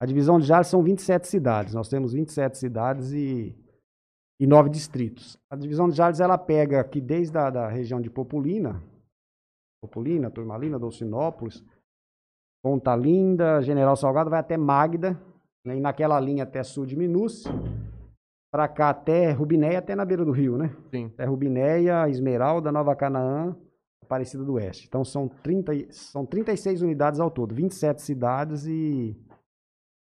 A 0.00 0.06
divisão 0.06 0.38
de 0.38 0.46
Jales 0.46 0.68
são 0.68 0.82
27 0.82 1.26
cidades. 1.26 1.74
Nós 1.74 1.88
temos 1.88 2.12
27 2.12 2.56
cidades 2.56 3.12
e, 3.12 3.56
e 4.40 4.46
9 4.46 4.70
distritos. 4.70 5.36
A 5.50 5.56
divisão 5.56 5.88
de 5.88 5.96
Jales 5.96 6.20
ela 6.20 6.38
pega 6.38 6.80
aqui 6.80 7.00
desde 7.00 7.36
a 7.36 7.50
da 7.50 7.68
região 7.68 8.00
de 8.00 8.08
Populina, 8.08 8.82
Populina, 9.82 10.30
Turmalina, 10.30 10.78
Dolcinópolis, 10.78 11.64
Ponta 12.62 12.94
Linda, 12.96 13.60
General 13.60 13.96
Salgado, 13.96 14.30
vai 14.30 14.40
até 14.40 14.56
Magda, 14.56 15.20
né, 15.64 15.76
e 15.76 15.80
naquela 15.80 16.18
linha 16.18 16.44
até 16.44 16.62
sul 16.62 16.86
de 16.86 16.96
Minúcia, 16.96 17.50
para 18.50 18.68
cá 18.68 18.90
até 18.90 19.30
Rubinéia, 19.32 19.78
até 19.78 19.94
na 19.94 20.04
beira 20.04 20.24
do 20.24 20.32
rio, 20.32 20.56
né? 20.56 20.74
Sim. 20.90 21.06
Até 21.06 21.24
Rubinéia, 21.24 22.08
Esmeralda, 22.08 22.72
Nova 22.72 22.94
Canaã, 22.96 23.56
Aparecida 24.02 24.44
do 24.44 24.54
Oeste. 24.54 24.86
Então 24.86 25.04
são, 25.04 25.28
30, 25.28 25.74
e- 25.74 25.92
são 25.92 26.24
36 26.24 26.80
unidades 26.82 27.20
ao 27.20 27.30
todo, 27.30 27.54
27 27.54 28.00
cidades 28.00 28.66
e, 28.66 29.16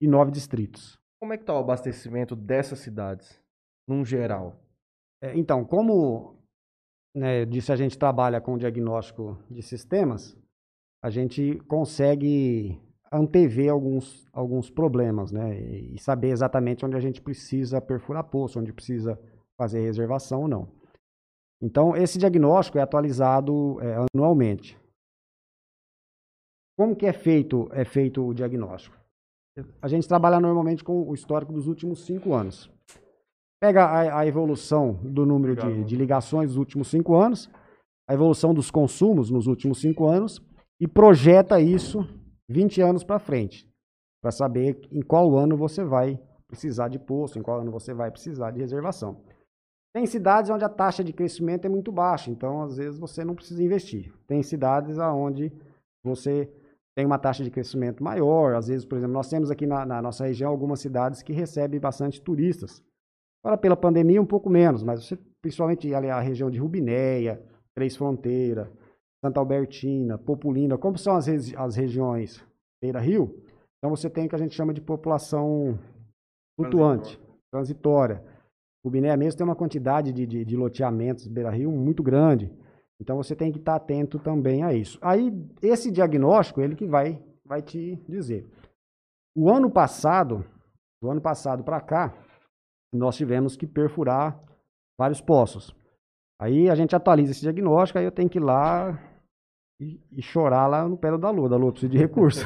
e 0.02 0.08
9 0.08 0.32
distritos. 0.32 1.00
Como 1.20 1.34
é 1.34 1.38
que 1.38 1.46
tá 1.46 1.54
o 1.54 1.60
abastecimento 1.60 2.36
dessas 2.36 2.80
cidades, 2.80 3.40
num 3.88 4.04
geral? 4.04 4.60
É, 5.22 5.38
então, 5.38 5.64
como 5.64 6.38
né, 7.16 7.46
disse, 7.46 7.72
a 7.72 7.76
gente 7.76 7.98
trabalha 7.98 8.42
com 8.42 8.58
diagnóstico 8.58 9.38
de 9.50 9.62
sistemas, 9.62 10.36
a 11.02 11.10
gente 11.10 11.60
consegue 11.68 12.82
antever 13.14 13.70
alguns, 13.70 14.28
alguns 14.34 14.70
problemas, 14.70 15.32
né? 15.32 15.60
E 15.60 16.00
saber 16.00 16.30
exatamente 16.30 16.86
onde 16.86 16.96
a 16.96 17.00
gente 17.00 17.22
precisa 17.22 17.80
perfurar 17.80 18.24
poço, 18.24 18.60
onde 18.60 18.74
precisa 18.74 19.20
fazer 19.56 19.82
reservação 19.82 20.42
ou 20.42 20.48
não. 20.48 20.68
Então, 21.62 21.96
esse 21.96 22.18
diagnóstico 22.18 22.78
é 22.78 22.82
atualizado 22.82 23.80
é, 23.82 23.96
anualmente. 24.14 24.78
Como 26.78 26.96
que 26.96 27.06
é 27.06 27.14
feito, 27.14 27.70
é 27.72 27.86
feito 27.86 28.26
o 28.26 28.34
diagnóstico? 28.34 28.98
A 29.82 29.88
gente 29.88 30.08
trabalha 30.08 30.40
normalmente 30.40 30.84
com 30.84 31.08
o 31.08 31.14
histórico 31.14 31.54
dos 31.54 31.68
últimos 31.68 32.06
cinco 32.06 32.34
anos. 32.34 32.70
Pega 33.62 33.86
a, 33.86 34.20
a 34.20 34.28
evolução 34.28 34.94
do 35.04 35.26
número 35.26 35.56
de, 35.56 35.84
de 35.84 35.96
ligações 35.96 36.50
dos 36.50 36.58
últimos 36.58 36.90
cinco 36.90 37.16
anos, 37.16 37.50
a 38.10 38.14
evolução 38.14 38.54
dos 38.54 38.72
consumos 38.72 39.30
nos 39.30 39.46
últimos 39.46 39.80
cinco 39.80 40.08
anos 40.08 40.42
e 40.82 40.88
projeta 40.88 41.62
isso 41.62 42.06
20 42.54 42.82
anos 42.82 43.04
para 43.04 43.20
frente, 43.20 43.68
para 44.22 44.32
saber 44.32 44.80
em 44.92 45.02
qual 45.02 45.36
ano 45.36 45.58
você 45.58 45.84
vai 45.84 46.20
precisar 46.48 46.88
de 46.88 47.00
poço, 47.00 47.40
em 47.40 47.42
qual 47.42 47.62
ano 47.62 47.72
você 47.72 47.94
vai 47.94 48.12
precisar 48.12 48.52
de 48.52 48.60
reservação. 48.60 49.20
Tem 49.92 50.06
cidades 50.06 50.52
onde 50.52 50.64
a 50.64 50.70
taxa 50.70 51.04
de 51.04 51.12
crescimento 51.12 51.66
é 51.66 51.70
muito 51.70 51.92
baixa, 51.92 52.30
então 52.30 52.62
às 52.62 52.78
vezes 52.78 53.00
você 53.00 53.26
não 53.26 53.36
precisa 53.36 53.64
investir. 53.64 54.14
Tem 54.28 54.42
cidades 54.44 54.98
onde 55.00 55.52
você 56.04 56.52
tem 56.96 57.06
uma 57.06 57.18
taxa 57.18 57.44
de 57.44 57.50
crescimento 57.50 58.04
maior, 58.04 58.56
às 58.56 58.68
vezes, 58.68 58.86
por 58.86 58.98
exemplo, 58.98 59.14
nós 59.14 59.30
temos 59.30 59.50
aqui 59.50 59.66
na, 59.66 59.84
na 59.84 60.02
nossa 60.02 60.26
região 60.26 60.52
algumas 60.52 60.80
cidades 60.80 61.24
que 61.24 61.34
recebem 61.34 61.80
bastante 61.80 62.22
turistas. 62.22 62.84
Agora, 63.44 63.58
pela 63.58 63.76
pandemia, 63.76 64.22
um 64.22 64.26
pouco 64.26 64.50
menos, 64.50 64.84
mas 64.84 65.04
você, 65.04 65.18
principalmente 65.42 65.94
ali 65.94 66.10
a 66.10 66.20
região 66.20 66.52
de 66.52 66.60
Rubinéia, 66.60 67.44
Três 67.76 67.98
Fronteiras, 67.98 68.70
Santa 69.24 69.40
Albertina, 69.40 70.18
Populina, 70.18 70.78
como 70.78 70.98
são 70.98 71.16
as, 71.16 71.28
regi- 71.28 71.56
as 71.56 71.76
regiões 71.76 72.44
Beira-Rio, 72.82 73.42
então 73.78 73.90
você 73.90 74.10
tem 74.10 74.26
o 74.26 74.30
que 74.30 74.36
a 74.36 74.40
gente 74.40 74.54
chama 74.54 74.74
de 74.74 74.82
população 74.82 75.80
flutuante, 76.60 77.18
transitória. 77.52 78.22
Rubinéia 78.86 79.16
mesmo 79.16 79.38
tem 79.38 79.48
uma 79.48 79.56
quantidade 79.56 80.12
de, 80.12 80.26
de, 80.26 80.44
de 80.44 80.58
loteamentos 80.58 81.26
Beira-Rio 81.28 81.72
muito 81.72 82.04
grande, 82.04 82.52
então 83.02 83.16
você 83.16 83.34
tem 83.34 83.50
que 83.52 83.60
estar 83.60 83.76
atento 83.76 84.20
também 84.20 84.62
a 84.62 84.74
isso. 84.74 85.00
Aí, 85.02 85.32
esse 85.62 85.90
diagnóstico, 85.90 86.60
ele 86.60 86.76
que 86.76 86.86
vai, 86.86 87.24
vai 87.46 87.62
te 87.62 87.96
dizer. 88.08 88.46
O 89.36 89.50
ano 89.50 89.72
passado, 89.72 90.46
do 91.02 91.10
ano 91.10 91.22
passado 91.22 91.64
para 91.64 91.80
cá, 91.80 92.14
nós 92.94 93.16
tivemos 93.16 93.56
que 93.56 93.66
perfurar 93.66 94.38
vários 95.00 95.22
poços. 95.22 95.74
Aí 96.42 96.70
a 96.70 96.76
gente 96.76 96.94
atualiza 96.94 97.32
esse 97.32 97.42
diagnóstico, 97.42 98.00
aí 98.00 98.06
eu 98.06 98.12
tenho 98.12 98.30
que 98.30 98.38
ir 98.38 98.44
lá 98.44 99.00
e, 99.80 100.00
e 100.12 100.22
chorar 100.22 100.68
lá 100.68 100.88
no 100.88 100.98
pé 100.98 101.16
da 101.18 101.30
Lua. 101.30 101.50
Da 101.50 101.56
Lua, 101.58 101.70
eu 101.70 101.72
preciso 101.72 101.92
de 101.92 101.98
recurso. 101.98 102.46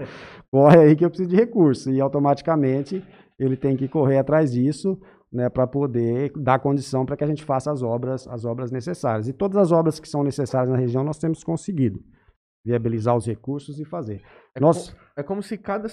Corre 0.50 0.78
aí 0.78 0.96
que 0.96 1.04
eu 1.04 1.08
preciso 1.10 1.30
de 1.30 1.36
recurso. 1.36 1.90
E 1.90 2.00
automaticamente 2.00 3.04
ele 3.38 3.56
tem 3.56 3.76
que 3.76 3.88
correr 3.88 4.18
atrás 4.18 4.52
disso, 4.52 4.98
né, 5.32 5.48
para 5.50 5.66
poder 5.66 6.32
dar 6.36 6.58
condição 6.58 7.04
para 7.04 7.16
que 7.16 7.24
a 7.24 7.26
gente 7.26 7.44
faça 7.44 7.70
as 7.70 7.82
obras, 7.82 8.26
as 8.28 8.44
obras 8.44 8.70
necessárias. 8.70 9.28
E 9.28 9.32
todas 9.32 9.56
as 9.58 9.72
obras 9.72 9.98
que 10.00 10.08
são 10.08 10.22
necessárias 10.22 10.70
na 10.70 10.76
região 10.78 11.04
nós 11.04 11.18
temos 11.18 11.42
conseguido 11.44 12.02
viabilizar 12.64 13.16
os 13.16 13.26
recursos 13.26 13.78
e 13.78 13.84
fazer. 13.84 14.22
É, 14.54 14.60
Nós, 14.60 14.90
co- 14.90 14.96
é 15.16 15.22
como 15.22 15.42
se 15.42 15.56
cada, 15.58 15.88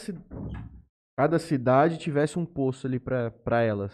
cada 1.17 1.37
cidade 1.39 1.97
tivesse 1.97 2.39
um 2.39 2.45
poço 2.45 2.87
ali 2.87 2.99
pra 2.99 3.61
elas. 3.61 3.91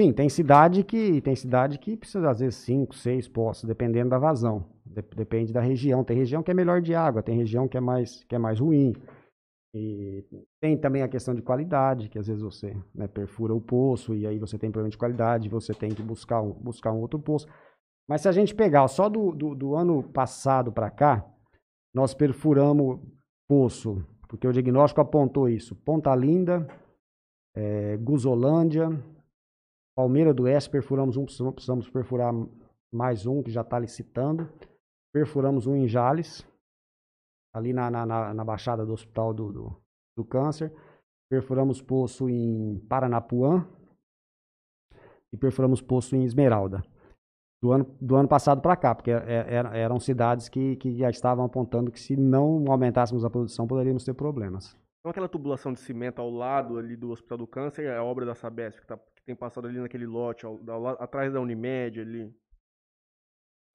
Sim, 0.00 0.12
tem 0.12 0.28
cidade 0.28 0.84
que 0.84 1.20
tem 1.20 1.34
cidade 1.34 1.76
que 1.78 1.96
precisa 1.96 2.30
às 2.30 2.38
vezes 2.38 2.54
cinco, 2.60 2.94
seis 2.94 3.26
poços, 3.28 3.64
dependendo 3.64 4.10
da 4.10 4.18
vazão. 4.18 4.64
De- 4.94 5.16
depende 5.16 5.52
da 5.52 5.60
região. 5.60 6.04
Tem 6.04 6.16
região 6.16 6.42
que 6.42 6.50
é 6.50 6.54
melhor 6.54 6.80
de 6.80 6.94
água, 6.94 7.22
tem 7.22 7.36
região 7.36 7.68
que 7.68 7.76
é 7.76 7.80
mais 7.80 8.24
que 8.24 8.34
é 8.34 8.38
mais 8.38 8.60
ruim. 8.60 8.94
E 9.74 10.24
tem 10.60 10.76
também 10.78 11.02
a 11.02 11.08
questão 11.08 11.34
de 11.34 11.42
qualidade, 11.42 12.08
que 12.08 12.18
às 12.18 12.26
vezes 12.26 12.42
você 12.42 12.74
né, 12.94 13.06
perfura 13.06 13.54
o 13.54 13.60
poço 13.60 14.14
e 14.14 14.26
aí 14.26 14.38
você 14.38 14.58
tem 14.58 14.70
problema 14.70 14.90
de 14.90 14.98
qualidade, 14.98 15.48
você 15.48 15.74
tem 15.74 15.90
que 15.90 16.02
buscar 16.02 16.40
um, 16.40 16.52
buscar 16.52 16.92
um 16.92 17.00
outro 17.00 17.18
poço. 17.18 17.46
Mas 18.08 18.22
se 18.22 18.28
a 18.28 18.32
gente 18.32 18.54
pegar 18.54 18.88
só 18.88 19.08
do, 19.08 19.32
do, 19.32 19.54
do 19.54 19.74
ano 19.74 20.02
passado 20.02 20.72
para 20.72 20.90
cá, 20.90 21.24
nós 21.94 22.14
perfuramos 22.14 22.98
poço, 23.46 24.02
porque 24.28 24.48
o 24.48 24.52
diagnóstico 24.52 25.00
apontou 25.00 25.48
isso. 25.48 25.74
Ponta 25.76 26.14
Linda, 26.14 26.66
eh, 27.54 27.96
Guzolândia, 27.98 28.88
Palmeira 29.94 30.32
do 30.32 30.44
Oeste, 30.44 30.70
perfuramos 30.70 31.16
um, 31.16 31.24
precisamos 31.24 31.90
perfurar 31.90 32.32
mais 32.92 33.26
um, 33.26 33.42
que 33.42 33.50
já 33.50 33.62
está 33.62 33.78
licitando. 33.78 34.48
Perfuramos 35.22 35.66
um 35.66 35.74
em 35.74 35.88
Jales, 35.88 36.46
ali 37.52 37.72
na, 37.72 37.90
na, 37.90 38.06
na, 38.06 38.32
na 38.32 38.44
Baixada 38.44 38.86
do 38.86 38.92
Hospital 38.92 39.34
do, 39.34 39.52
do, 39.52 39.76
do 40.16 40.24
Câncer. 40.24 40.72
Perfuramos 41.28 41.82
poço 41.82 42.28
em 42.30 42.78
Paranapuã 42.88 43.66
e 45.32 45.36
perfuramos 45.36 45.82
poço 45.82 46.14
em 46.14 46.22
Esmeralda. 46.22 46.84
Do 47.60 47.72
ano, 47.72 47.96
do 48.00 48.14
ano 48.14 48.28
passado 48.28 48.62
para 48.62 48.76
cá, 48.76 48.94
porque 48.94 49.10
é- 49.10 49.16
é- 49.56 49.80
eram 49.80 49.98
cidades 49.98 50.48
que, 50.48 50.76
que 50.76 50.96
já 50.96 51.10
estavam 51.10 51.44
apontando 51.44 51.90
que 51.90 51.98
se 51.98 52.16
não 52.16 52.64
aumentássemos 52.70 53.24
a 53.24 53.30
produção, 53.30 53.66
poderíamos 53.66 54.04
ter 54.04 54.14
problemas. 54.14 54.76
Então 55.00 55.10
aquela 55.10 55.28
tubulação 55.28 55.72
de 55.72 55.80
cimento 55.80 56.20
ao 56.20 56.30
lado 56.30 56.78
ali 56.78 56.94
do 56.96 57.10
Hospital 57.10 57.38
do 57.38 57.46
Câncer 57.48 57.86
é 57.86 57.96
a 57.96 58.04
obra 58.04 58.24
da 58.24 58.36
Sabesp, 58.36 58.82
que, 58.82 58.86
tá- 58.86 58.96
que 59.16 59.22
tem 59.26 59.34
passado 59.34 59.66
ali 59.66 59.80
naquele 59.80 60.06
lote, 60.06 60.46
ao- 60.46 60.60
ao 60.70 60.86
atrás 61.02 61.32
da 61.32 61.40
Unimed 61.40 62.00
ali. 62.00 62.32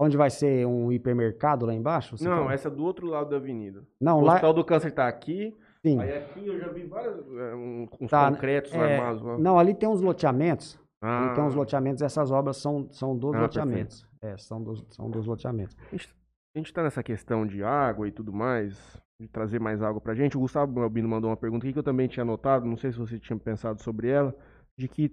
Onde 0.03 0.17
vai 0.17 0.29
ser 0.29 0.65
um 0.67 0.91
hipermercado 0.91 1.65
lá 1.65 1.73
embaixo? 1.73 2.17
você 2.17 2.27
Não, 2.27 2.37
fala? 2.39 2.53
essa 2.53 2.67
é 2.67 2.71
do 2.71 2.83
outro 2.83 3.07
lado 3.07 3.29
da 3.29 3.37
avenida. 3.37 3.83
Não, 4.01 4.19
o 4.19 4.21
lá. 4.21 4.33
Hospital 4.33 4.53
do 4.53 4.63
Câncer 4.65 4.91
tá 4.91 5.07
aqui. 5.07 5.55
Sim. 5.85 5.99
Aí 5.99 6.17
aqui 6.17 6.45
eu 6.47 6.59
já 6.59 6.67
vi 6.69 6.83
vários 6.85 7.17
é, 7.37 7.55
um- 7.55 7.87
uns 8.01 8.09
Tá, 8.11 8.29
concretos 8.31 8.73
é, 8.73 8.97
armados 8.97 9.21
lá. 9.21 9.37
Não, 9.37 9.57
ali 9.59 9.73
tem 9.73 9.87
uns 9.87 10.01
loteamentos. 10.01 10.79
Ah, 11.01 11.25
Ali 11.27 11.35
tem 11.35 11.43
uns 11.43 11.53
loteamentos, 11.55 12.01
essas 12.01 12.31
obras 12.31 12.55
são, 12.57 12.87
são 12.91 13.17
dos 13.17 13.35
Ah, 13.35 13.41
loteamentos. 13.41 14.05
É, 14.21 14.37
são 14.37 14.63
dos, 14.63 14.85
são 14.91 15.09
dos 15.09 15.25
loteamentos. 15.25 15.75
A 15.91 16.57
gente 16.59 16.71
tá 16.73 16.81
nessa 16.83 17.03
questão 17.03 17.45
de 17.45 17.61
água 17.63 18.07
e 18.07 18.11
tudo 18.11 18.31
mais, 18.31 18.77
de 19.19 19.27
trazer 19.27 19.59
mais 19.59 19.81
água 19.81 19.99
pra 19.99 20.13
gente. 20.15 20.37
O 20.37 20.39
Gustavo 20.39 20.79
Albino 20.81 21.09
mandou 21.09 21.29
uma 21.29 21.35
pergunta 21.35 21.65
aqui 21.65 21.73
que 21.73 21.79
eu 21.79 21.83
também 21.83 22.07
tinha 22.07 22.21
anotado, 22.23 22.65
não 22.65 22.77
sei 22.77 22.91
se 22.93 22.97
você 22.97 23.19
tinha 23.19 23.37
pensado 23.37 23.81
sobre 23.81 24.07
ela, 24.09 24.33
de 24.77 24.87
que 24.87 25.11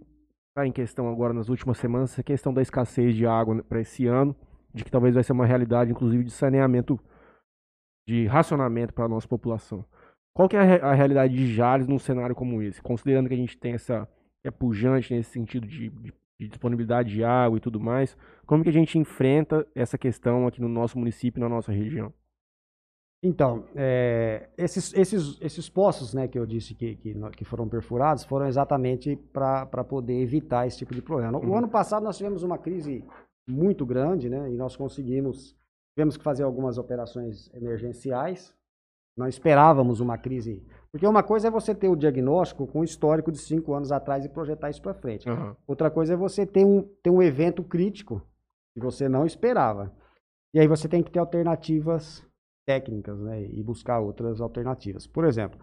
tá 0.54 0.64
em 0.64 0.70
questão 0.70 1.08
agora 1.10 1.32
nas 1.34 1.48
últimas 1.48 1.78
semanas 1.78 2.12
essa 2.12 2.22
questão 2.22 2.54
da 2.54 2.62
escassez 2.62 3.14
de 3.16 3.26
água 3.26 3.60
para 3.68 3.80
esse 3.80 4.06
ano, 4.06 4.36
de 4.72 4.84
que 4.84 4.90
talvez 4.90 5.14
vai 5.14 5.22
ser 5.24 5.32
uma 5.32 5.46
realidade, 5.46 5.90
inclusive, 5.90 6.24
de 6.24 6.30
saneamento, 6.30 6.98
de 8.06 8.26
racionamento 8.26 8.92
para 8.94 9.04
a 9.04 9.08
nossa 9.08 9.28
população. 9.28 9.84
Qual 10.34 10.48
que 10.48 10.56
é 10.56 10.60
a, 10.60 10.64
re- 10.64 10.80
a 10.80 10.92
realidade 10.94 11.34
de 11.34 11.52
Jales 11.52 11.86
num 11.86 11.98
cenário 11.98 12.34
como 12.34 12.62
esse? 12.62 12.80
Considerando 12.82 13.28
que 13.28 13.34
a 13.34 13.36
gente 13.38 13.58
tem 13.58 13.74
essa 13.74 14.08
é 14.42 14.50
pujante 14.50 15.12
nesse 15.12 15.30
sentido 15.30 15.66
de, 15.66 15.90
de- 15.90 16.14
de 16.40 16.48
disponibilidade 16.48 17.10
de 17.12 17.22
água 17.22 17.58
e 17.58 17.60
tudo 17.60 17.78
mais, 17.78 18.16
como 18.46 18.62
que 18.62 18.70
a 18.70 18.72
gente 18.72 18.98
enfrenta 18.98 19.66
essa 19.74 19.98
questão 19.98 20.46
aqui 20.46 20.60
no 20.60 20.68
nosso 20.68 20.98
município 20.98 21.38
e 21.38 21.42
na 21.42 21.48
nossa 21.48 21.70
região? 21.70 22.12
Então, 23.22 23.66
é, 23.76 24.48
esses, 24.56 24.94
esses, 24.94 25.36
esses 25.42 25.68
poços 25.68 26.14
né, 26.14 26.26
que 26.26 26.38
eu 26.38 26.46
disse 26.46 26.74
que, 26.74 26.96
que, 26.96 27.14
que 27.36 27.44
foram 27.44 27.68
perfurados 27.68 28.24
foram 28.24 28.46
exatamente 28.46 29.14
para 29.30 29.66
poder 29.84 30.22
evitar 30.22 30.66
esse 30.66 30.78
tipo 30.78 30.94
de 30.94 31.02
problema. 31.02 31.32
No- 31.32 31.38
O 31.40 31.42
Uhum. 31.50 31.58
ano 31.58 31.68
passado 31.68 32.02
nós 32.02 32.16
tivemos 32.16 32.42
uma 32.42 32.56
crise 32.56 33.04
muito 33.48 33.84
grande, 33.84 34.28
né? 34.28 34.50
E 34.50 34.56
nós 34.56 34.76
conseguimos, 34.76 35.56
tivemos 35.94 36.16
que 36.16 36.24
fazer 36.24 36.42
algumas 36.42 36.78
operações 36.78 37.50
emergenciais. 37.54 38.54
Não 39.16 39.26
esperávamos 39.26 40.00
uma 40.00 40.16
crise. 40.16 40.64
Porque 40.90 41.06
uma 41.06 41.22
coisa 41.22 41.48
é 41.48 41.50
você 41.50 41.74
ter 41.74 41.88
o 41.88 41.96
diagnóstico 41.96 42.66
com 42.66 42.80
o 42.80 42.84
histórico 42.84 43.30
de 43.30 43.38
cinco 43.38 43.74
anos 43.74 43.92
atrás 43.92 44.24
e 44.24 44.28
projetar 44.28 44.70
isso 44.70 44.82
para 44.82 44.94
frente. 44.94 45.28
Aham. 45.28 45.56
Outra 45.66 45.90
coisa 45.90 46.14
é 46.14 46.16
você 46.16 46.46
ter 46.46 46.64
um, 46.64 46.82
ter 47.02 47.10
um 47.10 47.22
evento 47.22 47.62
crítico 47.62 48.22
que 48.74 48.80
você 48.80 49.08
não 49.08 49.26
esperava. 49.26 49.92
E 50.54 50.58
aí 50.58 50.66
você 50.66 50.88
tem 50.88 51.02
que 51.02 51.10
ter 51.10 51.18
alternativas 51.18 52.24
técnicas, 52.66 53.18
né? 53.20 53.42
E 53.42 53.62
buscar 53.62 54.00
outras 54.00 54.40
alternativas. 54.40 55.06
Por 55.06 55.24
exemplo, 55.24 55.60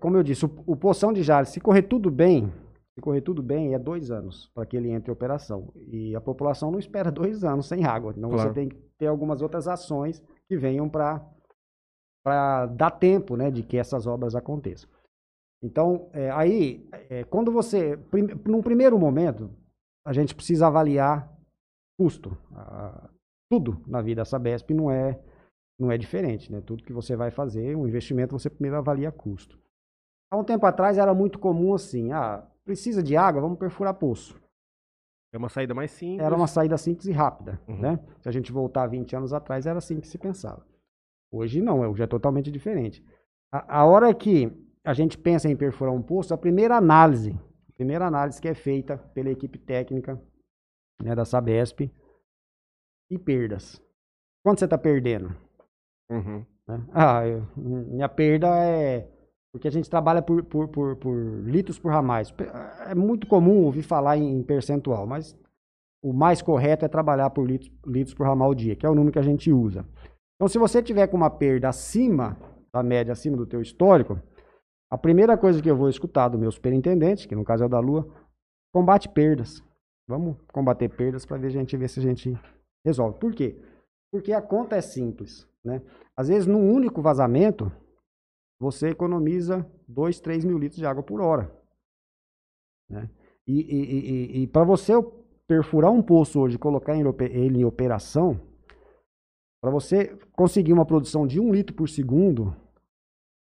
como 0.00 0.16
eu 0.16 0.22
disse, 0.22 0.44
o, 0.44 0.64
o 0.66 0.76
Poção 0.76 1.12
de 1.12 1.22
Jales, 1.22 1.50
se 1.50 1.60
correr 1.60 1.82
tudo 1.82 2.10
bem, 2.10 2.52
se 2.98 3.02
correr 3.02 3.20
tudo 3.20 3.40
bem, 3.40 3.74
é 3.74 3.78
dois 3.78 4.10
anos 4.10 4.50
para 4.52 4.66
que 4.66 4.76
ele 4.76 4.90
entre 4.90 5.08
em 5.08 5.12
operação. 5.12 5.72
E 5.76 6.16
a 6.16 6.20
população 6.20 6.72
não 6.72 6.80
espera 6.80 7.12
dois 7.12 7.44
anos 7.44 7.66
sem 7.66 7.84
água. 7.84 8.12
Então 8.16 8.30
Claro. 8.30 8.48
você 8.48 8.54
tem 8.54 8.68
que 8.68 8.76
ter 8.98 9.06
algumas 9.06 9.40
outras 9.40 9.68
ações 9.68 10.20
que 10.48 10.56
venham 10.56 10.88
para 10.88 11.24
dar 12.74 12.90
tempo, 12.90 13.36
né, 13.36 13.52
de 13.52 13.62
que 13.62 13.76
essas 13.76 14.06
obras 14.06 14.34
aconteçam. 14.34 14.90
Então, 15.62 16.10
é, 16.12 16.30
aí, 16.30 16.88
é, 17.08 17.24
quando 17.24 17.52
você, 17.52 17.96
prim, 17.96 18.26
num 18.46 18.62
primeiro 18.62 18.98
momento, 18.98 19.50
a 20.04 20.12
gente 20.12 20.34
precisa 20.34 20.66
avaliar 20.66 21.32
custo. 21.98 22.36
Ah, 22.52 23.08
tudo 23.50 23.80
na 23.86 24.02
vida 24.02 24.22
da 24.22 24.24
Sabesp 24.24 24.74
não 24.74 24.90
é 24.90 25.20
não 25.80 25.92
é 25.92 25.96
diferente, 25.96 26.50
né? 26.50 26.60
Tudo 26.60 26.82
que 26.82 26.92
você 26.92 27.14
vai 27.14 27.30
fazer, 27.30 27.76
um 27.76 27.86
investimento, 27.86 28.36
você 28.36 28.50
primeiro 28.50 28.76
avalia 28.76 29.12
custo. 29.12 29.56
Há 30.30 30.36
um 30.36 30.42
tempo 30.42 30.66
atrás 30.66 30.98
era 30.98 31.14
muito 31.14 31.38
comum 31.38 31.72
assim, 31.72 32.10
ah, 32.10 32.44
precisa 32.68 33.02
de 33.02 33.16
água, 33.16 33.40
vamos 33.40 33.58
perfurar 33.58 33.94
poço. 33.94 34.38
É 35.32 35.38
uma 35.38 35.48
saída 35.48 35.74
mais 35.74 35.90
simples. 35.90 36.20
Era 36.20 36.34
uma 36.36 36.46
saída 36.46 36.76
simples 36.76 37.06
e 37.06 37.12
rápida, 37.12 37.58
Uhum. 37.66 37.80
né? 37.80 37.98
Se 38.20 38.28
a 38.28 38.32
gente 38.32 38.52
voltar 38.52 38.86
20 38.86 39.16
anos 39.16 39.32
atrás, 39.32 39.64
era 39.66 39.78
assim 39.78 39.98
que 40.00 40.06
se 40.06 40.18
pensava. 40.18 40.66
Hoje 41.32 41.62
não, 41.62 41.80
hoje 41.80 42.02
é 42.02 42.06
totalmente 42.06 42.50
diferente. 42.50 43.02
A, 43.50 43.80
a 43.80 43.84
hora 43.86 44.14
que 44.14 44.52
a 44.84 44.92
gente 44.92 45.16
pensa 45.16 45.48
em 45.48 45.56
perfurar 45.56 45.94
um 45.94 46.02
poço, 46.02 46.34
a 46.34 46.38
primeira 46.38 46.76
análise, 46.76 47.32
a 47.70 47.72
primeira 47.72 48.06
análise 48.06 48.38
que 48.40 48.48
é 48.48 48.54
feita 48.54 48.98
pela 49.14 49.30
equipe 49.30 49.58
técnica 49.58 50.20
né, 51.02 51.14
da 51.14 51.24
Sabesp, 51.24 51.90
e 53.10 53.18
perdas. 53.18 53.80
Quanto 54.44 54.58
você 54.58 54.66
está 54.66 54.76
perdendo? 54.76 55.34
Uhum. 56.10 56.44
né? 56.66 56.86
Ah, 56.92 57.26
eu- 57.26 57.46
minha 57.56 58.08
perda 58.10 58.48
é 58.62 59.08
porque 59.52 59.68
a 59.68 59.70
gente 59.70 59.88
trabalha 59.88 60.22
por, 60.22 60.44
por, 60.44 60.68
por, 60.68 60.96
por 60.96 61.16
litros 61.44 61.78
por 61.78 61.90
ramais. 61.90 62.32
É 62.86 62.94
muito 62.94 63.26
comum 63.26 63.64
ouvir 63.64 63.82
falar 63.82 64.16
em 64.16 64.42
percentual, 64.42 65.06
mas 65.06 65.36
o 66.02 66.12
mais 66.12 66.42
correto 66.42 66.84
é 66.84 66.88
trabalhar 66.88 67.30
por 67.30 67.46
litros, 67.46 67.70
litros 67.86 68.14
por 68.14 68.26
ramal 68.26 68.54
dia, 68.54 68.76
que 68.76 68.86
é 68.86 68.88
o 68.88 68.94
número 68.94 69.12
que 69.12 69.18
a 69.18 69.22
gente 69.22 69.52
usa. 69.52 69.86
Então, 70.36 70.48
se 70.48 70.58
você 70.58 70.82
tiver 70.82 71.06
com 71.08 71.16
uma 71.16 71.30
perda 71.30 71.68
acima 71.68 72.38
da 72.72 72.82
média, 72.82 73.12
acima 73.12 73.36
do 73.36 73.46
teu 73.46 73.60
histórico, 73.60 74.20
a 74.90 74.96
primeira 74.96 75.36
coisa 75.36 75.60
que 75.60 75.70
eu 75.70 75.76
vou 75.76 75.88
escutar 75.88 76.28
do 76.28 76.38
meu 76.38 76.50
superintendente, 76.50 77.26
que 77.26 77.34
no 77.34 77.44
caso 77.44 77.64
é 77.64 77.66
o 77.66 77.70
da 77.70 77.80
Lua, 77.80 78.08
combate 78.72 79.08
perdas. 79.08 79.62
Vamos 80.06 80.36
combater 80.52 80.88
perdas 80.88 81.26
para 81.26 81.36
ver 81.36 81.48
a 81.48 81.50
gente 81.50 81.76
ver 81.76 81.88
se 81.88 82.00
a 82.00 82.02
gente 82.02 82.38
resolve. 82.84 83.18
Por 83.18 83.34
quê? 83.34 83.60
Porque 84.10 84.32
a 84.32 84.40
conta 84.40 84.76
é 84.76 84.80
simples, 84.80 85.46
né? 85.62 85.82
Às 86.16 86.28
vezes, 86.28 86.46
num 86.46 86.72
único 86.72 87.02
vazamento, 87.02 87.70
você 88.58 88.88
economiza 88.88 89.64
2, 89.86 90.20
3 90.20 90.44
mil 90.44 90.58
litros 90.58 90.78
de 90.78 90.86
água 90.86 91.02
por 91.02 91.20
hora. 91.20 91.50
Né? 92.88 93.08
E, 93.46 93.60
e, 93.60 94.42
e, 94.42 94.46
para 94.46 94.64
você 94.64 94.92
perfurar 95.46 95.90
um 95.90 96.02
poço 96.02 96.40
hoje 96.40 96.56
e 96.56 96.58
colocar 96.58 96.94
ele, 96.94 97.58
em 97.58 97.64
operação, 97.64 98.40
para 99.62 99.70
você 99.70 100.16
conseguir 100.32 100.72
uma 100.72 100.84
produção 100.84 101.26
de 101.26 101.40
um 101.40 101.52
litro 101.52 101.74
por 101.74 101.88
segundo, 101.88 102.54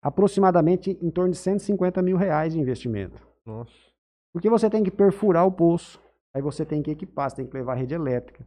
aproximadamente 0.03 0.99
em 1.01 1.11
torno 1.11 1.33
de 1.33 1.39
150 1.39 2.03
mil 2.03 2.17
reais 2.17 2.53
de 2.53 2.61
investimento. 2.61 3.27
Nossa. 3.45 3.73
Porque 4.33 4.51
você 4.51 4.69
tem 4.69 4.85
que 4.85 4.91
perfurar 4.91 5.47
o 5.47 5.53
poço, 5.53 6.01
aí 6.35 6.43
você 6.43 6.65
tem 6.65 6.83
que 6.83 6.91
equipar, 6.91 7.31
você 7.31 7.37
tem 7.37 7.47
que 7.47 7.57
levar 7.57 7.75
rede 7.75 7.95
elétrica, 7.95 8.47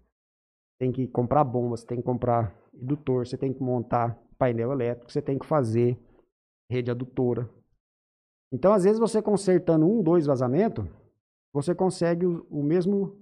tem 0.80 0.92
que 0.92 1.08
comprar 1.08 1.44
bombas, 1.44 1.84
tem 1.84 1.98
que 1.98 2.04
comprar 2.04 2.56
indutor, 2.74 3.26
você 3.26 3.38
tem 3.38 3.52
que 3.52 3.62
montar 3.62 4.18
painel 4.38 4.72
elétrico, 4.72 5.12
você 5.12 5.22
tem 5.22 5.38
que 5.38 5.46
fazer 5.46 6.00
rede 6.70 6.92
adutora. 6.92 7.50
Então, 8.52 8.74
às 8.74 8.84
vezes, 8.84 9.00
você 9.00 9.22
consertando 9.22 9.86
um, 9.86 10.02
dois 10.02 10.26
vazamentos, 10.26 10.86
você 11.54 11.74
consegue 11.76 12.26
o, 12.26 12.46
o 12.50 12.64
mesmo, 12.64 13.18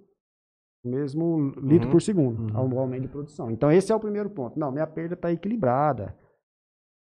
o 0.85 0.89
mesmo 0.89 1.49
litro 1.61 1.87
Uhum. 1.87 1.91
por 1.91 2.01
segundo, 2.01 2.41
Uhum. 2.53 2.57
ao 2.57 2.79
aumento 2.79 3.03
de 3.03 3.07
produção. 3.09 3.51
Então, 3.51 3.71
esse 3.71 3.91
é 3.91 3.95
o 3.95 3.99
primeiro 3.99 4.29
ponto. 4.29 4.57
Não, 4.59 4.71
minha 4.71 4.87
perda 4.87 5.15
está 5.15 5.31
equilibrada. 5.31 6.15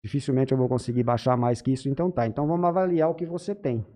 Dificilmente 0.04 0.52
eu 0.52 0.58
vou 0.58 0.68
conseguir 0.68 1.02
baixar 1.04 1.36
mais 1.36 1.62
que 1.62 1.70
isso, 1.72 1.88
então 1.88 2.10
tá. 2.10 2.26
Então, 2.26 2.46
vamos 2.46 2.64
avaliar 2.66 3.08
o 3.10 3.14
que 3.14 3.24
você 3.24 3.54
tem. 3.54 3.86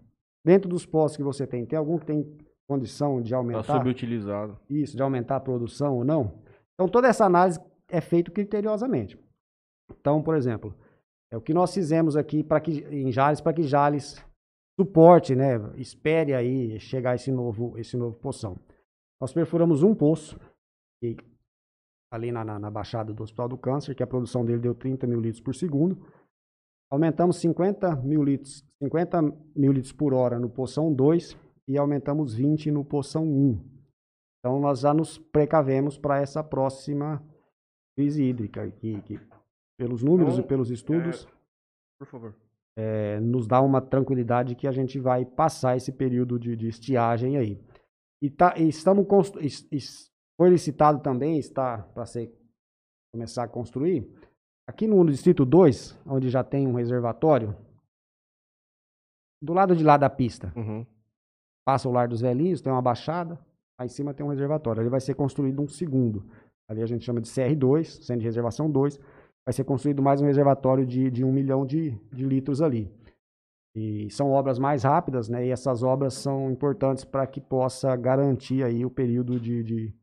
Dentro 0.45 0.69
dos 0.69 0.87
postos 0.87 1.17
que 1.17 1.23
você 1.23 1.47
tem, 1.47 1.67
tem 1.67 1.79
algum 1.79 1.99
que 1.99 2.07
tem 2.07 2.39
condição 2.69 3.21
de 3.21 3.31
Tá 3.31 3.37
aumentar? 3.37 3.79
subutilizado. 3.79 4.59
isso, 4.71 4.97
de 4.97 5.03
aumentar 5.03 5.37
a 5.37 5.41
produção 5.41 5.97
ou 5.97 6.05
não. 6.05 6.39
Então, 6.75 6.89
toda 6.89 7.09
essa 7.09 7.25
análise 7.25 7.59
é 7.89 8.01
feita 8.01 8.31
criteriosamente. 8.31 9.19
Então, 9.91 10.23
por 10.23 10.37
exemplo, 10.37 10.75
é 11.33 11.37
o 11.37 11.41
que 11.41 11.53
nós 11.55 11.75
fizemos 11.75 12.17
aqui 12.17 12.43
para 12.43 12.61
que 12.61 12.85
em 12.85 13.11
Jales, 13.11 13.41
para 13.41 13.53
que 13.53 13.63
Jales 13.63 14.25
suporte, 14.79 15.35
né, 15.35 15.55
espere 15.77 16.35
aí 16.35 16.79
chegar 16.79 17.15
esse 17.15 17.33
novo, 17.33 17.77
esse 17.79 17.97
novo 17.97 18.17
poção. 18.19 18.59
Nós 19.21 19.33
perfuramos 19.33 19.83
um 19.83 19.95
poço 19.95 20.39
e- 21.03 21.17
ali 22.13 22.31
na, 22.31 22.45
na, 22.45 22.59
na 22.59 22.71
baixada 22.71 23.13
do 23.13 23.23
Hospital 23.23 23.49
do 23.49 23.59
Câncer, 23.59 23.95
que 23.95 24.03
a 24.03 24.07
produção 24.07 24.45
dele 24.45 24.61
deu 24.61 24.75
30 24.75 25.07
mil 25.07 25.21
litros 25.21 25.41
por 25.41 25.55
segundo. 25.55 25.99
Aumentamos 26.91 27.37
50 27.39 27.97
mil 27.97 28.23
litros, 28.23 28.65
50 28.83 29.23
mil 29.57 29.73
litros 29.73 29.93
por 29.93 30.15
hora 30.15 30.39
no 30.39 30.49
poção 30.49 30.93
2 30.93 31.37
e 31.67 31.77
aumentamos 31.77 32.35
20 32.35 32.71
no 32.71 32.85
poção 32.85 33.25
1. 33.25 33.77
Então, 34.39 34.61
nós 34.61 34.81
já 34.81 34.95
nos 34.95 35.19
precavemos 35.19 35.99
para 35.99 36.21
essa 36.21 36.45
próxima 36.45 37.21
crise 37.97 38.23
hídrica, 38.23 38.71
que, 38.71 39.01
que 39.03 39.21
pelos 39.77 40.03
números 40.03 40.35
Então, 40.35 40.45
e 40.45 40.49
pelos 40.49 40.71
estudos, 40.71 41.29
Por 41.99 42.07
favor. 42.07 42.35
eh, 42.77 43.21
nos 43.21 43.47
dá 43.47 43.61
uma 43.61 43.81
tranquilidade 43.81 44.55
que 44.55 44.67
a 44.67 44.73
gente 44.73 44.99
vai 44.99 45.25
passar 45.25 45.77
esse 45.77 45.93
período 45.93 46.39
de, 46.39 46.57
de 46.57 46.69
estiagem 46.69 47.37
aí. 47.37 47.61
E, 48.23 48.31
tá, 48.31 48.55
e 48.57 48.69
estamos 48.69 49.07
constru- 49.07 49.41
foi 50.39 50.51
licitado 50.51 51.01
também, 51.03 51.39
está 51.39 51.79
para 51.79 52.07
ser 52.07 52.33
começar 53.15 53.45
a 53.45 53.49
construir, 53.49 54.07
aqui 54.69 54.87
no 54.87 55.05
Distrito 55.07 55.45
2, 55.45 55.99
onde 56.07 56.29
já 56.29 56.43
tem 56.45 56.67
um 56.67 56.75
reservatório, 56.75 57.55
do 59.43 59.53
lado 59.53 59.77
de 59.77 59.85
lá 59.85 59.97
da 59.97 60.09
pista, 60.11 60.53
Uhum. 60.57 60.85
passa 61.67 61.89
o 61.89 61.93
Lar 61.93 62.09
dos 62.09 62.21
Velhinhos, 62.21 62.61
tem 62.61 62.73
uma 62.73 62.83
baixada, 62.83 63.39
aí 63.79 63.87
em 63.87 63.89
cima 63.91 64.15
tem 64.15 64.25
um 64.25 64.31
reservatório. 64.31 64.81
Ali 64.81 64.89
vai 64.91 65.01
ser 65.01 65.15
construído 65.15 65.61
um 65.63 65.69
segundo. 65.69 66.25
Ali 66.69 66.83
a 66.83 66.87
gente 66.87 67.05
chama 67.05 67.21
de 67.21 67.29
CR2, 67.29 68.03
Centro 68.03 68.21
de 68.21 68.25
Reservação 68.27 68.71
2. 68.71 68.99
Vai 69.47 69.53
ser 69.53 69.65
construído 69.65 70.03
mais 70.03 70.21
um 70.21 70.27
reservatório 70.27 70.85
de, 70.85 71.09
de 71.11 71.25
um 71.25 71.31
milhão 71.33 71.65
de, 71.65 71.93
de 72.13 72.25
litros 72.25 72.61
ali. 72.61 72.93
E 73.77 74.11
são 74.11 74.33
obras 74.33 74.59
mais 74.59 74.83
rápidas, 74.83 75.29
né? 75.29 75.47
E 75.47 75.51
essas 75.51 75.83
obras 75.83 76.15
são 76.15 76.51
importantes 76.51 77.05
para 77.05 77.27
que 77.27 77.41
possa 77.41 77.95
garantir 77.95 78.65
aí 78.65 78.85
o 78.85 78.91
período 78.91 79.39
de, 79.39 79.63
de, 79.63 79.95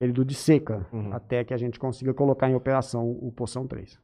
período 0.00 0.24
de 0.24 0.34
seca, 0.34 0.86
Uhum. 0.92 1.12
até 1.12 1.44
que 1.44 1.54
a 1.54 1.56
gente 1.56 1.78
consiga 1.78 2.12
colocar 2.12 2.48
em 2.50 2.54
operação 2.54 3.08
o 3.10 3.30
Poção 3.30 3.66
3. 3.68 4.00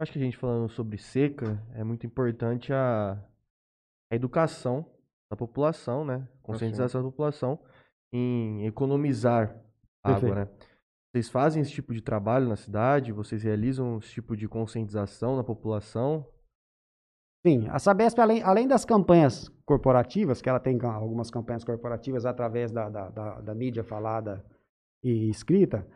Acho 0.00 0.12
que 0.12 0.18
a 0.18 0.22
gente 0.22 0.36
falando 0.36 0.68
sobre 0.68 0.98
seca, 0.98 1.62
é 1.74 1.84
muito 1.84 2.04
importante 2.06 2.72
a, 2.72 3.12
a 4.10 4.14
educação 4.16 4.84
da 5.30 5.36
população, 5.36 6.04
né? 6.04 6.26
Conscientização 6.42 7.02
da 7.02 7.08
população 7.10 7.58
em 8.12 8.66
economizar 8.66 9.56
água, 10.02 10.20
Perfeito. 10.20 10.34
né? 10.34 10.48
Vocês 11.16 11.30
fazem 11.30 11.62
esse 11.62 11.72
tipo 11.72 11.94
de 11.94 12.02
trabalho 12.02 12.46
na 12.46 12.56
cidade? 12.56 13.10
Vocês 13.10 13.42
realizam 13.42 13.96
esse 13.96 14.10
tipo 14.12 14.36
de 14.36 14.46
conscientização 14.46 15.34
na 15.34 15.42
população? 15.42 16.26
Sim, 17.46 17.66
a 17.70 17.78
Sabesp, 17.78 18.18
além, 18.18 18.42
além 18.42 18.68
das 18.68 18.84
campanhas 18.84 19.48
corporativas, 19.64 20.42
que 20.42 20.48
ela 20.50 20.60
tem 20.60 20.78
algumas 20.82 21.30
campanhas 21.30 21.64
corporativas 21.64 22.26
através 22.26 22.70
da, 22.70 22.90
da, 22.90 23.08
da- 23.08 23.40
da 23.40 23.54
mídia 23.54 23.82
falada 23.82 24.44
e 25.02 25.30
escrita, 25.30 25.88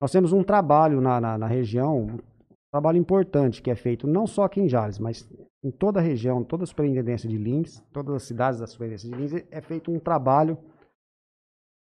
nós 0.00 0.12
temos 0.12 0.32
um 0.32 0.44
trabalho 0.44 1.00
na, 1.00 1.20
na, 1.20 1.36
na 1.36 1.48
região, 1.48 2.02
um 2.02 2.18
trabalho 2.72 2.98
importante 2.98 3.60
que 3.60 3.72
é 3.72 3.74
feito 3.74 4.06
não 4.06 4.24
só 4.24 4.44
aqui 4.44 4.60
em 4.60 4.68
Jales, 4.68 5.00
mas 5.00 5.28
em 5.64 5.72
toda 5.72 5.98
a 5.98 6.02
região, 6.02 6.44
toda 6.44 6.62
a 6.62 6.66
superintendência 6.66 7.28
de 7.28 7.36
Lins, 7.36 7.80
todas 7.92 8.14
as 8.14 8.22
cidades 8.22 8.60
da 8.60 8.68
superintendência 8.68 9.10
de 9.10 9.16
Lins, 9.16 9.44
é 9.50 9.60
feito 9.60 9.90
um 9.90 9.98
trabalho 9.98 10.56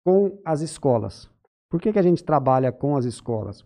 com 0.05 0.37
as 0.45 0.63
escolas. 0.63 1.32
Por 1.73 1.81
que, 1.81 1.91
que 1.91 1.99
a 1.99 2.03
gente 2.03 2.23
trabalha 2.23 2.71
com 2.71 2.95
as 2.97 3.07
escolas? 3.07 3.65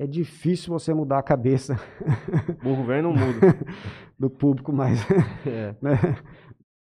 É 0.00 0.06
difícil 0.06 0.72
você 0.72 0.94
mudar 0.94 1.18
a 1.18 1.22
cabeça 1.22 1.76
Burro 2.64 2.84
velho 2.84 3.02
não 3.02 3.12
muda. 3.12 3.54
do 4.18 4.30
público 4.30 4.72
mais 4.72 4.98
É. 5.46 5.76
né? 5.82 5.92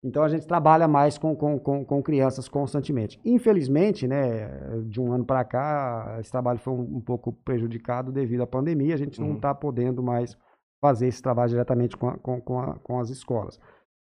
Então 0.05 0.23
a 0.23 0.29
gente 0.29 0.47
trabalha 0.47 0.87
mais 0.87 1.19
com, 1.19 1.35
com, 1.35 1.59
com, 1.59 1.85
com 1.85 2.01
crianças 2.05 2.49
constantemente. 2.49 3.21
Infelizmente, 3.25 4.07
né, 4.07 4.49
de 4.87 5.01
um 5.01 5.13
ano 5.13 5.25
para 5.25 5.45
cá, 5.45 6.19
esse 6.21 6.31
trabalho 6.31 6.61
foi 6.61 6.73
um, 6.73 6.99
um 6.99 7.01
pouco 7.01 7.33
prejudicado 7.33 8.13
devido 8.13 8.43
à 8.43 8.47
pandemia. 8.47 8.95
A 8.95 8.99
gente 8.99 9.21
não 9.21 9.31
Uhum. 9.31 9.35
está 9.37 9.53
podendo 9.53 10.01
mais 10.01 10.39
fazer 10.81 11.09
esse 11.09 11.21
trabalho 11.21 11.49
diretamente 11.51 11.97
com, 11.97 12.11
a- 12.11 12.17
com, 12.19 12.41
com, 12.41 12.61
a- 12.61 12.79
com 12.79 13.01
as 13.01 13.11
escolas. 13.11 13.59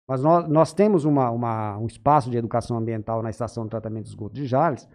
Mas 0.08 0.22
nós, 0.22 0.48
nós 0.48 0.72
temos 0.72 1.04
uma, 1.04 1.30
uma- 1.30 1.76
um 1.76 1.84
espaço 1.86 2.30
de 2.30 2.38
educação 2.38 2.78
ambiental 2.78 3.22
na 3.22 3.28
estação 3.28 3.64
de 3.64 3.70
tratamento 3.70 4.04
de 4.04 4.08
esgoto 4.08 4.34
de 4.34 4.46
Jales, 4.46 4.88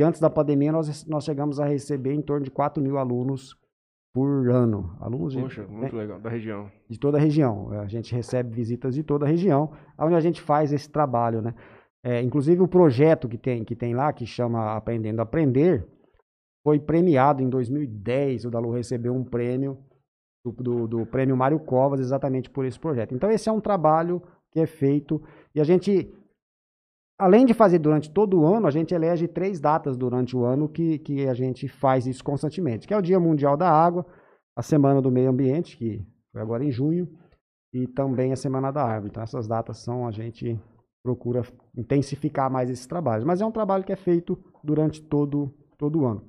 e 0.00 0.02
antes 0.02 0.18
da 0.18 0.30
pandemia 0.30 0.72
nós, 0.72 1.06
nós 1.06 1.24
chegamos 1.24 1.60
a 1.60 1.66
receber 1.66 2.14
em 2.14 2.22
torno 2.22 2.42
de 2.42 2.50
4 2.50 2.82
mil 2.82 2.96
alunos 2.96 3.54
por 4.14 4.48
ano. 4.48 4.96
Alunos 4.98 5.34
de, 5.34 5.40
Poxa, 5.42 5.66
muito 5.66 5.94
legal. 5.94 6.18
Da 6.18 6.30
região. 6.30 6.72
de 6.88 6.98
toda 6.98 7.18
a 7.18 7.20
região. 7.20 7.70
A 7.72 7.86
gente 7.86 8.14
recebe 8.14 8.54
visitas 8.54 8.94
de 8.94 9.02
toda 9.02 9.26
a 9.26 9.28
região, 9.28 9.72
onde 9.98 10.14
a 10.14 10.20
gente 10.20 10.40
faz 10.40 10.72
esse 10.72 10.88
trabalho, 10.90 11.42
né? 11.42 11.54
É, 12.02 12.22
inclusive 12.22 12.62
o 12.62 12.66
projeto 12.66 13.28
que 13.28 13.36
tem, 13.36 13.62
que 13.62 13.76
tem 13.76 13.94
lá, 13.94 14.10
que 14.10 14.24
chama 14.24 14.74
Aprendendo 14.74 15.20
a 15.20 15.22
Aprender, 15.24 15.86
foi 16.64 16.80
premiado 16.80 17.42
em 17.42 17.50
2010. 17.50 18.46
O 18.46 18.50
Dalu 18.50 18.70
recebeu 18.70 19.14
um 19.14 19.22
prêmio 19.22 19.76
do, 20.42 20.50
do, 20.50 20.88
do 20.88 21.06
prêmio 21.06 21.36
Mário 21.36 21.60
Covas 21.60 22.00
exatamente 22.00 22.48
por 22.48 22.64
esse 22.64 22.80
projeto. 22.80 23.14
Então 23.14 23.30
esse 23.30 23.50
é 23.50 23.52
um 23.52 23.60
trabalho 23.60 24.22
que 24.50 24.60
é 24.60 24.66
feito 24.66 25.22
e 25.54 25.60
a 25.60 25.64
gente, 25.64 26.10
além 27.20 27.46
de 27.46 27.54
fazer 27.54 27.78
durante 27.78 28.10
todo 28.10 28.40
o 28.40 28.46
ano, 28.46 28.66
a 28.66 28.70
gente 28.70 28.94
elege 28.94 29.28
três 29.28 29.60
datas 29.60 29.96
durante 29.96 30.36
o 30.36 30.44
ano 30.44 30.68
que, 30.68 30.98
que 30.98 31.26
a 31.28 31.34
gente 31.34 31.68
faz 31.68 32.06
isso 32.06 32.24
constantemente, 32.24 32.86
que 32.86 32.94
é 32.94 32.96
o 32.96 33.02
Dia 33.02 33.20
Mundial 33.20 33.56
da 33.56 33.70
Água, 33.70 34.06
a 34.56 34.62
Semana 34.62 35.00
do 35.00 35.10
Meio 35.10 35.30
Ambiente, 35.30 35.76
que 35.76 36.04
foi 36.32 36.40
agora 36.40 36.64
em 36.64 36.70
junho, 36.70 37.08
e 37.72 37.86
também 37.86 38.32
a 38.32 38.36
Semana 38.36 38.70
da 38.72 38.82
Árvore. 38.82 39.10
Então, 39.10 39.22
essas 39.22 39.46
datas 39.46 39.78
são, 39.78 40.06
a 40.06 40.10
gente 40.10 40.58
procura 41.02 41.42
intensificar 41.76 42.50
mais 42.50 42.68
esses 42.68 42.86
trabalhos. 42.86 43.24
Mas 43.24 43.40
é 43.40 43.46
um 43.46 43.52
trabalho 43.52 43.84
que 43.84 43.92
é 43.92 43.96
feito 43.96 44.38
durante 44.62 45.00
todo, 45.02 45.54
todo 45.78 46.00
o 46.00 46.06
ano. 46.06 46.24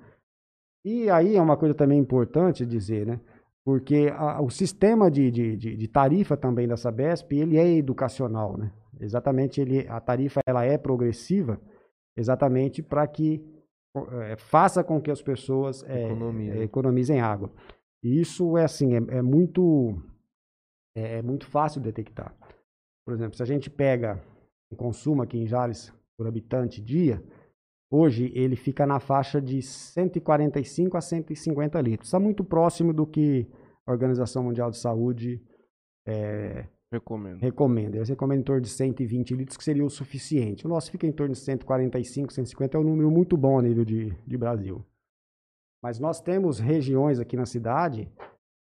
E 0.86 1.10
aí 1.10 1.36
é 1.36 1.42
uma 1.42 1.58
coisa 1.58 1.76
também 1.76 2.00
importante 2.00 2.66
dizer, 2.66 3.06
né? 3.06 3.20
Porque 3.64 4.12
a- 4.16 4.42
o 4.42 4.50
sistema 4.50 5.12
de, 5.12 5.30
de, 5.30 5.56
de, 5.58 5.78
de 5.78 5.88
tarifa 5.88 6.36
também 6.38 6.68
da 6.68 6.78
Sabesp, 6.78 7.32
ele 7.34 7.58
é 7.58 7.68
educacional, 7.76 8.58
né? 8.58 8.72
Exatamente, 9.02 9.60
ele, 9.60 9.88
a 9.88 10.00
tarifa 10.00 10.42
ela 10.46 10.64
é 10.64 10.78
progressiva, 10.78 11.60
exatamente 12.16 12.84
para 12.84 13.08
que 13.08 13.44
eh, 13.96 14.36
faça 14.38 14.84
com 14.84 15.02
que 15.02 15.10
as 15.12 15.22
pessoas 15.22 15.84
eh, 15.84 16.06
Economizem. 16.06 16.60
eh, 16.60 16.64
economizem 16.64 17.20
água. 17.20 17.52
E 18.04 18.22
isso 18.22 18.58
é 18.58 18.64
assim, 18.64 18.94
é, 18.94 19.18
é 19.18 19.22
muito 19.22 20.02
é, 20.96 21.18
é 21.18 21.22
muito 21.22 21.46
fácil 21.48 21.82
detectar. 21.82 22.36
Por 23.06 23.14
exemplo, 23.14 23.36
se 23.36 23.44
a 23.44 23.46
gente 23.46 23.70
pega 23.70 24.22
o 24.72 24.76
consumo 24.76 25.22
aqui 25.22 25.38
em 25.38 25.48
Jales 25.48 25.92
por 26.18 26.28
habitante 26.28 26.82
dia, 26.82 27.24
hoje 27.92 28.32
ele 28.36 28.56
fica 28.56 28.86
na 28.86 29.00
faixa 29.00 29.42
de 29.42 29.62
145 29.62 30.96
a 30.96 31.02
150 31.02 31.82
litros. 31.82 32.08
Está 32.08 32.20
muito 32.20 32.44
próximo 32.44 32.94
do 32.94 33.06
que 33.06 33.48
a 33.86 33.92
Organização 33.92 34.44
Mundial 34.44 34.70
de 34.70 34.78
Saúde 34.78 35.42
Recomendo. 36.92 37.40
recomenda. 37.40 37.98
Eles 37.98 38.10
recomendam 38.10 38.42
em 38.42 38.46
torno 38.46 38.62
de 38.62 38.70
120 38.70 39.34
litros, 39.34 39.58
que 39.58 39.64
seria 39.64 39.86
o 39.86 39.90
suficiente. 39.90 40.66
O 40.66 40.70
nosso 40.70 40.92
fica 40.92 41.08
em 41.08 41.12
torno 41.12 41.34
de 41.34 41.40
145, 41.40 42.34
150, 42.34 42.78
é 42.78 42.80
um 42.80 42.84
número 42.84 43.10
muito 43.10 43.38
bom 43.38 43.58
a 43.58 43.62
nível 43.62 43.86
de, 43.86 44.12
de 44.28 44.38
Brasil. 44.38 44.84
Mas 45.82 46.00
nós 46.00 46.20
temos 46.20 46.60
regiões 46.60 47.20
aqui 47.20 47.38
na 47.38 47.46
cidade, 47.46 48.12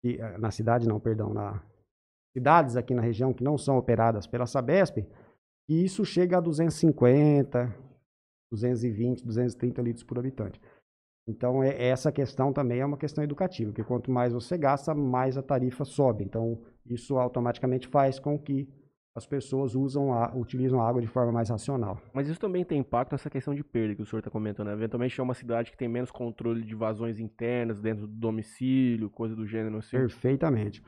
que, 0.02 0.20
eh, 0.20 0.38
na 0.40 0.50
cidade 0.50 0.88
não, 0.88 1.00
perdão, 1.00 1.34
na 1.34 1.64
cidades 2.36 2.76
aqui 2.76 2.94
na 2.94 3.02
região 3.02 3.34
que 3.34 3.44
não 3.44 3.58
são 3.58 3.78
operadas 3.78 4.28
pela 4.28 4.46
Sabesp, 4.46 4.98
e 5.70 5.84
isso 5.84 6.06
chega 6.06 6.38
a 6.38 6.42
250, 6.42 7.74
220, 8.52 9.26
230 9.26 9.82
litros 9.82 10.04
por 10.04 10.20
habitante. 10.20 10.60
Então, 11.28 11.62
é, 11.62 11.88
essa 11.90 12.12
questão 12.12 12.54
também 12.54 12.80
é 12.80 12.86
uma 12.86 12.98
questão 12.98 13.24
educativa, 13.24 13.72
porque 13.72 13.84
quanto 13.84 14.10
mais 14.10 14.34
você 14.34 14.58
gasta, 14.58 14.96
mais 14.96 15.38
a 15.38 15.44
tarifa 15.44 15.84
sobe. 15.84 16.24
Então, 16.24 16.62
isso 16.90 17.18
automaticamente 17.18 17.88
faz 17.88 18.20
com 18.20 18.38
que 18.38 18.68
as 19.18 19.26
pessoas 19.26 19.74
usam 19.74 20.14
a, 20.14 20.32
utilizam 20.36 20.80
a 20.80 20.88
água 20.88 21.02
de 21.02 21.08
forma 21.08 21.32
mais 21.32 21.50
racional. 21.50 22.00
Mas 22.14 22.28
isso 22.28 22.40
também 22.40 22.64
tem 22.64 22.80
impacto 22.80 23.14
nessa 23.14 23.32
questão 23.32 23.56
de 23.56 23.64
perda 23.64 23.96
que 23.96 24.02
o 24.04 24.06
senhor 24.06 24.20
está 24.20 24.30
comentando. 24.30 24.68
né? 24.68 24.74
Eventualmente 24.74 25.20
é 25.20 25.24
uma 25.24 25.34
cidade 25.34 25.72
que 25.72 25.78
tem 25.78 25.88
menos 25.88 26.12
controle 26.12 26.62
de 26.62 26.76
vazões 26.76 27.20
internas 27.20 27.82
dentro 27.82 28.06
do 28.06 28.14
domicílio, 28.14 29.10
coisa 29.10 29.36
do 29.36 29.48
gênero 29.48 29.78
assim. 29.78 29.98
Perfeitamente. 29.98 30.84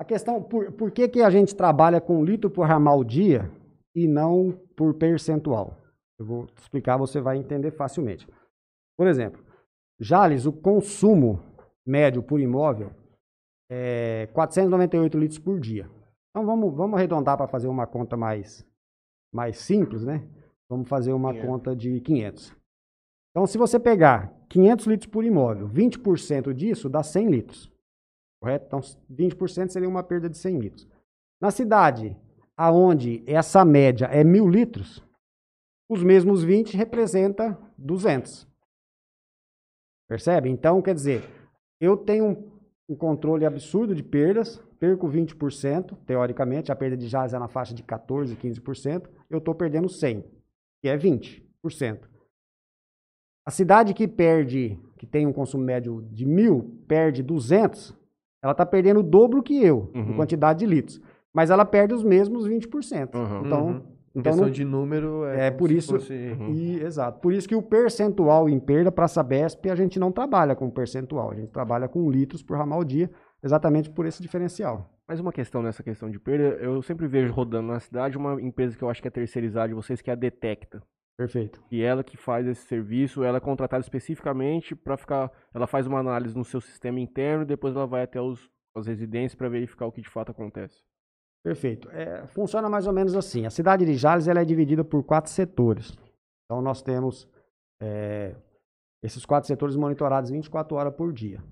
A 0.00 0.04
questão, 0.04 0.42
por, 0.42 0.72
por 0.72 0.90
que, 0.90 1.06
que 1.08 1.22
a 1.22 1.30
gente 1.30 1.54
trabalha 1.54 2.00
com 2.00 2.24
litro 2.24 2.50
por 2.50 2.66
ramal 2.66 3.04
dia 3.04 3.48
e 3.94 4.08
não 4.08 4.50
por 4.74 4.94
percentual? 4.94 5.76
Eu 6.18 6.26
vou 6.26 6.46
explicar, 6.58 6.96
você 6.96 7.20
vai 7.20 7.36
entender 7.36 7.70
facilmente. 7.70 8.26
Por 8.98 9.06
exemplo, 9.06 9.40
Jales, 10.00 10.44
o 10.44 10.52
consumo 10.52 11.40
médio 11.86 12.20
por 12.20 12.40
imóvel 12.40 12.90
é 13.70 14.28
498 14.32 15.16
litros 15.16 15.38
por 15.38 15.60
dia. 15.60 15.88
Então 16.30 16.44
vamos, 16.44 16.74
vamos 16.74 16.98
arredondar 16.98 17.36
para 17.36 17.46
fazer 17.46 17.68
uma 17.68 17.86
conta 17.86 18.16
mais, 18.16 18.66
mais 19.32 19.58
simples, 19.58 20.04
né? 20.04 20.28
Vamos 20.68 20.88
fazer 20.88 21.12
uma 21.12 21.32
500. 21.32 21.48
conta 21.48 21.76
de 21.76 22.00
500. 22.00 22.56
Então, 23.30 23.46
se 23.46 23.56
você 23.56 23.78
pegar 23.78 24.32
500 24.48 24.86
litros 24.86 25.10
por 25.10 25.24
imóvel, 25.24 25.68
20% 25.68 26.52
disso 26.52 26.88
dá 26.88 27.02
100 27.02 27.28
litros. 27.28 27.72
Correto? 28.40 28.66
Então, 28.66 28.80
20% 29.10 29.68
seria 29.70 29.88
uma 29.88 30.02
perda 30.02 30.28
de 30.28 30.36
100 30.36 30.58
litros. 30.58 30.88
Na 31.40 31.50
cidade, 31.50 32.16
aonde 32.56 33.22
essa 33.26 33.64
média 33.64 34.06
é 34.06 34.24
1.000 34.24 34.50
litros, 34.50 35.04
os 35.88 36.02
mesmos 36.02 36.42
20 36.42 36.76
representa 36.76 37.58
200. 37.76 38.48
Percebe? 40.08 40.48
Então, 40.48 40.82
quer 40.82 40.94
dizer, 40.94 41.22
eu 41.80 41.96
tenho 41.96 42.59
um, 42.90 42.96
controle 42.96 43.46
absurdo 43.46 43.94
de 43.94 44.02
perdas, 44.02 44.60
perco 44.78 45.08
20%, 45.08 45.96
teoricamente, 46.06 46.72
a 46.72 46.76
perda 46.76 46.96
de 46.96 47.08
jazz 47.08 47.32
é 47.32 47.38
na 47.38 47.48
faixa 47.48 47.74
de 47.74 47.82
14%, 47.82 48.36
15%, 48.36 49.08
eu 49.28 49.38
estou 49.38 49.54
perdendo 49.54 49.88
100, 49.88 50.24
que 50.82 50.88
é 50.88 50.96
20%. 50.96 51.42
A 53.46 53.50
cidade 53.50 53.94
que 53.94 54.06
perde, 54.06 54.78
que 54.98 55.06
tem 55.06 55.26
um 55.26 55.32
consumo 55.32 55.64
médio 55.64 56.02
de 56.10 56.26
1.000, 56.26 56.64
perde 56.86 57.22
200, 57.22 57.96
ela 58.42 58.52
está 58.52 58.64
perdendo 58.66 59.00
o 59.00 59.02
dobro 59.02 59.42
que 59.42 59.62
eu, 59.62 59.90
em 59.94 60.00
Uhum. 60.02 60.16
quantidade 60.16 60.60
de 60.60 60.66
litros. 60.66 61.00
Mas 61.32 61.50
ela 61.50 61.64
perde 61.64 61.94
os 61.94 62.02
mesmos 62.02 62.46
20%. 62.46 63.14
Uhum. 63.14 63.46
Então, 63.46 63.66
Uhum. 63.68 63.82
Em 64.14 64.18
então 64.18 64.32
questão 64.32 64.46
não- 64.46 64.52
de 64.52 64.64
número, 64.64 65.24
é, 65.26 65.46
É, 65.46 65.50
por 65.50 65.70
isso- 65.70 65.92
fosse- 65.92 66.12
Uhum. 66.38 66.52
e, 66.52 66.80
exato. 66.82 67.20
Por 67.20 67.32
isso 67.32 67.48
que 67.48 67.54
o 67.54 67.62
percentual 67.62 68.48
em 68.48 68.58
perda 68.58 68.90
para 68.90 69.04
a 69.04 69.08
Sabesp, 69.08 69.70
a 69.70 69.74
gente 69.76 70.00
não 70.00 70.10
trabalha 70.10 70.56
com 70.56 70.68
percentual, 70.68 71.30
a 71.30 71.34
gente 71.34 71.50
trabalha 71.52 71.88
com 71.88 72.10
litros 72.10 72.42
por 72.42 72.56
ramal 72.56 72.82
dia, 72.82 73.08
exatamente 73.42 73.88
por 73.88 74.06
esse 74.06 74.20
diferencial. 74.20 74.90
Mais 75.06 75.20
uma 75.20 75.32
questão 75.32 75.62
nessa 75.62 75.82
questão 75.82 76.10
de 76.10 76.18
perda, 76.18 76.56
eu 76.60 76.82
sempre 76.82 77.06
vejo 77.06 77.32
rodando 77.32 77.68
na 77.68 77.78
cidade 77.80 78.16
uma 78.16 78.40
empresa 78.42 78.76
que 78.76 78.82
eu 78.82 78.90
acho 78.90 79.00
que 79.02 79.08
é 79.08 79.10
terceirizada 79.10 79.68
de 79.68 79.74
vocês, 79.74 80.00
que 80.02 80.10
é 80.10 80.12
a 80.12 80.16
Detecta. 80.16 80.82
Perfeito. 81.16 81.62
E 81.70 81.82
ela 81.82 82.02
que 82.02 82.16
faz 82.16 82.46
esse 82.46 82.62
serviço, 82.66 83.22
ela 83.22 83.36
é 83.36 83.40
contratada 83.40 83.82
especificamente 83.82 84.74
para 84.74 84.96
ficar. 84.96 85.30
Ela 85.54 85.66
faz 85.66 85.86
uma 85.86 85.98
análise 85.98 86.34
no 86.36 86.44
seu 86.44 86.60
sistema 86.60 86.98
interno 86.98 87.42
e 87.42 87.46
depois 87.46 87.76
ela 87.76 87.86
vai 87.86 88.02
até 88.02 88.20
os, 88.20 88.48
as 88.74 88.86
residências 88.86 89.34
para 89.34 89.48
verificar 89.48 89.86
o 89.86 89.92
que 89.92 90.00
de 90.00 90.08
fato 90.08 90.30
acontece. 90.30 90.76
Perfeito. 91.42 91.88
É, 91.90 92.26
funciona 92.26 92.68
mais 92.68 92.86
ou 92.86 92.92
menos 92.92 93.16
assim. 93.16 93.46
A 93.46 93.50
cidade 93.50 93.84
de 93.84 93.94
Jales 93.94 94.28
ela 94.28 94.40
é 94.40 94.44
dividida 94.44 94.84
por 94.84 95.02
quatro 95.02 95.30
setores. 95.30 95.96
Então 96.44 96.60
nós 96.60 96.82
temos 96.82 97.28
é, 97.80 98.34
Esses 99.02 99.24
quatro 99.24 99.46
setores 99.46 99.76
monitorados 99.76 100.30
24 100.30 100.76
horas 100.76 100.94
por 100.94 101.12
dia. 101.12 101.42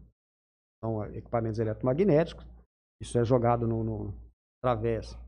São 0.84 1.02
eh, 1.02 1.18
equipamentos 1.18 1.58
eletromagnéticos. 1.58 2.46
Isso 3.00 3.18
é 3.18 3.24
jogado 3.24 3.66
no, 3.66 3.82
no 3.82 4.14
através 4.62 5.18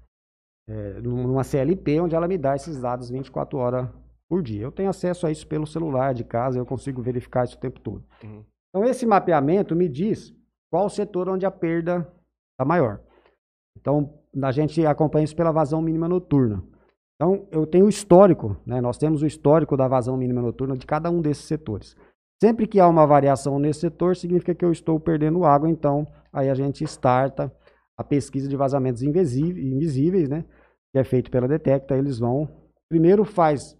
é, 0.68 1.00
numa 1.00 1.42
CLP, 1.42 2.00
onde 2.00 2.14
ela 2.14 2.28
me 2.28 2.36
dá 2.36 2.54
esses 2.54 2.80
dados 2.80 3.08
24 3.08 3.58
horas 3.58 3.88
por 4.28 4.42
dia. 4.42 4.62
Eu 4.62 4.72
tenho 4.72 4.90
acesso 4.90 5.26
a 5.26 5.30
isso 5.30 5.46
pelo 5.46 5.66
celular 5.66 6.12
de 6.12 6.24
casa, 6.24 6.58
eu 6.58 6.66
consigo 6.66 7.00
verificar 7.02 7.44
isso 7.44 7.56
o 7.56 7.60
tempo 7.60 7.80
todo. 7.80 8.04
Uhum. 8.22 8.44
Então, 8.68 8.84
esse 8.88 9.06
mapeamento 9.06 9.74
me 9.74 9.88
diz 9.88 10.34
qual 10.70 10.86
o 10.86 10.90
setor 10.90 11.28
onde 11.28 11.46
a 11.46 11.50
perda 11.50 12.00
está 12.52 12.64
maior. 12.64 13.00
Então, 13.78 14.12
a 14.42 14.52
gente 14.52 14.84
acompanha 14.86 15.24
isso 15.24 15.36
pela 15.36 15.52
vazão 15.52 15.80
mínima 15.80 16.08
noturna. 16.08 16.62
Então, 17.16 17.46
eu 17.50 17.66
tenho 17.66 17.86
o 17.86 17.88
histórico, 17.88 18.56
né? 18.64 18.80
nós 18.80 18.96
temos 18.96 19.22
o 19.22 19.26
histórico 19.26 19.76
da 19.76 19.86
vazão 19.86 20.16
mínima 20.16 20.40
noturna 20.40 20.76
de 20.76 20.86
cada 20.86 21.10
um 21.10 21.20
desses 21.20 21.44
setores. 21.44 21.94
Sempre 22.42 22.66
que 22.66 22.80
há 22.80 22.88
uma 22.88 23.06
variação 23.06 23.58
nesse 23.58 23.80
setor, 23.80 24.16
significa 24.16 24.54
que 24.54 24.64
eu 24.64 24.72
estou 24.72 24.98
perdendo 24.98 25.44
água, 25.44 25.68
então 25.68 26.06
aí 26.32 26.48
a 26.48 26.54
gente 26.54 26.82
starta 26.84 27.52
a 27.98 28.02
pesquisa 28.02 28.48
de 28.48 28.56
vazamentos 28.56 29.02
invisíveis, 29.02 30.30
né? 30.30 30.46
Que 30.90 30.98
é 30.98 31.04
feito 31.04 31.30
pela 31.30 31.46
Detecta, 31.46 31.94
eles 31.94 32.18
vão. 32.18 32.48
Primeiro 32.88 33.26
faz 33.26 33.78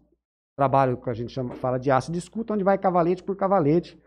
trabalho 0.58 0.98
que 0.98 1.08
a 1.08 1.14
gente 1.14 1.32
chama, 1.32 1.54
fala 1.54 1.78
de 1.78 1.90
ácido 1.90 2.12
de 2.12 2.18
escuta, 2.18 2.52
onde 2.52 2.62
vai 2.62 2.76
cavalete 2.76 3.22
por 3.24 3.34
cavalete 3.34 3.98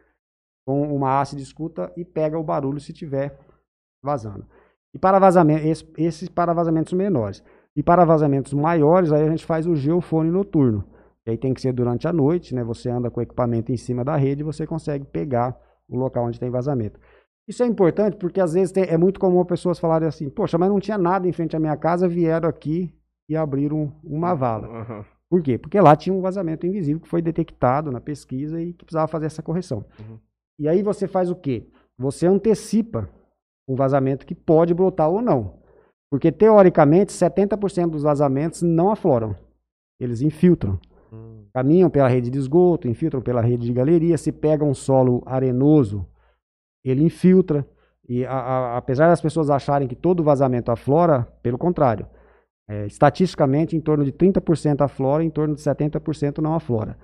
com 0.67 0.95
uma 0.95 1.23
de 1.23 1.41
escuta 1.41 1.91
e 1.97 2.05
pega 2.05 2.37
o 2.37 2.43
barulho 2.43 2.79
se 2.79 2.93
tiver 2.93 3.39
vazando. 4.03 4.45
E 4.93 4.99
para 4.99 5.19
vazamento, 5.19 5.65
esse, 5.65 5.85
esses 5.97 6.29
para 6.29 6.53
vazamentos 6.53 6.93
menores. 6.93 7.43
E 7.75 7.81
para 7.81 8.05
vazamentos 8.05 8.53
maiores, 8.53 9.11
aí 9.11 9.23
a 9.23 9.29
gente 9.29 9.45
faz 9.45 9.65
o 9.65 9.75
geofone 9.75 10.29
noturno. 10.29 10.83
E 11.25 11.31
aí 11.31 11.37
tem 11.37 11.53
que 11.53 11.61
ser 11.61 11.73
durante 11.73 12.07
a 12.07 12.13
noite, 12.13 12.53
né? 12.53 12.63
Você 12.63 12.89
anda 12.89 13.09
com 13.09 13.19
o 13.19 13.23
equipamento 13.23 13.71
em 13.71 13.77
cima 13.77 14.03
da 14.03 14.15
rede 14.15 14.41
e 14.41 14.43
você 14.43 14.67
consegue 14.67 15.05
pegar 15.05 15.57
o 15.87 15.97
local 15.97 16.25
onde 16.25 16.39
tem 16.39 16.49
vazamento. 16.49 16.99
Isso 17.47 17.63
é 17.63 17.65
importante 17.65 18.17
porque 18.17 18.39
às 18.39 18.53
vezes 18.53 18.71
tem, 18.71 18.83
é 18.83 18.97
muito 18.97 19.19
comum 19.19 19.43
pessoas 19.43 19.79
falarem 19.79 20.07
assim, 20.07 20.29
poxa, 20.29 20.57
mas 20.57 20.69
não 20.69 20.79
tinha 20.79 20.97
nada 20.97 21.27
em 21.27 21.31
frente 21.31 21.55
à 21.55 21.59
minha 21.59 21.75
casa, 21.75 22.07
vieram 22.07 22.47
aqui 22.47 22.93
e 23.27 23.35
abriram 23.35 23.93
uma 24.03 24.33
vala. 24.33 24.67
Uhum. 24.67 25.05
Por 25.29 25.41
quê? 25.41 25.57
Porque 25.57 25.79
lá 25.79 25.95
tinha 25.95 26.15
um 26.15 26.21
vazamento 26.21 26.65
invisível 26.67 27.01
que 27.01 27.07
foi 27.07 27.21
detectado 27.21 27.91
na 27.91 27.99
pesquisa 27.99 28.61
e 28.61 28.73
que 28.73 28.85
precisava 28.85 29.07
fazer 29.07 29.25
essa 29.25 29.41
correção. 29.41 29.83
Uhum. 29.99 30.19
E 30.59 30.67
aí 30.67 30.83
você 30.83 31.07
faz 31.07 31.29
o 31.31 31.35
quê? 31.35 31.67
Você 31.97 32.27
antecipa 32.27 33.09
um 33.67 33.75
vazamento 33.75 34.25
que 34.25 34.35
pode 34.35 34.73
brotar 34.73 35.09
ou 35.09 35.21
não. 35.21 35.55
Porque, 36.11 36.31
teoricamente, 36.31 37.11
70% 37.11 37.89
dos 37.89 38.03
vazamentos 38.03 38.61
não 38.61 38.91
afloram. 38.91 39.35
Eles 39.99 40.21
infiltram. 40.21 40.79
Hum. 41.11 41.45
Caminham 41.53 41.89
pela 41.89 42.07
rede 42.07 42.29
de 42.29 42.37
esgoto, 42.37 42.87
infiltram 42.87 43.21
pela 43.21 43.41
rede 43.41 43.65
de 43.65 43.73
galeria. 43.73 44.17
Se 44.17 44.31
pega 44.31 44.63
um 44.63 44.73
solo 44.73 45.23
arenoso, 45.25 46.05
ele 46.83 47.03
infiltra. 47.03 47.67
E 48.07 48.25
a, 48.25 48.31
a, 48.31 48.77
apesar 48.77 49.07
das 49.07 49.21
pessoas 49.21 49.49
acharem 49.49 49.87
que 49.87 49.95
todo 49.95 50.23
vazamento 50.23 50.71
aflora, 50.71 51.27
pelo 51.41 51.57
contrário. 51.57 52.05
É, 52.69 52.85
estatisticamente, 52.85 53.75
em 53.75 53.81
torno 53.81 54.05
de 54.05 54.11
30% 54.11 54.81
aflora, 54.81 55.23
em 55.23 55.29
torno 55.29 55.55
de 55.55 55.61
70% 55.61 56.39
não 56.39 56.53
aflora. 56.53 56.97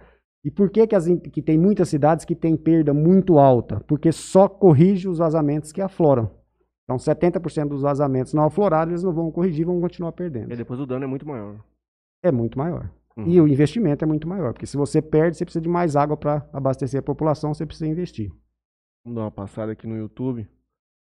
E 0.43 0.49
por 0.49 0.69
que, 0.69 0.87
que, 0.87 0.95
as, 0.95 1.05
que 1.05 1.41
tem 1.41 1.57
muitas 1.57 1.89
cidades 1.89 2.23
que 2.23 2.35
têm 2.35 2.55
perda 2.55 2.93
muito 2.93 3.37
alta? 3.37 3.81
Porque 3.87 4.11
só 4.11 4.47
corrige 4.47 5.07
os 5.07 5.17
vazamentos 5.17 5.71
que 5.71 5.81
afloram. 5.81 6.29
Então, 6.89 6.97
70% 6.97 7.67
dos 7.67 7.83
vazamentos 7.83 8.33
não 8.33 8.45
aflorados, 8.45 8.91
eles 8.91 9.03
não 9.03 9.13
vão 9.13 9.31
corrigir, 9.31 9.63
vão 9.63 9.79
continuar 9.79 10.11
perdendo. 10.11 10.51
E 10.51 10.55
depois 10.55 10.79
o 10.79 10.87
dano 10.87 11.03
é 11.03 11.07
muito 11.07 11.27
maior. 11.27 11.63
É 12.23 12.31
muito 12.31 12.57
maior. 12.57 12.91
Uhum. 13.15 13.27
E 13.27 13.39
o 13.39 13.47
investimento 13.47 14.03
é 14.03 14.07
muito 14.07 14.27
maior. 14.27 14.53
Porque 14.53 14.65
se 14.65 14.75
você 14.75 14.99
perde, 14.99 15.37
você 15.37 15.45
precisa 15.45 15.61
de 15.61 15.69
mais 15.69 15.95
água 15.95 16.17
para 16.17 16.49
abastecer 16.51 16.99
a 16.99 17.03
população, 17.03 17.53
você 17.53 17.63
precisa 17.63 17.85
investir. 17.85 18.31
Vamos 19.05 19.17
dar 19.17 19.25
uma 19.25 19.31
passada 19.31 19.71
aqui 19.71 19.85
no 19.85 19.97
YouTube. 19.97 20.49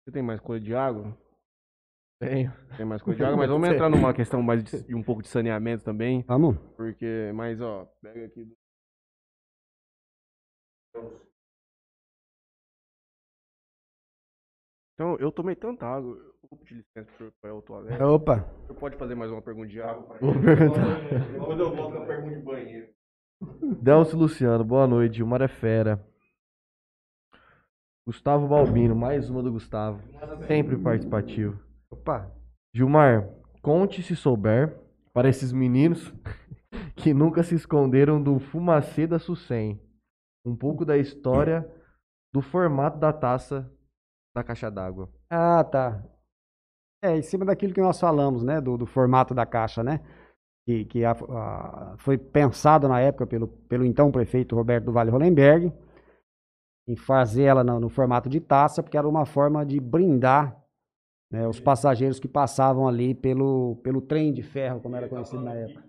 Você 0.04 0.12
tem 0.12 0.22
mais 0.22 0.42
coisa 0.42 0.62
de 0.62 0.76
água? 0.76 1.18
Tenho. 2.22 2.52
Tem 2.76 2.86
mais 2.86 3.02
coisa 3.02 3.18
de 3.18 3.24
água, 3.24 3.38
mas 3.40 3.50
vamos 3.50 3.70
entrar 3.70 3.90
numa 3.90 4.14
questão 4.14 4.42
mais 4.42 4.62
de, 4.62 4.84
de 4.86 4.94
um 4.94 5.02
pouco 5.02 5.22
de 5.22 5.30
saneamento 5.30 5.86
também. 5.86 6.26
Vamos? 6.28 6.58
Porque, 6.76 7.32
mas 7.34 7.62
ó, 7.62 7.86
pega 8.02 8.26
aqui 8.26 8.54
Então, 15.00 15.16
eu 15.18 15.32
tomei 15.32 15.56
tanta 15.56 15.86
água. 15.86 16.12
Eu 16.12 16.50
vou 16.52 16.60
pedir 16.60 16.76
licença 16.76 17.10
pro 17.42 17.56
o 17.56 17.62
toalete. 17.62 18.04
Opa! 18.04 18.46
Você 18.68 18.74
pode 18.74 18.98
fazer 18.98 19.16
mais 19.16 19.32
uma 19.32 19.42
pergunta 19.42 19.70
de 19.70 19.82
água? 19.82 20.18
Vou 20.20 20.34
perguntar. 20.34 21.00
Depois 21.32 21.58
eu 21.58 21.74
volto 21.74 21.96
com 21.96 22.04
a 22.04 22.06
pergunta 22.06 22.36
de 22.36 22.42
banheiro. 22.42 22.90
Delcio 23.82 24.18
Luciano, 24.18 24.62
boa 24.66 24.86
noite. 24.86 25.16
Gilmar 25.16 25.42
é 25.42 25.48
fera. 25.48 26.06
Gustavo 28.06 28.46
Balbino, 28.50 28.94
mais 28.94 29.30
uma 29.30 29.42
do 29.42 29.54
Gustavo. 29.54 30.02
Sempre 30.46 30.76
participativo. 30.78 31.58
Opa! 31.90 32.30
Gilmar, 32.76 33.26
conte 33.62 34.04
se 34.04 34.18
souber 34.18 34.78
para 35.14 35.30
esses 35.30 35.54
meninos 35.54 36.14
que 36.98 37.14
nunca 37.14 37.42
se 37.42 37.56
esconderam 37.56 38.22
do 38.22 38.38
fumacê 38.38 39.08
da 39.08 39.18
Sucem. 39.18 39.80
Um 40.46 40.58
pouco 40.58 40.84
da 40.84 40.98
história 40.98 41.66
do 42.34 42.42
formato 42.42 43.00
da 43.00 43.14
taça 43.14 43.72
da 44.36 44.44
caixa 44.44 44.70
d'água. 44.70 45.10
Ah, 45.30 45.64
tá. 45.64 46.04
É, 47.04 47.18
em 47.18 47.22
cima 47.22 47.46
daquilo 47.46 47.74
que 47.74 47.82
nós 47.82 48.00
falamos, 48.00 48.44
né? 48.44 48.60
Do, 48.60 48.78
do 48.78 48.86
formato 48.86 49.34
da 49.34 49.46
caixa, 49.46 49.84
né? 49.84 50.00
Que, 50.68 50.86
que 50.86 51.06
a- 51.06 51.12
a- 51.12 51.96
foi 52.00 52.18
pensado 52.18 52.88
na 52.88 53.00
época 53.00 53.26
pelo, 53.26 53.48
pelo 53.48 53.86
então 53.86 54.12
prefeito 54.12 54.56
Roberto 54.56 54.86
do 54.86 54.92
Vale 54.92 55.10
Hollenberg 55.12 55.74
em 56.88 56.96
fazer 56.96 57.44
ela 57.44 57.64
no, 57.64 57.80
no 57.80 57.90
formato 57.90 58.28
de 58.30 58.40
taça, 58.40 58.82
porque 58.84 58.98
era 58.98 59.08
uma 59.08 59.26
forma 59.26 59.66
de 59.66 59.80
brindar 59.80 60.60
né, 61.32 61.48
os 61.48 61.60
passageiros 61.60 62.20
que 62.20 62.28
passavam 62.28 62.88
ali 62.88 63.14
pelo, 63.14 63.76
pelo 63.84 64.02
trem 64.02 64.34
de 64.34 64.42
ferro, 64.42 64.82
como 64.82 64.96
era 64.96 65.08
conhecido 65.08 65.42
na 65.42 65.54
época. 65.54 65.88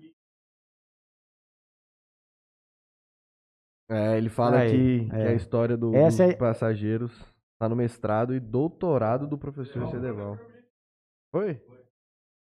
É, 3.89 4.17
ele 4.17 4.29
fala 4.29 4.59
Aí, 4.59 5.01
que, 5.01 5.11
que 5.11 5.17
é. 5.17 5.29
a 5.29 5.33
história 5.35 5.77
do, 5.77 5.93
Essa 5.97 6.27
dos 6.27 6.35
é- 6.35 6.37
passageiros 6.37 7.13
está 7.61 7.69
no 7.69 7.77
mestrado 7.77 8.35
e 8.35 8.41
doutorado 8.41 9.27
do 9.27 9.37
professor 9.37 9.87
Cedeval. 9.91 10.39
Foi? 11.31 11.61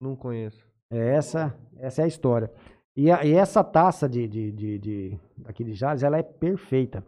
Não 0.00 0.16
conheço. 0.16 0.66
É 0.90 1.14
essa, 1.14 1.56
essa 1.78 2.02
é 2.02 2.04
a 2.04 2.08
história. 2.08 2.52
E, 2.96 3.08
a- 3.12 3.24
e 3.24 3.32
essa 3.32 3.62
taça 3.62 4.08
de, 4.08 4.26
de, 4.26 4.50
de, 4.50 4.78
de- 4.80 5.20
aqui 5.44 5.62
de 5.62 5.72
Jales, 5.72 6.02
ela 6.02 6.18
é 6.18 6.22
perfeita. 6.22 7.04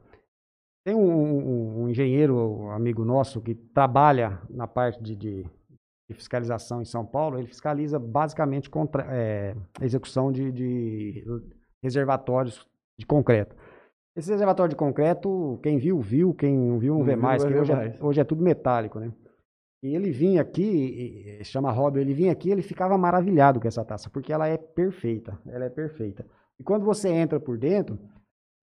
Tem 0.84 0.94
um, 0.94 1.00
um- 1.10 1.82
um 1.82 1.88
engenheiro, 1.88 2.36
um 2.36 2.70
amigo 2.70 3.04
nosso, 3.04 3.40
que 3.42 3.56
trabalha 3.56 4.40
na 4.48 4.68
parte 4.68 5.02
de, 5.02 5.16
de- 5.16 5.42
de 6.08 6.14
fiscalização 6.14 6.80
em 6.80 6.84
São 6.84 7.04
Paulo. 7.04 7.36
Ele 7.36 7.48
fiscaliza 7.48 7.98
basicamente 7.98 8.70
contra, 8.70 9.02
é, 9.12 9.56
a 9.80 9.84
execução 9.84 10.30
de, 10.30 10.52
de 10.52 11.24
reservatórios 11.82 12.64
de 12.96 13.04
concreto. 13.04 13.56
Esse 14.16 14.30
reservatório 14.30 14.70
de 14.70 14.76
concreto, 14.76 15.60
quem 15.62 15.76
viu, 15.76 16.00
viu. 16.00 16.32
Quem 16.32 16.56
não 16.56 16.78
viu, 16.78 16.94
não, 16.94 17.04
vê 17.04 17.14
mais. 17.14 17.42
vai 17.42 17.52
que 17.52 17.58
ver 17.58 17.60
hoje, 17.60 17.72
é, 17.72 17.98
hoje 18.00 18.20
é 18.20 18.24
tudo 18.24 18.42
metálico, 18.42 18.98
né? 18.98 19.12
E 19.82 19.94
ele 19.94 20.10
vinha 20.10 20.40
aqui, 20.40 21.38
chama 21.44 21.70
Rob, 21.70 22.00
ele 22.00 22.14
vinha 22.14 22.32
aqui, 22.32 22.50
ele 22.50 22.62
ficava 22.62 22.96
maravilhado 22.96 23.60
com 23.60 23.68
essa 23.68 23.84
taça, 23.84 24.08
porque 24.08 24.32
ela 24.32 24.48
é 24.48 24.56
perfeita, 24.56 25.38
ela 25.46 25.66
é 25.66 25.68
perfeita. 25.68 26.26
E 26.58 26.64
quando 26.64 26.84
você 26.84 27.10
entra 27.10 27.38
por 27.38 27.58
dentro, 27.58 27.98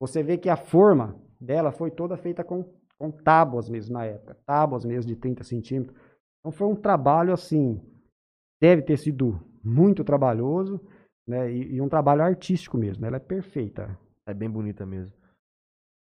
você 0.01 0.23
vê 0.23 0.37
que 0.37 0.49
a 0.49 0.57
forma 0.57 1.15
dela 1.39 1.71
foi 1.71 1.91
toda 1.91 2.17
feita 2.17 2.43
com, 2.43 2.65
com 2.97 3.11
tábuas 3.11 3.69
mesmo 3.69 3.93
na 3.93 4.05
época, 4.05 4.35
tábuas 4.45 4.83
mesmo 4.83 5.07
de 5.07 5.15
30 5.15 5.43
centímetros. 5.43 5.95
Então 6.39 6.51
foi 6.51 6.67
um 6.67 6.75
trabalho 6.75 7.31
assim, 7.31 7.79
deve 8.59 8.81
ter 8.81 8.97
sido 8.97 9.39
muito 9.63 10.03
trabalhoso, 10.03 10.81
né, 11.27 11.49
e, 11.49 11.75
e 11.75 11.81
um 11.81 11.87
trabalho 11.87 12.23
artístico 12.23 12.77
mesmo, 12.77 13.05
ela 13.05 13.17
é 13.17 13.19
perfeita. 13.19 13.97
É 14.27 14.33
bem 14.33 14.49
bonita 14.49 14.85
mesmo. 14.85 15.15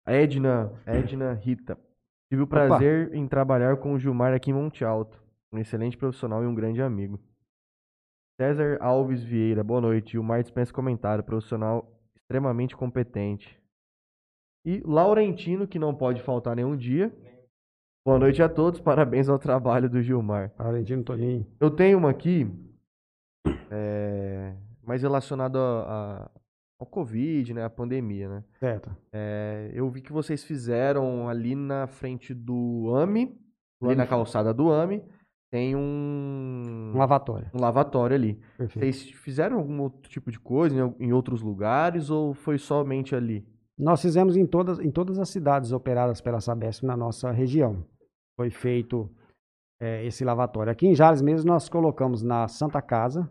Edna, 0.06 0.72
Edna 0.86 1.34
Rita. 1.34 1.78
Tive 2.30 2.44
o 2.44 2.48
prazer 2.48 3.14
em 3.14 3.28
trabalhar 3.28 3.78
com 3.78 3.94
o 3.94 4.00
Gilmar 4.00 4.34
aqui 4.34 4.52
em 4.52 4.54
Monte 4.54 4.84
Alto. 4.84 5.22
Um 5.54 5.58
excelente 5.60 5.98
profissional 5.98 6.44
e 6.44 6.48
um 6.48 6.56
grande 6.56 6.82
amigo. 6.82 7.20
César 8.40 8.78
Alves 8.82 9.22
Vieira, 9.24 9.64
boa 9.64 9.82
noite. 9.82 10.14
Gilmar 10.14 10.42
dispensa 10.42 10.74
comentário, 10.74 11.24
profissional 11.24 11.92
extremamente 12.16 12.76
competente. 12.76 13.60
E 14.66 14.82
Laurentino, 14.86 15.68
que 15.68 15.78
não 15.78 15.94
pode 15.94 16.22
faltar 16.22 16.56
nenhum 16.56 16.76
dia. 16.78 17.14
Boa 18.06 18.18
noite 18.18 18.42
a 18.42 18.50
todos, 18.50 18.80
parabéns 18.80 19.30
ao 19.30 19.38
trabalho 19.38 19.90
do 19.90 20.02
Gilmar. 20.02 20.52
Valentino 20.58 21.04
Toninho. 21.04 21.46
Eu 21.60 21.70
tenho 21.70 21.98
uma 21.98 22.10
aqui, 22.10 22.48
é, 23.70 24.56
mais 24.84 25.02
relacionada 25.04 25.60
a- 25.60 26.24
a- 26.26 26.32
ao 26.82 26.88
Covid, 26.88 27.54
né, 27.54 27.64
a 27.64 27.70
pandemia, 27.70 28.28
né? 28.28 28.44
Certo. 28.60 28.90
É, 29.14 29.70
eu 29.72 29.88
vi 29.92 30.02
que 30.02 30.12
vocês 30.12 30.44
fizeram 30.44 31.30
ali 31.30 31.54
na 31.54 31.86
frente 31.86 32.34
do 32.34 32.92
AMI, 32.96 33.40
ali 33.84 33.96
na 33.96 34.08
calçada 34.08 34.52
do 34.52 34.72
AMI, 34.72 35.04
tem 35.52 35.76
um, 35.76 36.92
Um 36.96 36.98
lavatório. 36.98 37.52
um 37.54 37.62
lavatório 37.62 38.16
ali. 38.16 38.42
Perfeito. 38.58 38.80
Vocês 38.80 39.12
fizeram 39.12 39.60
algum 39.60 39.80
outro 39.82 40.10
tipo 40.10 40.32
de 40.32 40.40
coisa 40.40 40.76
em, 41.00 41.08
em 41.08 41.14
outros 41.14 41.44
lugares 41.44 42.10
ou 42.10 42.34
foi 42.34 42.58
somente 42.58 43.16
ali? 43.16 43.46
Nós 43.78 44.02
fizemos 44.02 44.36
em 44.36 44.48
todas, 44.48 44.80
em 44.80 44.90
todas 44.90 45.20
as 45.20 45.30
cidades 45.30 45.72
operadas 45.72 46.20
pela 46.20 46.42
Sabesp 46.42 46.84
na 46.84 46.98
nossa 46.98 47.30
região. 47.32 47.86
Foi 48.36 48.50
feito 48.50 49.08
é, 49.80 50.04
esse 50.04 50.26
lavatório. 50.26 50.72
Aqui 50.72 50.88
em 50.88 50.96
Jales 50.96 51.22
mesmo 51.22 51.52
nós 51.52 51.70
colocamos 51.70 52.24
na 52.24 52.48
Santa 52.48 52.82
Casa, 52.82 53.30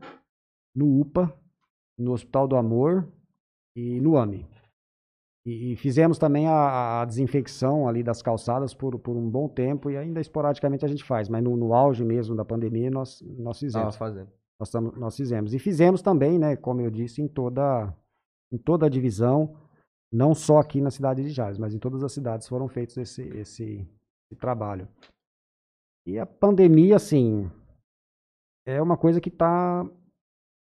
no 0.72 1.01
UPA, 1.01 1.35
no 1.98 2.12
Hospital 2.12 2.47
do 2.47 2.55
Amor 2.55 3.09
e 3.76 4.01
no 4.01 4.16
AMI. 4.16 4.47
E, 5.44 5.72
e 5.72 5.76
fizemos 5.76 6.18
também 6.18 6.47
a, 6.47 7.01
a, 7.01 7.05
desinfecção 7.05 7.88
ali 7.88 8.02
das 8.02 8.20
calçadas 8.20 8.74
por, 8.74 8.98
por 8.98 9.16
um 9.16 9.28
bom 9.28 9.48
tempo 9.48 9.90
e 9.90 9.97
ainda 9.97 10.20
esporadicamente 10.20 10.84
a 10.84 10.88
gente 10.88 11.02
faz, 11.02 11.28
mas 11.28 11.42
no, 11.42 11.56
no 11.56 11.72
auge 11.72 12.05
mesmo 12.05 12.36
da 12.36 12.44
pandemia 12.44 12.90
nós, 12.90 13.22
nós 13.38 13.59
fizemos. 13.59 13.97
fazendo. 13.97 14.30
Nós, 14.59 14.72
nós 14.97 15.16
fizemos. 15.16 15.55
E 15.55 15.59
fizemos 15.59 16.02
também, 16.02 16.38
né, 16.38 16.56
como 16.56 16.82
eu 16.82 16.90
disse, 16.90 17.22
em 17.22 17.28
toda, 17.28 17.94
em 18.52 18.59
toda 18.59 18.84
a 18.84 18.90
divisão, 18.90 19.56
não 20.12 20.34
só 20.34 20.59
aqui 20.59 20.80
na 20.80 20.90
cidade 20.90 21.22
de 21.22 21.30
Jales, 21.30 21.59
mas 21.59 21.74
em 21.74 21.78
todas 21.78 22.02
as 22.02 22.12
cidades 22.12 22.47
foram 22.47 22.68
feitos 22.68 22.97
esse, 22.98 23.22
esse, 23.22 23.88
esse 24.30 24.38
trabalho. 24.38 24.86
E 26.06 26.18
a 26.18 26.26
pandemia, 26.26 26.97
assim, 26.97 27.51
é 28.66 28.82
uma 28.82 28.97
coisa 28.97 29.20
que 29.20 29.28
está 29.28 29.88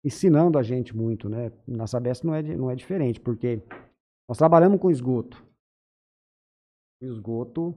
ensinando 0.04 0.58
a 0.58 0.62
gente 0.62 0.96
muito, 0.96 1.28
né? 1.28 1.52
Na 1.66 1.86
Sabesp 1.86 2.24
não 2.24 2.34
é, 2.34 2.42
não 2.42 2.70
é 2.70 2.74
diferente, 2.74 3.20
porque 3.20 3.62
nós 4.28 4.38
trabalhamos 4.38 4.80
com 4.80 4.90
esgoto. 4.90 5.44
O 7.00 7.04
esgoto 7.04 7.74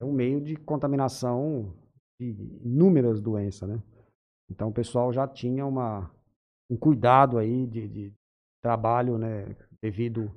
é 0.00 0.04
um 0.04 0.12
meio 0.12 0.40
de 0.40 0.56
contaminação 0.56 1.74
de 2.20 2.30
inúmeras 2.64 3.20
doenças, 3.20 3.68
né? 3.68 3.82
Então 4.50 4.68
o 4.68 4.72
pessoal 4.72 5.12
já 5.12 5.26
tinha 5.26 5.66
uma, 5.66 6.10
um 6.70 6.76
cuidado 6.76 7.38
aí 7.38 7.66
de, 7.66 7.88
de 7.88 8.14
trabalho, 8.62 9.18
né? 9.18 9.56
Devido 9.80 10.32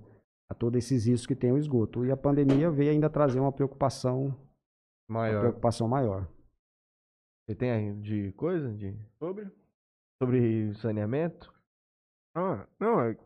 a 0.49 0.55
todos 0.55 0.77
esses 0.77 1.05
riscos 1.05 1.27
que 1.27 1.35
tem 1.35 1.51
o 1.51 1.57
esgoto. 1.57 2.05
E 2.05 2.11
a 2.11 2.17
pandemia 2.17 2.71
veio 2.71 2.91
ainda 2.91 3.09
trazer 3.09 3.39
uma 3.39 3.51
preocupação 3.51 4.35
maior. 5.07 5.35
Uma 5.35 5.41
preocupação 5.41 5.87
maior. 5.87 6.27
Você 7.45 7.55
tem 7.55 7.71
aí 7.71 7.93
de 8.01 8.31
coisa 8.33 8.71
de 8.73 8.95
sobre 9.17 9.51
sobre 10.21 10.73
saneamento? 10.75 11.53
Ah, 12.35 12.67
não, 12.79 13.01
é 13.01 13.17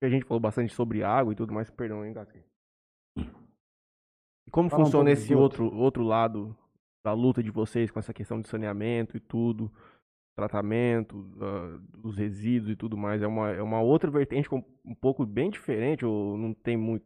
a 0.00 0.08
gente 0.08 0.26
falou 0.26 0.40
bastante 0.40 0.72
sobre 0.72 1.02
água 1.02 1.32
e 1.32 1.36
tudo 1.36 1.52
mais, 1.52 1.70
perdão, 1.70 2.04
hein, 2.04 2.12
Gasquet. 2.12 2.44
E 3.16 4.50
como 4.50 4.70
Fala 4.70 4.84
funciona 4.84 5.10
um 5.10 5.12
esse 5.12 5.34
outro 5.34 5.74
outro 5.74 6.04
lado 6.04 6.56
da 7.04 7.12
luta 7.12 7.42
de 7.42 7.50
vocês 7.50 7.90
com 7.90 7.98
essa 7.98 8.14
questão 8.14 8.40
de 8.40 8.48
saneamento 8.48 9.16
e 9.16 9.20
tudo? 9.20 9.72
tratamento 10.38 11.18
uh, 11.18 11.80
dos 11.98 12.16
resíduos 12.16 12.70
e 12.70 12.76
tudo 12.76 12.96
mais. 12.96 13.20
É 13.20 13.26
uma, 13.26 13.50
é 13.50 13.60
uma 13.60 13.80
outra 13.80 14.08
vertente 14.08 14.48
um 14.54 14.94
pouco 14.94 15.26
bem 15.26 15.50
diferente 15.50 16.06
ou 16.06 16.38
não 16.38 16.54
tem 16.54 16.76
muito? 16.76 17.04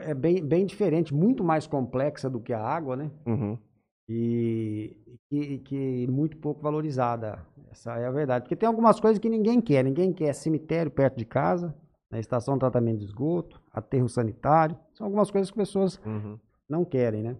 É 0.00 0.14
bem, 0.14 0.42
bem 0.42 0.64
diferente, 0.64 1.12
muito 1.12 1.44
mais 1.44 1.66
complexa 1.66 2.30
do 2.30 2.40
que 2.40 2.54
a 2.54 2.60
água, 2.60 2.96
né? 2.96 3.10
Uhum. 3.26 3.58
E 4.08 4.96
que, 5.28 5.58
que 5.58 6.06
muito 6.06 6.36
pouco 6.38 6.62
valorizada. 6.62 7.44
Essa 7.70 7.98
é 7.98 8.06
a 8.06 8.10
verdade. 8.10 8.44
Porque 8.44 8.56
tem 8.56 8.66
algumas 8.66 8.98
coisas 8.98 9.18
que 9.18 9.28
ninguém 9.28 9.60
quer. 9.60 9.84
Ninguém 9.84 10.12
quer 10.12 10.32
cemitério 10.32 10.90
perto 10.90 11.18
de 11.18 11.24
casa, 11.24 11.74
né? 12.10 12.18
estação 12.18 12.54
de 12.54 12.60
tratamento 12.60 12.98
de 12.98 13.04
esgoto, 13.04 13.60
aterro 13.72 14.08
sanitário. 14.08 14.78
São 14.94 15.06
algumas 15.06 15.30
coisas 15.30 15.50
que 15.50 15.56
pessoas 15.56 16.00
uhum. 16.04 16.38
não 16.68 16.84
querem, 16.84 17.22
né? 17.22 17.36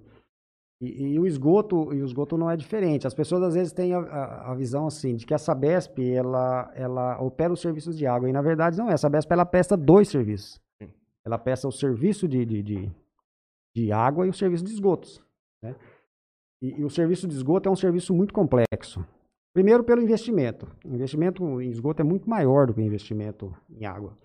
E, 0.80 1.14
e, 1.14 1.18
o 1.18 1.26
esgoto, 1.26 1.92
e 1.92 2.00
o 2.02 2.04
esgoto 2.04 2.36
não 2.36 2.48
é 2.48 2.56
diferente. 2.56 3.06
As 3.06 3.14
pessoas 3.14 3.42
às 3.42 3.54
vezes 3.54 3.72
têm 3.72 3.94
a, 3.94 3.98
a, 3.98 4.52
a, 4.52 4.54
visão 4.54 4.86
assim 4.86 5.16
de 5.16 5.26
que 5.26 5.34
a 5.34 5.38
Sabesp 5.38 5.98
ela, 5.98 6.70
ela 6.74 7.20
opera 7.20 7.52
os 7.52 7.60
serviços 7.60 7.98
de 7.98 8.06
água 8.06 8.28
e 8.28 8.32
na 8.32 8.42
verdade 8.42 8.78
não 8.78 8.88
é. 8.88 8.92
A 8.92 8.98
Sabesp 8.98 9.32
ela 9.32 9.44
presta 9.44 9.76
dois 9.76 10.08
serviços. 10.08 10.60
Ela 11.24 11.36
presta 11.36 11.66
o 11.66 11.72
serviço 11.72 12.28
de, 12.28 12.44
de, 12.44 12.62
de, 12.62 12.90
de, 13.74 13.92
água 13.92 14.26
e 14.26 14.30
o 14.30 14.34
serviço 14.34 14.64
de 14.64 14.70
esgotos. 14.70 15.20
Né? 15.62 15.74
E, 16.60 16.80
e, 16.80 16.84
o 16.84 16.90
serviço 16.90 17.28
de 17.28 17.34
esgoto 17.34 17.68
é 17.68 17.72
um 17.72 17.76
serviço 17.76 18.14
muito 18.14 18.34
complexo. 18.34 19.04
Primeiro 19.54 19.84
pelo 19.84 20.02
investimento. 20.02 20.68
O 20.84 20.94
investimento 20.94 21.60
em 21.60 21.70
esgoto 21.70 22.02
é 22.02 22.04
muito 22.04 22.28
maior 22.28 22.66
do 22.66 22.74
que 22.74 22.80
o 22.80 22.84
investimento 22.84 23.54
em 23.70 23.86
água. 23.86 24.16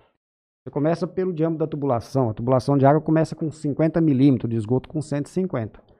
Você 0.63 0.71
começa 0.71 1.07
pelo 1.07 1.33
diâmetro 1.33 1.59
da 1.59 1.67
tubulação. 1.67 2.29
A 2.29 2.33
tubulação 2.33 2.77
de 2.77 2.85
água 2.85 3.01
começa 3.01 3.35
com 3.35 3.51
50 3.51 3.99
milímetros, 4.01 4.49
de 4.49 4.55
esgoto 4.55 4.89
com 4.89 5.01
150 5.01 5.93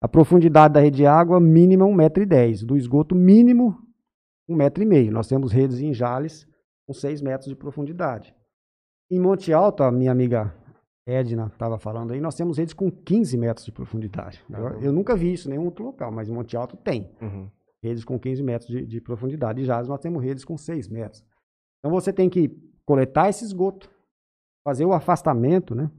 a 0.00 0.08
profundidade 0.08 0.74
da 0.74 0.80
rede 0.80 0.98
de 0.98 1.06
água 1.06 1.40
mínima 1.40 1.84
1,10m. 1.84 2.64
Do 2.64 2.76
esgoto 2.76 3.14
mínimo 3.14 3.76
1,5m. 4.48 5.10
Nós 5.10 5.26
temos 5.26 5.52
redes 5.52 5.80
em 5.80 5.92
Jales 5.92 6.46
com 6.86 6.92
6 6.92 7.20
metros 7.22 7.48
de 7.48 7.56
profundidade. 7.56 8.34
Em 9.10 9.18
Monte 9.18 9.52
Alto, 9.52 9.82
a 9.82 9.90
minha 9.90 10.12
amiga 10.12 10.54
Edna 11.06 11.46
estava 11.46 11.78
falando 11.78 12.12
aí, 12.12 12.20
nós 12.20 12.34
temos 12.34 12.58
redes 12.58 12.74
com 12.74 12.90
15 12.90 13.36
metros 13.36 13.64
de 13.64 13.72
profundidade. 13.72 14.42
Uhum. 14.50 14.80
Eu 14.80 14.92
nunca 14.92 15.14
vi 15.14 15.32
isso 15.32 15.48
em 15.48 15.52
nenhum 15.52 15.66
outro 15.66 15.84
local, 15.84 16.10
mas 16.10 16.28
em 16.28 16.32
Monte 16.32 16.56
Alto 16.56 16.76
tem. 16.76 17.10
Uhum. 17.22 17.48
Redes 17.82 18.04
com 18.04 18.18
15 18.18 18.42
metros 18.42 18.68
de, 18.68 18.84
de 18.84 19.00
profundidade. 19.00 19.60
Em 19.60 19.64
Jales 19.64 19.88
nós 19.88 20.00
temos 20.00 20.22
redes 20.22 20.44
com 20.44 20.58
6 20.58 20.88
metros. 20.88 21.24
Então 21.78 21.92
você 21.92 22.12
tem 22.12 22.28
que 22.28 22.48
coletar 22.84 23.28
esse 23.28 23.44
esgoto, 23.44 23.88
fazer 24.66 24.84
o 24.84 24.92
afastamento, 24.92 25.74
né? 25.74 25.90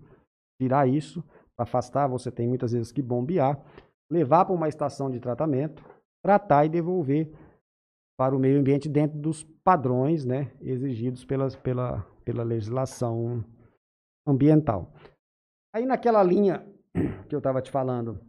Tirar 0.62 0.88
isso. 0.88 1.24
Para 1.56 1.64
afastar, 1.64 2.08
você 2.08 2.30
tem 2.30 2.48
muitas 2.48 2.72
vezes 2.72 2.92
que 2.92 3.02
bombear 3.02 3.60
levar 4.10 4.46
para 4.46 4.56
uma 4.56 4.70
estação 4.70 5.10
de 5.10 5.20
tratamento, 5.20 5.84
tratar 6.24 6.66
e 6.66 6.70
devolver 6.70 7.32
para 8.18 8.36
o 8.36 8.40
meio 8.40 8.60
ambiente 8.60 8.90
dentro 8.90 9.18
dos 9.18 9.44
padrões 9.64 10.26
né, 10.26 10.52
exigidos 10.62 11.24
pelas, 11.24 11.56
pela, 11.56 12.06
pela 12.26 12.44
legislação 12.44 13.44
ambiental. 14.28 14.94
Aí 15.74 15.86
naquela 15.86 16.22
linha 16.22 16.66
que 17.28 17.34
eu 17.36 17.40
estava 17.40 17.62
te 17.62 17.72
falando 17.72 18.20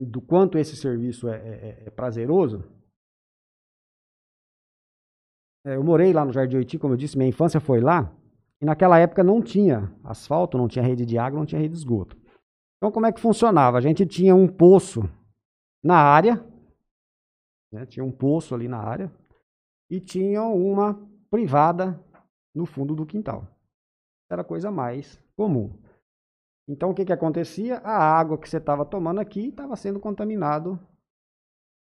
do 0.00 0.20
quanto 0.20 0.58
esse 0.58 0.76
serviço 0.76 1.28
é, 1.28 1.36
é, 1.36 1.50
é, 1.50 1.84
é 1.86 1.90
prazeroso, 1.90 2.64
é, 5.66 5.76
eu 5.76 5.84
morei 5.84 6.12
lá 6.12 6.24
no 6.24 6.32
Jardim 6.32 6.56
Oiti, 6.56 6.78
como 6.78 6.94
eu 6.94 6.96
disse, 6.96 7.18
minha 7.18 7.28
infância 7.28 7.60
foi 7.60 7.80
lá, 7.80 8.14
e 8.60 8.64
naquela 8.64 8.98
época 8.98 9.22
não 9.22 9.42
tinha 9.42 9.92
asfalto, 10.04 10.56
não 10.56 10.68
tinha 10.68 10.84
rede 10.84 11.04
de 11.04 11.18
água, 11.18 11.38
não 11.38 11.46
tinha 11.46 11.60
rede 11.60 11.74
de 11.74 11.78
esgoto. 11.78 12.16
Então, 12.76 12.92
como 12.92 13.06
é 13.06 13.12
que 13.12 13.20
funcionava? 13.20 13.76
A 13.76 13.80
gente 13.80 14.06
tinha 14.06 14.34
um 14.34 14.46
poço 14.46 15.02
na 15.82 15.96
área, 15.96 16.44
né? 17.72 17.86
tinha 17.86 18.04
um 18.04 18.12
poço 18.12 18.54
ali 18.54 18.68
na 18.68 18.78
área, 18.78 19.12
e 19.90 20.00
tinha 20.00 20.42
uma 20.42 20.94
privada 21.30 22.02
no 22.54 22.66
fundo 22.66 22.94
do 22.94 23.06
quintal. 23.06 23.46
Era 24.30 24.42
a 24.42 24.44
coisa 24.44 24.70
mais 24.70 25.22
comum. 25.36 25.70
Então, 26.68 26.90
o 26.90 26.94
que, 26.94 27.04
que 27.04 27.12
acontecia? 27.12 27.78
A 27.78 27.96
água 27.96 28.38
que 28.38 28.48
você 28.48 28.58
estava 28.58 28.84
tomando 28.84 29.20
aqui 29.20 29.48
estava 29.48 29.74
sendo 29.74 29.98
contaminado 29.98 30.78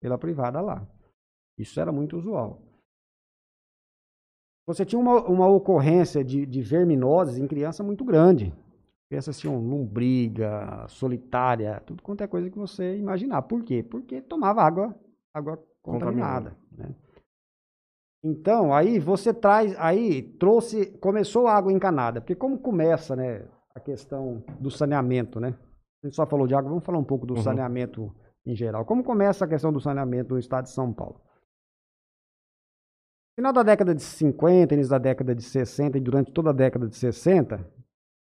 pela 0.02 0.18
privada 0.18 0.60
lá. 0.60 0.86
Isso 1.58 1.80
era 1.80 1.92
muito 1.92 2.18
usual. 2.18 2.62
Você 4.66 4.86
tinha 4.86 5.00
uma, 5.00 5.22
uma 5.24 5.48
ocorrência 5.48 6.24
de, 6.24 6.46
de 6.46 6.62
verminoses 6.62 7.38
em 7.38 7.48
criança 7.48 7.84
muito 7.84 8.04
grande 8.04 8.54
crianças 9.14 9.40
tinham 9.40 9.60
lombriga, 9.60 10.88
solitária, 10.88 11.80
tudo 11.86 12.02
quanto 12.02 12.24
é 12.24 12.28
coisa 12.28 12.50
que 12.50 12.58
você 12.58 12.98
imaginar. 12.98 13.44
Por 13.44 13.64
quê? 13.64 13.84
Porque 13.84 14.20
tomava 14.20 14.64
água, 14.64 14.96
água 15.32 15.64
contaminada. 15.84 16.58
Né? 16.72 16.96
Então, 18.24 18.74
aí 18.74 19.00
você 19.00 19.34
traz, 19.34 19.76
aí 19.78 20.22
trouxe, 20.22 20.86
começou 20.98 21.46
a 21.48 21.56
água 21.56 21.74
encanada, 21.74 22.22
porque 22.22 22.36
como 22.36 22.58
começa, 22.58 23.16
né, 23.16 23.46
a 23.76 23.80
questão 23.80 24.44
do 24.60 24.72
saneamento, 24.72 25.40
né? 25.40 25.54
A 26.02 26.08
gente 26.08 26.16
só 26.16 26.26
falou 26.26 26.48
de 26.48 26.56
água, 26.56 26.70
vamos 26.70 26.86
falar 26.86 27.00
um 27.00 27.04
pouco 27.04 27.26
do 27.26 27.36
uhum. 27.36 27.42
saneamento 27.42 28.14
em 28.46 28.56
geral. 28.56 28.86
Como 28.86 29.04
começa 29.04 29.46
a 29.46 29.48
questão 29.48 29.74
do 29.74 29.80
saneamento 29.82 30.34
no 30.34 30.40
estado 30.40 30.66
de 30.66 30.72
São 30.72 30.94
Paulo? 30.94 31.20
Final 33.36 33.52
da 33.52 33.64
década 33.64 33.96
de 33.96 34.04
50, 34.04 34.74
início 34.74 34.92
da 34.92 35.00
década 35.00 35.34
de 35.34 35.42
60 35.42 35.98
e 35.98 36.02
durante 36.02 36.32
toda 36.32 36.52
a 36.52 36.54
década 36.54 36.88
de 36.88 36.96
60, 36.96 37.66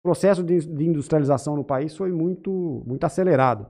processo 0.01 0.43
de, 0.43 0.59
de 0.59 0.85
industrialização 0.85 1.55
no 1.55 1.63
país 1.63 1.97
foi 1.97 2.11
muito, 2.11 2.83
muito 2.85 3.03
acelerado. 3.03 3.69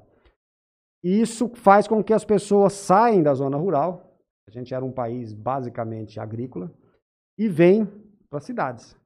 E 1.04 1.22
isso 1.22 1.50
faz 1.56 1.88
com 1.88 2.04
que 2.04 2.14
as 2.14 2.26
pessoas 2.26 2.74
saem 2.74 3.24
da 3.24 3.34
zona 3.34 3.58
rural, 3.58 4.15
a 4.48 4.52
gente 4.52 4.74
era 4.74 4.84
um 4.84 4.92
país 4.92 5.34
basicamente 5.34 6.20
agrícola, 6.20 6.72
e 7.38 7.50
vêm 7.50 7.86
para 8.30 8.40
as 8.40 8.46
cidades. 8.46 8.98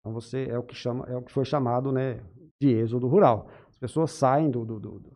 Então 0.00 0.12
você 0.12 0.48
é 0.48 0.58
o 0.58 0.62
que 0.62 0.74
chama, 0.74 1.04
é 1.06 1.16
o 1.16 1.22
que 1.22 1.32
foi 1.32 1.44
chamado, 1.44 1.92
né, 1.92 2.22
de 2.60 2.70
êxodo 2.70 3.06
rural. 3.06 3.48
As 3.68 3.76
pessoas 3.76 4.12
saem 4.12 4.50
do, 4.50 4.64
do, 4.64 4.80
do 4.80 5.12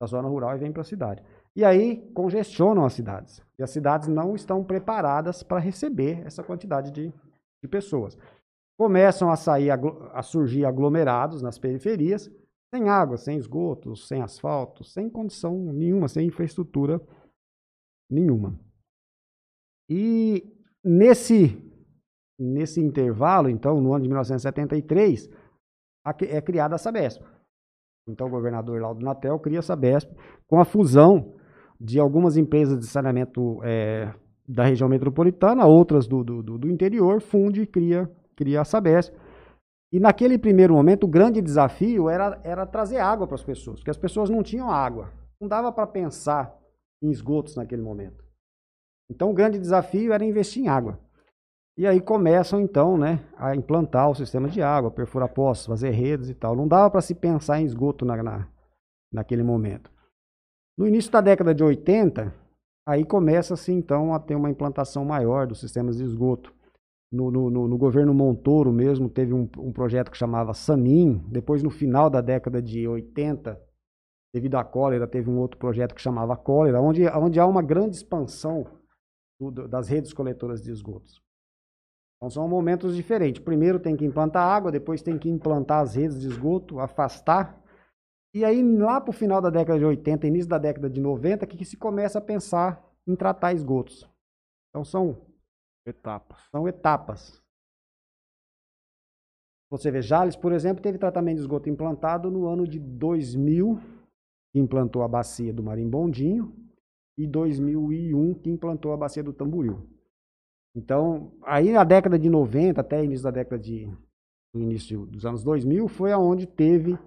da 0.00 0.06
zona 0.06 0.28
rural 0.28 0.54
e 0.54 0.58
vêm 0.58 0.72
para 0.72 0.82
a 0.82 0.84
cidade. 0.84 1.22
E 1.56 1.64
aí 1.64 2.08
congestionam 2.12 2.84
as 2.84 2.92
cidades. 2.92 3.42
E 3.58 3.62
as 3.64 3.70
cidades 3.70 4.06
não 4.06 4.36
estão 4.36 4.62
preparadas 4.62 5.42
para 5.42 5.58
receber 5.58 6.24
essa 6.24 6.42
quantidade 6.42 6.92
de, 6.92 7.12
de 7.60 7.68
pessoas 7.68 8.16
começam 8.78 9.28
a 9.28 9.36
sair 9.36 9.70
a 9.70 10.22
surgir 10.22 10.64
aglomerados 10.64 11.42
nas 11.42 11.58
periferias, 11.58 12.30
sem 12.72 12.88
água, 12.88 13.16
sem 13.16 13.36
esgoto, 13.36 13.96
sem 13.96 14.22
asfalto, 14.22 14.84
sem 14.84 15.10
condição 15.10 15.58
nenhuma, 15.72 16.06
sem 16.06 16.28
infraestrutura 16.28 17.00
nenhuma. 18.10 18.58
E 19.90 20.44
nesse 20.84 21.64
nesse 22.40 22.80
intervalo, 22.80 23.48
então, 23.48 23.80
no 23.80 23.92
ano 23.92 24.02
de 24.04 24.08
1973, 24.08 25.28
a 26.06 26.14
cri- 26.14 26.28
é 26.28 26.40
criada 26.40 26.76
a 26.76 26.78
Sabesp. 26.78 27.20
Então 28.08 28.28
o 28.28 28.30
governador 28.30 28.80
Laudo 28.80 29.04
Natel 29.04 29.38
cria 29.40 29.58
a 29.58 29.62
Sabesp 29.62 30.08
com 30.46 30.60
a 30.60 30.64
fusão 30.64 31.34
de 31.80 31.98
algumas 31.98 32.36
empresas 32.36 32.78
de 32.78 32.86
saneamento 32.86 33.60
eh, 33.64 34.14
da 34.46 34.62
região 34.64 34.88
metropolitana, 34.88 35.66
outras 35.66 36.06
do, 36.06 36.22
do- 36.22 36.42
do 36.58 36.70
interior, 36.70 37.20
funde 37.20 37.62
e 37.62 37.66
cria, 37.66 38.08
cria 38.36 38.60
a 38.60 38.64
Sabesp. 38.64 39.12
E 39.92 39.98
naquele 39.98 40.38
primeiro 40.38 40.74
momento, 40.74 41.04
o 41.04 41.08
grande 41.08 41.42
desafio 41.42 42.08
era, 42.08 42.40
era 42.44 42.64
trazer 42.66 42.98
água 42.98 43.26
para 43.26 43.34
as 43.34 43.42
pessoas, 43.44 43.80
porque 43.80 43.90
as 43.90 43.98
pessoas 43.98 44.30
não 44.30 44.42
tinham 44.44 44.70
água. 44.70 45.10
Não 45.40 45.48
dava 45.48 45.72
para 45.72 45.86
pensar 45.88 46.56
em 47.02 47.10
esgotos 47.10 47.56
naquele 47.56 47.82
momento. 47.82 48.24
Então, 49.10 49.30
o 49.30 49.34
grande 49.34 49.58
desafio 49.58 50.12
era 50.12 50.24
investir 50.24 50.64
em 50.64 50.68
água. 50.68 50.98
E 51.76 51.86
aí 51.86 52.00
começam, 52.00 52.60
então, 52.60 52.98
né, 52.98 53.24
a 53.36 53.54
implantar 53.54 54.10
o 54.10 54.14
sistema 54.14 54.48
de 54.48 54.60
água, 54.60 54.90
perfurar 54.90 55.28
poços, 55.28 55.66
fazer 55.66 55.90
redes 55.90 56.28
e 56.28 56.34
tal. 56.34 56.56
Não 56.56 56.66
dava 56.66 56.90
para 56.90 57.00
se 57.00 57.14
pensar 57.14 57.60
em 57.60 57.64
esgoto 57.64 58.04
na, 58.04 58.20
na, 58.20 58.48
naquele 59.12 59.42
momento. 59.44 59.90
No 60.76 60.86
início 60.86 61.10
da 61.10 61.20
década 61.20 61.54
de 61.54 61.62
80, 61.62 62.34
aí 62.86 63.04
começa-se, 63.04 63.72
então, 63.72 64.12
a 64.12 64.18
ter 64.18 64.34
uma 64.34 64.50
implantação 64.50 65.04
maior 65.04 65.46
dos 65.46 65.60
sistemas 65.60 65.96
de 65.96 66.04
esgoto. 66.04 66.52
No, 67.10 67.30
no, 67.30 67.48
no, 67.48 67.68
no 67.68 67.78
governo 67.78 68.12
Montoro 68.12 68.72
mesmo, 68.72 69.08
teve 69.08 69.32
um, 69.32 69.48
um 69.58 69.72
projeto 69.72 70.10
que 70.10 70.18
chamava 70.18 70.52
Sanin. 70.52 71.24
Depois, 71.28 71.62
no 71.62 71.70
final 71.70 72.10
da 72.10 72.20
década 72.20 72.60
de 72.60 72.86
80, 72.86 73.58
devido 74.32 74.56
à 74.56 74.64
cólera, 74.64 75.06
teve 75.06 75.30
um 75.30 75.38
outro 75.38 75.58
projeto 75.58 75.94
que 75.94 76.00
chamava 76.02 76.36
Cólera, 76.36 76.80
onde, 76.80 77.06
onde 77.08 77.40
há 77.40 77.46
uma 77.46 77.62
grande 77.62 77.96
expansão 77.96 78.66
do- 79.40 79.66
das 79.68 79.88
redes 79.88 80.12
coletoras 80.12 80.62
de 80.62 80.70
esgotos. 80.70 81.20
Então 82.16 82.30
são 82.30 82.48
momentos 82.48 82.96
diferentes. 82.96 83.42
Primeiro 83.42 83.78
tem 83.78 83.96
que 83.96 84.04
implantar 84.04 84.44
água, 84.46 84.72
depois 84.72 85.02
tem 85.02 85.18
que 85.18 85.28
implantar 85.28 85.80
as 85.82 85.94
redes 85.94 86.20
de 86.20 86.26
esgoto, 86.26 86.80
afastar. 86.80 87.62
E 88.34 88.44
aí, 88.44 88.62
lá 88.76 89.00
para 89.00 89.10
o 89.10 89.14
final 89.14 89.40
da 89.40 89.50
década 89.50 89.78
de 89.78 89.84
80, 89.84 90.26
início 90.26 90.48
da 90.48 90.58
década 90.58 90.90
de 90.90 91.00
90, 91.00 91.46
que, 91.46 91.56
que 91.56 91.64
se 91.64 91.76
começa 91.76 92.18
a 92.18 92.22
pensar 92.22 92.84
em 93.06 93.14
tratar 93.16 93.52
esgotos. 93.54 94.06
Então 94.70 94.84
são 94.84 95.16
Etapas. 95.86 96.38
são 96.50 96.68
etapas. 96.68 97.42
Você 99.70 99.90
vê, 99.90 100.00
Jales, 100.02 100.34
por 100.36 100.52
exemplo, 100.52 100.82
teve 100.82 100.98
tratamento 100.98 101.36
de 101.36 101.42
esgoto 101.42 101.68
implantado 101.68 102.30
no 102.30 102.46
ano 102.46 102.66
de 102.66 102.78
2000, 102.78 103.78
que 104.52 104.58
implantou 104.58 105.02
a 105.02 105.08
bacia 105.08 105.52
do 105.52 105.62
Marimbondinho, 105.62 106.54
e 107.18 107.26
2001, 107.26 108.34
que 108.34 108.48
implantou 108.48 108.92
a 108.92 108.96
bacia 108.96 109.24
do 109.24 109.32
Tamboril. 109.32 109.84
Então, 110.74 111.32
aí 111.42 111.72
na 111.72 111.82
década 111.82 112.16
de 112.16 112.30
90, 112.30 112.80
até 112.80 113.04
início 113.04 113.24
da 113.24 113.32
década 113.32 113.60
de 113.60 113.90
do 114.54 114.60
início 114.60 115.04
dos 115.06 115.26
anos 115.26 115.44
2000, 115.44 115.88
foi 115.88 116.12
aonde 116.12 116.46
teve 116.46 116.98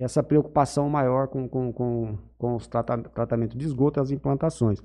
essa 0.00 0.22
preocupação 0.22 0.88
maior 0.88 1.28
com, 1.28 1.48
com, 1.48 1.72
com, 1.72 2.18
com 2.36 2.56
os 2.56 2.66
trata 2.66 2.98
tratamento 3.10 3.56
de 3.56 3.64
esgoto 3.64 4.00
e 4.00 4.02
as 4.02 4.10
implantações. 4.10 4.82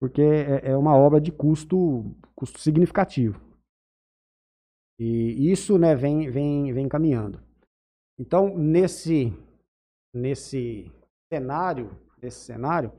Porque 0.00 0.22
é, 0.22 0.70
é 0.70 0.76
uma 0.76 0.96
obra 0.96 1.20
de 1.20 1.32
custo, 1.32 2.14
custo 2.36 2.60
significativo. 2.60 3.40
E 4.98 5.50
isso 5.50 5.76
né, 5.76 5.96
vem, 5.96 6.30
vem, 6.30 6.72
vem 6.72 6.88
caminhando. 6.88 7.42
Então, 8.18 8.56
nesse, 8.56 9.32
nesse 10.14 10.92
cenário, 11.34 11.90
nesse 12.22 12.40
cenário, 12.40 12.92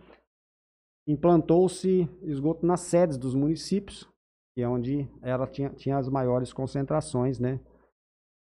implantou-se 1.07 2.09
esgoto 2.23 2.65
nas 2.65 2.81
sedes 2.81 3.17
dos 3.17 3.35
municípios, 3.35 4.07
que 4.55 4.61
é 4.61 4.67
onde 4.67 5.07
ela 5.21 5.47
tinha, 5.47 5.69
tinha 5.69 5.97
as 5.97 6.09
maiores 6.09 6.51
concentrações 6.53 7.39
né, 7.39 7.59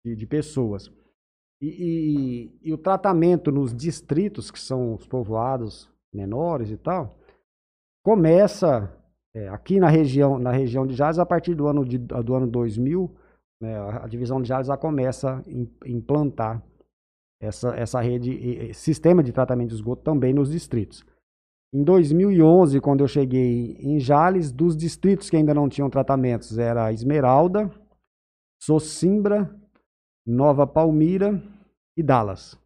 de, 0.05 0.16
de 0.16 0.27
pessoas. 0.27 0.90
E, 1.62 1.66
e- 1.69 2.69
e 2.69 2.73
o 2.73 2.78
tratamento 2.78 3.52
nos 3.52 3.74
distritos, 3.74 4.51
que 4.51 4.59
são 4.59 4.94
os 4.94 5.07
povoados 5.07 5.90
menores 6.12 6.70
e 6.70 6.77
tal, 6.77 7.19
começa 8.05 8.90
é, 9.35 9.48
aqui 9.48 9.78
na 9.78 9.89
região, 9.89 10.39
na 10.39 10.51
região 10.51 10.86
de 10.86 10.94
Jales 10.94 11.19
a 11.19 11.27
partir 11.27 11.55
do 11.55 11.66
ano, 11.69 11.85
de, 11.85 11.98
do 11.98 12.35
ano 12.35 12.47
2000, 12.47 13.15
né, 13.61 13.78
a 13.78 14.07
divisão 14.09 14.40
de 14.43 14.48
Jales 14.48 14.66
já 14.66 14.77
começa 14.77 15.36
a 15.36 15.43
im- 15.51 15.70
implantar 15.86 16.62
essa, 17.40 17.70
essa 17.74 18.00
rede, 18.00 18.72
sistema 18.74 19.22
de 19.22 19.32
tratamento 19.32 19.70
de 19.70 19.74
esgoto 19.74 20.02
também 20.02 20.34
nos 20.34 20.50
distritos. 20.50 21.04
Em 21.72 21.82
2011, 21.82 22.80
quando 22.80 23.00
eu 23.00 23.08
cheguei 23.08 23.76
em 23.80 23.98
Jales, 23.98 24.52
dos 24.52 24.76
distritos 24.76 25.30
que 25.30 25.36
ainda 25.36 25.54
não 25.54 25.68
tinham 25.68 25.88
tratamentos, 25.88 26.58
era 26.58 26.92
Esmeralda, 26.92 27.70
Socimbra, 28.60 29.48
Nova 30.26 30.66
Palmira 30.66 31.42
e 31.96 32.02
Dallas. 32.02 32.58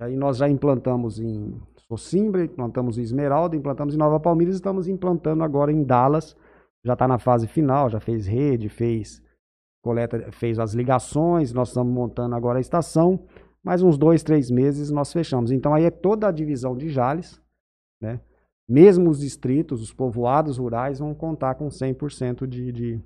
Aí 0.00 0.16
nós 0.16 0.36
já 0.36 0.48
implantamos 0.48 1.18
em 1.18 1.60
Socimbra, 1.88 2.44
implantamos 2.44 2.98
em 2.98 3.02
Esmeralda, 3.02 3.56
implantamos 3.56 3.94
em 3.94 3.98
Nova 3.98 4.20
Palmira 4.20 4.50
e 4.50 4.54
estamos 4.54 4.86
implantando 4.86 5.42
agora 5.42 5.72
em 5.72 5.82
Dallas. 5.82 6.36
Já 6.84 6.92
está 6.92 7.08
na 7.08 7.18
fase 7.18 7.48
final, 7.48 7.88
já 7.88 7.98
fez 7.98 8.26
rede, 8.26 8.68
fez 8.68 9.22
coleta, 9.82 10.30
fez 10.32 10.58
as 10.58 10.74
ligações, 10.74 11.52
nós 11.52 11.68
estamos 11.68 11.92
montando 11.92 12.34
agora 12.34 12.58
a 12.58 12.60
estação. 12.60 13.24
Mais 13.62 13.82
uns 13.82 13.98
dois, 13.98 14.22
três 14.22 14.50
meses 14.50 14.90
nós 14.90 15.12
fechamos. 15.12 15.50
Então 15.50 15.74
aí 15.74 15.84
é 15.84 15.90
toda 15.90 16.28
a 16.28 16.32
divisão 16.32 16.76
de 16.76 16.88
Jales, 16.88 17.40
né? 18.00 18.20
Mesmo 18.68 19.08
os 19.08 19.20
distritos, 19.20 19.80
os 19.80 19.92
povoados 19.92 20.58
rurais 20.58 20.98
vão 20.98 21.14
contar 21.14 21.54
com 21.54 21.68
100% 21.68 22.46
de, 22.46 22.70
de, 22.70 23.00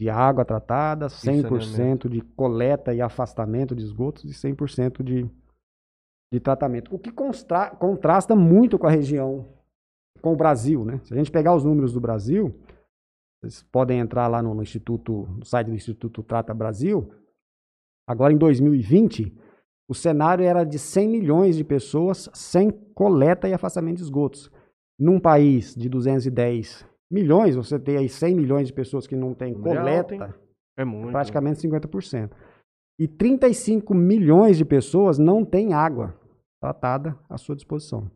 de 0.00 0.08
água 0.08 0.42
tratada, 0.44 1.06
100% 1.06 2.08
de 2.08 2.22
coleta 2.22 2.94
e 2.94 3.02
afastamento 3.02 3.74
de 3.76 3.84
esgotos 3.84 4.24
e 4.24 4.28
100% 4.28 5.02
de, 5.02 5.30
de 6.32 6.40
tratamento. 6.40 6.94
O 6.94 6.98
que 6.98 7.12
constra- 7.12 7.70
contrasta 7.76 8.34
muito 8.34 8.78
com 8.78 8.86
a 8.86 8.90
região, 8.90 9.46
com 10.22 10.32
o 10.32 10.36
Brasil, 10.36 10.82
né? 10.82 10.98
Se 11.04 11.12
a 11.12 11.16
gente 11.16 11.30
pegar 11.30 11.54
os 11.54 11.62
números 11.62 11.92
do 11.92 12.00
Brasil, 12.00 12.58
vocês 13.44 13.62
podem 13.62 13.98
entrar 13.98 14.26
lá 14.26 14.42
no, 14.42 14.54
no 14.54 14.62
Instituto, 14.62 15.26
no 15.38 15.44
site 15.44 15.66
do 15.66 15.74
Instituto 15.74 16.22
Trata 16.22 16.54
Brasil. 16.54 17.12
Agora 18.08 18.32
em 18.32 18.38
2020, 18.38 19.36
o 19.88 19.94
cenário 19.94 20.44
era 20.44 20.64
de 20.64 20.78
100 20.78 21.08
milhões 21.08 21.56
de 21.56 21.64
pessoas 21.64 22.30
sem 22.32 22.70
coleta 22.70 23.48
e 23.48 23.52
afastamento 23.52 23.98
de 23.98 24.02
esgotos. 24.02 24.50
Num 24.98 25.20
país 25.20 25.74
de 25.74 25.88
210 25.88 26.86
milhões, 27.10 27.54
você 27.54 27.78
tem 27.78 27.98
aí 27.98 28.08
100 28.08 28.34
milhões 28.34 28.68
de 28.68 28.72
pessoas 28.72 29.06
que 29.06 29.16
não 29.16 29.34
têm 29.34 29.54
coleta, 29.54 30.14
alto? 30.14 30.40
É 30.76 30.84
muito. 30.84 31.12
praticamente 31.12 31.60
50%. 31.66 32.30
E 32.98 33.06
35 33.06 33.92
milhões 33.94 34.56
de 34.56 34.64
pessoas 34.64 35.18
não 35.18 35.44
têm 35.44 35.74
água 35.74 36.18
tratada 36.60 37.18
à 37.28 37.36
sua 37.36 37.54
disposição. 37.54 38.10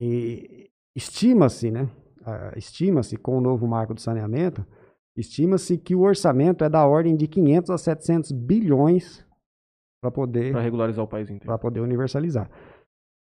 E 0.00 0.70
estima-se, 0.96 1.70
né? 1.70 1.88
Ah, 2.24 2.52
Estima-se 2.56 3.16
com 3.16 3.38
o 3.38 3.40
novo 3.40 3.66
marco 3.66 3.94
do 3.94 4.00
saneamento, 4.00 4.66
estima-se 5.16 5.78
que 5.78 5.94
o 5.94 6.00
orçamento 6.00 6.64
é 6.64 6.68
da 6.68 6.86
ordem 6.86 7.16
de 7.16 7.26
500 7.26 7.70
a 7.70 7.78
700 7.78 8.32
bilhões 8.32 9.26
para 10.02 10.10
poder 10.10 10.54
regularizar 10.56 11.04
o 11.04 11.08
país 11.08 11.28
inteiro. 11.28 11.46
para 11.46 11.58
poder 11.58 11.80
universalizar. 11.80 12.50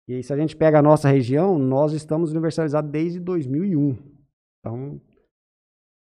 E 0.09 0.15
aí, 0.15 0.23
se 0.23 0.33
a 0.33 0.37
gente 0.37 0.57
pega 0.57 0.79
a 0.79 0.83
nossa 0.83 1.09
região, 1.09 1.59
nós 1.59 1.93
estamos 1.93 2.31
universalizados 2.33 2.91
desde 2.91 3.21
2001. 3.21 3.97
Então, 4.59 5.01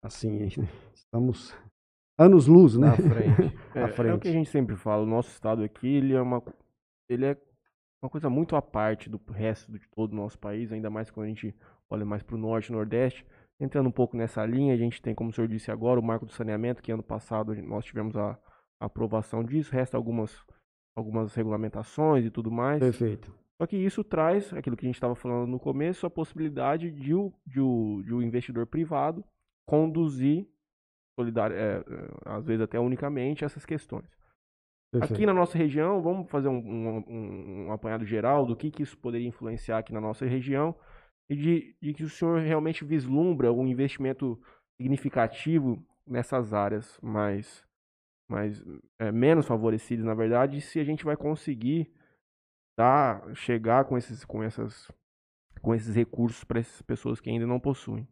assim, 0.03 0.49
estamos 0.95 1.55
anos-luz, 2.19 2.77
né? 2.77 2.89
Na 2.89 2.97
frente. 2.97 3.57
É, 3.75 3.79
à 3.79 3.83
é 3.83 3.91
o 3.91 3.93
frente. 3.93 4.21
que 4.21 4.29
a 4.29 4.33
gente 4.33 4.49
sempre 4.51 4.77
fala, 4.77 5.03
o 5.03 5.07
nosso 5.07 5.31
estado 5.31 5.63
aqui, 5.63 5.87
ele 5.87 6.15
é 6.15 6.23
uma, 6.23 6.43
ele 7.09 7.27
é 7.27 7.37
uma 8.03 8.09
coisa 8.09 8.31
muito 8.31 8.57
à 8.57 8.63
parte 8.63 9.11
do 9.11 9.21
resto 9.31 9.73
de 9.73 9.81
todo 9.89 10.13
o 10.13 10.17
nosso 10.17 10.39
país, 10.39 10.73
ainda 10.73 10.89
mais 10.89 11.11
quando 11.11 11.27
a 11.27 11.29
gente 11.29 11.55
olha 11.91 12.05
mais 12.05 12.23
para 12.23 12.35
o 12.37 12.39
norte 12.39 12.69
e 12.69 12.73
nordeste. 12.73 13.25
Entrando 13.61 13.89
um 13.89 13.93
pouco 13.93 14.17
nessa 14.17 14.45
linha, 14.47 14.73
a 14.75 14.77
gente 14.77 15.03
tem, 15.03 15.15
como 15.15 15.31
o 15.31 15.33
senhor 15.33 15.49
disse 15.49 15.71
agora, 15.71 15.99
o 15.99 16.03
marco 16.03 16.25
do 16.25 16.33
saneamento, 16.33 16.83
que 16.83 16.93
ano 16.93 17.03
passado 17.03 17.55
nós 17.63 17.85
tivemos 17.85 18.17
a, 18.17 18.39
a 18.81 18.87
aprovação 18.87 19.43
disso, 19.43 19.73
resta 19.73 19.97
algumas, 19.97 20.45
algumas 20.97 21.35
regulamentações 21.35 22.25
e 22.25 22.31
tudo 22.31 22.51
mais. 22.51 22.79
Perfeito. 22.79 23.35
Só 23.61 23.67
que 23.67 23.77
isso 23.77 24.05
traz, 24.05 24.53
aquilo 24.55 24.77
que 24.77 24.87
a 24.87 24.89
gente 24.89 24.95
estava 24.95 25.17
falando 25.17 25.49
no 25.51 25.59
começo, 25.59 26.07
a 26.07 26.11
possibilidade 26.11 26.93
de 26.93 27.13
o, 27.13 27.33
de 27.45 27.61
o, 27.61 28.03
de 28.05 28.15
o 28.15 28.23
investidor 28.23 28.65
privado 28.67 29.25
conduzir, 29.67 30.47
solidar, 31.19 31.51
é, 31.51 31.79
é, 31.79 31.83
às 32.25 32.45
vezes 32.47 32.63
até 32.63 32.79
unicamente, 32.79 33.45
essas 33.45 33.67
questões. 33.67 34.07
perfeito. 34.93 35.15
Aqui 35.15 35.27
na 35.27 35.35
nossa 35.35 35.59
região, 35.59 36.01
vamos 36.01 36.31
fazer 36.31 36.47
um, 36.49 36.59
um- 36.59 37.05
um- 37.09 37.67
um 37.67 37.73
apanhado 37.73 38.05
geral 38.07 38.47
do 38.47 38.55
que, 38.57 38.71
que 38.71 38.83
isso 38.85 38.97
poderia 38.97 39.27
influenciar 39.27 39.79
aqui 39.79 39.93
na 39.93 40.01
nossa 40.01 40.25
região 40.25 40.75
e 41.29 41.37
de, 41.37 41.77
de 41.81 41.95
que 41.95 42.05
o 42.05 42.09
senhor 42.11 42.41
realmente 42.41 42.85
vislumbra 42.85 43.53
um 43.53 43.67
investimento 43.67 44.41
significativo 44.77 45.85
nessas 46.07 46.55
áreas 46.55 46.99
mais, 47.03 47.65
mais 48.31 48.65
é, 48.99 49.13
menos 49.13 49.47
favorecidas, 49.47 50.05
na 50.05 50.15
verdade, 50.15 50.61
se 50.61 50.81
a 50.81 50.85
gente 50.85 51.05
vai 51.05 51.17
conseguir 51.17 51.93
dar, 52.79 53.35
chegar 53.35 53.85
com 53.85 53.99
esses, 53.99 54.25
com 54.25 54.43
essas, 54.43 54.91
com 55.61 55.75
esses 55.75 55.95
recursos 55.95 56.45
para 56.45 56.61
essas 56.61 56.81
pessoas 56.83 57.21
que 57.21 57.29
ainda 57.29 57.47
não 57.47 57.61
possuem. 57.61 58.07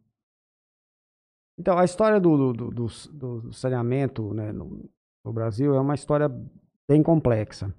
Então, 1.59 1.77
a 1.77 1.83
história 1.85 2.19
do, 2.19 2.53
do, 2.53 2.53
do, 2.53 2.71
do- 3.11 3.41
do 3.41 3.53
saneamento, 3.53 4.33
né, 4.33 4.51
no, 4.51 4.87
no 5.25 5.33
Brasil 5.33 5.73
é 5.73 5.79
uma 5.79 5.95
história 5.95 6.29
bem 6.87 7.01
complexa. 7.01 7.73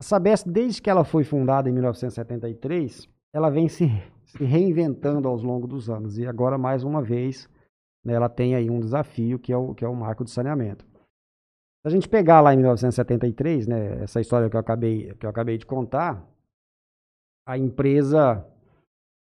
A 0.00 0.04
Sabesp, 0.04 0.48
desde 0.50 0.82
que 0.82 0.90
ela 0.90 1.04
foi 1.04 1.22
fundada 1.22 1.68
em 1.68 1.72
1973, 1.72 3.08
ela 3.32 3.50
vem 3.50 3.68
se, 3.68 3.84
se 4.24 4.44
reinventando 4.44 5.28
aos 5.28 5.42
longos 5.42 5.68
dos 5.68 5.90
anos. 5.90 6.18
E 6.18 6.26
agora, 6.26 6.56
mais 6.56 6.84
uma 6.84 7.02
vez, 7.02 7.48
né, 8.04 8.14
ela 8.14 8.28
tem 8.28 8.54
aí 8.54 8.70
um 8.70 8.80
desafio 8.80 9.38
que 9.38 9.52
é 9.52 9.56
o, 9.56 9.74
que 9.74 9.84
é 9.84 9.88
o 9.88 9.94
marco 9.94 10.24
de 10.24 10.30
saneamento. 10.30 10.84
Se 11.82 11.88
a 11.88 11.90
gente 11.90 12.08
pegar 12.08 12.40
lá 12.40 12.54
em 12.54 12.56
1973, 12.58 13.66
né, 13.66 14.02
essa 14.02 14.20
história 14.20 14.48
que 14.48 14.56
eu 14.56 14.60
acabei, 14.60 15.14
que 15.14 15.26
eu 15.26 15.30
acabei 15.30 15.58
de 15.58 15.66
contar, 15.66 16.24
a 17.46 17.58
empresa 17.58 18.46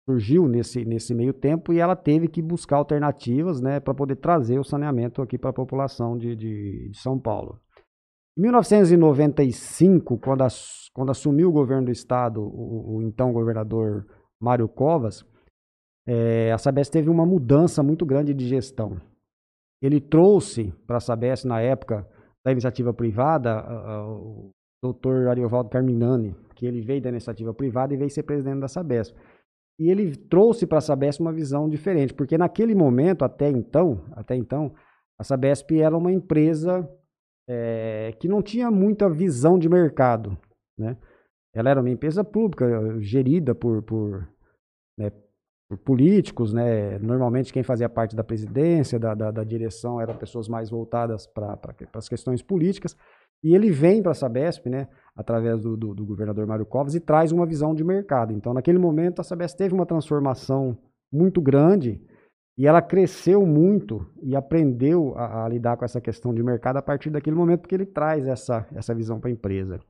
surgiu 0.09 0.47
nesse, 0.47 0.85
nesse 0.85 1.13
meio 1.13 1.33
tempo 1.33 1.73
e 1.73 1.81
ela 1.81 1.97
teve 1.97 2.29
que 2.29 2.41
buscar 2.41 2.77
alternativas 2.77 3.61
né, 3.61 3.81
para 3.81 3.93
poder 3.93 4.17
trazer 4.17 4.59
o 4.59 4.65
saneamento 4.65 5.21
aqui 5.21 5.37
para 5.37 5.51
a 5.51 5.55
população 5.55 6.17
de, 6.17 6.37
de, 6.37 6.91
de, 6.91 6.99
São 6.99 7.19
Paulo. 7.19 7.61
Em 8.39 8.43
1995, 8.43 10.19
quando, 10.19 10.43
as, 10.43 10.89
quando 10.95 11.11
assumiu 11.11 11.49
o 11.49 11.53
governo 11.53 11.87
do 11.87 11.91
estado, 11.91 12.41
o, 12.41 12.99
o 12.99 13.03
então 13.03 13.33
governador 13.33 14.07
Mário 14.41 14.69
Covas, 14.69 15.25
é, 16.07 16.53
a 16.53 16.59
Sabesp 16.59 16.93
teve 16.93 17.11
uma 17.11 17.27
mudança 17.27 17.83
muito 17.83 18.07
grande 18.07 18.33
de 18.33 18.47
gestão. 18.47 19.01
Ele 19.83 20.01
trouxe 20.01 20.73
para 20.87 20.99
a 20.99 21.01
Sabesp, 21.01 21.47
na 21.47 21.61
época 21.61 22.09
da 22.45 22.53
iniciativa 22.53 22.95
privada, 22.95 23.65
o 24.09 24.51
doutor 24.83 25.29
Ariovaldo 25.29 25.69
Carminani, 25.69 26.35
que 26.55 26.65
ele 26.65 26.81
veio 26.81 27.03
da 27.03 27.09
iniciativa 27.09 27.53
privada 27.53 27.93
e 27.93 27.97
veio 27.97 28.11
ser 28.11 28.23
presidente 28.23 28.61
da 28.61 28.69
Sabesp. 28.69 29.17
E 29.79 29.91
ele 29.91 30.17
trouxe 30.17 30.67
para 30.67 30.79
a 30.79 30.81
Sabesp 30.81 31.21
uma 31.21 31.33
visão 31.33 31.69
diferente, 31.69 32.15
porque 32.15 32.39
naquele 32.39 32.75
momento, 32.75 33.25
até 33.25 33.51
então, 33.51 34.05
até 34.13 34.35
então, 34.35 34.73
a 35.19 35.25
Sabesp 35.25 35.73
era 35.73 35.97
uma 35.97 36.13
empresa 36.13 36.89
é, 37.49 38.15
que 38.19 38.29
não 38.29 38.43
tinha 38.43 38.71
muita 38.71 39.11
visão 39.11 39.59
de 39.59 39.69
mercado, 39.69 40.39
né? 40.79 40.97
Ela 41.57 41.71
era 41.71 41.81
uma 41.81 41.89
empresa 41.89 42.23
pública, 42.23 43.01
gerida 43.01 43.55
por, 43.55 43.83
por, 43.83 44.29
né, 44.99 45.11
por 45.67 45.79
políticos, 45.79 46.53
né? 46.53 46.99
Normalmente 46.99 47.51
quem 47.51 47.63
fazia 47.63 47.89
parte 47.89 48.15
da 48.15 48.23
presidência, 48.23 48.99
da, 48.99 49.15
da, 49.15 49.31
da 49.31 49.43
direção, 49.43 49.99
eram 49.99 50.15
pessoas 50.19 50.49
mais 50.49 50.69
voltadas 50.69 51.27
para 51.27 51.59
as 51.95 52.11
questões 52.11 52.43
políticas. 52.43 52.95
E 53.43 53.55
ele 53.55 53.71
vem 53.71 54.03
para 54.03 54.13
a 54.13 54.15
Sabesp, 54.15 54.69
né, 54.69 54.87
através 55.15 55.63
do, 55.63 55.79
do, 55.79 55.95
do, 55.95 56.05
governador 56.05 56.47
Mário 56.47 56.67
Covas, 56.67 56.95
e 56.95 57.01
traz 57.01 57.33
uma 57.33 57.47
visão 57.47 57.75
de 57.75 57.83
mercado. 57.83 58.35
Então, 58.35 58.53
naquele 58.53 58.79
momento, 58.79 59.21
a 59.21 59.25
Sabesp 59.25 59.57
teve 59.57 59.75
uma 59.75 59.87
transformação 59.87 60.77
muito 61.11 61.41
grande 61.41 62.03
e 62.59 62.67
ela 62.67 62.83
cresceu 62.83 63.47
muito 63.47 64.07
e 64.23 64.37
aprendeu 64.37 65.15
a, 65.17 65.45
a, 65.45 65.49
lidar 65.49 65.79
com 65.79 65.85
essa 65.87 66.03
questão 66.03 66.35
de 66.35 66.43
mercado 66.43 66.77
a 66.77 66.83
partir 66.83 67.09
daquele 67.09 67.37
momento, 67.37 67.61
porque 67.61 67.75
ele 67.75 67.87
traz 67.87 68.27
essa, 68.27 68.67
essa 68.75 68.95
visão 68.95 69.19
para 69.19 69.31
a 69.31 69.33
empresa. 69.33 69.81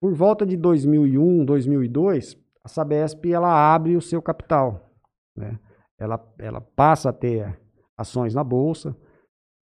Por 0.00 0.14
volta 0.14 0.44
de 0.44 0.56
2001, 0.56 1.44
2002, 1.44 2.36
a 2.62 2.68
Sabesp 2.68 3.24
ela 3.26 3.74
abre 3.74 3.96
o 3.96 4.00
seu 4.00 4.20
capital. 4.20 4.90
Né? 5.36 5.58
Ela, 5.98 6.22
ela 6.38 6.60
passa 6.60 7.10
a 7.10 7.12
ter 7.12 7.58
ações 7.96 8.34
na 8.34 8.44
Bolsa, 8.44 8.96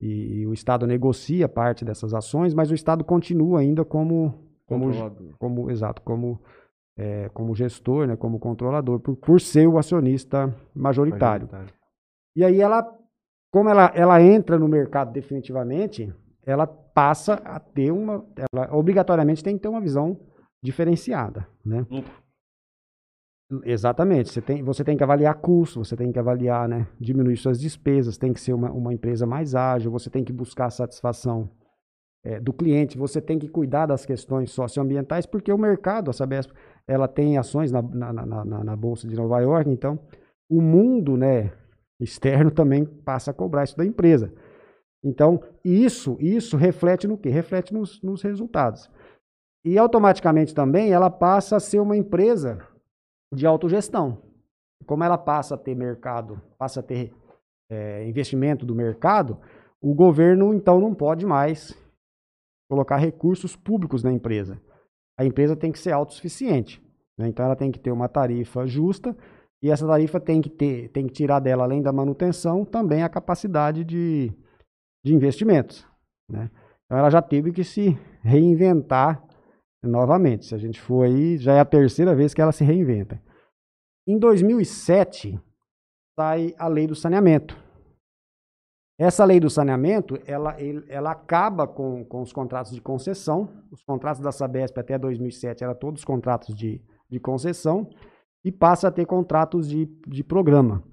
e 0.00 0.46
o 0.46 0.52
Estado 0.52 0.86
negocia 0.86 1.48
parte 1.48 1.84
dessas 1.84 2.12
ações, 2.12 2.52
mas 2.52 2.70
o 2.70 2.74
Estado 2.74 3.02
continua 3.02 3.60
ainda 3.60 3.84
como 3.84 4.44
como, 4.66 4.90
como 5.38 5.70
exato, 5.70 6.02
como 6.02 6.40
é, 6.96 7.28
como 7.30 7.54
gestor, 7.54 8.06
né, 8.06 8.16
como 8.16 8.38
controlador, 8.38 9.00
por, 9.00 9.16
por 9.16 9.40
ser 9.40 9.66
o 9.66 9.78
acionista 9.78 10.54
majoritário. 10.74 11.46
majoritário. 11.46 11.74
E 12.36 12.44
aí 12.44 12.60
ela, 12.60 12.86
como 13.50 13.68
ela, 13.68 13.92
ela 13.94 14.22
entra 14.22 14.58
no 14.58 14.68
mercado 14.68 15.12
definitivamente, 15.12 16.12
ela 16.46 16.66
passa 16.66 17.34
a 17.44 17.58
ter 17.58 17.90
uma, 17.90 18.24
ela 18.52 18.74
obrigatoriamente 18.74 19.42
tem 19.42 19.56
que 19.56 19.62
ter 19.62 19.68
uma 19.68 19.80
visão 19.80 20.18
diferenciada, 20.62 21.46
né? 21.64 21.86
Lucro. 21.90 22.24
Exatamente. 23.64 24.30
Você 24.30 24.40
tem, 24.40 24.62
você 24.62 24.82
tem 24.82 24.96
que 24.96 25.04
avaliar 25.04 25.34
custo, 25.36 25.84
você 25.84 25.96
tem 25.96 26.10
que 26.10 26.18
avaliar, 26.18 26.68
né, 26.68 26.86
diminuir 26.98 27.36
suas 27.36 27.60
despesas, 27.60 28.16
tem 28.16 28.32
que 28.32 28.40
ser 28.40 28.52
uma, 28.52 28.70
uma 28.70 28.92
empresa 28.92 29.26
mais 29.26 29.54
ágil, 29.54 29.90
você 29.90 30.08
tem 30.08 30.24
que 30.24 30.32
buscar 30.32 30.66
a 30.66 30.70
satisfação 30.70 31.50
é, 32.24 32.40
do 32.40 32.52
cliente, 32.52 32.96
você 32.96 33.20
tem 33.20 33.38
que 33.38 33.48
cuidar 33.48 33.86
das 33.86 34.06
questões 34.06 34.50
socioambientais, 34.50 35.26
porque 35.26 35.52
o 35.52 35.58
mercado, 35.58 36.10
a 36.10 36.12
Sabesp, 36.12 36.52
ela 36.88 37.06
tem 37.06 37.36
ações 37.36 37.70
na, 37.70 37.82
na, 37.82 38.12
na, 38.12 38.64
na, 38.64 38.76
Bolsa 38.76 39.06
de 39.06 39.14
Nova 39.14 39.40
York, 39.40 39.68
então 39.68 39.98
o 40.48 40.62
mundo 40.62 41.16
né, 41.16 41.52
externo 42.00 42.50
também 42.50 42.84
passa 42.84 43.30
a 43.30 43.34
cobrar 43.34 43.64
isso 43.64 43.76
da 43.76 43.84
empresa. 43.84 44.32
Então, 45.04 45.42
isso, 45.62 46.16
isso 46.18 46.56
reflete 46.56 47.06
no 47.06 47.18
quê? 47.18 47.28
Reflete 47.28 47.74
nos, 47.74 48.00
nos 48.02 48.22
resultados. 48.22 48.90
E 49.62 49.76
automaticamente 49.76 50.54
também 50.54 50.92
ela 50.92 51.10
passa 51.10 51.56
a 51.56 51.60
ser 51.60 51.78
uma 51.78 51.96
empresa 51.96 52.66
de 53.32 53.46
autogestão. 53.46 54.22
Como 54.86 55.04
ela 55.04 55.18
passa 55.18 55.54
a 55.54 55.58
ter 55.58 55.74
mercado, 55.74 56.40
passa 56.58 56.80
a 56.80 56.82
ter 56.82 57.12
é, 57.70 58.06
investimento 58.08 58.64
do 58.64 58.74
mercado, 58.74 59.38
o 59.80 59.94
governo 59.94 60.54
então 60.54 60.80
não 60.80 60.94
pode 60.94 61.26
mais 61.26 61.76
colocar 62.70 62.96
recursos 62.96 63.54
públicos 63.54 64.02
na 64.02 64.12
empresa. 64.12 64.60
A 65.18 65.24
empresa 65.24 65.54
tem 65.54 65.70
que 65.70 65.78
ser 65.78 65.92
autossuficiente. 65.92 66.82
Né? 67.18 67.28
Então 67.28 67.44
ela 67.44 67.56
tem 67.56 67.70
que 67.70 67.78
ter 67.78 67.90
uma 67.90 68.08
tarifa 68.08 68.66
justa 68.66 69.16
e 69.62 69.70
essa 69.70 69.86
tarifa 69.86 70.20
tem 70.20 70.40
que 70.42 70.50
ter, 70.50 70.88
tem 70.90 71.06
que 71.06 71.12
tirar 71.12 71.40
dela, 71.40 71.64
além 71.64 71.82
da 71.82 71.92
manutenção, 71.92 72.64
também 72.64 73.02
a 73.02 73.08
capacidade 73.08 73.84
de, 73.84 74.32
de 75.04 75.14
investimentos. 75.14 75.86
Né? 76.28 76.50
Então 76.84 76.98
ela 76.98 77.10
já 77.10 77.20
teve 77.20 77.52
que 77.52 77.62
se 77.62 77.98
reinventar 78.22 79.22
novamente. 79.82 80.46
Se 80.46 80.54
a 80.54 80.58
gente 80.58 80.80
for 80.80 81.04
aí, 81.04 81.36
já 81.36 81.54
é 81.54 81.60
a 81.60 81.64
terceira 81.64 82.14
vez 82.14 82.32
que 82.32 82.40
ela 82.40 82.52
se 82.52 82.64
reinventa. 82.64 83.22
Em 84.06 84.18
2007, 84.18 85.38
sai 86.18 86.54
a 86.58 86.66
lei 86.68 86.86
do 86.86 86.94
saneamento. 86.94 87.62
Essa 88.98 89.24
lei 89.24 89.40
do 89.40 89.50
saneamento, 89.50 90.18
ela, 90.24 90.56
ela 90.88 91.10
acaba 91.10 91.66
com, 91.66 92.04
com 92.04 92.22
os 92.22 92.32
contratos 92.32 92.72
de 92.72 92.80
concessão. 92.80 93.48
Os 93.70 93.82
contratos 93.82 94.22
da 94.22 94.30
Sabesp 94.30 94.78
até 94.78 94.96
2007 94.96 95.64
eram 95.64 95.74
todos 95.74 96.04
contratos 96.04 96.54
de, 96.54 96.80
de 97.10 97.18
concessão 97.18 97.90
e 98.44 98.52
passa 98.52 98.88
a 98.88 98.92
ter 98.92 99.04
contratos 99.04 99.68
de, 99.68 99.86
de 100.06 100.22
programa. 100.22 100.84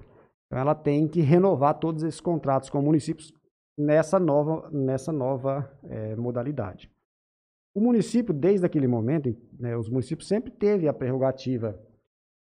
Então, 0.48 0.60
ela 0.60 0.74
tem 0.74 1.08
que 1.08 1.22
renovar 1.22 1.76
todos 1.76 2.02
esses 2.02 2.20
contratos 2.20 2.70
com 2.70 2.82
municípios 2.82 3.32
nessa 3.78 4.20
nova, 4.20 4.70
nessa 4.72 5.12
nova 5.12 5.72
é, 5.84 6.16
modalidade. 6.16 6.92
O 7.74 7.80
município, 7.80 8.34
desde 8.34 8.66
aquele 8.66 8.88
momento, 8.88 9.36
né, 9.58 9.78
os 9.78 9.90
municípios 9.90 10.28
sempre 10.28 10.52
teve 10.52 10.88
a 10.88 10.94
prerrogativa 10.94 11.80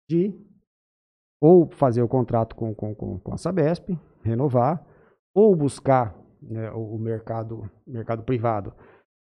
de 0.08 0.34
ou 1.40 1.68
fazer 1.70 2.02
o 2.02 2.08
contrato 2.08 2.54
com, 2.54 2.74
com, 2.74 2.94
com 2.94 3.34
a 3.34 3.36
Sabesp, 3.36 3.90
renovar, 4.22 4.82
ou 5.34 5.54
buscar 5.54 6.16
né, 6.40 6.70
o 6.70 6.98
mercado, 6.98 7.70
mercado 7.86 8.22
privado. 8.22 8.72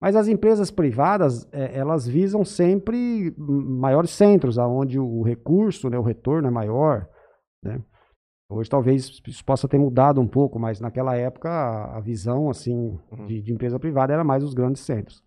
Mas 0.01 0.15
as 0.15 0.27
empresas 0.27 0.71
privadas, 0.71 1.47
é, 1.53 1.77
elas 1.77 2.07
visam 2.07 2.43
sempre 2.43 3.33
maiores 3.37 4.09
centros, 4.09 4.57
onde 4.57 4.99
o 4.99 5.21
recurso, 5.21 5.89
né, 5.89 5.97
o 5.97 6.03
retorno 6.03 6.47
é 6.47 6.51
maior. 6.51 7.07
Né? 7.63 7.81
Hoje 8.51 8.69
talvez 8.69 9.21
isso 9.25 9.45
possa 9.45 9.67
ter 9.67 9.77
mudado 9.77 10.19
um 10.19 10.27
pouco, 10.27 10.59
mas 10.59 10.81
naquela 10.81 11.15
época 11.15 11.49
a, 11.49 11.99
visão 12.01 12.49
assim 12.49 12.99
uhum. 13.09 13.25
de, 13.25 13.41
de, 13.41 13.53
empresa 13.53 13.79
privada 13.79 14.11
era 14.11 14.25
mais 14.25 14.43
os 14.43 14.53
grandes 14.53 14.81
centros. 14.81 15.23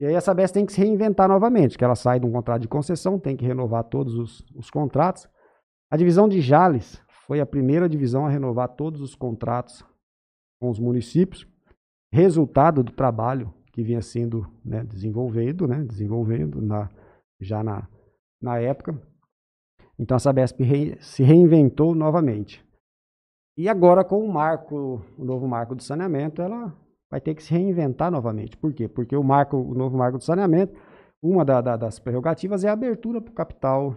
E 0.00 0.06
aí 0.06 0.16
a 0.16 0.20
Sabesp 0.20 0.52
tem 0.52 0.66
que 0.66 0.72
se 0.72 0.80
reinventar 0.80 1.28
novamente, 1.28 1.78
que 1.78 1.84
ela 1.84 1.94
sai 1.94 2.18
de 2.18 2.26
um 2.26 2.32
contrato 2.32 2.62
de 2.62 2.68
concessão, 2.68 3.20
tem 3.20 3.36
que 3.36 3.44
renovar 3.44 3.84
todos 3.84 4.14
os, 4.14 4.44
os 4.56 4.68
contratos. 4.68 5.28
A 5.88 5.96
divisão 5.96 6.28
de 6.28 6.40
Jales 6.40 7.00
foi 7.26 7.40
a 7.40 7.46
primeira 7.46 7.88
divisão 7.88 8.26
a 8.26 8.28
renovar 8.28 8.68
todos 8.68 9.00
os 9.00 9.14
contratos 9.14 9.84
com 10.60 10.68
os 10.68 10.80
municípios, 10.80 11.46
resultado 12.12 12.82
do 12.82 12.92
trabalho 12.92 13.54
que 13.72 13.82
vinha 13.82 14.02
sendo 14.02 14.44
né, 14.64 14.82
desenvolvido, 14.84 15.68
né, 15.68 15.84
desenvolvendo 15.84 16.60
na, 16.60 16.90
já 17.40 17.62
na, 17.62 17.88
na 18.40 18.58
época. 18.58 19.00
Então 19.98 20.16
a 20.16 20.20
Sabesp 20.20 20.62
re, 20.62 20.96
se 21.00 21.22
reinventou 21.22 21.94
novamente. 21.94 22.64
E 23.56 23.68
agora 23.68 24.04
com 24.04 24.18
o 24.18 24.32
marco, 24.32 25.02
o 25.16 25.24
novo 25.24 25.46
marco 25.46 25.76
de 25.76 25.84
saneamento, 25.84 26.42
ela 26.42 26.74
vai 27.10 27.20
ter 27.20 27.34
que 27.34 27.42
se 27.42 27.52
reinventar 27.52 28.10
novamente. 28.10 28.56
Por 28.56 28.72
quê? 28.72 28.88
Porque 28.88 29.16
o 29.16 29.22
marco, 29.22 29.56
o 29.56 29.74
novo 29.74 29.96
marco 29.96 30.18
de 30.18 30.24
saneamento, 30.24 30.74
uma 31.22 31.44
da, 31.44 31.60
da, 31.60 31.76
das 31.76 31.98
prerrogativas 31.98 32.64
é 32.64 32.68
a 32.68 32.72
abertura 32.72 33.20
para 33.20 33.30
o 33.30 33.34
capital, 33.34 33.96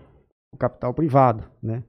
o 0.54 0.58
capital 0.58 0.94
privado, 0.94 1.44
né? 1.62 1.84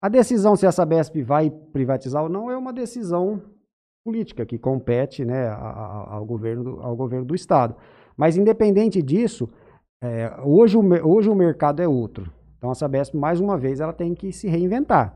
A 0.00 0.08
decisão 0.08 0.54
se 0.54 0.66
a 0.66 0.72
Sabesp 0.72 1.22
vai 1.22 1.50
privatizar 1.50 2.22
ou 2.22 2.28
não 2.28 2.50
é 2.50 2.56
uma 2.56 2.74
decisão 2.74 3.40
política 4.04 4.44
que 4.44 4.58
compete 4.58 5.24
né, 5.24 5.48
ao, 5.48 6.26
governo, 6.26 6.78
ao 6.82 6.94
governo 6.94 7.24
do 7.24 7.34
Estado. 7.34 7.74
Mas, 8.14 8.36
independente 8.36 9.02
disso, 9.02 9.48
é, 10.02 10.30
hoje, 10.44 10.76
o, 10.76 10.82
hoje 11.08 11.30
o 11.30 11.34
mercado 11.34 11.80
é 11.80 11.88
outro. 11.88 12.30
Então, 12.64 12.72
a 12.72 12.74
Sabesp, 12.74 13.14
mais 13.14 13.40
uma 13.40 13.58
vez, 13.58 13.78
ela 13.78 13.92
tem 13.92 14.14
que 14.14 14.32
se 14.32 14.48
reinventar. 14.48 15.14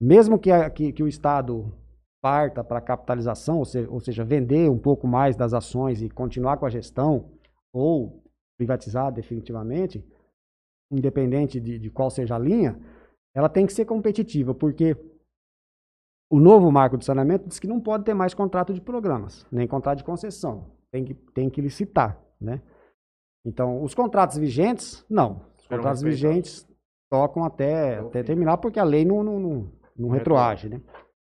Mesmo 0.00 0.36
que, 0.36 0.50
a, 0.50 0.68
que, 0.68 0.92
que 0.92 1.00
o 1.00 1.06
Estado 1.06 1.72
parta 2.20 2.64
para 2.64 2.80
capitalização, 2.80 3.58
ou, 3.58 3.64
se, 3.64 3.86
ou 3.86 4.00
seja, 4.00 4.24
vender 4.24 4.68
um 4.68 4.76
pouco 4.76 5.06
mais 5.06 5.36
das 5.36 5.54
ações 5.54 6.02
e 6.02 6.10
continuar 6.10 6.56
com 6.56 6.66
a 6.66 6.68
gestão, 6.68 7.30
ou 7.72 8.20
privatizar 8.58 9.12
definitivamente, 9.12 10.04
independente 10.90 11.60
de, 11.60 11.78
de 11.78 11.88
qual 11.88 12.10
seja 12.10 12.34
a 12.34 12.38
linha, 12.40 12.76
ela 13.32 13.48
tem 13.48 13.64
que 13.64 13.72
ser 13.72 13.84
competitiva, 13.84 14.52
porque 14.52 14.96
o 16.28 16.40
novo 16.40 16.72
marco 16.72 16.98
de 16.98 17.04
saneamento 17.04 17.46
diz 17.46 17.60
que 17.60 17.68
não 17.68 17.80
pode 17.80 18.02
ter 18.02 18.12
mais 18.12 18.34
contrato 18.34 18.74
de 18.74 18.80
programas, 18.80 19.46
nem 19.52 19.68
contrato 19.68 19.98
de 19.98 20.04
concessão. 20.04 20.72
Tem 20.90 21.04
que, 21.04 21.14
tem 21.14 21.48
que 21.48 21.60
licitar, 21.60 22.20
né? 22.40 22.60
Então, 23.44 23.84
os 23.84 23.94
contratos 23.94 24.36
vigentes, 24.36 25.06
não. 25.08 25.54
Os 25.66 25.76
contratos 25.76 26.02
vigentes 26.02 26.66
tocam 27.10 27.44
até, 27.44 27.98
até 27.98 28.22
terminar, 28.22 28.56
porque 28.58 28.78
a 28.78 28.84
lei 28.84 29.04
não, 29.04 29.22
não, 29.22 29.40
não, 29.40 29.72
não 29.98 30.08
retroage, 30.08 30.68
né? 30.68 30.80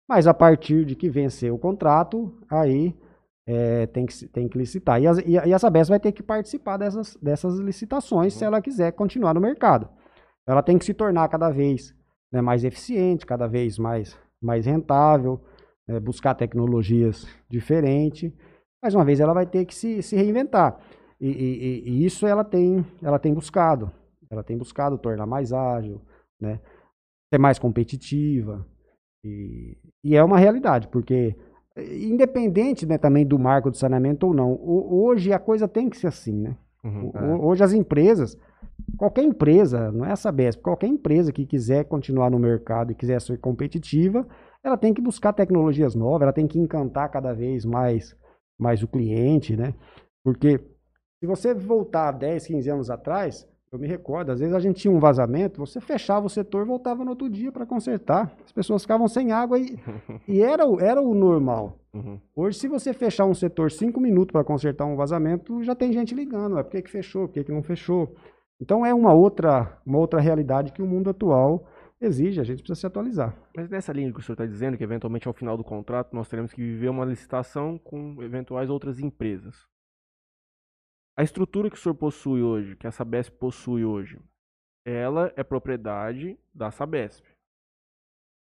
Mas 0.09 0.27
a 0.27 0.35
partir 0.35 0.85
de 0.85 0.95
que 0.95 1.09
vencer 1.09 1.53
o 1.53 1.59
contrato, 1.59 2.35
aí 2.49 2.95
é, 3.47 3.87
tem, 3.87 4.05
que, 4.07 4.29
tem 4.29 4.49
que 4.49 4.59
licitar. 4.59 5.01
E 5.01 5.07
a, 5.07 5.13
e 5.47 5.53
a 5.55 5.59
Sabesp 5.59 5.91
vai 5.91 6.01
ter 6.01 6.13
que 6.13 6.23
participar 6.23 6.77
dessas, 6.77 7.17
dessas 7.17 7.59
licitações 7.59 8.35
uhum. 8.35 8.39
se 8.39 8.45
ela 8.45 8.61
quiser 8.61 8.93
continuar 8.93 9.35
no 9.35 9.41
mercado. 9.41 9.89
Ela 10.47 10.63
tem 10.63 10.79
que 10.79 10.85
se 10.85 10.95
tornar 10.95 11.29
cada 11.29 11.51
vez 11.51 11.95
né, 12.33 12.41
mais 12.41 12.65
eficiente, 12.65 13.27
cada 13.27 13.47
vez 13.47 13.79
mais, 13.79 14.19
mais 14.43 14.65
rentável, 14.67 15.41
né, 15.87 16.01
buscar 16.01 16.35
tecnologias 16.35 17.27
diferentes. 17.51 18.33
Mais 18.83 18.95
uma 18.95 19.05
vez, 19.05 19.21
ela 19.21 19.35
vai 19.35 19.47
ter 19.47 19.65
que 19.65 19.75
se, 19.75 20.03
se 20.03 20.17
reinventar. 20.17 20.79
E, 21.21 21.29
e, 21.29 21.91
e, 21.91 22.07
isso 22.07 22.27
ela 22.27 22.45
tem, 22.45 22.87
ela 23.03 23.19
tem 23.19 23.35
buscado. 23.35 23.91
Ela 24.31 24.43
tem 24.43 24.57
buscado 24.57 24.99
tornar 24.99 25.27
mais 25.27 25.53
ágil, 25.53 26.01
né, 26.41 26.61
ser 27.33 27.39
mais 27.39 27.59
competitiva. 27.59 28.67
E, 29.25 29.77
e 30.05 30.17
é 30.17 30.23
uma 30.23 30.39
realidade, 30.39 30.89
porque 30.89 31.37
independente 31.77 32.87
né, 32.87 32.99
também 32.99 33.27
do 33.27 33.39
marco 33.39 33.71
de 33.71 33.79
saneamento 33.79 34.27
ou 34.27 34.35
não, 34.35 34.59
hoje 34.63 35.33
a 35.33 35.39
coisa 35.39 35.69
tem 35.69 35.89
que 35.89 35.97
ser 35.97 36.09
assim, 36.09 36.33
né? 36.33 36.57
Uhum, 36.85 37.13
é. 37.15 37.35
Hoje 37.37 37.63
as 37.63 37.73
empresas, 37.73 38.39
qualquer 38.97 39.23
empresa, 39.23 39.91
não 39.93 40.05
é 40.05 40.13
a 40.13 40.17
Sabesp, 40.17 40.61
qualquer 40.63 40.87
empresa 40.87 41.33
que 41.33 41.47
quiser 41.47 41.85
continuar 41.85 42.31
no 42.31 42.39
mercado 42.39 42.93
e 42.93 42.95
quiser 42.95 43.21
ser 43.21 43.39
competitiva, 43.39 44.27
ela 44.63 44.77
tem 44.77 44.93
que 44.93 45.01
buscar 45.01 45.33
tecnologias 45.33 45.95
novas, 45.95 46.23
ela 46.23 46.33
tem 46.33 46.47
que 46.47 46.59
encantar 46.59 47.11
cada 47.11 47.33
vez 47.33 47.65
mais, 47.65 48.17
mais 48.59 48.83
o 48.83 48.89
cliente, 48.89 49.57
né? 49.57 49.75
Porque 50.25 50.59
se 51.21 51.27
você 51.27 51.55
voltar 51.55 52.13
10, 52.13 52.47
15 52.47 52.71
anos 52.71 52.91
atrás, 52.91 53.49
eu 53.71 53.79
me 53.79 53.87
recordo, 53.87 54.33
às 54.33 54.41
vezes 54.41 54.55
a 54.55 54.61
gente 54.61 54.81
tinha 54.81 54.93
um 54.93 54.99
vazamento, 54.99 55.59
você 55.59 55.81
fechava 55.81 56.27
o 56.27 56.31
setor 56.31 56.63
e 56.63 56.69
voltava 56.69 57.05
no 57.05 57.11
outro 57.11 57.29
dia 57.29 57.53
para 57.53 57.67
consertar. 57.67 58.35
As 58.45 58.53
pessoas 58.53 58.83
ficavam 58.83 59.07
sem 59.07 59.31
água 59.31 59.59
e, 59.59 59.79
e 60.27 60.41
era, 60.41 60.65
era 60.81 61.01
o 61.01 61.15
normal. 61.15 61.79
Uhum. 61.93 62.19
Hoje, 62.35 62.59
se 62.59 62.69
você 62.69 62.93
fechar 62.93 63.27
um 63.27 63.35
setor 63.35 63.71
cinco 63.71 64.01
minutos 64.01 64.33
para 64.33 64.45
consertar 64.45 64.87
um 64.87 64.97
vazamento, 64.97 65.63
já 65.63 65.75
tem 65.75 65.93
gente 65.93 66.15
ligando. 66.15 66.59
É 66.59 66.63
por 66.63 66.71
que, 66.71 66.83
que 66.83 66.91
fechou? 66.91 67.27
Por 67.27 67.35
que, 67.35 67.45
que 67.45 67.53
não 67.53 67.63
fechou? 67.63 68.15
Então 68.61 68.85
é 68.85 68.93
uma 68.93 69.13
outra, 69.13 69.79
uma 69.87 69.99
outra 69.99 70.21
realidade 70.21 70.73
que 70.73 70.83
o 70.83 70.87
mundo 70.87 71.11
atual 71.11 71.67
exige, 72.01 72.41
a 72.41 72.45
gente 72.45 72.59
precisa 72.59 72.81
se 72.81 72.87
atualizar. 72.87 73.37
Mas 73.57 73.69
nessa 73.69 73.93
linha 73.93 74.13
que 74.13 74.19
o 74.19 74.23
senhor 74.23 74.35
está 74.35 74.47
dizendo, 74.47 74.77
que 74.77 74.85
eventualmente 74.85 75.29
ao 75.29 75.35
final 75.35 75.57
do 75.57 75.65
contrato 75.65 76.15
nós 76.15 76.29
teremos 76.29 76.53
que 76.53 76.63
viver 76.63 76.89
uma 76.89 77.05
licitação 77.05 77.79
com 77.79 78.23
eventuais 78.23 78.71
outras 78.71 78.99
empresas. 78.99 79.67
A 81.19 81.25
estrutura 81.25 81.69
que 81.69 81.75
o 81.75 81.81
senhor 81.81 81.97
possui 81.97 82.43
hoje, 82.43 82.77
que 82.77 82.87
a 82.87 82.93
Sabesp 82.93 83.35
possui 83.41 83.85
hoje, 83.85 84.21
ela 84.87 85.33
é 85.35 85.43
propriedade 85.43 86.39
da 86.55 86.71
Sabesp. 86.71 87.25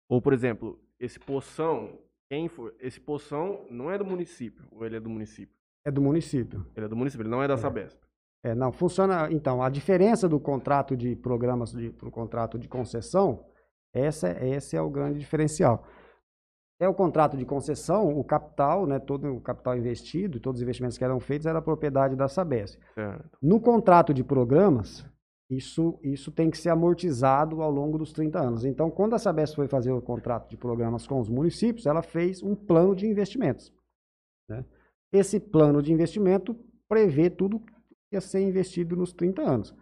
Ou, 0.08 0.22
por 0.22 0.32
exemplo, 0.32 0.80
esse 0.98 1.20
poção, 1.20 1.98
quem 2.30 2.48
for, 2.48 2.74
esse 2.80 2.98
poção 2.98 3.66
não 3.70 3.90
é 3.90 3.98
do 3.98 4.06
município, 4.06 4.64
ou 4.70 4.86
ele 4.86 4.96
é 4.96 5.00
do 5.00 5.10
município? 5.10 5.54
É 5.84 5.90
do 5.90 6.00
município. 6.00 6.66
Ele 6.74 6.86
é 6.86 6.88
do 6.88 6.96
município, 6.96 7.24
ele 7.24 7.28
não 7.28 7.42
é 7.42 7.46
da 7.46 7.52
é. 7.52 7.56
Sabesp. 7.58 8.00
É, 8.42 8.54
não, 8.54 8.72
funciona. 8.72 9.30
Então, 9.30 9.62
a 9.62 9.68
diferença 9.68 10.26
do 10.26 10.40
contrato 10.40 10.96
de 10.96 11.14
programas 11.14 11.74
para 11.98 12.08
o 12.08 12.10
contrato 12.10 12.58
de 12.58 12.70
concessão, 12.70 13.44
essa, 13.92 14.30
esse 14.42 14.78
é 14.78 14.80
o 14.80 14.88
grande 14.88 15.18
diferencial. 15.18 15.86
É 16.82 16.88
o 16.88 16.94
contrato 16.94 17.36
de 17.36 17.44
concessão, 17.44 18.18
o 18.18 18.24
capital, 18.24 18.88
né, 18.88 18.98
todo 18.98 19.36
o 19.36 19.40
capital 19.40 19.76
investido, 19.76 20.40
todos 20.40 20.58
os 20.58 20.62
investimentos 20.62 20.98
que 20.98 21.04
eram 21.04 21.20
feitos 21.20 21.46
era 21.46 21.62
propriedade 21.62 22.16
da 22.16 22.26
Sabesp. 22.26 22.76
No 23.40 23.60
contrato 23.60 24.12
de 24.12 24.24
programas, 24.24 25.06
isso, 25.48 25.96
isso 26.02 26.32
tem 26.32 26.50
que 26.50 26.58
ser 26.58 26.70
amortizado 26.70 27.62
ao 27.62 27.70
longo 27.70 27.98
dos 27.98 28.12
30 28.12 28.40
anos. 28.40 28.64
Então, 28.64 28.90
quando 28.90 29.14
a 29.14 29.18
Sabesp 29.20 29.54
foi 29.54 29.68
fazer 29.68 29.92
o 29.92 30.02
contrato 30.02 30.50
de 30.50 30.56
programas 30.56 31.06
com 31.06 31.20
os 31.20 31.28
municípios, 31.28 31.86
ela 31.86 32.02
fez 32.02 32.42
um 32.42 32.56
plano 32.56 32.96
de 32.96 33.06
investimentos. 33.06 33.72
Né? 34.48 34.64
Esse 35.12 35.38
plano 35.38 35.80
de 35.80 35.92
investimento 35.92 36.52
prevê 36.88 37.30
tudo 37.30 37.60
que 37.60 37.72
ia 38.12 38.20
ser 38.20 38.40
investido 38.40 38.96
nos 38.96 39.12
30 39.12 39.40
anos. 39.40 39.72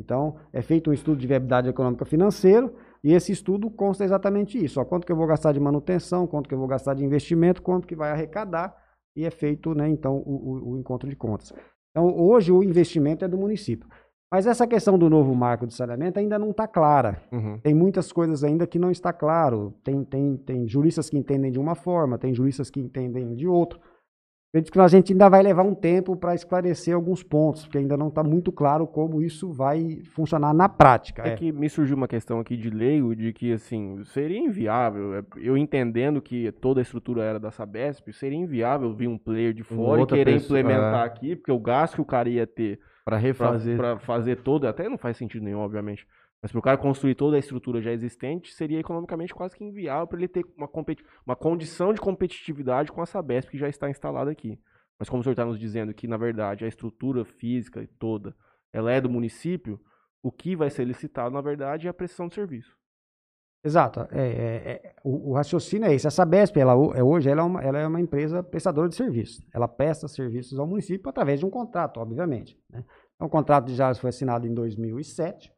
Então, 0.00 0.38
é 0.50 0.62
feito 0.62 0.88
um 0.88 0.94
estudo 0.94 1.18
de 1.18 1.26
viabilidade 1.26 1.68
econômica 1.68 2.06
financeira, 2.06 2.72
e 3.02 3.12
esse 3.12 3.32
estudo 3.32 3.70
consta 3.70 4.04
exatamente 4.04 4.62
isso. 4.62 4.80
Ó, 4.80 4.84
quanto 4.84 5.06
que 5.06 5.12
eu 5.12 5.16
vou 5.16 5.26
gastar 5.26 5.52
de 5.52 5.60
manutenção, 5.60 6.26
quanto 6.26 6.48
que 6.48 6.54
eu 6.54 6.58
vou 6.58 6.68
gastar 6.68 6.94
de 6.94 7.04
investimento, 7.04 7.62
quanto 7.62 7.86
que 7.86 7.96
vai 7.96 8.10
arrecadar, 8.10 8.76
e 9.16 9.24
é 9.24 9.30
feito, 9.30 9.74
né, 9.74 9.88
então, 9.88 10.16
o, 10.16 10.70
o, 10.70 10.72
o 10.72 10.78
encontro 10.78 11.08
de 11.08 11.16
contas. 11.16 11.52
Então, 11.90 12.06
hoje 12.16 12.52
o 12.52 12.62
investimento 12.62 13.24
é 13.24 13.28
do 13.28 13.36
município. 13.36 13.88
Mas 14.30 14.46
essa 14.46 14.66
questão 14.66 14.98
do 14.98 15.08
novo 15.08 15.34
marco 15.34 15.66
de 15.66 15.72
saneamento 15.72 16.18
ainda 16.18 16.38
não 16.38 16.50
está 16.50 16.68
clara. 16.68 17.22
Uhum. 17.32 17.58
Tem 17.60 17.74
muitas 17.74 18.12
coisas 18.12 18.44
ainda 18.44 18.66
que 18.66 18.78
não 18.78 18.90
está 18.90 19.10
claro. 19.10 19.74
Tem, 19.82 20.04
tem, 20.04 20.36
tem 20.36 20.68
juristas 20.68 21.08
que 21.08 21.16
entendem 21.16 21.50
de 21.50 21.58
uma 21.58 21.74
forma, 21.74 22.18
tem 22.18 22.34
juristas 22.34 22.68
que 22.68 22.78
entendem 22.78 23.34
de 23.34 23.48
outra. 23.48 23.80
Acredito 24.50 24.72
que 24.72 24.80
a 24.80 24.88
gente 24.88 25.12
ainda 25.12 25.28
vai 25.28 25.42
levar 25.42 25.62
um 25.62 25.74
tempo 25.74 26.16
para 26.16 26.34
esclarecer 26.34 26.94
alguns 26.94 27.22
pontos, 27.22 27.64
porque 27.64 27.76
ainda 27.76 27.98
não 27.98 28.08
está 28.08 28.24
muito 28.24 28.50
claro 28.50 28.86
como 28.86 29.20
isso 29.20 29.52
vai 29.52 30.00
funcionar 30.14 30.54
na 30.54 30.70
prática. 30.70 31.22
É, 31.22 31.32
é, 31.32 31.36
que 31.36 31.52
me 31.52 31.68
surgiu 31.68 31.94
uma 31.94 32.08
questão 32.08 32.40
aqui 32.40 32.56
de 32.56 32.70
leigo, 32.70 33.14
de 33.14 33.30
que 33.34 33.52
assim, 33.52 34.02
seria 34.06 34.38
inviável, 34.38 35.16
é, 35.16 35.22
eu 35.36 35.54
entendendo 35.54 36.22
que 36.22 36.50
toda 36.50 36.80
a 36.80 36.82
estrutura 36.82 37.22
era 37.22 37.38
da 37.38 37.50
Sabesp, 37.50 38.10
seria 38.10 38.38
inviável 38.38 38.94
vir 38.94 39.06
um 39.06 39.18
player 39.18 39.52
de 39.52 39.62
fora 39.62 40.00
e 40.00 40.06
querer 40.06 40.32
pessoa, 40.32 40.60
implementar 40.60 41.02
é. 41.02 41.06
aqui, 41.06 41.36
porque 41.36 41.52
o 41.52 41.60
gasto 41.60 41.96
que 41.96 42.00
o 42.00 42.06
cara 42.06 42.30
ia 42.30 42.46
ter 42.46 42.80
para 43.04 43.18
refazer, 43.18 43.76
para 43.76 43.98
fazer 43.98 44.36
todo, 44.36 44.66
até 44.66 44.88
não 44.88 44.96
faz 44.96 45.18
sentido 45.18 45.44
nenhum, 45.44 45.60
obviamente, 45.60 46.06
mas 46.40 46.52
para 46.52 46.58
o 46.58 46.62
cara 46.62 46.78
construir 46.78 47.14
toda 47.14 47.36
a 47.36 47.38
estrutura 47.38 47.80
já 47.80 47.92
existente, 47.92 48.52
seria 48.54 48.78
economicamente 48.78 49.34
quase 49.34 49.56
que 49.56 49.64
inviável 49.64 50.06
para 50.06 50.18
ele 50.18 50.28
ter 50.28 50.44
uma, 50.56 50.70
uma 51.26 51.36
condição 51.36 51.92
de 51.92 52.00
competitividade 52.00 52.92
com 52.92 53.02
a 53.02 53.06
Sabesp 53.06 53.50
que 53.50 53.58
já 53.58 53.68
está 53.68 53.90
instalada 53.90 54.30
aqui. 54.30 54.58
Mas 54.98 55.08
como 55.08 55.20
o 55.20 55.22
senhor 55.24 55.32
está 55.32 55.44
nos 55.44 55.58
dizendo 55.58 55.92
que, 55.94 56.06
na 56.06 56.16
verdade, 56.16 56.64
a 56.64 56.68
estrutura 56.68 57.24
física 57.24 57.88
toda 57.98 58.34
ela 58.72 58.92
é 58.92 59.00
do 59.00 59.08
município, 59.08 59.80
o 60.22 60.30
que 60.30 60.54
vai 60.54 60.70
ser 60.70 60.84
licitado, 60.84 61.34
na 61.34 61.40
verdade, 61.40 61.86
é 61.86 61.90
a 61.90 61.94
prestação 61.94 62.28
de 62.28 62.34
serviço. 62.34 62.76
Exato. 63.64 64.00
É, 64.12 64.20
é, 64.20 64.70
é, 64.72 64.94
o, 65.02 65.30
o, 65.30 65.34
raciocínio 65.34 65.88
é 65.88 65.94
esse. 65.94 66.06
A 66.06 66.10
Sabesp, 66.10 66.56
ela, 66.56 66.72
é, 66.96 67.02
hoje, 67.02 67.28
ela 67.28 67.40
é, 67.40 67.44
uma, 67.44 67.62
ela 67.62 67.78
é 67.78 67.86
uma 67.86 68.00
empresa 68.00 68.42
prestadora 68.42 68.88
de 68.88 68.94
serviços. 68.94 69.44
Ela 69.52 69.66
presta 69.66 70.06
serviços 70.06 70.58
ao 70.58 70.66
município 70.66 71.08
através 71.08 71.40
de 71.40 71.46
um 71.46 71.50
contrato, 71.50 71.98
obviamente. 71.98 72.60
Né? 72.70 72.84
Então, 73.14 73.26
o 73.26 73.30
contrato 73.30 73.66
de 73.66 73.74
Jales 73.74 73.98
foi 73.98 74.10
assinado 74.10 74.46
em 74.46 74.54
2007. 74.54 75.52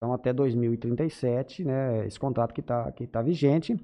Então, 0.00 0.14
até 0.14 0.32
2037, 0.32 1.62
né, 1.62 2.06
esse 2.06 2.18
contrato 2.18 2.54
que 2.54 2.62
está 2.62 2.90
que 2.90 3.06
tá 3.06 3.20
vigente. 3.20 3.78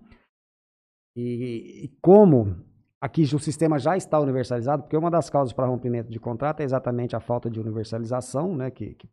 E, 1.14 1.84
e, 1.84 1.88
como 2.01 2.56
aqui 2.98 3.20
o 3.22 3.38
sistema 3.38 3.78
já 3.78 3.98
está 3.98 4.18
universalizado, 4.18 4.84
porque 4.84 4.97
uma 4.97 5.10
das 5.10 5.28
causas 5.28 5.52
para 5.52 5.66
rompimento 5.66 6.10
de 6.10 6.18
contrato 6.18 6.60
é 6.60 6.64
exatamente 6.64 7.14
a 7.14 7.20
falta 7.20 7.51
de 7.51 7.60
universalização, 7.60 8.56
né, 8.56 8.70
que, 8.70 8.94
que 8.94 9.10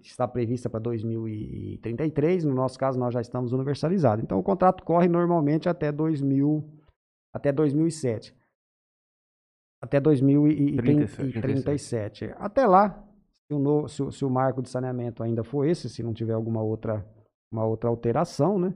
está 0.00 0.26
prevista 0.26 0.70
para 0.70 0.80
2033. 0.80 2.46
No 2.46 2.54
nosso 2.54 2.78
caso, 2.78 2.98
nós 2.98 3.12
já 3.12 3.20
estamos 3.20 3.52
universalizados. 3.52 4.24
Então, 4.24 4.38
o 4.38 4.42
contrato 4.42 4.82
corre 4.84 5.08
normalmente 5.08 5.68
até 5.68 5.92
2000, 5.92 6.66
até 7.34 7.52
2007. 7.52 8.34
Até 9.82 10.00
2037. 10.00 12.32
Até 12.38 12.66
lá, 12.66 13.06
se 13.52 13.54
o, 13.54 13.58
no, 13.58 13.88
se, 13.88 14.12
se 14.12 14.24
o 14.24 14.30
marco 14.30 14.62
de 14.62 14.70
saneamento 14.70 15.22
ainda 15.22 15.44
for 15.44 15.66
esse, 15.66 15.88
se 15.88 16.02
não 16.02 16.14
tiver 16.14 16.32
alguma 16.32 16.62
outra, 16.62 17.06
uma 17.50 17.64
outra 17.64 17.90
alteração, 17.90 18.58
né? 18.58 18.74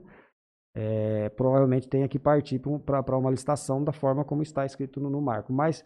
É, 0.75 1.29
provavelmente 1.29 1.87
tenha 1.87 2.07
que 2.07 2.19
partir 2.19 2.61
para 2.85 3.17
uma 3.17 3.31
licitação 3.31 3.83
da 3.83 3.91
forma 3.91 4.23
como 4.23 4.43
está 4.43 4.63
escrito 4.63 4.99
no, 4.99 5.09
no, 5.09 5.19
marco. 5.19 5.51
Mas, 5.51 5.83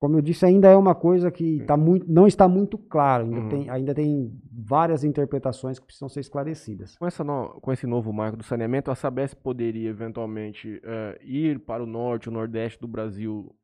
como 0.00 0.16
eu 0.16 0.20
disse, 0.20 0.44
ainda 0.44 0.68
é 0.68 0.76
uma 0.76 0.92
coisa 0.92 1.30
que 1.30 1.62
tá 1.66 1.76
muito, 1.76 2.10
não 2.10 2.26
está 2.26 2.48
muito 2.48 2.76
claro. 2.76 3.26
Ainda, 3.26 3.40
uhum. 3.40 3.48
tem, 3.48 3.70
ainda 3.70 3.94
tem 3.94 4.36
várias 4.50 5.04
interpretações 5.04 5.78
que 5.78 5.86
precisam 5.86 6.08
ser 6.08 6.18
esclarecidas. 6.18 6.96
Com, 6.96 7.06
essa 7.06 7.22
no, 7.22 7.60
com 7.60 7.72
esse 7.72 7.86
novo 7.86 8.12
marco 8.12 8.36
do 8.36 8.42
saneamento, 8.42 8.90
a 8.90 8.96
Sabesp 8.96 9.40
poderia 9.40 9.88
eventualmente 9.88 10.78
uh, 10.78 11.22
ir 11.22 11.60
para 11.60 11.84
o 11.84 11.86
norte, 11.86 12.28
o 12.28 12.32
nordeste 12.32 12.80
do 12.80 12.88
Brasil 12.88 13.54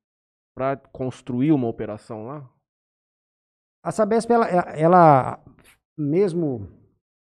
para 0.54 0.76
construir 0.76 1.50
uma 1.50 1.66
operação 1.66 2.26
lá? 2.26 2.48
A 3.82 3.90
Sabesp, 3.90 4.30
ela, 4.30 4.46
ela 4.46 5.44
mesmo 5.98 6.68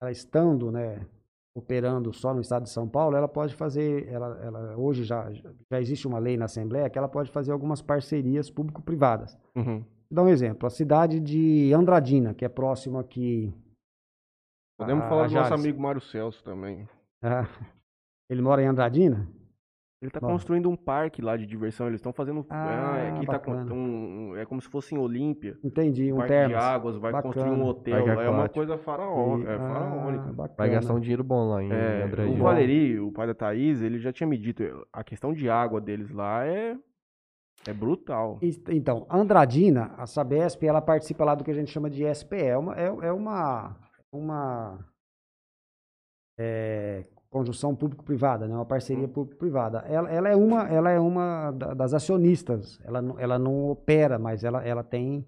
ela 0.01 0.11
estando 0.11 0.71
né, 0.71 1.05
operando 1.55 2.11
só 2.13 2.33
no 2.33 2.41
estado 2.41 2.63
de 2.63 2.69
São 2.69 2.87
Paulo, 2.89 3.15
ela 3.15 3.27
pode 3.27 3.53
fazer, 3.55 4.07
ela, 4.07 4.37
ela 4.43 4.77
hoje 4.77 5.03
já, 5.03 5.31
já 5.31 5.79
existe 5.79 6.07
uma 6.07 6.19
lei 6.19 6.37
na 6.37 6.45
Assembleia 6.45 6.89
que 6.89 6.97
ela 6.97 7.07
pode 7.07 7.31
fazer 7.31 7.51
algumas 7.51 7.81
parcerias 7.81 8.49
público-privadas. 8.49 9.37
Uhum. 9.55 9.79
Vou 9.79 9.85
dar 10.15 10.23
um 10.23 10.29
exemplo, 10.29 10.67
a 10.67 10.69
cidade 10.69 11.19
de 11.19 11.73
Andradina, 11.73 12.33
que 12.33 12.43
é 12.43 12.49
próximo 12.49 12.97
aqui. 12.99 13.53
Podemos 14.77 15.05
a- 15.05 15.09
falar 15.09 15.25
a 15.25 15.27
do 15.27 15.33
nosso 15.35 15.53
amigo 15.53 15.79
Mário 15.81 16.01
Celso 16.01 16.43
também. 16.43 16.87
Ah, 17.23 17.43
ele 18.29 18.41
mora 18.41 18.61
em 18.61 18.67
Andradina? 18.67 19.27
Ele 20.01 20.09
tá 20.09 20.19
construindo 20.19 20.67
um 20.67 20.75
parque 20.75 21.21
lá 21.21 21.37
de 21.37 21.45
diversão. 21.45 21.85
Eles 21.85 21.99
estão 21.99 22.11
fazendo. 22.11 22.43
Ah, 22.49 23.09
aqui 23.15 23.27
tá 23.27 23.37
com 23.37 23.51
bacana. 23.51 23.71
um, 23.73 24.31
um- 24.31 24.35
é 24.35 24.43
como 24.47 24.59
se 24.59 24.67
fosse 24.67 24.95
em 24.95 24.97
Olímpia. 24.97 25.59
Entendi, 25.63 26.11
Um 26.11 26.15
um 26.15 26.17
parque 26.17 26.33
de 26.33 26.39
termas. 26.39 26.63
águas, 26.63 26.97
vai 26.97 27.11
construir 27.21 27.43
um 27.45 27.49
Bacana. 27.51 27.65
hotel. 27.69 28.07
É 28.21 28.29
uma 28.29 28.49
coisa 28.49 28.77
faraó, 28.79 29.37
E- 29.37 29.45
é, 29.45 29.53
ah, 29.53 29.59
faraônica. 29.59 30.23
bacana. 30.33 30.55
Vai 30.57 30.69
gastar 30.71 30.93
um 30.95 30.99
dinheiro 30.99 31.23
bom 31.23 31.49
lá 31.49 31.61
em 31.63 31.71
É, 31.71 32.03
Andradina. 32.03 32.35
o 32.35 32.43
Valeri, 32.43 32.99
o 32.99 33.11
pai 33.11 33.27
da 33.27 33.35
Thaís, 33.35 33.79
ele 33.83 33.99
já 33.99 34.11
tinha 34.11 34.25
me 34.25 34.37
dito, 34.39 34.63
a 34.91 35.03
questão 35.03 35.31
de 35.33 35.47
água 35.47 35.79
deles 35.79 36.09
lá 36.09 36.47
é, 36.47 36.75
é 37.67 37.71
brutal. 37.73 38.39
Então, 38.69 39.05
Andradina, 39.07 39.93
a 39.99 40.07
Sabesp, 40.07 40.63
ela 40.65 40.81
participa 40.81 41.23
lá 41.23 41.35
do 41.35 41.43
que 41.43 41.51
a 41.51 41.53
gente 41.55 41.69
chama 41.69 41.91
de 41.91 42.03
SPE. 42.05 42.37
É 42.41 42.57
uma, 42.57 42.75
é, 42.75 42.85
é 42.87 43.11
uma, 43.11 43.77
uma 44.11 44.79
é, 46.39 47.05
conjunção 47.31 47.73
público-privada, 47.75 48.47
né? 48.47 48.53
uma 48.53 48.65
parceria 48.65 49.07
público-privada. 49.07 49.79
Ela, 49.87 50.09
ela 50.11 50.29
é 50.29 50.35
uma, 50.35 50.67
ela 50.67 50.89
é 50.91 50.99
uma 50.99 51.51
da- 51.51 51.73
das 51.73 51.93
acionistas. 51.93 52.79
Ela, 52.83 53.01
não- 53.01 53.17
ela 53.19 53.39
não 53.39 53.69
opera, 53.69 54.19
mas 54.19 54.43
ela, 54.43 54.61
ela 54.65 54.83
tem 54.83 55.25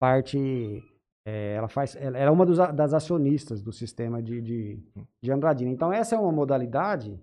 parte. 0.00 0.82
é, 1.26 1.54
ela 1.54 1.68
faz. 1.68 1.94
Ela 1.96 2.16
é 2.18 2.30
uma 2.30 2.46
dos 2.46 2.56
das 2.56 2.94
acionistas 2.94 3.62
do 3.62 3.72
sistema 3.72 4.22
de, 4.22 4.40
de, 4.40 4.82
de 5.22 5.30
Andradina. 5.30 5.70
Então, 5.70 5.92
essa 5.92 6.14
é 6.16 6.18
uma 6.18 6.32
modalidade 6.32 7.20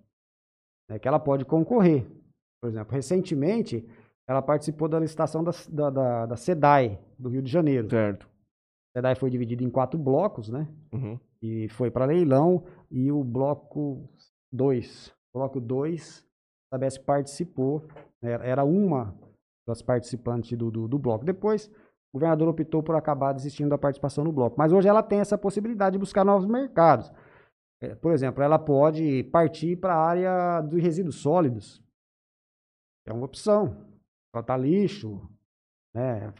né, 0.89 0.99
que 0.99 1.07
ela 1.07 1.19
pode 1.19 1.43
concorrer. 1.45 2.05
Por 2.61 2.69
exemplo, 2.69 2.93
recentemente, 2.93 3.87
ela 4.27 4.41
participou 4.41 4.87
da 4.87 4.99
licitação 4.99 5.43
da, 5.43 5.51
da, 5.69 5.89
da, 5.89 6.25
da 6.27 6.35
SEDAI, 6.35 6.99
do 7.17 7.29
Rio 7.29 7.41
de 7.41 7.51
Janeiro. 7.51 7.89
Certo. 7.89 8.27
A 8.93 8.99
SEDAI 8.99 9.15
foi 9.15 9.29
dividida 9.29 9.63
em 9.63 9.69
quatro 9.69 9.99
blocos, 9.99 10.49
né? 10.49 10.67
Uhum. 10.93 11.19
E 11.41 11.67
foi 11.69 11.91
para 11.91 12.05
leilão. 12.05 12.63
E 12.95 13.11
o 13.11 13.25
bloco 13.25 14.09
2, 14.53 15.13
bloco 15.33 15.59
2, 15.59 16.25
a 16.71 16.75
Sabesp 16.77 17.03
participou. 17.03 17.85
né, 18.21 18.31
Era 18.41 18.63
uma 18.63 19.13
das 19.67 19.81
participantes 19.81 20.57
do, 20.57 20.71
do, 20.71 20.87
do 20.87 20.97
bloco. 20.97 21.25
Depois, 21.25 21.67
o 21.67 22.13
governador 22.13 22.47
optou 22.47 22.81
por 22.81 22.95
acabar 22.95 23.33
desistindo 23.33 23.71
da 23.71 23.77
participação 23.77 24.23
no 24.23 24.31
bloco. 24.31 24.55
Mas 24.57 24.71
hoje 24.71 24.87
ela 24.87 25.03
tem 25.03 25.19
essa 25.19 25.37
possibilidade 25.37 25.95
de 25.95 25.99
buscar 25.99 26.23
novos 26.23 26.47
mercados. 26.47 27.11
É, 27.81 27.93
por 27.95 28.13
exemplo, 28.13 28.41
ela 28.41 28.57
pode 28.57 29.25
partir 29.25 29.75
para 29.75 29.93
a 29.93 30.05
área 30.05 30.61
dos 30.61 30.81
resíduos 30.81 31.15
sólidos. 31.15 31.83
É 33.05 33.11
uma 33.11 33.25
opção. 33.25 33.85
Tratar 34.33 34.55
lixo, 34.55 35.21
né? 35.93 36.33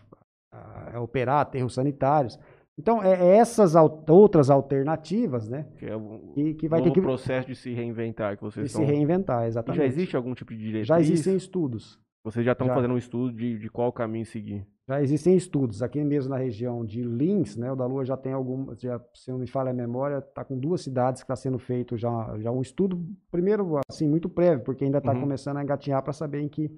é 0.94 1.00
operar 1.00 1.42
aterros 1.42 1.74
sanitários. 1.74 2.40
Então, 2.78 3.02
é, 3.02 3.14
é 3.14 3.38
essas 3.38 3.74
outras 4.10 4.50
alternativas, 4.50 5.48
né? 5.48 5.66
Que 5.78 5.86
é 5.86 5.96
o 5.96 6.20
Que, 6.34 6.54
que 6.56 6.68
vai 6.68 6.82
ter 6.82 6.92
que 6.92 7.02
processo 7.02 7.48
de 7.48 7.56
se 7.56 7.74
reinventar 7.74 8.36
que 8.38 8.44
vocês 8.44 8.66
de 8.66 8.72
se 8.72 8.78
estão... 8.82 8.94
reinventar, 8.94 9.44
E 9.46 9.48
exatamente. 9.48 9.78
já 9.82 9.86
existe 9.86 10.16
algum 10.16 10.34
tipo 10.34 10.52
de 10.54 10.60
diretriz? 10.60 10.88
Já 10.88 11.00
existem 11.00 11.36
estudos. 11.36 12.00
Vocês 12.24 12.44
já 12.46 12.54
estão 12.54 12.68
Já. 12.68 12.74
fazendo 12.74 12.96
um 12.96 12.98
estudo 12.98 13.32
de, 13.34 13.58
de 13.60 13.70
qual 13.70 13.94
caminho 13.94 14.26
seguir. 14.26 14.66
Já 14.90 15.02
existem 15.02 15.36
estudos. 15.36 15.82
Aqui 15.82 16.04
mesmo 16.04 16.32
na 16.32 16.38
região 16.38 16.84
de 16.84 17.02
Lins, 17.04 17.56
né? 17.56 17.72
O 17.72 17.76
da 17.76 17.86
Lua 17.86 18.04
já 18.04 18.18
tem 18.18 18.34
algumas, 18.34 18.80
já, 18.82 19.00
se 19.14 19.32
não 19.32 19.38
me 19.40 19.48
falha 19.48 19.70
a 19.70 19.74
memória, 19.74 20.18
está 20.18 20.44
com 20.44 20.58
duas 20.58 20.82
cidades 20.82 21.22
que 21.22 21.26
está 21.26 21.36
sendo 21.36 21.58
feito 21.60 21.96
já, 21.96 22.36
já 22.40 22.52
um 22.52 22.62
estudo, 22.62 23.00
primeiro, 23.32 23.80
assim, 23.90 24.08
muito 24.08 24.28
prévio, 24.28 24.64
porque 24.64 24.84
ainda 24.84 24.98
está 24.98 25.14
Uhum. 25.14 25.22
começando 25.22 25.58
a 25.58 25.64
engatinhar 25.64 26.02
para 26.04 26.14
saber 26.14 26.42
em 26.42 26.50
que. 26.50 26.70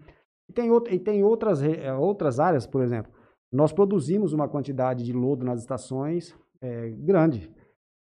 E 0.49 0.53
tem, 0.53 0.69
outra, 0.69 0.94
e 0.94 0.99
tem 0.99 1.24
outras, 1.24 1.61
eh, 1.64 1.91
outras 1.94 2.40
áreas, 2.40 2.68
por 2.68 2.82
exemplo. 2.82 3.11
Nós 3.52 3.72
produzimos 3.72 4.34
uma 4.34 4.48
quantidade 4.48 5.03
de 5.03 5.14
lodo 5.14 5.45
nas 5.45 5.61
estações 5.61 6.36
eh, 6.61 6.90
grande. 6.90 7.52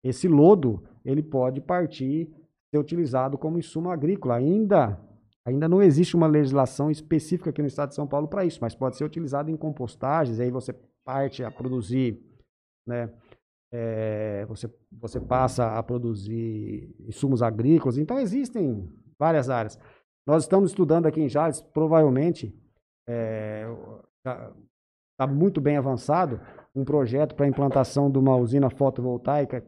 Esse 0.04 0.28
lodo, 0.28 0.84
ele 1.04 1.22
pode 1.22 1.62
partir, 1.62 2.30
ser 2.74 2.80
utilizado 2.80 3.38
como 3.38 3.60
insumo 3.60 3.90
agrícola. 3.90 4.36
Ainda, 4.36 5.00
ainda 5.46 5.68
não 5.68 5.82
existe 5.82 6.16
uma 6.16 6.28
legislação 6.28 6.90
específica 6.90 7.50
aqui 7.50 7.62
no 7.62 7.68
estado 7.68 7.90
de 7.90 7.96
São 7.96 8.08
Paulo 8.08 8.28
para 8.28 8.46
isso, 8.46 8.60
mas 8.62 8.76
pode 8.76 8.98
ser 8.98 9.04
utilizado 9.04 9.50
em 9.52 9.58
compostagens, 9.58 10.40
aí 10.40 10.50
você 10.50 10.74
parte 11.04 11.44
a 11.44 11.52
produzir, 11.52 12.20
né? 12.88 13.12
eh, 13.72 14.46
você, 14.48 14.74
você 14.92 15.20
passa 15.20 15.78
a 15.78 15.84
produzir 15.84 16.96
insumos 17.08 17.42
agrícolas. 17.42 17.98
Então, 17.98 18.20
existem 18.20 18.90
várias 19.20 19.50
áreas. 19.50 19.78
Nós 20.26 20.44
estamos 20.44 20.72
estudando 20.72 21.06
aqui 21.06 21.22
em 21.22 21.30
Jales, 21.30 21.62
provavelmente, 21.62 22.56
está 25.16 25.26
muito 25.26 25.62
bem 25.62 25.78
avançado, 25.78 26.40
um 26.76 26.84
projeto 26.84 27.36
para 27.36 27.46
a 27.46 27.50
implantação 27.50 28.12
de 28.12 28.18
uma 28.20 28.36
usina 28.36 28.70
fotovoltaica 28.70 29.66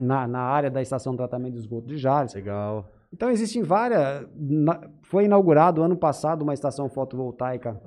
na, 0.00 0.28
na 0.28 0.40
área 0.40 0.70
da 0.70 0.82
estação 0.82 1.12
de 1.14 1.18
tratamento 1.18 1.54
de 1.54 1.58
esgoto 1.58 1.86
de 1.86 1.96
Jales. 1.96 2.34
Legal. 2.34 2.86
Então, 3.12 3.30
existem 3.30 3.62
várias. 3.62 4.28
na- 4.36 4.90
foi 5.02 5.24
inaugurado 5.24 5.82
ano 5.82 5.96
passado 5.96 6.42
uma 6.42 6.52
estação 6.52 6.88
fotovoltaica 6.88 7.80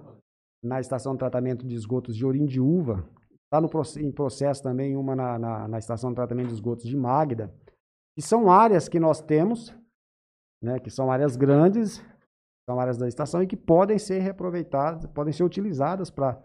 na 0.63 0.79
estação 0.79 1.13
de 1.13 1.19
tratamento 1.19 1.67
de 1.67 1.75
esgotos 1.75 2.15
de 2.15 2.25
Orindiúva. 2.25 3.07
Está 3.45 3.61
no, 3.61 3.69
em 3.99 4.11
processo 4.11 4.63
também 4.63 4.95
uma 4.97 5.15
na, 5.15 5.37
na, 5.37 5.67
na 5.67 5.77
estação 5.77 6.09
de 6.09 6.15
tratamento 6.15 6.47
de 6.47 6.53
esgotos 6.53 6.85
de 6.85 6.97
Magda. 6.97 7.53
E 8.17 8.21
são 8.21 8.49
áreas 8.49 8.89
que 8.89 8.99
nós 8.99 9.21
temos, 9.21 9.73
né, 10.63 10.79
que 10.79 10.89
são 10.89 11.11
áreas 11.11 11.35
grandes, 11.35 12.03
são 12.67 12.79
áreas 12.79 12.97
da 12.97 13.07
estação 13.07 13.43
e 13.43 13.47
que 13.47 13.55
podem 13.55 13.99
ser 13.99 14.19
reaproveitadas, 14.19 15.05
podem 15.07 15.31
ser 15.31 15.43
utilizadas 15.43 16.09
para 16.09 16.41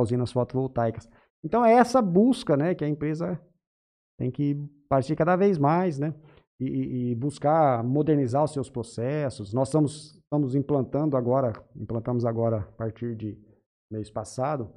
usinas 0.00 0.30
fotovoltaicas. 0.32 1.08
Então, 1.44 1.64
é 1.64 1.72
essa 1.74 2.00
busca 2.00 2.56
né, 2.56 2.74
que 2.74 2.84
a 2.84 2.88
empresa 2.88 3.40
tem 4.18 4.30
que 4.30 4.56
partir 4.88 5.16
cada 5.16 5.36
vez 5.36 5.58
mais, 5.58 5.98
né? 5.98 6.14
e- 6.60 7.10
e, 7.10 7.14
buscar 7.14 7.82
modernizar 7.82 8.44
os 8.44 8.52
seus 8.52 8.70
processos. 8.70 9.52
Nós 9.52 9.68
estamos, 9.68 10.14
estamos 10.22 10.54
implantando 10.54 11.16
agora, 11.16 11.52
implantamos 11.76 12.24
agora 12.24 12.58
a 12.58 12.72
partir 12.76 13.14
de 13.16 13.36
mês 13.90 14.10
passado, 14.10 14.70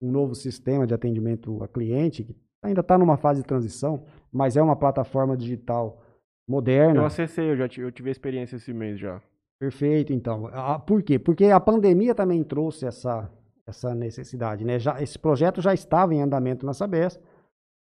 um 0.00 0.10
novo 0.10 0.34
sistema 0.34 0.86
de 0.86 0.92
atendimento 0.94 1.62
a 1.62 1.68
cliente, 1.68 2.24
que 2.24 2.36
ainda 2.62 2.80
está 2.80 2.98
numa 2.98 3.16
fase 3.16 3.40
de 3.40 3.46
transição, 3.46 4.04
mas 4.32 4.56
é 4.56 4.62
uma 4.62 4.76
plataforma 4.76 5.36
digital 5.36 6.02
moderna. 6.48 7.00
Eu 7.00 7.06
acessei, 7.06 7.50
eu 7.50 7.56
já 7.56 7.68
tive, 7.68 7.86
eu 7.86 7.92
tive 7.92 8.10
experiência 8.10 8.56
esse 8.56 8.72
mês 8.72 8.98
já. 8.98 9.22
Perfeito, 9.60 10.12
então. 10.12 10.48
Ah, 10.52 10.78
Por 10.78 11.02
quê? 11.04 11.20
Porque 11.20 11.44
a 11.46 11.60
pandemia 11.60 12.16
também 12.16 12.42
trouxe 12.42 12.84
essa, 12.84 13.30
essa 13.66 13.94
necessidade, 13.94 14.64
né? 14.64 14.78
Já, 14.78 15.00
esse 15.00 15.18
projeto 15.18 15.60
já 15.60 15.72
estava 15.72 16.14
em 16.14 16.22
andamento 16.22 16.66
na 16.66 16.72
Sabesp, 16.72 17.22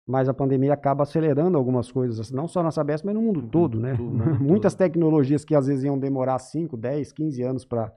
mas 0.07 0.29
a 0.29 0.33
pandemia 0.33 0.73
acaba 0.73 1.03
acelerando 1.03 1.57
algumas 1.57 1.91
coisas, 1.91 2.31
não 2.31 2.47
só 2.47 2.61
na 2.61 2.71
Sabesp, 2.71 3.05
mas 3.05 3.15
no 3.15 3.21
mundo 3.21 3.41
todo, 3.41 3.79
né? 3.79 3.95
tudo, 3.95 4.17
né? 4.17 4.25
Muitas 4.39 4.75
tecnologias 4.75 5.43
que 5.43 5.55
às 5.55 5.67
vezes 5.67 5.83
iam 5.83 5.97
demorar 5.97 6.39
5, 6.39 6.77
10, 6.77 7.11
15 7.11 7.43
anos 7.43 7.65
para 7.65 7.91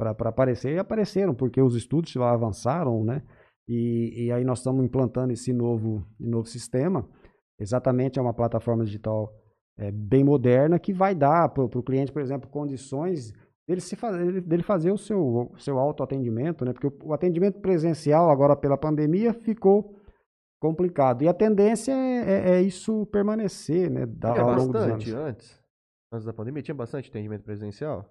aparecer, 0.00 0.78
apareceram, 0.78 1.34
porque 1.34 1.60
os 1.60 1.76
estudos 1.76 2.10
já 2.10 2.30
avançaram, 2.30 3.04
né? 3.04 3.22
E, 3.68 4.26
e 4.26 4.32
aí 4.32 4.44
nós 4.44 4.58
estamos 4.58 4.84
implantando 4.84 5.32
esse 5.32 5.52
novo, 5.52 6.04
novo 6.18 6.48
sistema. 6.48 7.08
Exatamente, 7.60 8.18
é 8.18 8.22
uma 8.22 8.34
plataforma 8.34 8.84
digital 8.84 9.32
é, 9.78 9.90
bem 9.90 10.24
moderna 10.24 10.78
que 10.78 10.92
vai 10.92 11.14
dar 11.14 11.48
para 11.50 11.62
o 11.62 11.82
cliente, 11.82 12.10
por 12.10 12.20
exemplo, 12.20 12.50
condições 12.50 13.32
dele, 13.72 13.80
se 13.80 13.96
fazer, 13.96 14.40
dele 14.42 14.62
fazer 14.62 14.92
o 14.92 14.98
seu, 14.98 15.50
seu 15.58 15.78
autoatendimento, 15.78 16.64
né? 16.64 16.72
Porque 16.72 16.86
o, 16.86 16.92
o 17.04 17.12
atendimento 17.14 17.58
presencial, 17.60 18.30
agora 18.30 18.54
pela 18.54 18.76
pandemia, 18.76 19.32
ficou 19.32 19.96
complicado. 20.60 21.22
E 21.22 21.28
a 21.28 21.34
tendência 21.34 21.92
é, 21.92 22.20
é- 22.30 22.50
é 22.56 22.62
isso 22.62 23.06
permanecer, 23.06 23.90
né? 23.90 24.06
da- 24.06 24.32
Tinha 24.32 24.44
ao 24.44 24.50
longo 24.50 24.72
dos 24.72 24.82
bastante 24.82 25.10
anos. 25.10 25.28
antes. 25.30 25.62
Antes 26.12 26.26
da 26.26 26.32
pandemia, 26.32 26.62
tinha 26.62 26.74
bastante 26.74 27.08
atendimento 27.08 27.42
presencial. 27.42 28.04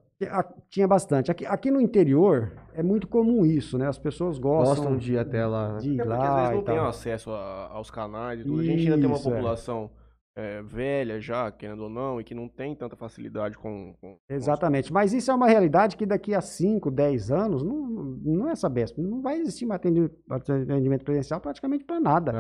Tinha 0.70 0.88
bastante. 0.88 1.32
Aqui, 1.32 1.46
aqui 1.46 1.70
no 1.72 1.80
interior 1.80 2.52
é 2.74 2.82
muito 2.84 3.08
comum 3.08 3.46
isso, 3.46 3.78
né? 3.78 3.88
As 3.88 3.98
pessoas 3.98 4.38
gostam, 4.40 4.76
Gostam 4.76 4.98
de 4.98 5.14
ir 5.14 5.18
até 5.20 5.46
lá. 5.46 5.74
né? 5.74 5.80
de 5.80 5.90
ir 5.92 6.00
É 6.00 6.04
porque 6.04 6.14
às 6.14 6.20
lá 6.20 6.36
vezes 6.36 6.52
e 6.52 6.56
não 6.56 6.64
tem 6.64 6.78
acesso 6.78 7.32
a- 7.32 7.70
aos 7.72 7.90
canais 7.92 8.40
e 8.40 8.44
tudo. 8.44 8.60
A 8.60 8.64
gente 8.64 8.82
ainda 8.84 8.98
tem 8.98 9.06
uma 9.06 9.16
Isso, 9.18 9.30
é. 9.30 9.34
população 9.34 9.90
é, 10.36 10.62
velha 10.62 11.20
já, 11.20 11.52
querendo 11.52 11.84
ou 11.84 11.90
não, 11.90 12.20
e 12.20 12.24
que 12.24 12.34
não 12.34 12.48
tem 12.48 12.74
tanta 12.76 12.96
facilidade 12.96 13.58
com. 13.58 13.94
com- 14.00 14.14
com 14.16 14.18
Exatamente. 14.30 14.92
Mas 14.92 15.14
isso 15.14 15.30
é 15.32 15.34
uma 15.34 15.48
realidade 15.48 15.98
que 15.98 16.06
daqui 16.06 16.34
a 16.34 16.42
5, 16.42 16.90
10 16.90 17.32
anos 17.32 17.64
não, 17.64 17.88
não 17.88 18.50
é 18.50 18.52
essa 18.54 18.70
Besp. 18.70 18.98
Não 19.00 19.22
vai 19.22 19.38
existir 19.40 19.66
mais 19.66 19.80
atendimento, 19.80 20.16
atendimento 20.30 21.04
presencial 21.06 21.42
praticamente 21.42 21.84
para 21.84 22.00
nada. 22.00 22.32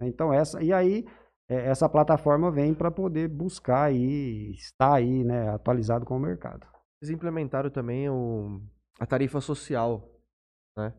É. 0.00 0.06
Então, 0.06 0.32
essa, 0.32 0.62
e 0.62 0.72
aí, 0.72 1.04
é, 1.48 1.66
essa 1.68 1.88
plataforma 1.88 2.50
vem 2.50 2.72
para 2.74 2.90
poder 2.90 3.28
buscar 3.28 3.92
e 3.92 4.52
estar 4.52 4.94
aí, 4.94 5.24
né, 5.24 5.48
atualizado 5.50 6.04
com 6.06 6.16
o 6.16 6.20
mercado. 6.20 6.66
Eles 7.02 7.14
implementaram 7.14 7.70
também 7.70 8.08
o, 8.10 8.60
a 8.98 9.06
tarifa 9.06 9.40
social, 9.40 10.10
né? 10.78 10.92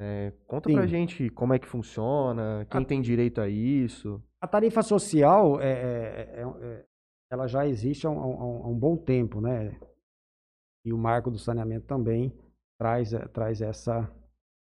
É, 0.00 0.32
conta 0.46 0.68
pra 0.72 0.82
Sim. 0.82 0.88
gente 0.88 1.30
como 1.30 1.54
é 1.54 1.58
que 1.58 1.66
funciona, 1.68 2.66
quem 2.70 2.80
A- 2.82 2.84
tem 2.84 3.00
direito 3.00 3.40
a 3.40 3.48
isso. 3.48 4.20
A 4.42 4.48
tarifa 4.48 4.82
social, 4.82 5.60
é, 5.60 5.70
é, 5.70 6.40
é, 6.40 6.42
é 6.42 6.84
ela 7.30 7.46
já 7.46 7.66
existe 7.66 8.06
há 8.06 8.10
um, 8.10 8.20
há 8.20 8.68
um, 8.68 8.78
bom 8.78 8.96
tempo, 8.96 9.40
né? 9.40 9.78
E 10.84 10.92
o 10.92 10.98
marco 10.98 11.30
do 11.30 11.38
saneamento 11.38 11.86
também 11.86 12.36
traz, 12.78 13.14
é, 13.14 13.26
traz 13.28 13.62
essa 13.62 14.12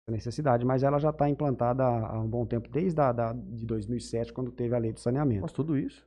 necessidade, 0.09 0.65
mas 0.65 0.81
ela 0.81 0.97
já 0.97 1.11
está 1.11 1.29
implantada 1.29 1.83
há, 1.85 2.19
um 2.19 2.27
bom 2.27 2.45
tempo, 2.45 2.67
desde 2.67 2.99
a, 2.99 3.11
da, 3.11 3.31
de 3.31 3.63
2007, 3.65 4.33
quando 4.33 4.51
teve 4.51 4.75
a 4.75 4.79
lei 4.79 4.91
do 4.91 4.99
saneamento. 4.99 5.43
Mas 5.43 5.53
tudo 5.53 5.77
isso? 5.77 6.05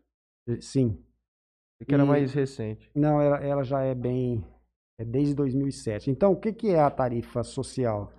Sim. 0.61 1.01
E 1.81 1.85
que 1.85 1.95
era 1.95 2.05
mais 2.05 2.33
recente. 2.33 2.91
Não, 2.95 3.21
ela, 3.21 3.39
ela 3.39 3.63
já 3.63 3.83
é 3.83 3.95
bem. 3.95 4.45
É 4.99 5.05
desde 5.05 5.35
2007. 5.35 6.11
Então, 6.11 6.33
o 6.33 6.37
que, 6.37 6.53
que 6.53 6.71
é 6.71 6.81
a 6.81 6.91
tarifa 6.91 7.43
social? 7.43 8.13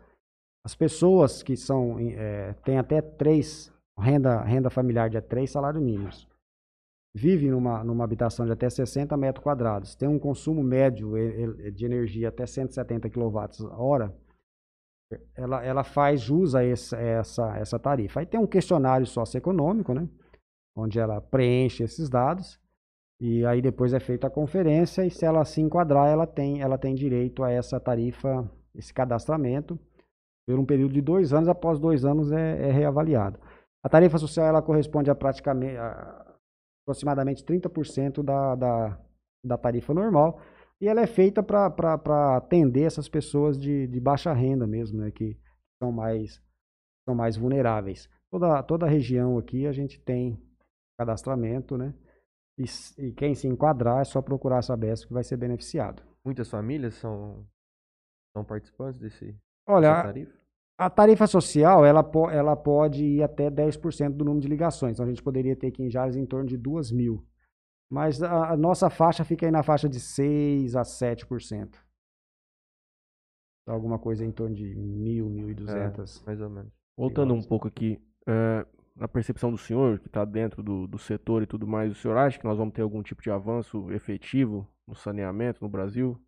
As 0.65 0.75
pessoas 0.75 1.43
que 1.43 1.55
são. 1.55 1.97
É, 1.99 2.53
têm 2.65 2.77
até 2.77 3.01
três. 3.01 3.72
Renda, 3.97 4.41
renda 4.41 4.69
familiar 4.69 5.09
de 5.09 5.21
três 5.21 5.51
salários 5.51 5.83
mínimos. 5.83 6.27
Vivem 7.15 7.51
numa, 7.51 7.83
numa 7.83 8.03
habitação 8.03 8.45
de 8.45 8.51
até 8.51 8.69
60 8.69 9.15
metros 9.15 9.43
quadrados. 9.43 9.95
Tem 9.95 10.09
um 10.09 10.17
consumo 10.17 10.63
médio 10.63 11.13
de 11.71 11.85
energia 11.85 12.29
até 12.29 12.45
170 12.45 13.09
kWh. 13.09 14.11
Ela, 15.35 15.63
ela 15.63 15.83
faz 15.83 16.21
jus 16.21 16.55
a 16.55 16.63
essa, 16.63 16.97
essa, 16.97 17.57
essa 17.57 17.77
tarifa. 17.77 18.19
Aí 18.19 18.25
tem 18.25 18.39
um 18.39 18.47
questionário 18.47 19.05
socioeconômico, 19.05 19.93
né? 19.93 20.09
Onde 20.75 20.99
ela 20.99 21.21
preenche 21.21 21.83
esses 21.83 22.09
dados 22.09 22.59
e 23.25 23.45
aí 23.45 23.61
depois 23.61 23.93
é 23.93 24.01
feita 24.01 24.27
a 24.27 24.29
conferência 24.29 25.05
e 25.05 25.09
se 25.09 25.23
ela 25.23 25.45
se 25.45 25.61
enquadrar, 25.61 26.09
ela 26.09 26.27
tem, 26.27 26.61
ela 26.61 26.77
tem 26.77 26.93
direito 26.93 27.41
a 27.41 27.49
essa 27.49 27.79
tarifa, 27.79 28.49
esse 28.75 28.93
cadastramento, 28.93 29.79
por 30.45 30.59
um 30.59 30.65
período 30.65 30.93
de 30.93 31.01
dois 31.01 31.31
anos, 31.31 31.47
após 31.47 31.79
dois 31.79 32.03
anos 32.03 32.33
é, 32.33 32.67
é 32.67 32.71
reavaliado. 32.71 33.39
A 33.83 33.89
tarifa 33.89 34.17
social 34.17 34.47
ela 34.47 34.61
corresponde 34.61 35.11
a 35.11 35.15
praticamente 35.15 35.77
a, 35.77 36.33
aproximadamente 36.83 37.43
30% 37.43 38.23
da, 38.23 38.55
da, 38.55 38.99
da 39.45 39.57
tarifa 39.57 39.93
normal 39.93 40.39
e 40.79 40.87
ela 40.87 41.01
é 41.01 41.07
feita 41.07 41.41
para 41.41 42.37
atender 42.37 42.83
essas 42.83 43.07
pessoas 43.07 43.57
de, 43.57 43.87
de 43.87 43.99
baixa 43.99 44.33
renda 44.33 44.67
mesmo, 44.67 44.99
né, 44.99 45.11
que 45.11 45.37
são 45.81 45.91
mais, 45.91 46.41
são 47.07 47.15
mais 47.15 47.37
vulneráveis. 47.37 48.09
Toda, 48.29 48.63
toda 48.63 48.85
a 48.85 48.89
região 48.89 49.37
aqui 49.37 49.65
a 49.65 49.71
gente 49.71 49.99
tem 49.99 50.41
cadastramento, 50.97 51.77
né? 51.77 51.93
E, 52.57 52.65
e, 52.97 53.11
quem 53.13 53.33
se 53.33 53.47
enquadrar 53.47 54.01
é 54.01 54.03
só 54.03 54.21
procurar 54.21 54.59
a 54.59 54.61
Sabesp 54.61 55.07
que 55.07 55.13
vai 55.13 55.23
ser 55.23 55.37
beneficiado. 55.37 56.03
Muitas 56.23 56.49
famílias 56.49 56.95
são, 56.95 57.47
são 58.35 58.43
participantes 58.45 58.99
desse 58.99 59.35
Olha, 59.67 60.03
tarifa? 60.03 60.42
A 60.77 60.89
tarifa 60.89 61.27
social 61.27 61.85
ela, 61.85 62.03
ela 62.31 62.55
pode 62.55 63.03
ir 63.03 63.23
até 63.23 63.49
10% 63.49 64.11
do 64.11 64.25
número 64.25 64.41
de 64.41 64.47
ligações. 64.47 64.93
Então 64.93 65.05
a 65.05 65.09
gente 65.09 65.21
poderia 65.21 65.55
ter 65.55 65.67
aqui 65.67 65.83
em 65.83 65.89
Jales 65.89 66.15
em 66.15 66.25
torno 66.25 66.47
de 66.47 66.57
2 66.57 66.91
mil. 66.91 67.23
Mas 67.89 68.23
a, 68.23 68.53
a 68.53 68.57
nossa 68.57 68.89
faixa 68.89 69.23
fica 69.23 69.45
aí 69.45 69.51
na 69.51 69.61
faixa 69.61 69.87
de 69.87 69.99
6 69.99 70.75
a 70.75 70.81
7%. 70.81 71.75
Alguma 73.67 73.99
coisa 73.99 74.25
em 74.25 74.31
torno 74.31 74.55
de 74.55 74.75
1.000, 74.75 75.55
1.200. 75.55 76.21
É, 76.21 76.25
mais 76.25 76.41
ou 76.41 76.49
menos. 76.49 76.73
Voltando 76.97 77.33
um 77.33 77.41
pouco 77.41 77.67
aqui, 77.67 78.01
é, 78.27 78.65
na 78.95 79.07
percepção 79.07 79.51
do 79.51 79.57
senhor, 79.57 79.99
que 79.99 80.07
está 80.07 80.25
dentro 80.25 80.61
do, 80.61 80.87
do 80.87 80.97
setor 80.97 81.43
e 81.43 81.47
tudo 81.47 81.65
mais, 81.67 81.91
o 81.91 81.95
senhor 81.95 82.17
acha 82.17 82.37
que 82.37 82.45
nós 82.45 82.57
vamos 82.57 82.73
ter 82.73 82.81
algum 82.81 83.01
tipo 83.01 83.21
de 83.21 83.31
avanço 83.31 83.91
efetivo 83.91 84.67
no 84.87 84.95
saneamento 84.95 85.63
no 85.63 85.69
Brasil? 85.69 86.19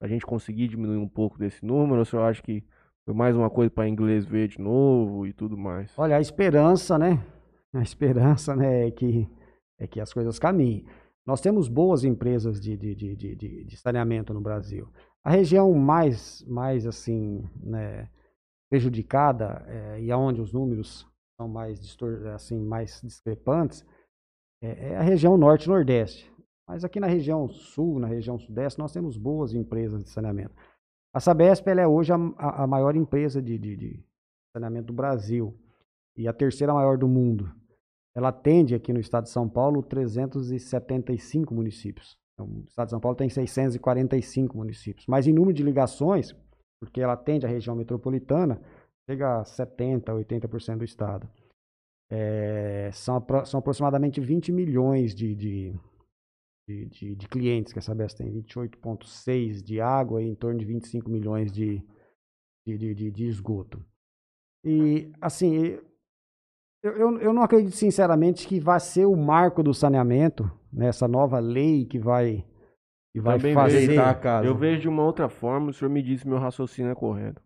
A 0.00 0.06
gente 0.06 0.24
conseguir 0.24 0.68
diminuir 0.68 0.98
um 0.98 1.08
pouco 1.08 1.38
desse 1.38 1.64
número? 1.64 1.96
Ou 1.96 2.02
o 2.02 2.06
senhor 2.06 2.22
acha 2.22 2.42
que 2.42 2.62
foi 3.06 3.14
mais 3.14 3.36
uma 3.36 3.48
coisa 3.48 3.70
para 3.70 3.88
inglês 3.88 4.26
ver 4.26 4.48
de 4.48 4.60
novo 4.60 5.28
e 5.28 5.32
tudo 5.32 5.56
mais? 5.56 5.96
Olha, 5.96 6.16
a 6.16 6.20
esperança, 6.20 6.98
né? 6.98 7.24
A 7.72 7.80
esperança 7.80 8.56
né, 8.56 8.88
é, 8.88 8.90
que, 8.90 9.28
é 9.78 9.86
que 9.86 10.00
as 10.00 10.12
coisas 10.12 10.40
caminhem. 10.40 10.84
Nós 11.24 11.40
temos 11.40 11.68
boas 11.68 12.02
empresas 12.02 12.60
de, 12.60 12.76
de, 12.76 12.94
de, 12.96 13.14
de, 13.14 13.64
de 13.64 13.76
saneamento 13.76 14.34
no 14.34 14.40
Brasil. 14.40 14.88
A 15.22 15.30
região 15.30 15.72
mais, 15.72 16.44
mais 16.48 16.84
assim, 16.84 17.48
né, 17.62 18.10
prejudicada 18.68 19.64
é, 19.68 20.00
e 20.00 20.10
aonde 20.10 20.40
os 20.40 20.52
números 20.52 21.06
são 21.40 21.48
mais, 21.48 21.80
assim, 22.34 22.58
mais 22.58 23.00
discrepantes 23.02 23.86
é, 24.60 24.90
é 24.90 24.96
a 24.96 25.02
região 25.02 25.36
norte-nordeste. 25.36 26.28
Mas 26.68 26.84
aqui 26.84 26.98
na 26.98 27.06
região 27.06 27.48
sul, 27.48 28.00
na 28.00 28.08
região 28.08 28.36
sudeste, 28.36 28.80
nós 28.80 28.92
temos 28.92 29.16
boas 29.16 29.54
empresas 29.54 30.02
de 30.02 30.10
saneamento. 30.10 30.54
A 31.16 31.20
Sabesp 31.20 31.66
é 31.66 31.88
hoje 31.88 32.12
a, 32.12 32.16
a 32.62 32.66
maior 32.66 32.94
empresa 32.94 33.40
de, 33.40 33.56
de, 33.56 33.74
de, 33.74 34.04
saneamento 34.54 34.88
do 34.88 34.92
Brasil 34.92 35.58
e 36.14 36.28
a 36.28 36.32
terceira 36.34 36.74
maior 36.74 36.98
do 36.98 37.08
mundo. 37.08 37.50
Ela 38.14 38.28
atende 38.28 38.74
aqui 38.74 38.92
no 38.92 39.00
estado 39.00 39.24
de 39.24 39.30
São 39.30 39.48
Paulo 39.48 39.82
375 39.82 41.54
municípios. 41.54 42.18
Então, 42.34 42.46
o 42.46 42.64
estado 42.68 42.88
de 42.88 42.90
São 42.90 43.00
Paulo 43.00 43.16
tem 43.16 43.30
645 43.30 44.58
municípios. 44.58 45.06
Mas 45.08 45.26
em 45.26 45.32
número 45.32 45.54
de 45.54 45.62
ligações, 45.62 46.36
porque 46.78 47.00
ela 47.00 47.14
atende 47.14 47.46
a 47.46 47.48
região 47.48 47.74
metropolitana, 47.74 48.60
chega 49.08 49.40
a 49.40 49.42
70%, 49.42 50.22
80% 50.22 50.76
do 50.76 50.84
estado. 50.84 51.26
É, 52.12 52.90
são, 52.92 53.24
são 53.46 53.60
aproximadamente 53.60 54.20
20 54.20 54.52
milhões 54.52 55.14
de, 55.14 55.34
de, 55.34 55.74
de, 56.66 56.86
de, 56.86 57.14
de 57.14 57.28
clientes 57.28 57.72
que 57.72 57.78
a 57.78 57.82
Sabesp 57.82 58.18
tem, 58.18 58.32
28,6 58.32 59.62
de 59.62 59.80
água 59.80 60.22
e 60.22 60.26
em 60.26 60.34
torno 60.34 60.58
de 60.58 60.64
25 60.64 61.08
milhões 61.08 61.52
de, 61.52 61.82
de, 62.66 62.94
de, 62.94 63.10
de 63.10 63.26
esgoto. 63.26 63.84
E, 64.64 65.12
assim, 65.20 65.78
eu, 66.82 66.92
eu, 66.96 67.18
eu, 67.18 67.32
não 67.32 67.42
acredito 67.42 67.74
sinceramente 67.74 68.48
que 68.48 68.58
vai 68.58 68.80
ser 68.80 69.06
o 69.06 69.16
marco 69.16 69.62
do 69.62 69.72
saneamento, 69.72 70.50
nessa 70.72 71.06
né, 71.06 71.12
nova 71.12 71.38
lei 71.38 71.86
que 71.86 71.98
vai, 71.98 72.44
que 73.12 73.20
vai 73.20 73.38
fazer. 73.38 73.86
Vejo, 73.86 74.44
eu 74.44 74.56
vejo 74.56 74.80
de 74.82 74.88
uma 74.88 75.04
outra 75.04 75.28
forma, 75.28 75.70
o 75.70 75.72
senhor 75.72 75.90
me 75.90 76.02
disse 76.02 76.24
que 76.24 76.28
meu 76.28 76.38
raciocínio 76.38 76.90
é 76.90 76.94
correto. 76.94 77.40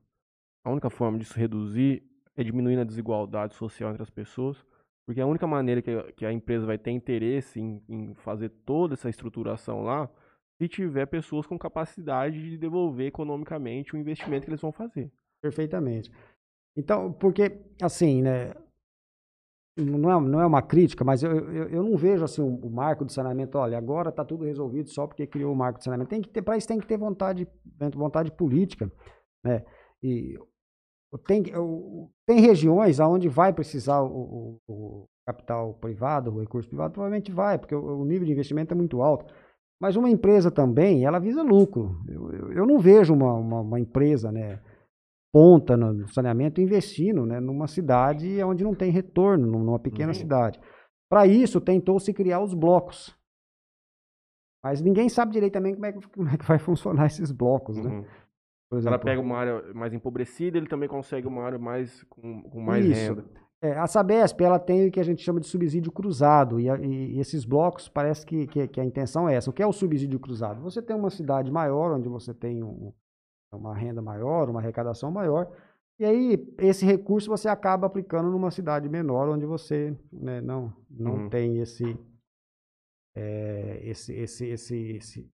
A 0.64 0.70
única 0.70 0.88
forma 0.88 1.18
disso 1.18 1.38
reduzir 1.38 2.02
é 2.36 2.42
diminuindo 2.42 2.80
a 2.80 2.84
desigualdade 2.84 3.54
social 3.54 3.90
entre 3.90 4.02
as 4.02 4.10
pessoas, 4.10 4.64
porque 5.10 5.20
a 5.20 5.26
única 5.26 5.44
maneira 5.44 5.82
que 5.82 5.90
a, 5.90 6.12
que 6.12 6.24
a 6.24 6.32
empresa 6.32 6.64
vai 6.64 6.78
ter 6.78 6.92
interesse 6.92 7.60
em, 7.60 7.82
em, 7.88 8.14
fazer 8.14 8.48
toda 8.64 8.94
essa 8.94 9.10
estruturação 9.10 9.82
lá, 9.82 10.08
se 10.56 10.68
tiver 10.68 11.04
pessoas 11.06 11.48
com 11.48 11.58
capacidade 11.58 12.40
de 12.40 12.56
devolver 12.56 13.08
economicamente 13.08 13.92
o 13.92 13.98
investimento 13.98 14.44
que 14.44 14.50
eles 14.50 14.60
vão 14.60 14.70
fazer. 14.70 15.10
Perfeitamente. 15.42 16.12
Então, 16.76 17.12
porque, 17.12 17.60
assim, 17.82 18.22
né, 18.22 18.52
não 19.76 20.12
é, 20.12 20.20
não 20.28 20.40
é 20.40 20.46
uma 20.46 20.62
crítica, 20.62 21.02
mas 21.02 21.24
eu, 21.24 21.32
eu, 21.32 21.68
eu 21.70 21.82
não 21.82 21.96
vejo 21.96 22.22
assim 22.22 22.40
o, 22.40 22.70
marco 22.70 23.04
de 23.04 23.12
saneamento, 23.12 23.58
olha, 23.58 23.76
agora 23.76 24.10
está 24.10 24.24
tudo 24.24 24.44
resolvido 24.44 24.90
só 24.90 25.08
porque 25.08 25.26
criou 25.26 25.52
o 25.52 25.56
marco 25.56 25.78
de 25.78 25.84
saneamento. 25.86 26.10
Tem 26.10 26.22
que 26.22 26.28
ter, 26.28 26.40
para 26.40 26.56
isso 26.56 26.68
tem 26.68 26.78
que 26.78 26.86
ter 26.86 26.96
vontade, 26.96 27.48
vontade 27.96 28.30
política, 28.30 28.88
né? 29.44 29.64
E 30.00 30.38
tem, 31.18 31.42
tem 32.26 32.40
regiões 32.40 33.00
onde 33.00 33.28
vai 33.28 33.52
precisar 33.52 34.00
o, 34.02 34.58
o, 34.68 34.72
o, 34.72 35.04
capital 35.26 35.74
privado, 35.74 36.32
o 36.32 36.40
recurso 36.40 36.68
privado, 36.68 36.92
provavelmente 36.92 37.30
vai, 37.30 37.58
porque 37.58 37.74
o, 37.74 38.00
o, 38.00 38.04
nível 38.04 38.26
de 38.26 38.32
investimento 38.32 38.72
é 38.72 38.76
muito 38.76 39.02
alto. 39.02 39.32
Mas 39.80 39.96
uma 39.96 40.10
empresa 40.10 40.50
também, 40.50 41.04
ela 41.04 41.18
visa 41.18 41.42
lucro. 41.42 42.00
Eu, 42.06 42.32
eu, 42.32 42.52
eu 42.52 42.66
não 42.66 42.78
vejo 42.78 43.14
uma, 43.14 43.32
uma, 43.34 43.60
uma, 43.60 43.80
empresa 43.80 44.30
né, 44.30 44.60
ponta 45.32 45.76
no 45.76 46.06
saneamento 46.08 46.60
investindo 46.60 47.24
né, 47.24 47.40
numa 47.40 47.66
cidade 47.66 48.42
onde 48.42 48.62
não 48.62 48.74
tem 48.74 48.90
retorno, 48.90 49.46
numa 49.46 49.78
pequena 49.78 50.08
uhum. 50.08 50.14
cidade. 50.14 50.60
Para 51.10 51.26
isso, 51.26 51.60
tentou-se 51.60 52.12
criar 52.12 52.40
os 52.40 52.54
blocos. 52.54 53.16
Mas 54.62 54.80
ninguém 54.80 55.08
sabe 55.08 55.32
direito 55.32 55.54
também 55.54 55.74
como 55.74 55.86
é, 55.86 55.92
que, 55.92 56.08
como 56.08 56.28
é 56.28 56.36
que 56.36 56.44
vai 56.44 56.58
funcionar 56.60 57.06
esses 57.06 57.32
blocos, 57.32 57.76
né? 57.78 57.90
Uhum. 57.90 58.04
Por 58.70 58.86
ela 58.86 58.98
pega 59.00 59.20
uma 59.20 59.36
área 59.36 59.74
mais 59.74 59.92
empobrecida, 59.92 60.56
ele 60.56 60.68
também 60.68 60.88
consegue 60.88 61.26
uma 61.26 61.42
área 61.42 61.58
mais 61.58 62.04
com, 62.04 62.42
com 62.42 62.60
mais 62.60 62.86
Isso. 62.86 62.94
renda. 62.94 63.24
É, 63.62 63.76
a 63.76 63.86
Sabesp 63.86 64.40
ela 64.40 64.58
tem 64.58 64.86
o 64.86 64.90
que 64.92 65.00
a 65.00 65.02
gente 65.02 65.22
chama 65.22 65.40
de 65.40 65.46
subsídio 65.46 65.90
cruzado, 65.92 66.58
e, 66.60 66.68
e, 66.68 67.16
e 67.16 67.20
esses 67.20 67.44
blocos 67.44 67.88
parece 67.88 68.24
que, 68.24 68.46
que, 68.46 68.68
que, 68.68 68.80
a 68.80 68.84
intenção 68.84 69.28
é 69.28 69.34
essa. 69.34 69.50
O 69.50 69.52
que 69.52 69.62
é 69.62 69.66
o 69.66 69.72
subsídio 69.72 70.18
cruzado? 70.20 70.62
Você 70.62 70.80
tem 70.80 70.94
uma 70.94 71.10
cidade 71.10 71.50
maior, 71.50 71.92
onde 71.92 72.08
você 72.08 72.32
tem 72.32 72.62
um, 72.62 72.92
uma 73.52 73.74
renda 73.76 74.00
maior, 74.00 74.48
uma 74.48 74.60
arrecadação 74.60 75.10
maior, 75.10 75.50
e 75.98 76.04
aí 76.04 76.54
esse 76.58 76.86
recurso 76.86 77.28
você 77.28 77.48
acaba 77.48 77.86
aplicando 77.86 78.30
numa 78.30 78.50
cidade 78.50 78.88
menor, 78.88 79.28
onde 79.28 79.44
você 79.44 79.94
né, 80.10 80.40
não, 80.40 80.72
não 80.88 81.24
uhum. 81.24 81.28
tem 81.28 81.58
esse, 81.58 81.98
é, 83.14 83.80
esse, 83.82 84.14
esse, 84.14 84.46
esse, 84.46 84.76
esse, 84.92 85.30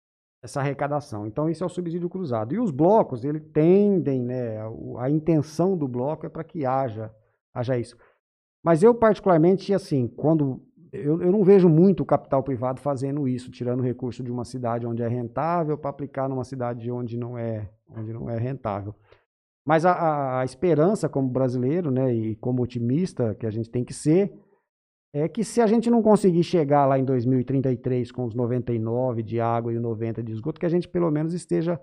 essa 0.46 0.60
arrecadação. 0.60 1.26
Então, 1.26 1.50
isso 1.50 1.62
é 1.62 1.66
o 1.66 1.70
subsídio 1.70 2.08
cruzado. 2.08 2.54
E 2.54 2.58
os 2.58 2.70
blocos, 2.70 3.24
ele 3.24 3.40
tendem, 3.40 4.22
né, 4.22 4.58
a, 4.98 5.10
intenção 5.10 5.76
do 5.76 5.86
bloco 5.86 6.24
é 6.24 6.28
para 6.28 6.42
que 6.42 6.64
haja, 6.64 7.12
haja 7.52 7.76
isso. 7.76 7.96
Mas 8.62 8.82
eu, 8.82 8.94
particularmente, 8.94 9.74
assim, 9.74 10.08
quando. 10.08 10.62
Eu, 10.92 11.20
eu 11.20 11.30
não 11.30 11.44
vejo 11.44 11.68
muito 11.68 12.02
o 12.02 12.06
capital 12.06 12.42
privado 12.42 12.80
fazendo 12.80 13.28
isso, 13.28 13.50
tirando 13.50 13.82
recurso 13.82 14.22
de 14.22 14.30
uma 14.30 14.44
cidade 14.44 14.86
onde 14.86 15.02
é 15.02 15.08
rentável 15.08 15.76
para 15.76 15.90
aplicar 15.90 16.28
numa 16.28 16.44
cidade 16.44 16.90
onde 16.90 17.18
não 17.18 17.36
é, 17.36 17.68
onde 17.94 18.12
não 18.12 18.30
é 18.30 18.38
rentável. 18.38 18.94
Mas 19.64 19.84
a, 19.84 19.92
a, 19.92 20.40
a 20.40 20.44
esperança 20.44 21.08
como 21.08 21.28
brasileiro, 21.28 21.90
né, 21.90 22.14
e 22.14 22.36
como 22.36 22.62
otimista 22.62 23.34
que 23.34 23.44
a 23.44 23.50
gente 23.50 23.68
tem 23.68 23.84
que 23.84 23.92
ser, 23.92 24.32
é 25.18 25.28
que 25.28 25.42
se 25.42 25.62
a 25.62 25.66
gente 25.66 25.88
não 25.88 26.02
conseguir 26.02 26.42
chegar 26.42 26.84
lá 26.84 26.98
em 26.98 27.04
2033 27.04 28.12
com 28.12 28.26
os 28.26 28.34
99 28.34 29.22
de 29.22 29.40
água 29.40 29.72
e 29.72 29.78
o 29.78 29.80
90 29.80 30.22
de 30.22 30.32
esgoto, 30.32 30.60
que 30.60 30.66
a 30.66 30.68
gente 30.68 30.86
pelo 30.86 31.10
menos 31.10 31.32
esteja, 31.32 31.80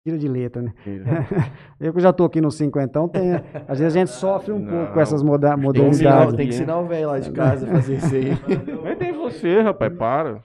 tira 0.05 0.17
de 0.17 0.27
letra, 0.27 0.61
né? 0.61 0.73
Eu 1.79 1.93
que 1.93 1.99
já 1.99 2.11
tô 2.13 2.23
aqui 2.25 2.39
no 2.41 2.49
cinquentão, 2.51 3.07
tem, 3.07 3.33
às 3.67 3.79
vezes 3.79 3.95
a 3.95 3.99
gente 3.99 4.11
sofre 4.11 4.51
um 4.51 4.59
Não, 4.59 4.69
pouco 4.71 4.93
com 4.93 4.99
essas 4.99 5.21
moda- 5.23 5.55
modernidades. 5.57 6.35
tem 6.35 6.47
que 6.47 6.53
ensinar 6.55 6.79
o 6.79 6.87
velho 6.87 7.07
lá 7.07 7.19
de 7.19 7.31
casa 7.31 7.65
a 7.67 7.69
fazer 7.69 7.95
isso 7.97 8.15
aí. 8.15 8.29
Mas 8.83 8.97
tem 8.97 9.11
você, 9.13 9.61
rapaz, 9.61 9.93
para. 9.95 10.41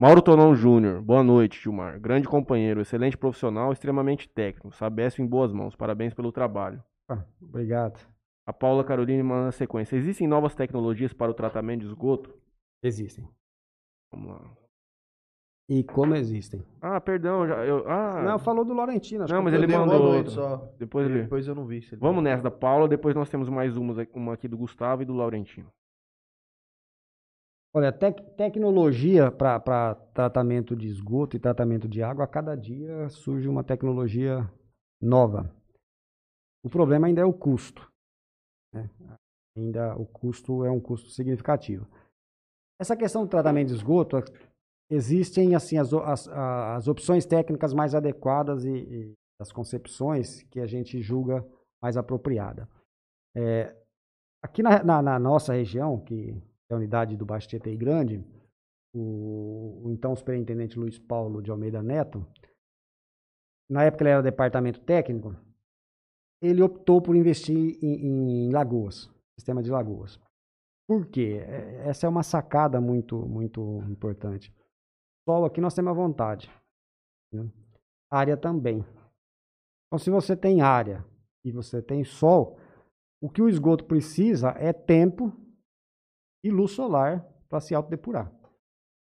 Mauro 0.00 0.20
Tonon 0.20 0.54
Júnior, 0.54 1.00
boa 1.00 1.22
noite, 1.22 1.60
Gilmar. 1.62 2.00
Grande 2.00 2.26
companheiro, 2.28 2.80
excelente 2.80 3.16
profissional, 3.16 3.72
extremamente 3.72 4.28
técnico. 4.28 4.72
Sabesp 4.74 5.20
em 5.20 5.26
boas 5.26 5.52
mãos. 5.52 5.76
Parabéns 5.76 6.12
pelo 6.12 6.32
trabalho. 6.32 6.82
Ah, 7.08 7.24
Obrigado. 7.40 7.98
A 8.46 8.52
Paula 8.52 8.84
Carolina 8.84 9.22
manda 9.24 9.44
na 9.46 9.52
sequência. 9.52 9.96
Existem 9.96 10.26
novas 10.26 10.54
tecnologias 10.54 11.12
para 11.12 11.30
o 11.30 11.34
tratamento 11.34 11.80
de 11.82 11.86
esgoto? 11.86 12.34
Existem. 12.82 13.26
Vamos 14.12 14.32
lá. 14.32 14.50
E 15.70 15.82
como 15.82 16.14
existem. 16.14 16.62
Ah, 16.82 17.00
perdão. 17.00 17.46
Já, 17.46 17.64
eu, 17.64 17.88
ah, 17.88 18.22
Não, 18.22 18.38
falou 18.38 18.64
do 18.66 18.74
Laurentino. 18.74 19.24
acho 19.24 19.32
Não, 19.32 19.40
que 19.40 19.44
mas 19.50 19.54
ele 19.54 19.66
mandou 19.74 19.98
boa 19.98 20.12
noite 20.12 20.30
só. 20.32 20.56
depois 20.78 21.06
ele... 21.08 21.22
Depois 21.22 21.48
eu 21.48 21.54
não 21.54 21.64
vi. 21.64 21.80
se 21.80 21.94
ele- 21.94 22.00
Vamos 22.02 22.22
nessa 22.22 22.42
da 22.42 22.50
Paula, 22.50 22.86
depois 22.86 23.14
nós 23.14 23.30
temos 23.30 23.48
mais 23.48 23.74
umas, 23.78 23.96
uma 24.12 24.34
aqui 24.34 24.46
do 24.46 24.58
Gustavo 24.58 25.00
e 25.00 25.04
do 25.06 25.14
Laurentino. 25.14 25.68
Olha, 27.76 27.92
tec- 27.92 28.22
tecnologia 28.36 29.32
para 29.32 29.94
tratamento 30.14 30.76
de 30.76 30.86
esgoto 30.86 31.36
e 31.36 31.40
tratamento 31.40 31.88
de 31.88 32.02
água, 32.02 32.24
a 32.24 32.28
cada 32.28 32.54
dia 32.54 33.08
surge 33.08 33.48
uma 33.48 33.64
tecnologia 33.64 34.48
nova. 35.02 35.52
O 36.64 36.70
problema 36.70 37.08
ainda 37.08 37.20
é 37.20 37.24
o 37.24 37.32
custo. 37.32 37.90
né? 38.72 38.88
Ainda 39.56 39.96
o 39.96 40.06
custo 40.06 40.64
é 40.64 40.70
um 40.70 40.80
custo 40.80 41.10
significativo. 41.10 41.86
Essa 42.80 42.96
questão 42.96 43.24
do 43.24 43.30
tratamento 43.30 43.68
de 43.68 43.74
esgoto, 43.74 44.16
existem 44.90 45.54
assim 45.54 45.76
as, 45.78 45.92
as, 45.92 46.28
as 46.28 46.88
opções 46.88 47.26
técnicas 47.26 47.72
mais 47.74 47.94
adequadas 47.94 48.64
e, 48.64 48.70
e 48.70 49.12
as 49.40 49.50
concepções 49.50 50.42
que 50.44 50.60
a 50.60 50.66
gente 50.66 51.00
julga 51.02 51.44
mais 51.82 51.96
apropriada. 51.96 52.68
É, 53.36 53.76
aqui 54.42 54.62
na, 54.62 54.82
na- 54.84 55.02
na 55.02 55.18
nossa 55.18 55.54
região, 55.54 56.00
que 56.00 56.40
é 56.70 56.74
a 56.74 56.76
unidade 56.76 57.16
do 57.16 57.26
Baixo 57.26 57.48
Tietê 57.48 57.76
Grande, 57.76 58.24
o, 58.94 59.82
o 59.84 59.90
então 59.90 60.14
superintendente 60.14 60.78
Luiz 60.78 60.98
Paulo 60.98 61.42
de 61.42 61.50
Almeida 61.50 61.82
Neto, 61.82 62.26
na 63.68 63.84
época 63.84 64.04
ele 64.04 64.10
era 64.10 64.22
departamento 64.22 64.80
técnico, 64.80 65.34
ele 66.42 66.62
optou 66.62 67.00
por 67.00 67.16
investir 67.16 67.78
em, 67.82 68.46
em 68.46 68.52
lagoas, 68.52 69.10
sistema 69.38 69.62
de 69.62 69.70
lagoas. 69.70 70.20
Por 70.86 71.06
quê? 71.06 71.40
É- 71.46 71.88
Essa 71.88 72.06
é 72.06 72.08
uma 72.08 72.22
sacada 72.22 72.80
muito, 72.80 73.16
muito 73.26 73.82
importante. 73.88 74.54
Solo 75.26 75.46
aqui 75.46 75.60
nós 75.60 75.74
temos 75.74 75.90
à 75.90 75.94
vontade. 75.94 76.50
né? 77.32 77.50
Área 78.10 78.36
também. 78.36 78.84
Então, 79.86 79.98
se 79.98 80.10
você 80.10 80.36
tem 80.36 80.60
área 80.60 81.04
e 81.44 81.50
você 81.50 81.80
tem 81.80 82.04
sol, 82.04 82.58
o 83.22 83.30
que 83.30 83.40
o 83.40 83.48
esgoto 83.48 83.84
precisa 83.86 84.50
é 84.50 84.72
tempo 84.72 85.32
e 86.44 86.50
luz 86.50 86.72
solar 86.72 87.26
para 87.48 87.58
se 87.60 87.74
autodepurar. 87.74 88.30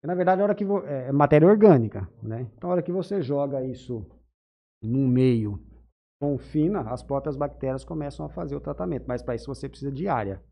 Na 0.04 0.16
verdade, 0.16 0.40
a 0.42 0.44
hora 0.46 0.56
que 0.56 0.64
vo- 0.64 0.86
é 0.86 1.12
matéria 1.12 1.48
orgânica, 1.48 2.08
né? 2.24 2.50
Então, 2.56 2.70
a 2.70 2.74
hora 2.74 2.82
que 2.84 2.92
você 2.92 3.22
joga 3.22 3.64
isso 3.66 4.06
num 4.82 5.08
meio 5.08 5.60
confina, 6.22 6.82
as 6.92 7.04
próprias 7.04 7.36
bactérias 7.36 7.84
começam 7.84 8.26
a 8.26 8.30
fazer 8.30 8.56
o 8.56 8.62
tratamento. 8.62 9.06
Mas 9.08 9.22
para 9.22 9.36
isso 9.36 9.48
você 9.54 9.68
precisa 9.68 9.92
de 9.92 10.08
área. 10.08 10.44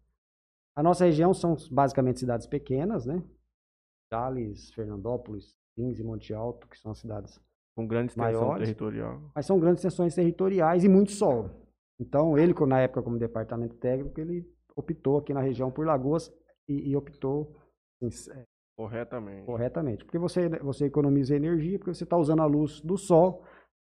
A 0.75 0.81
nossa 0.83 1.05
região 1.05 1.33
são 1.33 1.55
basicamente 1.71 2.19
cidades 2.19 2.47
pequenas, 2.47 3.05
né? 3.05 3.23
Jales, 4.11 4.71
Fernandópolis, 4.73 5.55
Lins 5.77 5.99
e 5.99 6.03
Monte 6.03 6.33
Alto, 6.33 6.67
que 6.67 6.77
são 6.77 6.91
as 6.91 6.97
cidades 6.99 7.39
Com 7.75 7.87
grande 7.87 8.11
extensão 8.11 8.31
Maiores. 8.41 8.63
territorial. 8.63 9.21
mas 9.35 9.45
são 9.45 9.59
grandes 9.59 9.83
extensões 9.83 10.13
territoriais 10.15 10.83
e 10.83 10.89
muito 10.89 11.11
sol. 11.11 11.49
Então, 11.99 12.37
ele, 12.37 12.53
na 12.67 12.79
época, 12.81 13.01
como 13.03 13.17
departamento 13.19 13.75
técnico, 13.75 14.19
ele 14.19 14.51
optou 14.75 15.17
aqui 15.19 15.33
na 15.33 15.41
região 15.41 15.71
por 15.71 15.85
Lagoas 15.85 16.31
e, 16.67 16.89
e 16.91 16.95
optou 16.95 17.55
é, 18.01 18.43
Corretamente. 18.75 19.45
corretamente. 19.45 20.05
Porque 20.05 20.17
você, 20.17 20.49
você 20.59 20.85
economiza 20.85 21.35
energia, 21.35 21.77
porque 21.77 21.93
você 21.93 22.03
está 22.03 22.17
usando 22.17 22.41
a 22.41 22.45
luz 22.45 22.81
do 22.81 22.97
sol. 22.97 23.43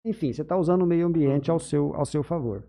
Enfim, 0.05 0.31
você 0.31 0.41
está 0.41 0.57
usando 0.57 0.83
o 0.83 0.87
meio 0.87 1.07
ambiente 1.07 1.49
ao 1.49 1.59
seu, 1.59 1.95
ao 1.95 2.05
seu 2.05 2.23
favor. 2.23 2.63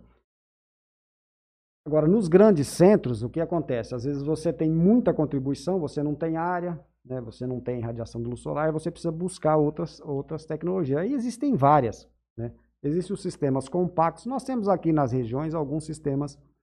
Agora, 1.86 2.08
nos 2.08 2.26
grandes 2.26 2.68
centros, 2.68 3.22
o 3.22 3.28
que 3.28 3.40
acontece? 3.40 3.94
Às 3.94 4.04
vezes 4.04 4.22
você 4.22 4.52
tem 4.52 4.70
muita 4.70 5.14
contribuição, 5.14 5.78
você 5.78 6.02
não 6.02 6.14
tem 6.14 6.36
área, 6.36 6.80
né? 7.04 7.20
você 7.20 7.46
não 7.46 7.60
tem 7.60 7.80
radiação 7.80 8.20
de 8.20 8.28
luz 8.28 8.40
solar, 8.40 8.72
você 8.72 8.90
precisa 8.90 9.12
buscar 9.12 9.56
outras, 9.56 10.00
outras 10.00 10.44
tecnologias. 10.44 10.98
Aí 10.98 11.12
existem 11.12 11.54
várias. 11.54 12.08
Né? 12.36 12.52
Existem 12.82 13.14
os 13.14 13.22
sistemas 13.22 13.68
compactos. 13.68 14.26
Nós 14.26 14.42
temos 14.42 14.68
aqui 14.68 14.92
nas 14.92 15.12
regiões 15.12 15.54
alguns 15.54 15.84
sistemas 15.84 16.34
compactos. 16.34 16.55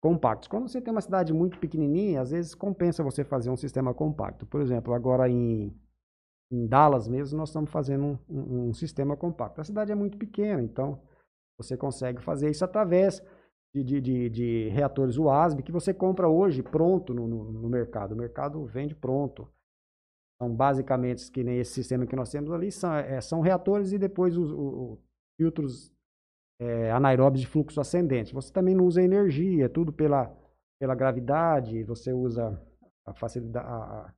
Quando 0.00 0.68
você 0.68 0.80
tem 0.80 0.92
uma 0.92 1.00
cidade 1.00 1.32
muito 1.32 1.58
pequenininha, 1.58 2.20
às 2.22 2.30
vezes 2.30 2.54
compensa 2.54 3.02
você 3.04 3.22
fazer 3.24 3.50
um 3.50 3.56
sistema 3.56 3.92
compacto. 3.92 4.46
Por 4.46 4.60
exemplo, 4.60 4.94
agora 4.94 5.28
em, 5.28 5.74
em 6.52 6.66
Dallas 6.66 7.08
mesmo, 7.08 7.38
nós 7.38 7.50
estamos 7.50 7.70
fazendo 7.70 8.04
um, 8.04 8.18
um- 8.28 8.68
um 8.70 8.74
sistema 8.74 9.16
compacto. 9.16 9.60
A 9.60 9.64
cidade 9.64 9.92
é 9.92 9.94
muito 9.94 10.18
pequena, 10.18 10.62
então 10.62 11.00
você 11.58 11.76
consegue 11.76 12.22
fazer 12.22 12.50
isso 12.50 12.64
através 12.64 13.22
de, 13.74 13.84
de, 13.84 14.00
de, 14.00 14.30
de 14.30 14.68
reatores 14.70 15.18
UASB 15.18 15.62
que 15.62 15.72
você 15.72 15.94
compra 15.94 16.28
hoje 16.28 16.62
pronto 16.62 17.14
no, 17.14 17.28
no, 17.28 17.52
no 17.52 17.68
mercado. 17.68 18.12
O 18.12 18.16
mercado 18.16 18.64
vende 18.66 18.94
pronto. 18.94 19.48
Então, 20.36 20.54
basicamente, 20.54 21.30
que 21.30 21.44
nem 21.44 21.58
esse 21.60 21.72
sistema 21.74 22.06
que 22.06 22.16
nós 22.16 22.30
temos 22.30 22.50
ali, 22.52 22.72
são, 22.72 22.94
é, 22.94 23.20
são 23.20 23.40
reatores 23.40 23.92
e 23.92 23.98
depois 23.98 24.36
os, 24.36 24.50
o- 24.52 24.94
o 24.94 24.98
filtros 25.38 25.92
é, 26.60 26.92
anaeróbios 26.92 27.40
de 27.42 27.48
fluxo 27.48 27.80
ascendente. 27.80 28.34
Você 28.34 28.52
também 28.52 28.74
não 28.74 28.86
usa 28.86 29.02
energia, 29.02 29.66
é 29.66 29.68
tudo 29.68 29.92
pela, 29.92 30.30
pela 30.80 30.94
gravidade, 30.94 31.82
você 31.84 32.12
usa 32.12 32.60
a 33.06 33.14
facilidade, 33.14 33.66
a, 33.66 34.12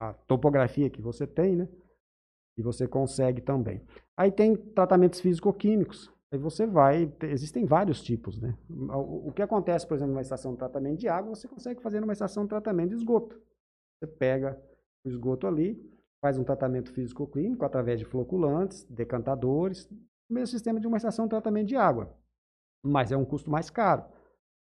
a- 0.00 0.12
topografia 0.26 0.90
que 0.90 1.00
você 1.02 1.26
tem, 1.26 1.56
né? 1.56 1.68
E 2.58 2.62
você 2.62 2.88
consegue 2.88 3.40
também. 3.42 3.82
Aí 4.16 4.32
tem 4.32 4.56
tratamentos 4.56 5.20
físico-químicos. 5.20 6.12
Aí 6.32 6.38
você 6.38 6.66
vai, 6.66 7.06
te- 7.06 7.26
existem 7.26 7.64
vários 7.66 8.02
tipos, 8.02 8.40
né? 8.40 8.56
O, 8.70 9.32
que 9.32 9.42
acontece, 9.42 9.86
por 9.86 9.94
exemplo, 9.94 10.12
numa 10.12 10.22
estação 10.22 10.52
de 10.52 10.58
tratamento 10.58 10.98
de 11.00 11.08
água, 11.08 11.34
você 11.34 11.48
consegue 11.48 11.82
fazer 11.82 12.00
numa 12.00 12.12
estação 12.12 12.44
de 12.44 12.50
tratamento 12.50 12.90
de 12.90 12.96
esgoto. 12.96 13.40
Você 14.00 14.06
pega 14.06 14.60
o 15.04 15.08
esgoto 15.08 15.46
ali, 15.46 15.80
faz 16.20 16.38
um 16.38 16.44
tratamento 16.44 16.92
físico-químico 16.92 17.64
através 17.64 18.00
de 18.00 18.06
floculantes, 18.06 18.84
decantadores, 18.84 19.88
mesmo 20.28 20.46
sistema 20.48 20.80
de 20.80 20.86
uma 20.86 20.96
estação 20.96 21.26
de 21.26 21.30
tratamento 21.30 21.68
de 21.68 21.76
água. 21.76 22.14
Mas 22.84 23.12
é 23.12 23.16
um 23.16 23.24
custo 23.24 23.50
mais 23.50 23.70
caro. 23.70 24.04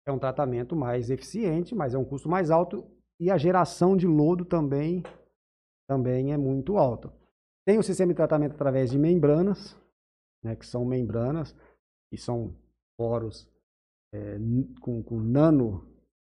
É 0.06 0.12
um 0.12 0.18
tratamento 0.18 0.74
mais 0.74 1.10
eficiente, 1.10 1.74
mas 1.74 1.94
é 1.94 1.98
um 1.98 2.04
custo 2.04 2.28
mais 2.28 2.50
alto 2.50 2.84
e 3.20 3.30
a 3.30 3.38
geração 3.38 3.96
de 3.96 4.06
lodo 4.06 4.44
também, 4.44 5.04
também 5.88 6.32
é 6.32 6.36
muito 6.36 6.76
alta. 6.76 7.12
Tem 7.64 7.78
o 7.78 7.82
sistema 7.82 8.12
de 8.12 8.16
tratamento 8.16 8.54
através 8.54 8.90
de 8.90 8.98
membranas, 8.98 9.76
né, 10.42 10.56
que 10.56 10.66
são 10.66 10.84
membranas, 10.84 11.54
que 12.10 12.16
são 12.16 12.52
poros 12.98 13.48
é, 14.12 14.38
com, 14.80 15.02
com 15.04 15.20
nano, 15.20 15.88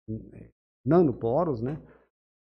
é, 0.09 0.49
nanoporos, 0.85 1.61
né? 1.61 1.81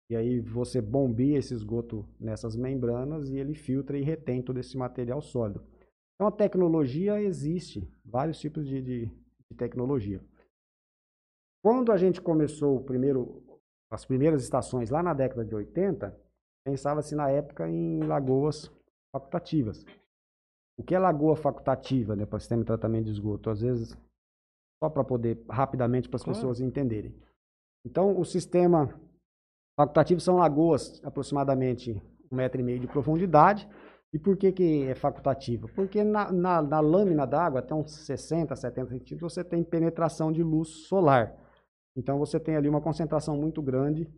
E 0.09 0.15
aí 0.15 0.39
você 0.39 0.81
bombia 0.81 1.37
esse 1.37 1.53
esgoto 1.53 2.07
nessas 2.19 2.55
membranas 2.55 3.29
e 3.29 3.37
ele 3.37 3.53
filtra 3.53 3.97
e 3.97 4.01
retém 4.01 4.41
todo 4.41 4.59
esse 4.59 4.77
material 4.77 5.21
sólido. 5.21 5.63
Então 6.19 6.27
a 6.27 6.31
tecnologia 6.31 7.21
existe, 7.21 7.89
vários 8.03 8.37
tipos 8.41 8.67
de, 8.67 8.81
de, 8.81 9.05
de 9.05 9.55
tecnologia. 9.57 10.21
Quando 11.63 11.93
a 11.93 11.97
gente 11.97 12.19
começou 12.19 12.75
o 12.75 12.83
primeiro, 12.83 13.41
as 13.89 14.03
primeiras 14.03 14.43
estações 14.43 14.89
lá 14.89 15.01
na 15.01 15.13
década 15.13 15.45
de 15.45 15.55
80, 15.55 16.13
pensava-se 16.65 17.15
na 17.15 17.29
época 17.29 17.69
em 17.69 18.03
lagoas 18.03 18.69
facultativas. 19.13 19.85
O 20.77 20.83
que 20.83 20.93
é 20.93 20.99
lagoa 20.99 21.37
facultativa 21.37 22.17
né, 22.17 22.25
para 22.25 22.35
o 22.35 22.39
sistema 22.39 22.63
de 22.63 22.67
tratamento 22.67 23.05
de 23.05 23.11
esgoto? 23.11 23.49
Às 23.49 23.61
vezes, 23.61 23.97
só 24.83 24.89
para 24.89 25.05
poder, 25.05 25.41
rapidamente, 25.49 26.09
para 26.09 26.17
as 26.17 26.23
claro. 26.23 26.37
pessoas 26.37 26.59
entenderem. 26.59 27.15
Então, 27.85 28.19
o 28.19 28.25
sistema 28.25 28.93
facultativo 29.79 30.19
são 30.19 30.35
lagoas 30.35 31.01
aproximadamente 31.01 32.01
um 32.29 32.35
metro 32.35 32.59
e 32.59 32.63
meio 32.63 32.79
de 32.81 32.87
profundidade. 32.87 33.69
E 34.11 34.17
por 34.17 34.35
que, 34.35 34.51
que 34.51 34.83
é 34.87 34.95
facultativo? 34.95 35.67
Porque 35.75 36.03
na, 36.03 36.31
na, 36.31 36.61
na 36.61 36.79
lâmina 36.79 37.27
d'água, 37.27 37.59
até 37.59 37.75
uns 37.75 37.91
60, 37.91 38.55
70 38.55 38.89
centímetros, 38.89 39.33
você 39.33 39.43
tem 39.43 39.63
penetração 39.63 40.31
de 40.31 40.41
luz 40.41 40.69
solar. 40.87 41.35
Então, 41.95 42.17
você 42.17 42.39
tem 42.39 42.55
ali 42.55 42.67
uma 42.67 42.81
concentração 42.81 43.37
muito 43.37 43.61
grande 43.61 44.11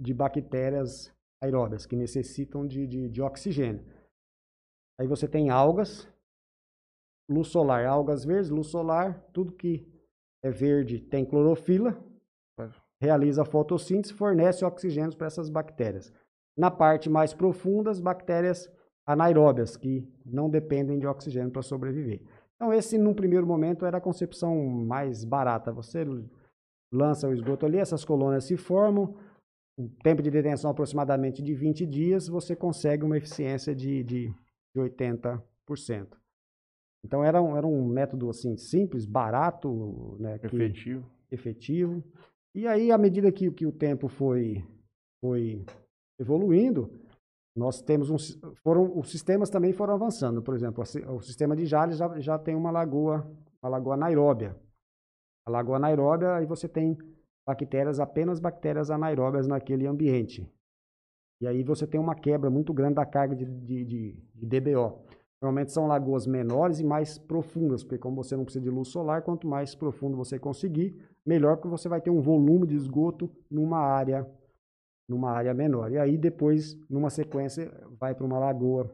de 0.00 0.12
bactérias 0.12 1.12
aeróbias 1.40 1.86
que 1.86 1.94
necessitam 1.94 2.66
de, 2.66 2.86
de, 2.86 3.08
de 3.08 3.22
oxigênio. 3.22 3.84
Aí 4.98 5.06
você 5.06 5.28
tem 5.28 5.50
algas, 5.50 6.08
luz 7.28 7.48
solar, 7.48 7.86
algas 7.86 8.24
verdes, 8.24 8.50
luz 8.50 8.68
solar, 8.68 9.20
tudo 9.32 9.52
que 9.52 9.86
é 10.42 10.50
verde 10.50 11.00
tem 11.00 11.24
clorofila, 11.24 12.02
realiza 13.00 13.44
fotossíntese, 13.44 14.14
fornece 14.14 14.64
oxigênio 14.64 15.16
para 15.16 15.26
essas 15.26 15.50
bactérias. 15.50 16.12
Na 16.56 16.70
parte 16.70 17.10
mais 17.10 17.34
profunda, 17.34 17.90
as 17.90 18.00
bactérias 18.00 18.70
anaeróbias, 19.06 19.76
que 19.76 20.06
não 20.24 20.50
dependem 20.50 20.98
de 20.98 21.06
oxigênio 21.06 21.50
para 21.50 21.62
sobreviver. 21.62 22.20
Então, 22.56 22.72
esse, 22.72 22.98
num 22.98 23.14
primeiro 23.14 23.46
momento, 23.46 23.86
era 23.86 23.98
a 23.98 24.00
concepção 24.00 24.56
mais 24.66 25.24
barata. 25.24 25.72
Você 25.72 26.04
lança 26.92 27.28
o 27.28 27.32
esgoto 27.32 27.66
ali, 27.66 27.78
essas 27.78 28.04
colônias 28.04 28.44
se 28.44 28.56
formam, 28.56 29.14
o 29.78 29.88
tempo 30.02 30.22
de 30.22 30.30
detenção 30.30 30.70
aproximadamente 30.70 31.42
de 31.42 31.54
20 31.54 31.84
dias, 31.86 32.28
você 32.28 32.56
consegue 32.56 33.04
uma 33.04 33.18
eficiência 33.18 33.74
de, 33.74 34.02
de 34.02 34.34
de 34.76 34.80
80%. 34.80 36.08
Então 37.04 37.24
era 37.24 37.40
um, 37.40 37.56
era 37.56 37.66
um 37.66 37.86
método 37.86 38.28
assim 38.28 38.56
simples, 38.56 39.06
barato, 39.06 40.16
né, 40.20 40.38
que, 40.38 40.46
efetivo. 40.46 41.10
efetivo. 41.30 42.04
E 42.54 42.66
aí, 42.66 42.90
à 42.90 42.98
medida 42.98 43.32
que, 43.32 43.50
que 43.50 43.66
o 43.66 43.72
tempo 43.72 44.08
foi, 44.08 44.64
foi 45.20 45.64
evoluindo, 46.18 46.90
nós 47.56 47.80
temos 47.80 48.10
um, 48.10 48.16
foram, 48.62 48.98
os 48.98 49.10
sistemas 49.10 49.48
também 49.48 49.72
foram 49.72 49.94
avançando. 49.94 50.42
Por 50.42 50.54
exemplo, 50.54 50.84
o 51.08 51.20
sistema 51.22 51.56
de 51.56 51.64
Jales 51.64 51.96
já, 51.96 52.20
já 52.20 52.38
tem 52.38 52.54
uma 52.54 52.70
lagoa, 52.70 53.26
uma 53.62 53.70
lagoa 53.70 53.94
anaeróbia. 53.94 54.54
A 55.46 55.50
lagoa 55.50 55.76
anaeróbia, 55.76 56.34
aí 56.34 56.44
você 56.44 56.68
tem 56.68 56.98
bactérias, 57.46 57.98
apenas 57.98 58.38
bactérias 58.38 58.90
anaeróbias 58.90 59.46
naquele 59.46 59.86
ambiente. 59.86 60.46
E 61.40 61.46
aí 61.46 61.62
você 61.62 61.86
tem 61.86 61.98
uma 61.98 62.14
quebra 62.14 62.50
muito 62.50 62.74
grande 62.74 62.96
da 62.96 63.06
carga 63.06 63.34
de, 63.34 63.46
de, 63.46 63.84
de, 63.84 64.22
de 64.34 64.46
DBO. 64.46 65.06
Normalmente 65.40 65.72
são 65.72 65.86
lagoas 65.86 66.26
menores 66.26 66.80
e 66.80 66.84
mais 66.84 67.18
profundas, 67.18 67.82
porque 67.82 67.98
como 67.98 68.16
você 68.16 68.36
não 68.36 68.44
precisa 68.44 68.64
de 68.64 68.70
luz 68.70 68.88
solar, 68.88 69.22
quanto 69.22 69.46
mais 69.46 69.74
profundo 69.74 70.16
você 70.16 70.38
conseguir, 70.38 70.96
melhor 71.24 71.56
porque 71.56 71.68
você 71.68 71.88
vai 71.88 72.00
ter 72.00 72.10
um 72.10 72.20
volume 72.20 72.66
de 72.66 72.74
esgoto 72.74 73.30
numa 73.50 73.78
área 73.78 74.26
numa 75.08 75.30
área 75.30 75.54
menor. 75.54 75.90
E 75.92 75.98
aí 75.98 76.16
depois, 76.16 76.76
numa 76.88 77.10
sequência, 77.10 77.72
vai 77.98 78.14
para 78.14 78.26
uma 78.26 78.38
lagoa 78.38 78.90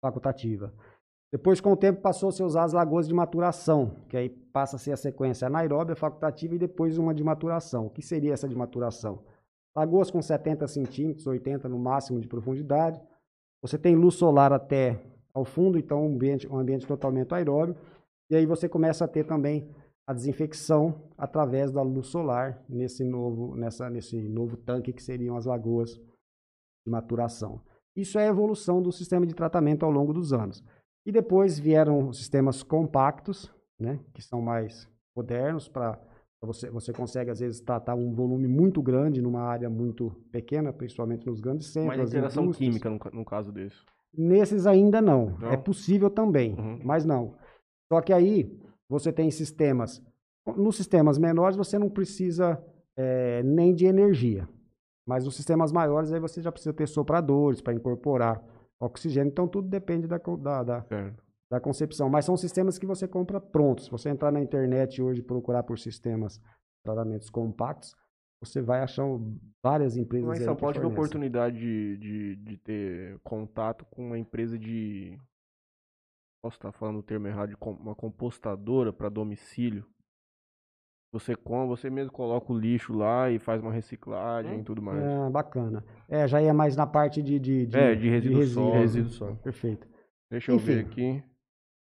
facultativa. 0.00 0.72
Depois, 1.32 1.60
com 1.60 1.72
o 1.72 1.76
tempo, 1.76 2.00
passou 2.00 2.28
a 2.28 2.32
se 2.32 2.42
usar 2.42 2.64
as 2.64 2.72
lagoas 2.72 3.08
de 3.08 3.12
maturação, 3.12 3.96
que 4.08 4.16
aí 4.16 4.28
passa 4.28 4.76
a 4.76 4.78
ser 4.78 4.92
a 4.92 4.96
sequência 4.96 5.46
anaeróbia, 5.46 5.96
facultativa 5.96 6.54
e 6.54 6.58
depois 6.58 6.98
uma 6.98 7.12
de 7.12 7.24
maturação. 7.24 7.86
O 7.86 7.90
que 7.90 8.00
seria 8.00 8.32
essa 8.32 8.48
de 8.48 8.54
maturação? 8.54 9.24
Lagoas 9.74 10.10
com 10.10 10.22
70 10.22 10.66
centímetros, 10.68 11.26
80 11.26 11.68
no 11.68 11.78
máximo 11.78 12.20
de 12.20 12.28
profundidade. 12.28 13.00
Você 13.60 13.76
tem 13.76 13.96
luz 13.96 14.14
solar 14.14 14.52
até 14.52 15.02
ao 15.34 15.44
fundo, 15.44 15.78
então 15.78 16.02
um 16.02 16.14
ambiente, 16.14 16.48
um 16.48 16.56
ambiente 16.56 16.86
totalmente 16.86 17.34
aeróbio. 17.34 17.76
E 18.30 18.36
aí 18.36 18.46
você 18.46 18.68
começa 18.68 19.04
a 19.04 19.08
ter 19.08 19.24
também 19.24 19.68
a 20.06 20.12
desinfecção 20.12 21.10
através 21.18 21.72
da 21.72 21.82
luz 21.82 22.06
solar 22.06 22.62
nesse 22.68 23.02
novo, 23.02 23.56
nessa, 23.56 23.90
nesse 23.90 24.16
novo 24.28 24.56
tanque 24.56 24.92
que 24.92 25.02
seriam 25.02 25.36
as 25.36 25.44
lagoas 25.44 25.94
de 25.96 26.90
maturação. 26.90 27.60
Isso 27.96 28.18
é 28.18 28.26
a 28.26 28.30
evolução 28.30 28.80
do 28.80 28.92
sistema 28.92 29.26
de 29.26 29.34
tratamento 29.34 29.84
ao 29.84 29.90
longo 29.90 30.12
dos 30.12 30.32
anos. 30.32 30.62
E 31.04 31.10
depois 31.10 31.58
vieram 31.58 32.08
os 32.08 32.18
sistemas 32.18 32.62
compactos, 32.62 33.52
né, 33.80 33.98
que 34.14 34.22
são 34.22 34.40
mais 34.40 34.88
modernos 35.16 35.68
para 35.68 35.98
você, 36.42 36.70
você 36.70 36.92
consegue, 36.92 37.30
às 37.30 37.40
vezes, 37.40 37.60
tratar 37.60 37.94
um 37.94 38.12
volume 38.12 38.46
muito 38.46 38.80
grande 38.82 39.20
numa 39.20 39.42
área 39.42 39.68
muito 39.68 40.10
pequena, 40.30 40.72
principalmente 40.72 41.26
nos 41.26 41.40
grandes 41.40 41.68
centros. 41.68 41.96
Mas 41.96 42.10
interação 42.10 42.50
química, 42.52 42.88
no, 42.90 42.98
no, 43.12 43.24
caso 43.24 43.50
desse? 43.50 43.76
Nesses 44.16 44.66
ainda 44.66 45.00
não. 45.00 45.30
não? 45.38 45.50
É 45.50 45.56
possível 45.56 46.10
também, 46.10 46.54
uhum. 46.54 46.80
mas 46.84 47.04
não. 47.04 47.34
Só 47.90 48.00
que 48.00 48.12
aí 48.12 48.60
você 48.88 49.12
tem 49.12 49.30
sistemas. 49.30 50.02
Nos 50.56 50.76
sistemas 50.76 51.18
menores 51.18 51.56
você 51.56 51.78
não 51.78 51.88
precisa 51.88 52.62
é, 52.96 53.42
nem 53.42 53.74
de 53.74 53.86
energia. 53.86 54.48
Mas 55.06 55.24
nos 55.24 55.36
sistemas 55.36 55.70
maiores 55.70 56.12
aí 56.12 56.20
você 56.20 56.42
já 56.42 56.50
precisa 56.50 56.74
ter 56.74 56.88
sopradores 56.88 57.60
para 57.60 57.74
incorporar 57.74 58.42
oxigênio. 58.80 59.30
Então 59.30 59.46
tudo 59.46 59.68
depende 59.68 60.06
da, 60.06 60.18
da, 60.18 60.62
da, 60.62 60.86
da 61.50 61.60
concepção. 61.60 62.08
Mas 62.08 62.24
são 62.24 62.36
sistemas 62.36 62.78
que 62.78 62.86
você 62.86 63.06
compra 63.06 63.40
prontos. 63.40 63.86
Se 63.86 63.90
você 63.90 64.08
entrar 64.08 64.32
na 64.32 64.40
internet 64.40 65.00
hoje 65.00 65.20
e 65.20 65.24
procurar 65.24 65.62
por 65.62 65.78
sistemas 65.78 66.40
tratamentos 66.84 67.30
compactos, 67.30 67.94
você 68.40 68.60
vai 68.60 68.80
achar 68.80 69.04
várias 69.62 69.96
empresas. 69.96 70.28
Mas 70.28 70.42
São 70.42 70.56
Paulo 70.56 70.74
tive 70.74 70.84
a 70.84 70.88
oportunidade 70.88 71.58
de, 71.58 71.96
de, 71.96 72.36
de, 72.36 72.56
ter 72.58 73.18
contato 73.24 73.84
com 73.86 74.06
uma 74.08 74.18
empresa 74.18 74.58
de. 74.58 75.18
Posso 76.46 76.58
estar 76.58 76.70
falando 76.70 77.00
o 77.00 77.02
termo 77.02 77.26
errado, 77.26 77.48
de 77.48 77.56
uma 77.60 77.96
compostadora 77.96 78.92
para 78.92 79.08
domicílio. 79.08 79.84
Você 81.12 81.34
come, 81.34 81.66
você 81.66 81.90
mesmo 81.90 82.12
coloca 82.12 82.52
o 82.52 82.56
lixo 82.56 82.92
lá 82.92 83.28
e 83.28 83.40
faz 83.40 83.60
uma 83.60 83.72
reciclagem 83.72 84.60
e 84.60 84.62
tudo 84.62 84.80
mais. 84.80 85.02
É, 85.02 85.28
bacana. 85.28 85.84
É, 86.08 86.28
já 86.28 86.40
ia 86.40 86.54
mais 86.54 86.76
na 86.76 86.86
parte 86.86 87.20
de. 87.20 87.40
de, 87.40 87.66
de 87.66 87.76
é, 87.76 87.96
de 87.96 88.08
resíduo, 88.08 88.34
de 88.36 88.40
resíduo, 88.40 88.72
resíduo 88.74 89.10
só. 89.10 89.34
Perfeito. 89.42 89.88
Deixa 90.30 90.52
Enfim, 90.52 90.70
eu 90.70 90.76
ver 90.76 90.84
aqui. 90.86 91.24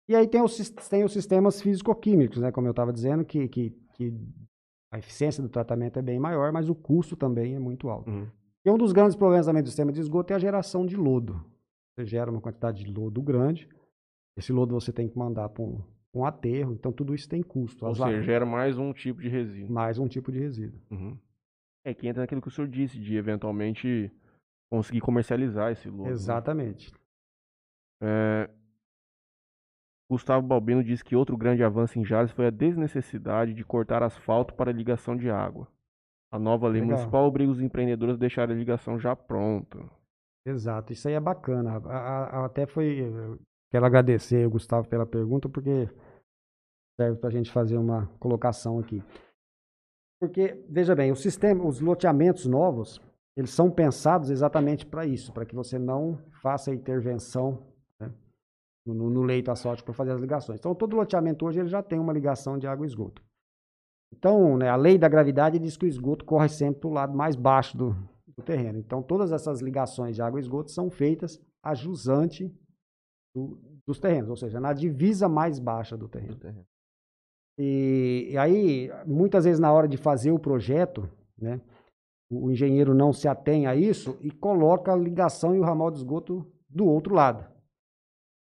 E 0.06 0.14
aí 0.14 0.28
tem 0.28 0.42
os, 0.42 0.70
tem 0.90 1.04
os 1.04 1.12
sistemas 1.14 1.62
físico-químicos, 1.62 2.42
né? 2.42 2.52
Como 2.52 2.66
eu 2.66 2.72
estava 2.72 2.92
dizendo, 2.92 3.24
que, 3.24 3.48
que, 3.48 3.70
que, 3.94 4.12
a 4.92 4.98
eficiência 4.98 5.42
do 5.42 5.48
tratamento 5.48 5.98
é 5.98 6.02
bem 6.02 6.20
maior, 6.20 6.52
mas 6.52 6.68
o 6.68 6.74
custo 6.74 7.16
também 7.16 7.54
é 7.54 7.58
muito 7.58 7.88
alto. 7.88 8.10
Uhum. 8.10 8.28
E 8.62 8.70
um 8.70 8.76
dos 8.76 8.92
grandes 8.92 9.16
problemas 9.16 9.46
também 9.46 9.62
do 9.62 9.68
sistema 9.68 9.90
de 9.90 10.00
esgoto 10.00 10.34
é 10.34 10.36
a 10.36 10.38
geração 10.38 10.84
de 10.84 10.96
lodo. 10.96 11.42
Você 11.94 12.04
gera 12.04 12.30
uma 12.30 12.42
quantidade 12.42 12.84
de 12.84 12.92
lodo 12.92 13.22
grande, 13.22 13.66
esse 14.36 14.52
lodo 14.52 14.74
você 14.74 14.92
tem 14.92 15.08
que 15.08 15.18
mandar 15.18 15.48
para 15.48 15.62
um, 15.62 15.82
um 16.14 16.24
aterro, 16.24 16.72
então 16.72 16.92
tudo 16.92 17.14
isso 17.14 17.28
tem 17.28 17.42
custo. 17.42 17.86
Ou 17.86 17.94
seja, 17.94 18.22
gera 18.22 18.46
mais 18.46 18.78
um 18.78 18.92
tipo 18.92 19.20
de 19.20 19.28
resíduo. 19.28 19.72
Mais 19.72 19.98
um 19.98 20.08
tipo 20.08 20.32
de 20.32 20.38
resíduo. 20.38 20.80
Uhum. 20.90 21.18
É 21.84 21.94
que 21.94 22.06
entra 22.06 22.22
naquilo 22.22 22.42
que 22.42 22.48
o 22.48 22.50
senhor 22.50 22.68
disse, 22.68 22.98
de 22.98 23.16
eventualmente 23.16 24.12
conseguir 24.70 25.00
comercializar 25.00 25.72
esse 25.72 25.88
lodo. 25.88 26.04
Né? 26.04 26.10
Exatamente. 26.10 26.92
Né? 26.92 26.98
É, 28.02 28.50
Gustavo 30.10 30.44
Balbino 30.44 30.82
diz 30.82 31.02
que 31.02 31.14
outro 31.14 31.36
grande 31.36 31.62
avanço 31.62 31.96
em 31.98 32.04
Jales 32.04 32.32
foi 32.32 32.46
a 32.46 32.50
desnecessidade 32.50 33.54
de 33.54 33.64
cortar 33.64 34.02
asfalto 34.02 34.54
para 34.54 34.72
ligação 34.72 35.16
de 35.16 35.30
água. 35.30 35.68
A 36.32 36.38
nova 36.38 36.66
lei 36.66 36.80
Legal. 36.80 36.96
municipal 36.96 37.26
obriga 37.26 37.50
os 37.50 37.60
empreendedores 37.60 38.16
a 38.16 38.18
deixar 38.18 38.50
a 38.50 38.54
ligação 38.54 38.98
já 38.98 39.14
pronta. 39.14 39.78
Exato, 40.44 40.92
isso 40.92 41.06
aí 41.06 41.14
é 41.14 41.20
bacana. 41.20 41.80
A, 41.86 42.40
a, 42.40 42.46
até 42.46 42.66
foi. 42.66 43.00
Quero 43.70 43.86
agradecer 43.86 44.48
Gustavo 44.48 44.88
pela 44.88 45.06
pergunta, 45.06 45.48
porque 45.48 45.88
serve 47.00 47.18
para 47.18 47.28
a 47.28 47.32
gente 47.32 47.50
fazer 47.50 47.78
uma 47.78 48.06
colocação 48.18 48.78
aqui. 48.78 49.02
Porque, 50.20 50.62
veja 50.68 50.94
bem, 50.94 51.10
o 51.12 51.16
sistema, 51.16 51.64
os 51.64 51.80
loteamentos 51.80 52.46
novos, 52.46 53.00
eles 53.36 53.50
são 53.50 53.70
pensados 53.70 54.28
exatamente 54.28 54.84
para 54.84 55.06
isso, 55.06 55.32
para 55.32 55.46
que 55.46 55.54
você 55.54 55.78
não 55.78 56.18
faça 56.42 56.74
intervenção 56.74 57.66
né, 57.98 58.12
no, 58.84 59.08
no, 59.08 59.22
leito 59.22 59.50
asfáltico 59.50 59.86
para 59.86 59.94
fazer 59.94 60.12
as 60.12 60.20
ligações. 60.20 60.58
Então, 60.58 60.74
todo 60.74 60.96
loteamento 60.96 61.46
hoje 61.46 61.60
ele 61.60 61.68
já 61.68 61.82
tem 61.82 61.98
uma 61.98 62.12
ligação 62.12 62.58
de 62.58 62.66
água 62.66 62.84
e 62.84 62.88
esgoto. 62.88 63.22
Então, 64.12 64.58
né, 64.58 64.68
a 64.68 64.76
lei 64.76 64.98
da 64.98 65.08
gravidade 65.08 65.58
diz 65.58 65.76
que 65.76 65.86
o 65.86 65.88
esgoto 65.88 66.24
corre 66.24 66.48
sempre 66.48 66.80
para 66.80 66.90
o 66.90 66.92
lado 66.92 67.16
mais 67.16 67.36
baixo 67.36 67.78
do, 67.78 67.96
do, 68.36 68.42
terreno. 68.42 68.78
Então, 68.78 69.02
todas 69.02 69.32
essas 69.32 69.62
ligações 69.62 70.16
de 70.16 70.22
água 70.22 70.40
e 70.40 70.42
esgoto 70.42 70.70
são 70.70 70.90
feitas 70.90 71.40
a 71.62 71.74
jusante 71.74 72.52
do, 73.34 73.58
dos 73.86 73.98
terrenos, 73.98 74.30
ou 74.30 74.36
seja, 74.36 74.60
na 74.60 74.72
divisa 74.72 75.28
mais 75.28 75.58
baixa 75.58 75.96
do 75.96 76.08
terreno. 76.08 76.34
Do 76.34 76.40
terreno. 76.40 76.66
E, 77.58 78.28
e, 78.30 78.38
aí, 78.38 78.90
muitas 79.06 79.44
vezes 79.44 79.60
na 79.60 79.72
hora 79.72 79.86
de 79.86 79.96
fazer 79.96 80.30
o 80.30 80.38
projeto, 80.38 81.08
né, 81.38 81.60
o 82.30 82.50
engenheiro 82.50 82.94
não 82.94 83.12
se 83.12 83.28
atém 83.28 83.66
a 83.66 83.74
isso 83.74 84.16
e 84.20 84.30
coloca 84.30 84.92
a 84.92 84.96
ligação 84.96 85.54
e 85.54 85.58
o 85.58 85.62
ramal 85.62 85.90
de 85.90 85.98
esgoto 85.98 86.46
do 86.68 86.86
outro 86.86 87.14
lado. 87.14 87.44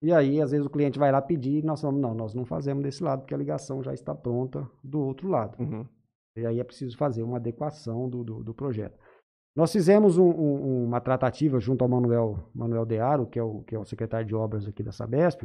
E 0.03 0.13
aí, 0.13 0.41
às 0.41 0.51
vezes, 0.51 0.67
o 0.67 0.71
cliente 0.71 0.99
vai 0.99 1.11
lá 1.11 1.21
pedir 1.21 1.59
e 1.59 1.67
nós 1.67 1.81
falamos, 1.81 2.01
não, 2.01 2.15
nós 2.15 2.35
não 2.35 2.45
fazemos 2.45 2.83
desse 2.83 3.03
lado, 3.03 3.21
porque 3.21 3.35
a 3.35 3.39
ligação 3.39 3.83
já 3.83 3.93
está 3.93 4.15
pronta 4.15 4.69
do 4.83 5.01
outro 5.01 5.29
lado. 5.29 5.61
Uhum. 5.61 5.87
E 6.37 6.47
aí 6.47 6.61
é 6.61 6.65
preciso 6.65 6.97
fazer 6.97 7.23
uma 7.23 7.39
adequação 7.39 8.09
do, 8.09 8.23
do, 8.23 8.45
do 8.45 8.55
projeto. 8.55 8.97
Nós 9.57 9.73
fizemos 9.73 10.19
um, 10.19 10.29
um, 10.29 10.85
uma 10.85 11.01
tratativa 11.01 11.59
junto 11.59 11.83
ao 11.83 11.89
Manuel, 11.89 12.49
Manuel 12.55 12.87
Dearo, 12.87 13.27
que 13.27 13.39
é, 13.39 13.43
o, 13.43 13.62
que 13.62 13.75
é 13.75 13.79
o 13.79 13.85
secretário 13.85 14.27
de 14.27 14.35
obras 14.35 14.66
aqui 14.66 14.83
da 14.83 14.93
Sabesp, 14.93 15.43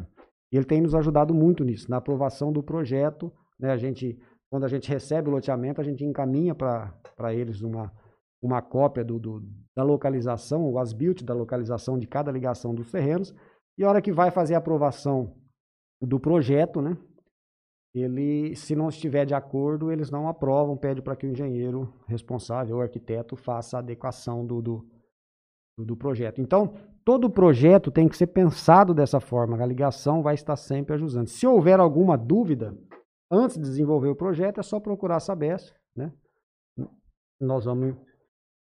e 0.52 0.56
ele 0.56 0.66
tem 0.66 0.82
nos 0.82 0.94
ajudado 0.94 1.34
muito 1.34 1.64
nisso, 1.64 1.90
na 1.90 1.98
aprovação 1.98 2.52
do 2.52 2.62
projeto. 2.62 3.34
Né, 3.60 3.72
a 3.72 3.78
gente, 3.78 4.20
quando 4.52 4.66
a 4.66 4.68
gente 4.68 4.88
recebe 4.88 5.30
o 5.30 5.32
loteamento, 5.32 5.82
a 5.82 5.84
gente 5.84 6.06
encaminha 6.06 6.54
para 6.54 7.34
eles 7.34 7.62
uma, 7.62 7.92
uma 8.42 8.62
cópia 8.62 9.04
do, 9.04 9.18
do, 9.18 9.44
da 9.76 9.84
localização, 9.84 10.64
o 10.64 10.78
as-built 10.78 11.24
da 11.24 11.34
localização 11.34 11.98
de 11.98 12.06
cada 12.06 12.32
ligação 12.32 12.76
dos 12.76 12.92
terrenos, 12.92 13.34
e 13.78 13.84
a 13.84 13.90
hora 13.90 14.02
que 14.02 14.12
vai 14.12 14.30
fazer 14.30 14.54
a 14.54 14.60
aprovação 14.60 15.36
do 16.00 16.20
projeto, 16.20 16.82
né, 16.82 16.96
ele, 17.94 18.56
se 18.56 18.76
não 18.76 18.90
estiver 18.90 19.26
de 19.26 19.36
acordo, 19.36 19.92
eles 19.92 20.10
não 20.10 20.28
aprovam, 20.28 20.76
pede 20.76 21.02
para 21.02 21.16
que 21.16 21.28
o 21.28 21.30
engenheiro 21.30 21.94
responsável, 22.08 22.78
o 22.78 22.82
arquiteto, 22.82 23.36
faça 23.36 23.78
a 23.78 23.80
adequação 23.80 24.46
do, 24.46 24.62
do, 24.62 24.86
do 25.78 25.96
projeto. 25.96 26.42
Então, 26.42 26.74
todo 27.06 27.30
projeto 27.30 27.92
tem 27.92 28.08
que 28.08 28.18
ser 28.18 28.28
pensado 28.28 28.94
dessa 28.94 29.20
forma, 29.20 29.62
a 29.62 29.66
ligação 29.66 30.24
vai 30.24 30.34
estar 30.34 30.56
sempre 30.56 30.96
ajustando. 30.96 31.30
Se 31.30 31.46
houver 31.46 31.80
alguma 31.80 32.18
dúvida, 32.18 32.76
antes 33.32 33.58
de 33.58 33.64
desenvolver 33.64 34.10
o 34.10 34.16
projeto, 34.16 34.60
é 34.60 34.64
só 34.64 34.80
procurar 34.80 35.18
a 35.18 35.20
Sabesp, 35.20 35.76
né? 35.96 36.12
Nós 37.40 37.66
vamos 37.66 37.96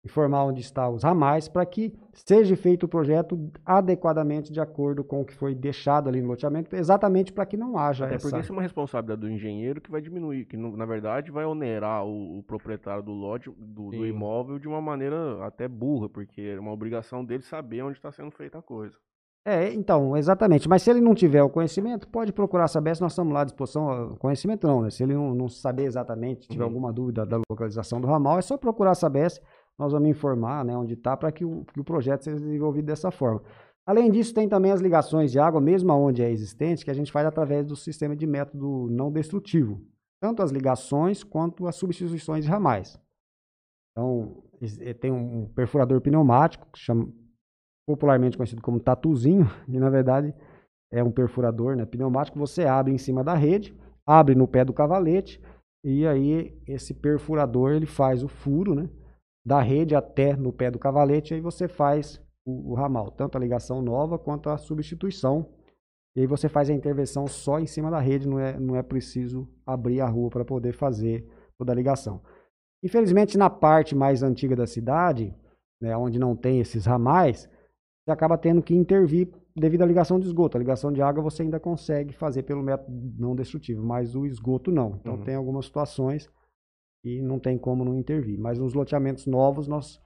informar 0.05 0.43
onde 0.43 0.61
estão 0.61 0.93
os 0.93 1.03
ramais 1.03 1.47
para 1.47 1.65
que 1.65 1.93
seja 2.13 2.55
feito 2.55 2.83
o 2.83 2.89
projeto 2.89 3.51
adequadamente 3.65 4.51
de 4.51 4.59
acordo 4.59 5.03
com 5.03 5.21
o 5.21 5.25
que 5.25 5.33
foi 5.33 5.55
deixado 5.55 6.09
ali 6.09 6.21
no 6.21 6.27
loteamento, 6.27 6.75
exatamente 6.75 7.31
para 7.31 7.45
que 7.45 7.55
não 7.55 7.77
haja 7.77 8.05
Até 8.05 8.15
essa... 8.15 8.27
porque 8.27 8.41
isso 8.41 8.51
é 8.51 8.55
uma 8.55 8.61
responsabilidade 8.61 9.21
do 9.21 9.29
engenheiro 9.29 9.79
que 9.79 9.89
vai 9.89 10.01
diminuir, 10.01 10.45
que 10.45 10.57
na 10.57 10.85
verdade 10.85 11.31
vai 11.31 11.45
onerar 11.45 12.05
o, 12.05 12.39
o 12.39 12.43
proprietário 12.43 13.03
do 13.03 13.11
lote, 13.11 13.49
do, 13.57 13.91
do, 13.91 14.05
imóvel 14.05 14.59
de 14.59 14.67
uma 14.67 14.81
maneira 14.81 15.43
até 15.45 15.67
burra, 15.67 16.09
porque 16.09 16.41
é 16.41 16.59
uma 16.59 16.71
obrigação 16.71 17.23
dele 17.23 17.43
saber 17.43 17.81
onde 17.81 17.97
está 17.97 18.11
sendo 18.11 18.31
feita 18.31 18.59
a 18.59 18.61
coisa. 18.61 18.95
É, 19.45 19.73
então, 19.73 20.15
exatamente. 20.15 20.69
Mas 20.69 20.83
se 20.83 20.89
ele 20.89 21.01
não 21.01 21.13
tiver 21.13 21.43
o 21.43 21.49
conhecimento, 21.49 22.07
pode 22.07 22.31
procurar 22.31 22.69
saber 22.69 22.95
se 22.95 23.01
nós 23.01 23.11
estamos 23.11 23.33
lá 23.33 23.41
à 23.41 23.43
disposição. 23.43 24.15
Conhecimento 24.17 24.65
não, 24.65 24.83
né? 24.83 24.89
Se 24.89 25.03
ele 25.03 25.13
não, 25.13 25.35
não 25.35 25.49
saber 25.49 25.83
exatamente, 25.83 26.47
tiver 26.47 26.63
uhum. 26.63 26.69
alguma 26.69 26.93
dúvida 26.93 27.25
da 27.25 27.41
localização 27.49 27.99
do 27.99 28.07
ramal, 28.07 28.39
é 28.39 28.41
só 28.41 28.57
procurar 28.57 28.91
a 28.91 28.95
Sabesp 28.95 29.43
nós 29.77 29.91
vamos 29.91 30.09
informar 30.09 30.63
né, 30.63 30.75
onde 30.75 30.93
está 30.93 31.17
para 31.17 31.31
que 31.31 31.43
o, 31.43 31.65
que 31.65 31.79
o 31.79 31.83
projeto 31.83 32.23
seja 32.23 32.37
desenvolvido 32.37 32.85
dessa 32.85 33.11
forma. 33.11 33.41
Além 33.85 34.09
disso, 34.09 34.33
tem 34.33 34.47
também 34.47 34.71
as 34.71 34.79
ligações 34.79 35.31
de 35.31 35.39
água, 35.39 35.59
mesmo 35.59 35.91
onde 35.93 36.21
é 36.21 36.31
existente, 36.31 36.85
que 36.85 36.91
a 36.91 36.93
gente 36.93 37.11
faz 37.11 37.27
através 37.27 37.65
do 37.65 37.75
sistema 37.75 38.15
de 38.15 38.25
método 38.25 38.87
não 38.89 39.11
destrutivo. 39.11 39.81
Tanto 40.21 40.41
as 40.41 40.51
ligações 40.51 41.21
quanto 41.23 41.67
as 41.67 41.75
substituições 41.75 42.45
de 42.45 42.49
ramais. 42.49 42.97
Então, 43.91 44.41
tem 45.01 45.11
um 45.11 45.47
perfurador 45.49 45.99
pneumático, 45.99 46.65
que 46.71 46.79
chama, 46.79 47.11
popularmente 47.85 48.37
conhecido 48.37 48.61
como 48.61 48.79
tatuzinho, 48.79 49.45
e 49.67 49.77
na 49.77 49.89
verdade 49.89 50.33
é 50.91 51.03
um 51.03 51.11
perfurador 51.11 51.75
né, 51.75 51.85
pneumático. 51.85 52.39
Você 52.39 52.63
abre 52.63 52.93
em 52.93 52.97
cima 52.97 53.23
da 53.23 53.33
rede, 53.33 53.77
abre 54.05 54.33
no 54.33 54.47
pé 54.47 54.63
do 54.63 54.71
cavalete, 54.71 55.41
e 55.83 56.07
aí 56.07 56.57
esse 56.65 56.93
perfurador 56.93 57.73
ele 57.73 57.85
faz 57.85 58.23
o 58.23 58.29
furo, 58.29 58.73
né? 58.73 58.89
Da 59.45 59.61
rede 59.61 59.95
até 59.95 60.35
no 60.35 60.53
pé 60.53 60.71
do 60.71 60.79
cavalete, 60.79 61.33
aí 61.33 61.41
você 61.41 61.67
faz 61.67 62.21
o, 62.45 62.71
o, 62.71 62.73
ramal, 62.73 63.11
tanto 63.11 63.37
a 63.37 63.41
ligação 63.41 63.81
nova 63.81 64.17
quanto 64.17 64.49
a 64.49 64.57
substituição. 64.57 65.49
E 66.15 66.21
aí 66.21 66.27
você 66.27 66.47
faz 66.47 66.69
a 66.69 66.73
intervenção 66.73 67.27
só 67.27 67.59
em 67.59 67.65
cima 67.65 67.89
da 67.89 67.99
rede, 67.99 68.27
não 68.27 68.39
é, 68.39 68.57
não 68.59 68.75
é 68.75 68.83
preciso 68.83 69.49
abrir 69.65 69.99
a 69.99 70.07
rua 70.07 70.29
para 70.29 70.45
poder 70.45 70.73
fazer 70.73 71.27
toda 71.57 71.71
a 71.71 71.75
ligação. 71.75 72.21
Infelizmente, 72.83 73.37
na 73.37 73.49
parte 73.49 73.95
mais 73.95 74.21
antiga 74.21 74.55
da 74.55 74.67
cidade, 74.67 75.35
né, 75.81 75.95
onde 75.97 76.19
não 76.19 76.35
tem 76.35 76.59
esses 76.59 76.85
ramais, 76.85 77.49
você 78.05 78.11
acaba 78.11 78.37
tendo 78.37 78.61
que 78.61 78.75
intervir 78.75 79.29
devido 79.55 79.81
à 79.81 79.85
ligação 79.85 80.19
de 80.19 80.25
esgoto. 80.27 80.57
A 80.57 80.59
ligação 80.59 80.91
de 80.91 81.01
água 81.01 81.23
você 81.23 81.43
ainda 81.43 81.59
consegue 81.59 82.13
fazer 82.13 82.43
pelo 82.43 82.61
método 82.61 82.91
não 83.17 83.35
destrutivo, 83.35 83.83
mas 83.83 84.15
o 84.15 84.25
esgoto 84.25 84.71
não. 84.71 84.97
Então 84.99 85.15
uhum. 85.15 85.23
tem 85.23 85.35
algumas 85.35 85.65
situações 85.65 86.29
e 87.03 87.21
não 87.21 87.39
tem 87.39 87.57
como 87.57 87.83
não 87.83 87.97
intervir. 87.97 88.39
Mas 88.39 88.59
nos 88.59 88.73
loteamentos 88.73 89.25
novos 89.25 89.67
nós 89.67 90.01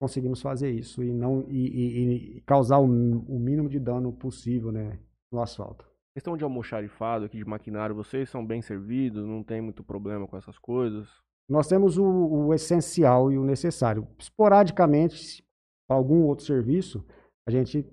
conseguimos 0.00 0.40
fazer 0.40 0.70
isso 0.70 1.02
e 1.02 1.12
não 1.12 1.44
e, 1.48 1.66
e, 1.66 2.36
e 2.36 2.40
causar 2.42 2.78
o, 2.78 2.84
o, 2.84 3.38
mínimo 3.38 3.68
de 3.68 3.78
dano 3.78 4.12
possível, 4.12 4.72
né, 4.72 4.98
no 5.30 5.40
asfalto. 5.40 5.84
Questão 6.14 6.36
de 6.36 6.42
almoxarifado 6.42 7.26
aqui 7.26 7.36
de 7.36 7.44
maquinário, 7.44 7.94
vocês 7.94 8.28
são 8.30 8.44
bem 8.44 8.62
servidos, 8.62 9.24
não 9.26 9.44
tem 9.44 9.60
muito 9.60 9.84
problema 9.84 10.26
com 10.26 10.36
essas 10.36 10.58
coisas? 10.58 11.08
Nós 11.48 11.68
temos 11.68 11.98
o, 11.98 12.04
o 12.04 12.54
essencial 12.54 13.30
e 13.30 13.38
o 13.38 13.44
necessário. 13.44 14.06
Esporadicamente, 14.18 15.44
para 15.86 15.96
algum 15.96 16.22
outro 16.22 16.44
serviço, 16.44 17.04
a 17.46 17.50
gente 17.50 17.86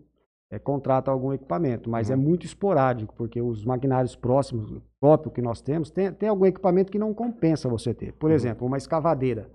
é, 0.50 0.58
contrata 0.58 1.12
algum 1.12 1.34
equipamento, 1.34 1.90
mas 1.90 2.10
é 2.10 2.16
uhum. 2.16 2.22
é 2.22 2.26
muito 2.26 2.46
esporádico, 2.46 3.14
porque 3.16 3.42
os 3.42 3.66
maquinários 3.66 4.16
próximos, 4.16 4.82
próprio 5.00 5.32
que 5.32 5.42
nós 5.42 5.62
temos, 5.62 5.92
tem, 5.92 6.12
tem 6.14 6.30
algum 6.30 6.46
equipamento 6.46 6.92
que 6.92 7.00
não 7.00 7.14
compensa 7.14 7.68
você 7.68 7.94
ter. 7.94 8.14
Por 8.14 8.30
uhum. 8.30 8.36
exemplo, 8.36 8.66
uma 8.66 8.78
escavadeira, 8.78 9.50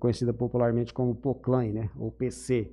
conhecida 0.00 0.32
popularmente 0.32 0.92
como 0.92 1.14
Poclane, 1.14 1.72
né, 1.72 1.90
ou 1.98 2.10
PC. 2.10 2.72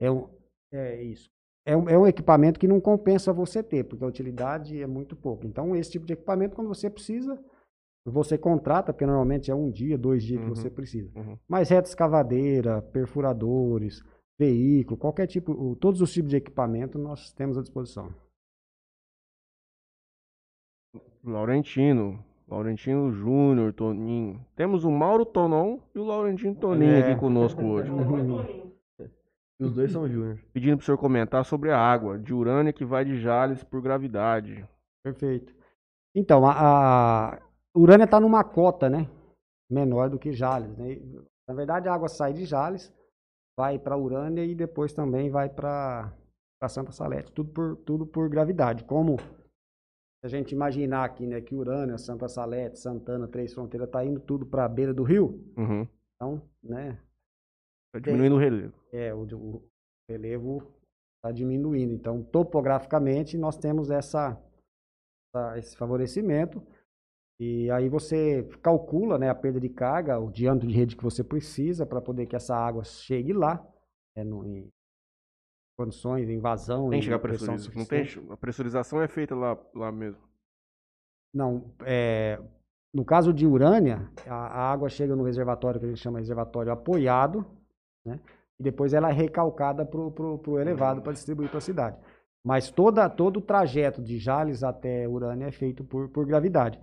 É, 0.00 0.10
um, 0.10 0.28
é 0.72 1.02
isso. 1.02 1.30
É 1.64 1.76
um, 1.76 1.88
é 1.88 1.96
um 1.96 2.06
equipamento 2.06 2.58
que 2.58 2.66
não 2.66 2.80
compensa 2.80 3.32
você 3.32 3.62
ter, 3.62 3.84
porque 3.84 4.02
a 4.02 4.08
utilidade 4.08 4.82
é 4.82 4.86
muito 4.86 5.14
pouco. 5.14 5.46
Então, 5.46 5.76
esse 5.76 5.92
tipo 5.92 6.04
de 6.04 6.14
equipamento, 6.14 6.56
quando 6.56 6.66
você 6.66 6.90
precisa, 6.90 7.38
você 8.04 8.36
contrata, 8.36 8.92
porque 8.92 9.06
normalmente 9.06 9.50
é 9.50 9.54
um 9.54 9.70
dia, 9.70 9.96
dois 9.96 10.24
dias 10.24 10.40
uhum. 10.40 10.48
que 10.52 10.58
você 10.58 10.68
precisa. 10.68 11.12
Uhum. 11.14 11.38
Mas 11.48 11.68
reta 11.68 11.88
escavadeira, 11.88 12.82
perfuradores, 12.82 14.02
veículo, 14.42 14.96
qualquer 14.96 15.26
tipo, 15.28 15.76
todos 15.76 16.00
os 16.00 16.12
tipos 16.12 16.30
de 16.30 16.36
equipamento 16.36 16.98
nós 16.98 17.32
temos 17.32 17.56
à 17.56 17.62
disposição. 17.62 18.12
Laurentino, 21.24 22.22
Laurentino 22.48 23.12
Júnior, 23.12 23.72
Toninho. 23.72 24.44
Temos 24.56 24.84
o 24.84 24.90
Mauro 24.90 25.24
Tonon 25.24 25.78
e 25.94 25.98
o 25.98 26.04
Laurentino 26.04 26.54
Toninho 26.56 26.96
é. 26.96 27.12
aqui 27.12 27.20
conosco 27.20 27.62
hoje. 27.62 27.90
e 29.60 29.64
os 29.64 29.72
dois 29.72 29.92
são 29.92 30.08
Júnior. 30.08 30.40
Pedindo 30.52 30.76
para 30.76 30.82
o 30.82 30.84
senhor 30.86 30.98
comentar 30.98 31.44
sobre 31.44 31.70
a 31.70 31.78
água 31.78 32.18
de 32.18 32.34
Urânia 32.34 32.72
que 32.72 32.84
vai 32.84 33.04
de 33.04 33.20
Jales 33.20 33.62
por 33.62 33.80
gravidade. 33.80 34.66
Perfeito. 35.04 35.54
Então, 36.14 36.44
a, 36.44 37.34
a 37.34 37.40
Urânia 37.74 38.04
está 38.04 38.18
numa 38.18 38.42
cota, 38.42 38.90
né? 38.90 39.08
Menor 39.70 40.10
do 40.10 40.18
que 40.18 40.32
Jales. 40.32 40.76
Né? 40.76 40.98
Na 41.48 41.54
verdade, 41.54 41.88
a 41.88 41.94
água 41.94 42.08
sai 42.08 42.32
de 42.32 42.44
Jales 42.44 42.92
vai 43.58 43.78
para 43.78 43.96
Urânia 43.96 44.44
e 44.44 44.54
depois 44.54 44.92
também 44.92 45.30
vai 45.30 45.48
para 45.48 46.12
Santa 46.68 46.92
Salete. 46.92 47.32
Tudo 47.32 47.50
por, 47.50 47.76
tudo 47.76 48.06
por 48.06 48.28
gravidade. 48.28 48.84
Como 48.84 49.16
a 50.24 50.28
gente 50.28 50.52
imaginar 50.52 51.04
aqui, 51.04 51.26
né, 51.26 51.40
que 51.40 51.54
Urânia, 51.54 51.98
Santa 51.98 52.28
Salete, 52.28 52.78
Santana, 52.78 53.26
Três 53.26 53.52
Fronteiras, 53.52 53.90
tá 53.90 54.04
indo 54.04 54.20
tudo 54.20 54.46
para 54.46 54.64
a 54.64 54.68
beira 54.68 54.94
do 54.94 55.02
rio. 55.02 55.44
Uhum. 55.56 55.86
Então, 56.14 56.42
né? 56.62 56.98
Tá 57.92 57.98
diminuindo 57.98 58.36
tem, 58.36 58.38
o 58.38 58.50
relevo. 58.50 58.74
É, 58.92 59.14
o, 59.14 59.22
o 59.22 59.62
relevo 60.08 60.62
está 61.16 61.32
diminuindo. 61.32 61.92
Então, 61.92 62.22
topograficamente, 62.22 63.36
nós 63.36 63.56
temos 63.56 63.90
essa, 63.90 64.40
essa, 65.28 65.58
esse 65.58 65.76
favorecimento. 65.76 66.62
E 67.44 67.68
aí 67.72 67.88
você 67.88 68.48
calcula 68.62 69.18
né, 69.18 69.28
a 69.28 69.34
perda 69.34 69.58
de 69.58 69.68
carga, 69.68 70.16
o 70.16 70.30
diâmetro 70.30 70.68
de 70.68 70.74
rede 70.74 70.94
que 70.94 71.02
você 71.02 71.24
precisa 71.24 71.84
para 71.84 72.00
poder 72.00 72.26
que 72.26 72.36
essa 72.36 72.54
água 72.54 72.84
chegue 72.84 73.32
lá, 73.32 73.66
né, 74.16 74.22
no, 74.22 74.46
em 74.46 74.68
condições, 75.76 76.30
em 76.30 76.38
vazão. 76.38 76.88
Tem 76.88 77.02
chegar 77.02 77.18
pressão 77.18 77.56
não 77.74 77.84
tem, 77.84 78.06
A 78.30 78.36
pressurização 78.36 79.02
é 79.02 79.08
feita 79.08 79.34
lá, 79.34 79.58
lá 79.74 79.90
mesmo? 79.90 80.22
Não, 81.34 81.74
é, 81.84 82.40
no 82.94 83.04
caso 83.04 83.32
de 83.32 83.44
Urânia, 83.44 84.08
a, 84.24 84.34
a, 84.34 84.72
água 84.72 84.88
chega 84.88 85.16
no 85.16 85.24
reservatório 85.24 85.80
que 85.80 85.86
a 85.86 85.88
gente 85.88 86.00
chama 86.00 86.18
de 86.18 86.22
reservatório 86.22 86.70
apoiado, 86.70 87.44
né? 88.06 88.20
E 88.60 88.62
depois 88.62 88.94
ela 88.94 89.10
é 89.10 89.12
recalcada 89.12 89.84
pro, 89.84 90.12
pro 90.12 90.60
elevado 90.60 91.02
para 91.02 91.12
distribuir 91.12 91.48
para 91.48 91.58
a 91.58 91.62
cidade. 91.62 91.98
Mas 92.44 92.70
toda, 92.70 93.10
todo 93.10 93.38
o 93.38 93.42
trajeto 93.42 94.00
de 94.00 94.16
Jales 94.16 94.62
até 94.62 95.08
Urânia 95.08 95.46
é 95.46 95.50
feito 95.50 95.82
por, 95.82 96.08
por 96.08 96.24
gravidade. 96.24 96.78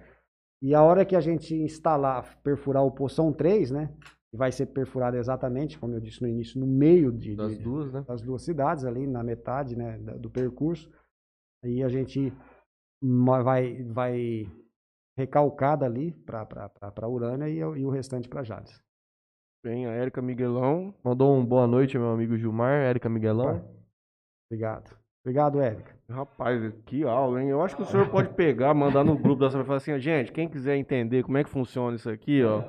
E 0.61 0.76
a 0.76 0.84
hora 0.84 1.06
que 1.06 1.15
a 1.15 1.22
gente 1.22 1.56
instalar, 1.56 2.38
perfurar 2.41 2.84
o 2.84 2.91
poção 2.91 3.31
3, 3.31 3.72
né? 3.72 3.94
Vai 4.31 4.52
ser 4.52 4.68
perfurado 4.68 5.18
exatamente, 5.18 5.80
como 5.80 5.94
eu 5.95 5.99
disse 5.99 6.22
no 6.22 6.27
início, 6.27 6.60
no 6.60 6.68
meio 6.68 7.11
de, 7.11 7.36
Das 7.36 7.57
de- 7.57 7.64
duas, 7.64 7.91
né? 7.91 8.03
das 8.07 8.22
duas 8.22 8.44
cidades, 8.44 8.86
ali 8.86 9.07
na 9.07 9.23
metade 9.23 9.76
né, 9.76 9.98
do 9.98 10.30
percurso. 10.30 10.91
Aí 11.64 11.81
a 11.81 11.90
gente 11.90 12.31
vai, 13.02 13.81
vai 13.86 14.45
recalcar 15.18 15.77
dali 15.77 16.11
para 16.11 17.07
Urânia 17.07 17.49
e, 17.49 17.64
o- 17.64 17.76
e 17.76 17.86
o 17.86 17.90
restante 17.90 18.27
para 18.30 18.44
Jales. 18.44 18.84
Bem, 19.65 19.88
a 19.88 19.91
Érica 19.91 20.22
Miguelão. 20.22 20.94
Mandou 21.03 21.36
um 21.36 21.44
boa 21.45 21.65
noite 21.65 21.98
meu 21.98 22.10
amigo 22.11 22.38
Gilmar, 22.38 22.81
Érica 22.81 23.10
Miguelão. 23.10 23.65
Obrigado. 24.52 24.98
Obrigado, 25.21 25.59
Érica. 25.61 25.99
Rapaz, 26.09 26.73
que 26.85 27.03
aula, 27.03 27.41
hein? 27.41 27.49
Eu 27.49 27.61
acho 27.61 27.75
que 27.75 27.83
o 27.83 27.85
senhor 27.85 28.09
pode 28.09 28.29
pegar, 28.29 28.73
mandar 28.73 29.03
no 29.03 29.17
grupo 29.17 29.41
da 29.41 29.49
sua 29.49 29.61
e 29.61 29.65
falar 29.65 29.77
assim, 29.77 29.99
gente, 29.99 30.31
quem 30.31 30.47
quiser 30.47 30.75
entender 30.77 31.23
como 31.23 31.37
é 31.37 31.43
que 31.43 31.49
funciona 31.49 31.95
isso 31.95 32.09
aqui, 32.09 32.41
ó, 32.43 32.63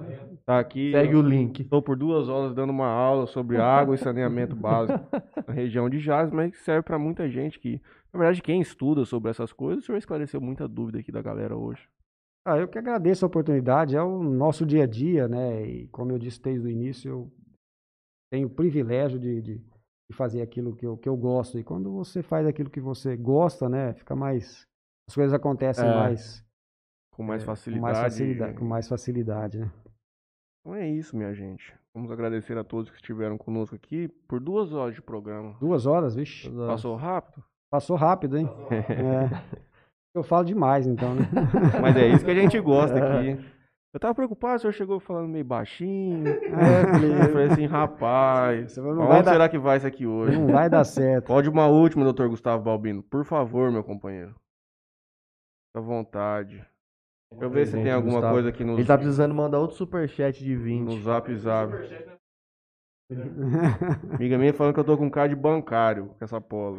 tá 0.45 0.59
aqui. 0.59 0.91
Segue 0.91 1.15
o 1.15 1.23
link. 1.23 1.63
Estou 1.63 1.81
por 1.81 1.97
duas 1.97 2.29
horas 2.29 2.53
dando 2.53 2.71
uma 2.71 2.89
aula 2.89 3.27
sobre 3.27 3.57
água 3.57 3.95
e 3.95 3.99
saneamento 3.99 4.55
básico 4.55 5.01
na 5.47 5.55
região 5.55 5.89
de 5.89 5.99
Jazz, 6.01 6.31
mas 6.31 6.57
serve 6.59 6.83
para 6.83 6.99
muita 6.99 7.31
gente 7.31 7.59
que, 7.59 7.81
na 8.13 8.19
verdade, 8.19 8.43
quem 8.43 8.61
estuda 8.61 9.05
sobre 9.05 9.31
essas 9.31 9.53
coisas, 9.53 9.85
o 9.85 9.87
senhor 9.87 9.99
esclareceu 9.99 10.41
muita 10.41 10.69
dúvida 10.69 10.99
aqui 10.99 11.11
da 11.11 11.23
galera 11.23 11.57
hoje. 11.57 11.89
Ah, 12.45 12.59
eu 12.59 12.69
que 12.69 12.79
agradeço 12.79 13.25
a 13.25 13.29
oportunidade, 13.29 13.97
é 13.97 14.03
o 14.03 14.23
nosso 14.23 14.67
dia 14.67 14.85
a 14.85 14.87
dia, 14.87 15.29
né? 15.29 15.65
E 15.65 15.89
como 15.89 16.11
eu 16.11 16.19
disse 16.19 16.43
desde 16.43 16.67
o 16.67 16.71
início, 16.71 17.09
eu 17.09 17.33
tenho 18.31 18.49
o 18.49 18.51
privilégio 18.51 19.19
de, 19.19 19.41
de, 19.41 19.63
de 20.11 20.17
fazer 20.17 20.43
aquilo 20.43 20.75
que 20.75 20.85
eu, 20.85 20.97
que 20.97 21.09
eu 21.09 21.17
gosto. 21.17 21.59
E 21.59 21.63
quando 21.65 21.93
você 21.93 22.23
faz 22.23 22.47
aquilo 22.47 22.69
que 22.69 22.81
você 22.81 23.17
gosta, 23.17 23.69
né? 23.69 23.95
Fica 23.95 24.17
mais. 24.17 24.67
As 25.09 25.15
coisas 25.15 25.33
acontecem 25.33 25.85
É. 25.89 25.95
mais, 25.95 26.45
Com 27.13 27.23
mais 27.23 27.43
com 27.43 27.47
facilidade. 27.47 27.83
mais 27.83 27.99
facilidade, 27.99 28.59
com 28.59 28.65
mais 28.65 28.89
facilidade, 28.89 29.59
né? 29.61 29.71
Então 30.61 30.75
é 30.75 30.89
isso, 30.89 31.17
minha 31.17 31.33
gente. 31.33 31.73
Vamos 31.95 32.11
agradecer 32.13 32.57
a 32.59 32.63
todos 32.65 32.91
que 32.91 32.97
estiveram 32.97 33.39
conosco 33.39 33.75
aqui 33.75 34.09
por 34.29 34.41
duas 34.41 34.73
horas 34.73 34.95
de 34.95 35.03
programa. 35.03 35.57
Duas 35.61 35.87
horas, 35.87 36.15
vixe. 36.15 36.51
Passou 36.51 36.95
rápido? 36.97 37.43
Passou 37.71 37.97
rápido, 37.97 38.37
hein? 38.37 38.49
É. 38.71 39.61
Eu 40.15 40.23
falo 40.25 40.45
demais, 40.45 40.87
então, 40.89 41.15
né? 41.15 41.23
Mas 41.81 41.97
é 41.97 42.09
isso 42.09 42.25
que 42.25 42.31
a 42.33 42.35
gente 42.35 42.59
gosta 42.61 42.97
aqui. 42.99 43.39
Eu 43.93 43.99
tava 43.99 44.15
preocupado, 44.15 44.57
o 44.57 44.59
senhor 44.61 44.73
chegou 44.73 45.01
falando 45.01 45.29
meio 45.29 45.45
baixinho. 45.45 46.25
É, 46.51 47.27
Eu 47.27 47.33
falei 47.33 47.47
assim, 47.49 47.67
rapaz, 47.67 48.79
onde 48.79 48.99
vai 49.07 49.23
dar- 49.23 49.33
será 49.33 49.49
que 49.49 49.59
vai 49.59 49.79
isso 49.79 49.87
aqui 49.87 50.07
hoje? 50.07 50.39
Não 50.39 50.47
vai 50.53 50.71
dar 50.71 50.85
certo. 50.85 51.27
Pode 51.27 51.49
uma 51.49 51.67
última, 51.67 52.05
doutor 52.05 52.29
Gustavo 52.29 52.63
Balbino. 52.63 53.03
Por 53.03 53.25
favor, 53.25 53.71
meu 53.73 53.83
companheiro. 53.83 54.31
Fica 54.31 55.79
à 55.79 55.81
vontade. 55.81 56.65
Deixa 57.33 57.45
eu 57.45 57.51
ver 57.51 57.67
se 57.67 57.73
tem 57.73 57.91
alguma 57.91 58.15
Gustavo. 58.15 58.35
coisa 58.35 58.49
aqui 58.49 58.65
no, 58.65 58.75
Ele 58.75 58.85
tá 58.85 58.97
precisando 58.97 59.35
mandar 59.35 59.59
outro 59.59 59.77
superchat 59.77 60.43
de 60.43 60.55
no 60.57 60.63
20. 60.63 61.03
zap 61.03 61.35
zap. 61.37 61.73
Amiga 64.15 64.39
minha 64.39 64.55
falando 64.55 64.75
que 64.75 64.81
eu 64.81 64.85
tô 64.85 64.97
com 64.97 65.11
card 65.11 65.35
bancário 65.35 66.15
com 66.17 66.25
essa 66.25 66.41
polo. 66.41 66.79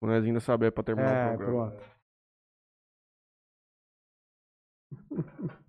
Bonezinho 0.00 0.34
da 0.34 0.40
Saber 0.40 0.70
pra 0.72 0.82
terminar 0.82 1.10
É, 1.32 1.34
o 1.34 1.36
programa. 1.36 1.70
pronto. 1.70 1.98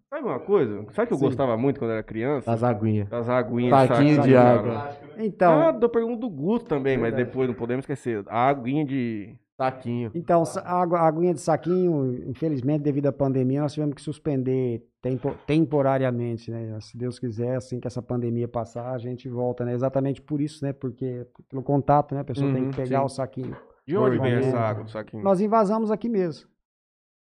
Sabe 0.10 0.26
uma 0.26 0.40
coisa? 0.40 0.86
Sabe 0.92 1.08
que 1.08 1.14
eu 1.14 1.18
Sim. 1.20 1.26
gostava 1.26 1.56
muito 1.56 1.78
quando 1.80 1.92
era 1.92 2.02
criança? 2.02 2.52
As 2.52 2.64
aguinhas. 2.64 3.08
Das 3.10 3.30
aguinhas 3.30 3.88
Saquinho 3.88 4.16
saco 4.16 4.28
de 4.28 4.36
água. 4.36 4.80
água. 4.80 4.98
Então, 5.20 5.62
Ah, 5.62 5.78
eu 5.80 5.90
pergunto 5.90 6.22
do 6.22 6.30
Guto 6.30 6.66
também, 6.66 6.98
mas 6.98 7.14
depois 7.14 7.48
não 7.48 7.54
podemos 7.56 7.84
esquecer. 7.84 8.24
A 8.28 8.48
aguinha 8.48 8.84
de. 8.86 9.36
Saquinho. 9.56 10.10
Então, 10.16 10.42
a 10.64 10.82
água- 10.82 11.00
a 11.00 11.08
aguinha 11.08 11.34
de 11.34 11.42
saquinho, 11.42 12.24
infelizmente, 12.30 12.82
devido 12.82 13.08
à 13.08 13.12
pandemia, 13.12 13.60
nós 13.62 13.74
tivemos 13.74 13.94
que 13.94 14.02
suspender 14.02 14.82
tempo- 15.02 15.36
temporariamente, 15.46 16.50
né? 16.50 16.78
Se 16.80 16.98
Deus 16.98 17.20
quiser, 17.20 17.58
assim 17.58 17.78
que 17.78 17.86
essa 17.86 18.02
pandemia 18.02 18.48
passar, 18.48 18.90
a 18.94 18.98
gente 18.98 19.28
volta, 19.28 19.66
né? 19.66 19.74
Exatamente 19.74 20.22
por 20.22 20.40
isso, 20.40 20.64
né? 20.66 20.72
Porque 20.72 21.28
pelo 21.50 21.62
contato, 21.62 22.16
né? 22.16 22.22
A 22.22 22.24
pessoa 22.24 22.52
tem 22.54 22.64
Uhum, 22.64 22.70
que 22.72 22.78
pegar 22.78 23.00
sim. 23.00 23.06
o 23.06 23.10
saquinho. 23.10 23.56
De 23.86 23.98
onde 23.98 24.18
vem 24.18 24.34
essa 24.36 24.58
água 24.58 24.84
do 24.86 24.90
saquinho? 24.92 25.24
Nós 25.24 25.42
invasamos 25.42 25.92
aqui 25.92 26.08
mesmo. 26.08 26.48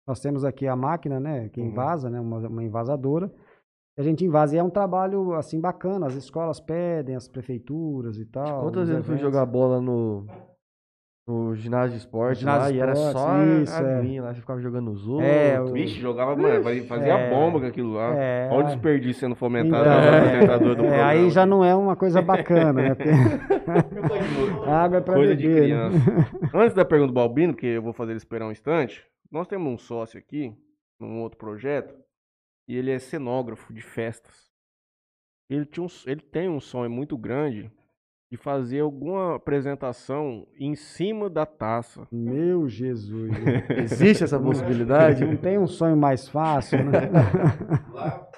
Nós 0.09 0.19
temos 0.19 0.43
aqui 0.43 0.65
a 0.65 0.75
máquina, 0.75 1.19
né? 1.19 1.49
Que 1.53 1.61
Uhum. 1.61 1.67
invasa, 1.67 2.09
né? 2.09 2.19
Uma, 2.19 2.39
uma 2.47 2.63
invasadora. 2.63 3.31
A 3.95 4.01
gente 4.01 4.25
invasa 4.25 4.55
e 4.55 4.57
é 4.57 4.63
um 4.63 4.69
trabalho, 4.71 5.33
assim, 5.35 5.61
bacana. 5.61 6.07
As 6.07 6.15
escolas 6.15 6.59
pedem, 6.59 7.15
as 7.15 7.27
prefeituras 7.27 8.17
e 8.17 8.25
tal. 8.25 8.61
Quantas 8.63 8.87
vezes 8.89 9.03
eu 9.03 9.03
fui 9.03 9.17
jogar 9.21 9.45
bola 9.45 9.79
no, 9.79 10.25
no 11.27 11.53
ginásio 11.53 11.91
de 11.91 11.97
esporte 11.97 12.39
Ginásio 12.39 12.61
lá 12.63 12.71
de 12.71 12.77
e 12.77 12.79
era 12.81 12.95
só 12.95 13.27
a 13.35 13.45
isso, 13.61 13.71
é. 13.83 13.97
aguinha 13.99 14.23
lá, 14.23 14.33
você 14.33 14.39
ficava 14.39 14.59
jogando 14.59 14.89
os 14.89 15.07
outros. 15.07 15.29
É, 15.29 15.61
o- 15.61 15.67
Vixe, 15.73 15.99
jogava, 15.99 16.35
mano, 16.35 16.63
fazia- 16.87 17.13
É. 17.13 17.29
bomba 17.29 17.59
com 17.59 17.67
aquilo 17.67 17.93
lá. 17.93 18.15
É. 18.15 18.49
Olha 18.51 18.63
o 18.63 18.67
desperdício 18.69 19.19
sendo 19.19 19.35
fomentado 19.35 19.83
Então, 19.83 20.85
é, 20.85 20.97
é, 20.97 21.03
aí 21.03 21.29
já 21.29 21.45
não 21.45 21.63
é 21.63 21.75
uma 21.75 21.95
coisa 21.95 22.19
bacana, 22.19 22.73
né? 22.81 22.95
Porque 22.95 23.09
a 24.65 24.83
água 24.85 24.97
é 24.97 25.01
pra 25.01 25.13
Coisa 25.13 25.35
de 25.35 25.47
beber. 25.47 25.61
criança. 25.65 25.97
né? 26.11 26.25
Antes 26.55 26.73
da 26.73 26.83
pergunta 26.83 27.11
do 27.11 27.13
Balbino, 27.15 27.53
que 27.53 27.67
eu 27.67 27.81
vou 27.83 27.93
fazer 27.93 28.13
ele 28.13 28.17
esperar 28.17 28.47
um 28.47 28.51
instante, 28.51 29.05
nós 29.31 29.47
temos 29.47 29.71
um 29.71 29.77
sócio 29.77 30.17
aqui, 30.19 30.55
num 30.99 31.21
outro 31.21 31.37
projeto, 31.37 31.95
e 32.67 32.75
ele 32.75 32.91
é 32.91 32.99
cenógrafo 32.99 33.73
de 33.73 33.81
festas. 33.81 34.49
Ele, 35.49 35.65
tinha 35.65 35.83
um, 35.85 35.89
ele 36.05 36.21
tem 36.21 36.47
um 36.49 36.59
sonho 36.59 36.89
muito 36.91 37.17
grande 37.17 37.71
de 38.31 38.37
fazer 38.37 38.81
alguma 38.81 39.35
apresentação 39.37 40.47
em 40.59 40.75
cima 40.75 41.27
da 41.29 41.47
taça. 41.47 42.07
Meu 42.11 42.69
Jesus. 42.69 43.31
Existe 43.75 44.23
essa 44.23 44.39
possibilidade? 44.39 45.25
Não 45.25 45.35
tem 45.37 45.57
um 45.57 45.65
sonho 45.65 45.97
mais 45.97 46.29
fácil, 46.29 46.77
né? 46.85 47.09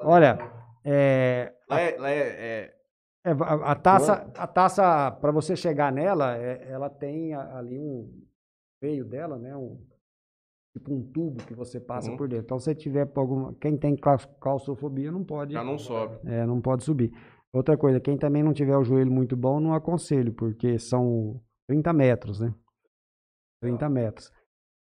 Olha, 0.00 0.38
é, 0.84 1.52
Lá 1.68 1.80
é, 1.80 1.96
lá 1.98 2.10
é- 2.10 2.18
é- 2.18 2.74
é, 3.24 3.30
a, 3.64 3.74
taça, 3.74 4.32
a 4.36 4.46
taça 4.46 5.10
para 5.20 5.30
você 5.32 5.54
chegar 5.54 5.92
nela, 5.92 6.36
é- 6.38 6.66
ela 6.70 6.88
tem 6.88 7.34
ali 7.34 7.78
um 7.78 8.26
veio 8.80 9.04
dela, 9.04 9.38
né? 9.38 9.56
Um, 9.56 9.78
tipo 10.76 10.94
um 10.94 11.02
tubo 11.02 11.42
que 11.44 11.54
você 11.54 11.80
passa 11.80 12.10
Uhum. 12.10 12.16
por 12.16 12.28
dentro. 12.28 12.44
Então, 12.44 12.58
se 12.58 12.74
tiver 12.74 13.10
alguma, 13.14 13.54
quem 13.54 13.76
tem 13.76 13.96
claus- 13.96 14.28
claustrofobia 14.40 15.10
não 15.10 15.24
pode, 15.24 15.52
já 15.52 15.64
não 15.64 15.78
sobe. 15.78 16.18
é, 16.24 16.46
não 16.46 16.60
pode 16.60 16.84
subir. 16.84 17.12
Outra 17.52 17.76
coisa, 17.76 17.98
quem 17.98 18.16
também 18.18 18.42
não 18.42 18.52
tiver 18.52 18.76
o 18.76 18.84
joelho 18.84 19.10
muito 19.10 19.36
bom, 19.36 19.58
não 19.58 19.72
aconselho, 19.74 20.32
porque 20.32 20.78
são 20.78 21.40
30 21.66 21.92
metros, 21.92 22.40
né? 22.40 22.54
30 23.62 23.88
metros. 23.88 24.30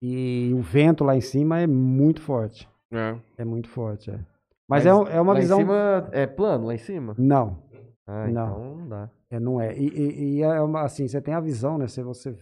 E 0.03 0.53
o 0.55 0.61
vento 0.61 1.05
lá 1.05 1.17
em 1.17 1.21
cima 1.21 1.61
é 1.61 1.67
muito 1.67 2.21
forte. 2.21 2.69
É. 2.93 3.17
É 3.39 3.45
muito 3.45 3.69
forte, 3.69 4.11
é. 4.11 4.21
Mas, 4.69 4.85
é, 4.85 4.93
um- 4.95 5.07
é 5.07 5.21
uma 5.21 5.33
lá 5.33 5.39
visão. 5.41 5.59
Em 5.61 5.63
cima 5.63 6.09
é 6.13 6.27
plano, 6.27 6.67
lá 6.67 6.75
em 6.75 6.79
cima? 6.79 7.15
Não, 7.17 7.63
Ah, 8.07 8.27
Não. 8.29 8.51
então 8.51 8.77
não 8.77 8.89
dá. 8.89 9.11
é, 9.31 9.41
não 9.41 9.61
é. 9.61 9.77
E, 9.79 9.89
e- 9.89 10.35
e 10.39 10.43
é 10.43 10.61
uma, 10.61 10.83
assim, 10.83 11.09
você 11.09 11.21
tem 11.21 11.35
a 11.35 11.41
visão, 11.41 11.79
né? 11.79 11.87
Se 11.89 12.03
você 12.03 12.33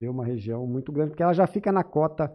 vê 0.00 0.08
uma 0.08 0.24
região 0.24 0.66
muito 0.66 0.92
grande, 0.92 1.10
porque 1.10 1.22
ela 1.22 1.32
já 1.32 1.46
fica 1.46 1.72
na 1.72 1.82
cota 1.84 2.32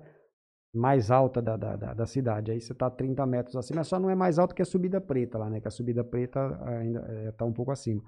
mais 0.74 1.12
alta 1.12 1.42
da, 1.42 1.58
da, 1.58 1.76
da, 1.76 1.94
da 1.94 2.06
cidade. 2.06 2.52
Aí 2.52 2.62
você 2.62 2.74
tá 2.74 2.90
30 2.90 3.26
metros 3.26 3.56
acima, 3.56 3.84
só 3.84 4.00
não 4.00 4.10
é 4.10 4.16
mais 4.16 4.40
alto 4.40 4.56
que 4.56 4.62
a 4.62 4.66
subida 4.66 5.02
preta 5.02 5.38
lá, 5.38 5.50
né? 5.50 5.60
Que 5.60 5.68
a 5.68 5.72
subida 5.72 6.04
preta 6.04 6.60
ainda 6.66 7.00
é, 7.10 7.32
tá 7.32 7.46
um 7.46 7.52
pouco 7.54 7.72
acima. 7.72 8.02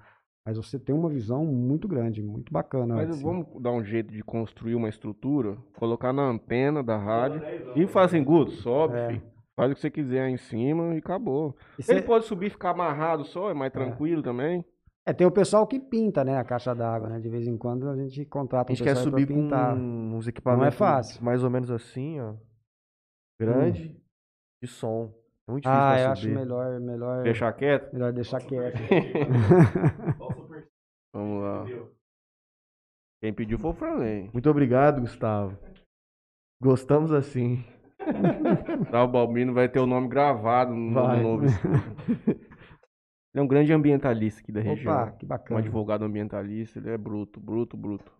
Mas 0.46 0.56
você 0.58 0.78
tem 0.78 0.94
uma 0.94 1.08
visão 1.08 1.44
muito 1.44 1.86
grande, 1.88 2.22
muito 2.22 2.52
bacana. 2.52 2.94
Mas 2.96 3.10
assim. 3.10 3.22
vamos 3.22 3.46
dar 3.62 3.70
um 3.72 3.82
jeito 3.84 4.12
de 4.12 4.22
construir 4.22 4.74
uma 4.74 4.88
estrutura, 4.88 5.56
colocar 5.78 6.12
na 6.12 6.22
antena 6.22 6.82
da 6.82 6.96
rádio 6.98 7.40
e 7.76 7.86
falar 7.86 8.06
assim, 8.06 8.22
Guto, 8.22 8.50
sobe, 8.52 8.96
É. 8.96 9.06
filho. 9.08 9.22
faz 9.56 9.70
o 9.70 9.74
que 9.74 9.80
você 9.80 9.90
quiser 9.90 10.22
aí 10.24 10.32
em 10.32 10.36
cima 10.36 10.94
e 10.94 10.98
acabou. 10.98 11.54
E 11.78 11.82
cê- 11.82 11.92
Ele 11.92 12.02
pode 12.02 12.24
subir 12.26 12.46
e 12.46 12.50
ficar 12.50 12.70
amarrado 12.70 13.24
só, 13.24 13.50
é 13.50 13.54
mais 13.54 13.72
tranquilo 13.72 14.22
também. 14.22 14.64
É, 15.06 15.12
tem 15.12 15.26
o 15.26 15.30
pessoal 15.30 15.66
que 15.66 15.78
pinta, 15.78 16.24
né, 16.24 16.38
a 16.38 16.44
caixa 16.44 16.74
d'água, 16.74 17.08
né? 17.10 17.20
De 17.20 17.28
vez 17.28 17.46
em 17.46 17.58
quando 17.58 17.90
a 17.90 17.96
gente 17.96 18.24
contrata 18.24 18.70
A 18.70 18.72
um 18.72 18.76
gente 18.76 18.84
quer 18.84 18.94
pessoal 18.94 19.10
pra 19.10 19.20
subir 19.20 19.34
com 19.34 19.42
pintar. 19.42 19.76
uns 19.76 20.26
equipamentos 20.26 20.78
fácil. 20.78 21.22
mais 21.22 21.44
ou 21.44 21.50
menos 21.50 21.70
assim, 21.70 22.18
ó. 22.20 22.34
Grande, 23.38 23.94
de 24.62 24.68
som. 24.68 25.12
É 25.46 25.50
muito 25.52 25.64
difícil 25.64 25.82
Ah, 25.84 26.00
eu 26.00 26.10
acho 26.10 26.22
subir. 26.22 26.34
melhor, 26.34 26.80
melhor, 26.80 27.22
Deixar 27.22 27.52
quieto? 27.52 27.92
melhor 27.92 28.12
deixar 28.14 28.40
quieto. 28.40 28.78
Vamos 31.12 31.42
lá. 31.42 31.66
Quem 33.22 33.32
pediu 33.34 33.58
foi 33.58 33.70
o 33.70 33.74
Franley. 33.74 34.30
Muito 34.32 34.48
obrigado, 34.50 35.00
Gustavo. 35.02 35.56
Gostamos 36.62 37.12
assim. 37.12 37.62
Tá, 38.90 39.02
o 39.02 39.08
Balbino 39.08 39.54
vai 39.54 39.66
ter 39.68 39.78
o 39.78 39.86
nome 39.86 40.08
gravado 40.08 40.74
no 40.74 40.92
Vai. 40.92 41.22
novo. 41.22 41.46
Ele 43.34 43.40
é 43.40 43.42
um 43.42 43.48
grande 43.48 43.72
ambientalista 43.72 44.40
aqui 44.40 44.52
da 44.52 44.60
região. 44.60 44.94
Opa, 44.94 45.10
que 45.10 45.24
um 45.24 45.28
bacana. 45.28 45.58
advogado 45.60 46.04
ambientalista, 46.04 46.78
ele 46.78 46.90
é 46.90 46.96
bruto, 46.96 47.40
bruto, 47.40 47.76
bruto. 47.76 48.12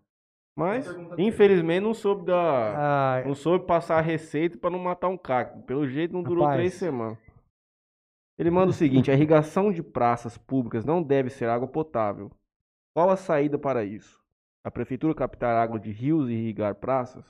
Mas, 0.57 0.87
infelizmente, 1.17 1.85
não 1.85 1.95
soube 1.95 2.27
dar. 2.27 2.75
Ah, 2.77 3.23
Não 3.25 3.35
soube 3.35 3.65
passar 3.65 3.99
a 3.99 4.01
receita 4.01 4.59
pra 4.59 4.71
não 4.71 4.79
matar 4.79 5.09
um 5.09 5.17
cacto. 5.17 5.63
Pelo 5.63 5.87
jeito, 5.87 6.13
não 6.13 6.23
durou 6.23 6.43
Rapaz. 6.45 6.59
três 6.59 6.75
semanas. 6.75 7.19
Ele 8.37 8.51
manda 8.51 8.71
o 8.71 8.75
seguinte: 8.75 9.09
a 9.09 9.15
irrigação 9.15 9.71
de 9.71 9.83
praças 9.85 10.37
públicas 10.37 10.85
não 10.85 11.01
deve 11.01 11.31
ser 11.31 11.49
água 11.49 11.69
potável. 11.69 12.31
Qual 12.93 13.09
a 13.09 13.17
saída 13.17 13.57
para 13.57 13.85
isso? 13.85 14.21
A 14.65 14.71
prefeitura 14.71 15.15
captar 15.15 15.57
água 15.57 15.79
de 15.79 15.93
rios 15.93 16.29
e 16.29 16.33
irrigar 16.33 16.75
praças? 16.75 17.25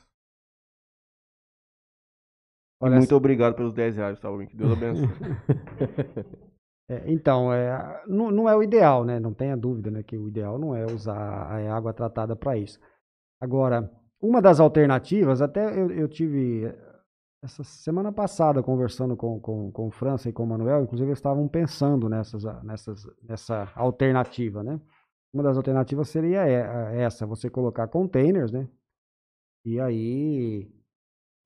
E 2.80 2.84
Olha, 2.86 2.96
muito 2.96 3.14
obrigado 3.14 3.54
pelos 3.54 3.72
10 3.74 3.96
reais, 3.96 4.20
tá, 4.20 4.30
Wink? 4.30 4.56
Deus 4.56 4.72
abençoe. 4.72 5.08
É, 6.88 7.10
então, 7.10 7.52
é, 7.52 8.02
não, 8.06 8.30
não 8.30 8.48
é 8.48 8.54
o 8.56 8.62
ideal, 8.62 9.04
né? 9.04 9.18
Não 9.18 9.32
tenha 9.32 9.56
dúvida, 9.56 9.90
né? 9.90 10.02
Que 10.02 10.16
o 10.18 10.28
ideal 10.28 10.58
não 10.58 10.74
é 10.76 10.84
usar 10.84 11.16
a 11.16 11.74
água 11.76 11.92
tratada 11.94 12.36
para 12.36 12.56
isso. 12.58 12.78
Agora, 13.40 13.90
uma 14.20 14.42
das 14.42 14.60
alternativas, 14.60 15.42
até 15.42 15.66
eu, 15.80 15.90
eu 15.90 16.08
tive 16.08 16.74
essa 17.42 17.64
semana 17.64 18.12
passada 18.12 18.62
conversando 18.62 19.16
com, 19.16 19.40
com, 19.40 19.72
com 19.72 19.88
o 19.88 19.90
França 19.90 20.28
e 20.28 20.32
com 20.32 20.44
o 20.44 20.46
Manuel, 20.46 20.82
inclusive 20.84 21.08
eles 21.10 21.18
estavam 21.18 21.48
pensando 21.48 22.08
nessas, 22.08 22.44
nessas, 22.64 23.06
nessa 23.22 23.70
alternativa, 23.76 24.62
né? 24.62 24.80
Uma 25.32 25.42
das 25.44 25.56
alternativas 25.56 26.08
seria 26.08 26.46
e- 26.48 26.98
essa, 27.02 27.26
você 27.26 27.50
colocar 27.50 27.88
containers, 27.88 28.52
né? 28.52 28.68
E 29.64 29.80
aí 29.80 30.70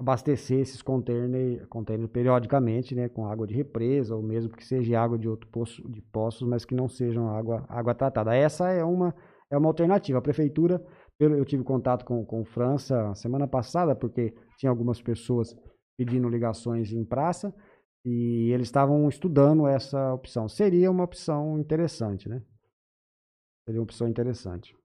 abastecer 0.01 0.61
esses 0.61 0.81
containers 0.81 1.66
container 1.66 2.09
periodicamente, 2.09 2.95
né, 2.95 3.09
com 3.09 3.27
água 3.27 3.47
de 3.47 3.55
represa 3.55 4.15
ou 4.15 4.23
mesmo 4.23 4.53
que 4.53 4.65
seja 4.65 5.01
água 5.01 5.19
de 5.19 5.29
outro 5.29 5.49
poço, 5.51 5.83
de 5.91 6.01
poços, 6.01 6.47
mas 6.49 6.65
que 6.65 6.75
não 6.75 6.89
sejam 6.89 7.29
água, 7.29 7.66
água 7.69 7.95
tratada. 7.95 8.35
Essa 8.35 8.70
é 8.70 8.85
uma 8.85 9.15
é 9.51 9.57
uma 9.57 9.69
alternativa. 9.69 10.19
A 10.19 10.23
prefeitura, 10.23 10.85
eu, 11.19 11.45
tive 11.45 11.65
contato 11.65 12.05
com, 12.05 12.25
com 12.25 12.45
França 12.45 13.15
semana 13.15 13.49
passada 13.49 13.95
porque 13.97 14.35
tinha 14.59 14.70
algumas 14.70 15.01
pessoas 15.01 15.57
pedindo 15.97 16.29
ligações 16.29 16.93
em 16.93 17.05
praça 17.05 17.53
e 18.05 18.51
eles 18.53 18.69
estavam 18.69 19.09
estudando 19.09 19.66
essa 19.66 20.12
opção. 20.15 20.49
Seria 20.49 20.91
uma 20.91 21.05
opção 21.05 21.59
interessante, 21.59 22.29
né? 22.29 22.43
Seria 23.66 23.81
uma 23.81 23.85
opção 23.85 24.09
interessante. 24.09 24.78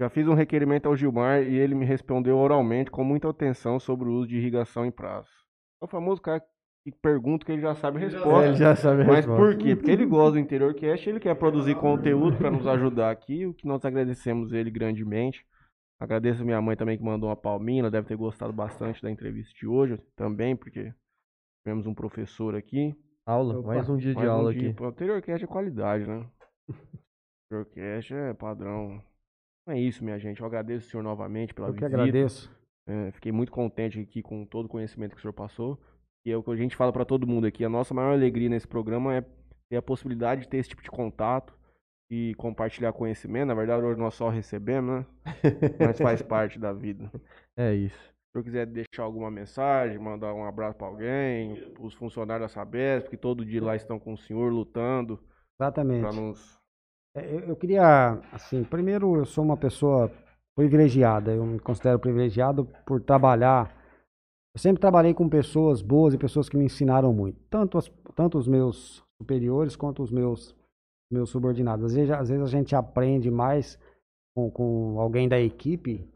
Já 0.00 0.08
fiz 0.08 0.28
um 0.28 0.34
requerimento 0.34 0.86
ao 0.86 0.96
Gilmar 0.96 1.42
e 1.42 1.56
ele 1.56 1.74
me 1.74 1.84
respondeu 1.84 2.36
oralmente 2.38 2.90
com 2.90 3.02
muita 3.02 3.28
atenção 3.28 3.80
sobre 3.80 4.08
o 4.08 4.12
uso 4.12 4.28
de 4.28 4.36
irrigação 4.36 4.86
em 4.86 4.92
praça. 4.92 5.30
É 5.82 5.84
o 5.84 5.88
famoso 5.88 6.22
cara 6.22 6.40
que 6.84 6.92
pergunta 7.02 7.44
que 7.44 7.50
ele 7.50 7.62
já 7.62 7.74
sabe 7.74 7.98
a 7.98 8.00
resposta. 8.02 8.46
Ele 8.46 8.56
já 8.56 8.76
sabe 8.76 9.02
a 9.02 9.06
Mas 9.06 9.16
resposta. 9.16 9.42
por 9.42 9.58
quê? 9.58 9.74
Porque 9.74 9.90
ele 9.90 10.06
gosta 10.06 10.32
do 10.32 10.38
Interior 10.38 10.72
Cast, 10.74 11.08
ele 11.08 11.18
quer 11.18 11.34
produzir 11.34 11.74
conteúdo 11.74 12.36
para 12.36 12.50
nos 12.50 12.66
ajudar 12.66 13.10
aqui, 13.10 13.44
o 13.44 13.52
que 13.52 13.66
nós 13.66 13.84
agradecemos 13.84 14.52
ele 14.52 14.70
grandemente. 14.70 15.44
Agradeço 16.00 16.42
a 16.42 16.44
minha 16.44 16.62
mãe 16.62 16.76
também 16.76 16.96
que 16.96 17.02
mandou 17.02 17.28
uma 17.28 17.36
palminha, 17.36 17.82
ela 17.82 17.90
deve 17.90 18.06
ter 18.06 18.16
gostado 18.16 18.52
bastante 18.52 19.02
da 19.02 19.10
entrevista 19.10 19.52
de 19.58 19.66
hoje 19.66 19.98
também, 20.14 20.54
porque 20.54 20.94
tivemos 21.64 21.88
um 21.88 21.94
professor 21.94 22.54
aqui. 22.54 22.94
Aula, 23.26 23.58
Opa. 23.58 23.66
mais 23.66 23.88
um 23.88 23.96
dia 23.96 24.12
de 24.12 24.16
Mais 24.16 24.28
um 24.28 24.32
aula 24.32 24.54
dia. 24.54 24.70
aqui. 24.70 24.80
O 24.82 24.88
Interior 24.88 25.20
Cast 25.20 25.44
é 25.44 25.48
qualidade, 25.48 26.06
né? 26.06 26.24
O 27.50 27.64
Cast 27.64 28.14
é 28.14 28.32
padrão. 28.32 29.02
É 29.68 29.78
isso, 29.78 30.02
minha 30.02 30.18
gente. 30.18 30.40
Eu 30.40 30.46
agradeço 30.46 30.86
o 30.86 30.90
senhor 30.90 31.02
novamente 31.02 31.52
pela 31.54 31.68
Eu 31.68 31.74
que 31.74 31.80
visita. 31.80 31.96
agradeço. 32.02 32.50
É, 32.86 33.10
fiquei 33.12 33.30
muito 33.30 33.52
contente 33.52 34.00
aqui 34.00 34.22
com 34.22 34.44
todo 34.46 34.64
o 34.64 34.68
conhecimento 34.68 35.12
que 35.12 35.18
o 35.18 35.20
senhor 35.20 35.32
passou. 35.34 35.78
E 36.24 36.30
é 36.32 36.36
o 36.36 36.42
que 36.42 36.50
a 36.50 36.56
gente 36.56 36.74
fala 36.76 36.92
para 36.92 37.04
todo 37.04 37.26
mundo 37.26 37.46
aqui. 37.46 37.64
A 37.64 37.68
nossa 37.68 37.92
maior 37.94 38.12
alegria 38.12 38.48
nesse 38.48 38.66
programa 38.66 39.14
é 39.16 39.24
ter 39.68 39.76
a 39.76 39.82
possibilidade 39.82 40.42
de 40.42 40.48
ter 40.48 40.56
esse 40.58 40.70
tipo 40.70 40.82
de 40.82 40.90
contato 40.90 41.56
e 42.10 42.34
compartilhar 42.36 42.92
conhecimento. 42.94 43.48
Na 43.48 43.54
verdade, 43.54 43.84
hoje 43.84 44.00
nós 44.00 44.14
só 44.14 44.30
recebemos, 44.30 45.00
né? 45.00 45.06
Mas 45.78 45.98
faz 45.98 46.22
parte 46.22 46.58
da 46.58 46.72
vida. 46.72 47.10
Se 47.14 47.20
É 47.58 47.74
isso. 47.74 47.98
o 47.98 48.32
senhor 48.32 48.44
quiser 48.44 48.66
deixar 48.66 49.02
alguma 49.02 49.30
mensagem, 49.30 49.98
mandar 49.98 50.32
um 50.32 50.44
abraço 50.44 50.76
para 50.78 50.86
alguém, 50.86 51.72
os 51.78 51.92
funcionários 51.94 52.48
da 52.50 52.54
Sabesp, 52.54 53.10
que 53.10 53.16
todo 53.18 53.44
dia 53.44 53.62
lá 53.62 53.76
estão 53.76 53.98
com 53.98 54.14
o 54.14 54.18
senhor 54.18 54.50
lutando 54.50 55.20
Exatamente. 55.60 56.00
para 56.00 56.12
nos. 56.12 56.57
É, 57.14 57.34
Eu, 57.34 57.40
eu 57.40 57.56
queria, 57.56 58.20
assim, 58.32 58.64
primeiro 58.64 59.16
eu 59.16 59.24
sou 59.24 59.44
uma 59.44 59.56
pessoa 59.56 60.10
privilegiada, 60.56 61.32
eu 61.32 61.46
me 61.46 61.60
considero 61.60 61.98
privilegiado 61.98 62.66
por 62.84 63.00
trabalhar. 63.00 63.76
Eu 64.54 64.60
sempre 64.60 64.80
trabalhei 64.80 65.14
com 65.14 65.28
pessoas 65.28 65.80
boas 65.80 66.14
e 66.14 66.18
pessoas 66.18 66.48
que 66.48 66.56
me 66.56 66.64
ensinaram 66.64 67.12
muito, 67.12 67.38
tanto, 67.48 67.78
as, 67.78 67.88
tanto 68.16 68.38
os 68.38 68.48
meus 68.48 69.04
superiores 69.20 69.76
quanto 69.76 70.02
os 70.02 70.10
meus, 70.10 70.56
meus 71.12 71.30
subordinados. 71.30 71.84
Às 71.86 71.94
vezes, 71.94 72.10
às 72.10 72.28
vezes 72.28 72.44
a 72.44 72.50
gente 72.50 72.74
aprende 72.74 73.30
mais 73.30 73.78
com, 74.34 74.50
com 74.50 75.00
alguém 75.00 75.28
da 75.28 75.40
equipe 75.40 76.08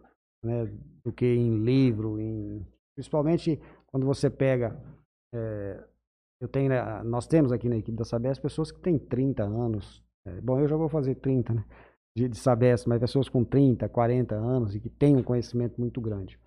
né, 0.44 0.66
do 1.04 1.12
que 1.12 1.26
em 1.26 1.58
livro, 1.58 2.20
em, 2.20 2.66
principalmente 2.96 3.60
quando 3.86 4.06
você 4.06 4.28
pega. 4.28 4.76
é, 5.34 5.84
eu 6.40 6.48
tenho, 6.48 6.68
né, 6.68 7.02
nós 7.04 7.28
temos 7.28 7.52
aqui 7.52 7.68
na 7.68 7.76
equipe 7.76 7.96
da 7.96 8.04
Sabesp 8.04 8.42
pessoas 8.42 8.72
que 8.72 8.80
têm 8.80 8.98
30 8.98 9.44
anos, 9.44 10.02
é, 10.26 10.40
bom, 10.40 10.60
eu 10.60 10.68
já 10.68 10.76
vou 10.76 10.88
fazer 10.88 11.14
30, 11.16 11.52
né? 11.54 11.64
De, 12.16 12.28
de 12.28 12.36
Sabesp, 12.36 12.88
mas 12.88 13.00
pessoas 13.00 13.28
com 13.28 13.42
30, 13.44 13.88
40 13.88 14.34
anos 14.34 14.74
e 14.74 14.80
que 14.80 14.90
têm 14.90 15.16
um 15.16 15.22
conhecimento 15.22 15.80
muito 15.80 16.00
grande. 16.00 16.38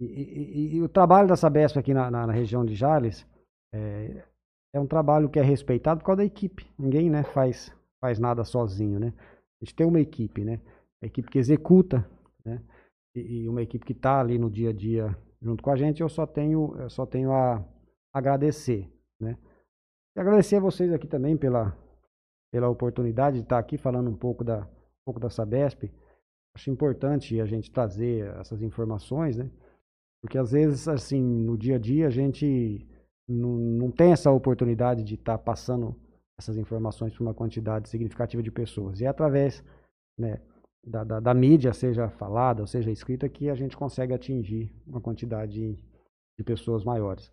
E, 0.00 0.04
e- 0.04 0.76
e- 0.76 0.82
o 0.82 0.88
trabalho 0.88 1.28
da 1.28 1.36
Sabesp 1.36 1.78
aqui 1.78 1.92
na, 1.92 2.10
na- 2.10 2.26
na 2.26 2.32
região 2.32 2.64
de 2.64 2.74
Jales 2.74 3.26
é, 3.72 4.24
é 4.74 4.80
um 4.80 4.86
trabalho 4.86 5.28
que 5.28 5.38
é 5.38 5.42
respeitado 5.42 6.00
por 6.00 6.06
causa 6.06 6.18
da 6.18 6.24
equipe. 6.24 6.66
Ninguém 6.78 7.10
né, 7.10 7.22
faz, 7.22 7.70
faz 8.00 8.18
nada 8.18 8.44
sozinho, 8.44 8.98
né? 8.98 9.12
A 9.60 9.64
gente 9.64 9.74
tem 9.74 9.86
uma 9.86 10.00
equipe, 10.00 10.44
né? 10.44 10.60
A 11.02 11.06
equipe 11.06 11.30
que 11.30 11.38
executa, 11.38 12.08
né? 12.44 12.62
E, 13.14 13.42
e 13.44 13.48
uma 13.48 13.62
equipe 13.62 13.84
que 13.84 13.92
está 13.92 14.20
ali 14.20 14.38
no 14.38 14.50
dia 14.50 14.70
a 14.70 14.72
dia 14.72 15.16
junto 15.42 15.62
com 15.62 15.70
a 15.70 15.76
gente. 15.76 16.00
Eu 16.00 16.08
só 16.08 16.26
tenho, 16.26 16.74
eu 16.78 16.88
só 16.88 17.04
tenho 17.04 17.32
a 17.32 17.62
agradecer, 18.14 18.90
né? 19.20 19.36
E 20.16 20.20
agradecer 20.20 20.56
a 20.56 20.60
vocês 20.60 20.92
aqui 20.92 21.06
também 21.06 21.36
pela, 21.36 21.76
pela 22.50 22.68
oportunidade 22.68 23.36
de 23.36 23.42
estar 23.42 23.58
aqui 23.58 23.78
falando 23.78 24.10
um 24.10 24.16
pouco 24.16 24.42
da, 24.42 24.60
um 24.60 25.04
pouco 25.04 25.20
da 25.20 25.30
Sabesp. 25.30 25.90
Acho 26.54 26.70
importante 26.70 27.40
a 27.40 27.46
gente 27.46 27.70
trazer 27.70 28.26
essas 28.40 28.60
informações, 28.62 29.36
né? 29.36 29.50
Porque 30.20 30.36
às 30.36 30.52
vezes, 30.52 30.88
assim, 30.88 31.22
no 31.22 31.56
dia 31.56 31.76
a 31.76 31.78
dia 31.78 32.06
a 32.06 32.10
gente 32.10 32.86
não, 33.28 33.52
não 33.56 33.90
tem 33.90 34.12
essa 34.12 34.30
oportunidade 34.30 35.02
de 35.04 35.14
estar 35.14 35.38
passando 35.38 35.96
essas 36.38 36.56
informações 36.56 37.14
para 37.14 37.22
uma 37.22 37.34
quantidade 37.34 37.88
significativa 37.88 38.42
de 38.42 38.50
pessoas. 38.50 39.00
E 39.00 39.04
é 39.04 39.08
através 39.08 39.62
né, 40.18 40.40
da, 40.84 41.04
da, 41.04 41.20
da 41.20 41.34
mídia, 41.34 41.72
seja 41.72 42.08
falada 42.08 42.62
ou 42.62 42.66
seja 42.66 42.90
escrita, 42.90 43.28
que 43.28 43.48
a 43.48 43.54
gente 43.54 43.76
consegue 43.76 44.12
atingir 44.12 44.74
uma 44.86 45.00
quantidade 45.00 45.76
de 46.36 46.44
pessoas 46.44 46.84
maiores. 46.84 47.30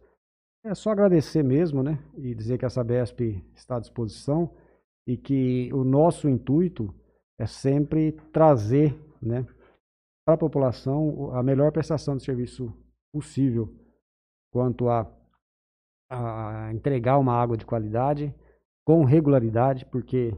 É 0.63 0.75
só 0.75 0.91
agradecer 0.91 1.43
mesmo, 1.43 1.81
né? 1.81 1.97
E 2.17 2.35
dizer 2.35 2.57
que 2.57 2.65
a 2.65 2.69
Sabesp 2.69 3.41
está 3.55 3.77
à 3.77 3.79
disposição 3.79 4.51
e 5.07 5.15
que 5.15 5.71
o 5.73 5.83
nosso 5.85 6.27
intuito 6.27 6.93
é 7.39 7.45
sempre 7.45 8.11
trazer, 8.33 8.93
né, 9.21 9.47
para 10.25 10.35
a 10.35 10.37
população 10.37 11.31
a 11.33 11.41
melhor 11.41 11.71
prestação 11.71 12.17
de 12.17 12.23
serviço 12.23 12.73
possível 13.13 13.73
quanto 14.51 14.89
a, 14.89 15.09
a 16.11 16.69
entregar 16.73 17.17
uma 17.17 17.33
água 17.33 17.55
de 17.55 17.65
qualidade 17.65 18.35
com 18.85 19.05
regularidade, 19.05 19.85
porque 19.85 20.33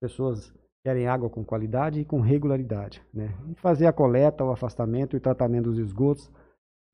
pessoas 0.00 0.54
querem 0.84 1.08
água 1.08 1.30
com 1.30 1.44
qualidade 1.44 2.00
e 2.00 2.04
com 2.04 2.20
regularidade, 2.20 3.04
né? 3.12 3.34
E 3.48 3.54
fazer 3.54 3.86
a 3.86 3.92
coleta, 3.92 4.44
o 4.44 4.52
afastamento 4.52 5.16
e 5.16 5.20
tratamento 5.20 5.70
dos 5.70 5.78
esgotos 5.78 6.30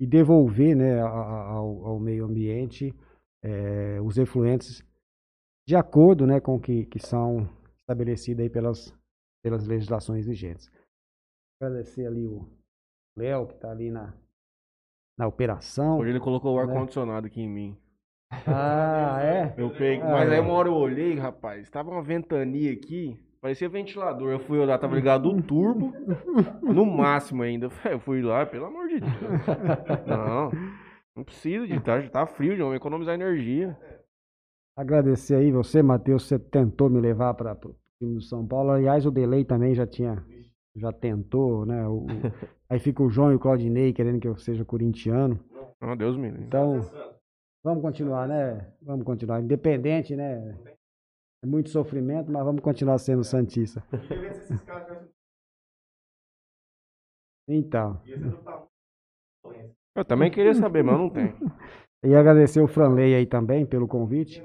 e 0.00 0.06
devolver, 0.06 0.76
né, 0.76 1.00
ao, 1.00 1.84
ao 1.84 1.98
meio 1.98 2.24
ambiente 2.24 2.94
eh, 3.42 4.00
os 4.02 4.16
efluentes 4.16 4.82
de 5.70 5.76
acordo, 5.76 6.26
né, 6.26 6.40
com 6.40 6.56
o 6.56 6.60
que, 6.60 6.84
que 6.86 6.98
são 6.98 7.48
estabelecidos 7.78 8.42
aí 8.42 8.50
pelas, 8.50 8.92
pelas 9.40 9.68
legislações 9.68 10.26
vigentes. 10.26 10.68
Agradecer 11.62 12.08
ali 12.08 12.26
o 12.26 12.44
Léo, 13.16 13.46
que 13.46 13.54
está 13.54 13.70
ali 13.70 13.88
na, 13.88 14.12
na 15.16 15.28
operação. 15.28 16.00
Hoje 16.00 16.10
ele 16.10 16.18
colocou 16.18 16.56
o 16.56 16.66
Né? 16.66 16.72
ar-condicionado 16.72 17.28
aqui 17.28 17.40
em 17.40 17.48
mim. 17.48 17.76
Ah, 18.48 19.20
é? 19.22 19.54
Eu 19.56 19.70
peguei. 19.70 20.00
Ah, 20.00 20.10
Mas 20.10 20.32
aí 20.32 20.38
é. 20.38 20.40
uma 20.40 20.54
hora 20.54 20.68
eu 20.68 20.74
olhei, 20.74 21.14
rapaz, 21.14 21.70
tava 21.70 21.92
uma 21.92 22.02
ventania 22.02 22.72
aqui, 22.72 23.16
parecia 23.40 23.68
ventilador. 23.68 24.32
Eu 24.32 24.40
fui 24.40 24.58
olhar, 24.58 24.76
tava 24.76 24.96
ligado 24.96 25.28
o 25.30 25.40
turbo, 25.40 25.92
no 26.62 26.84
máximo 26.84 27.44
ainda. 27.44 27.68
Eu 27.88 28.00
fui 28.00 28.22
lá, 28.22 28.44
pelo 28.44 28.66
amor 28.66 28.88
de 28.88 28.98
Deus. 28.98 29.12
Não, 30.04 30.50
não 31.14 31.22
precisa 31.22 31.64
de 31.64 31.78
tá, 31.78 32.02
tá 32.08 32.26
frio, 32.26 32.56
já 32.56 32.64
vamos 32.64 32.76
economizar 32.76 33.14
energia. 33.14 33.78
Agradecer 34.80 35.34
aí 35.34 35.52
você, 35.52 35.82
Matheus, 35.82 36.26
você 36.26 36.38
tentou 36.38 36.88
me 36.88 36.98
levar 36.98 37.34
para 37.34 37.52
o 37.52 37.74
time 37.98 38.14
do 38.14 38.22
São 38.22 38.46
Paulo. 38.46 38.70
Aliás, 38.70 39.04
o 39.04 39.10
Delay 39.10 39.44
também 39.44 39.74
já 39.74 39.86
tinha, 39.86 40.24
já 40.74 40.90
tentou, 40.90 41.66
né? 41.66 41.86
O- 41.86 42.04
o- 42.04 42.06
aí 42.66 42.78
fica 42.78 43.02
o 43.02 43.10
João 43.10 43.30
e 43.30 43.34
o 43.34 43.38
Claudinei 43.38 43.92
querendo 43.92 44.18
que 44.18 44.26
eu 44.26 44.38
seja 44.38 44.64
corintiano. 44.64 45.38
Não, 45.82 45.94
Deus 45.94 46.16
me 46.16 46.30
livre. 46.30 46.46
Então, 46.46 46.80
vamos 47.62 47.82
continuar, 47.82 48.26
né? 48.26 48.72
Vamos 48.80 49.04
continuar. 49.04 49.42
Independente, 49.42 50.16
né? 50.16 50.56
É 51.44 51.46
muito 51.46 51.68
sofrimento, 51.68 52.32
mas 52.32 52.42
vamos 52.42 52.62
continuar 52.62 52.96
sendo 52.96 53.22
Santista. 53.22 53.84
Então, 57.52 58.00
Eu 59.96 60.04
também 60.04 60.30
queria 60.30 60.54
saber, 60.54 60.84
mas 60.84 60.96
não 60.96 61.10
tem. 61.10 61.34
e 62.04 62.14
agradecer 62.14 62.60
o 62.60 62.68
Franley 62.68 63.12
aí 63.12 63.26
também 63.26 63.66
pelo 63.66 63.88
convite. 63.88 64.40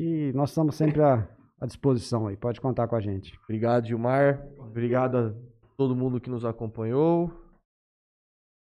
E 0.00 0.32
nós 0.32 0.48
estamos 0.48 0.76
sempre 0.76 1.02
à, 1.02 1.28
à 1.60 1.66
disposição 1.66 2.26
aí. 2.26 2.34
Pode 2.34 2.58
contar 2.58 2.88
com 2.88 2.96
a 2.96 3.00
gente. 3.02 3.38
Obrigado, 3.44 3.86
Gilmar. 3.86 4.42
Obrigado 4.56 5.18
a 5.18 5.34
todo 5.76 5.94
mundo 5.94 6.18
que 6.18 6.30
nos 6.30 6.42
acompanhou. 6.42 7.30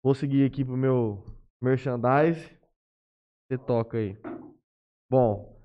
Vou 0.03 0.17
seguir 0.17 0.45
aqui 0.45 0.65
pro 0.65 0.77
meu 0.77 1.25
merchandise. 1.63 2.43
Você 3.47 3.57
toca 3.57 3.99
aí. 3.99 4.19
Bom, 5.09 5.57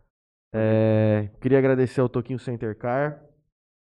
é, 0.54 1.32
queria 1.42 1.58
agradecer 1.58 2.02
ao 2.02 2.08
Toquinho 2.08 2.38
Center 2.38 2.78
Car. 2.78 3.26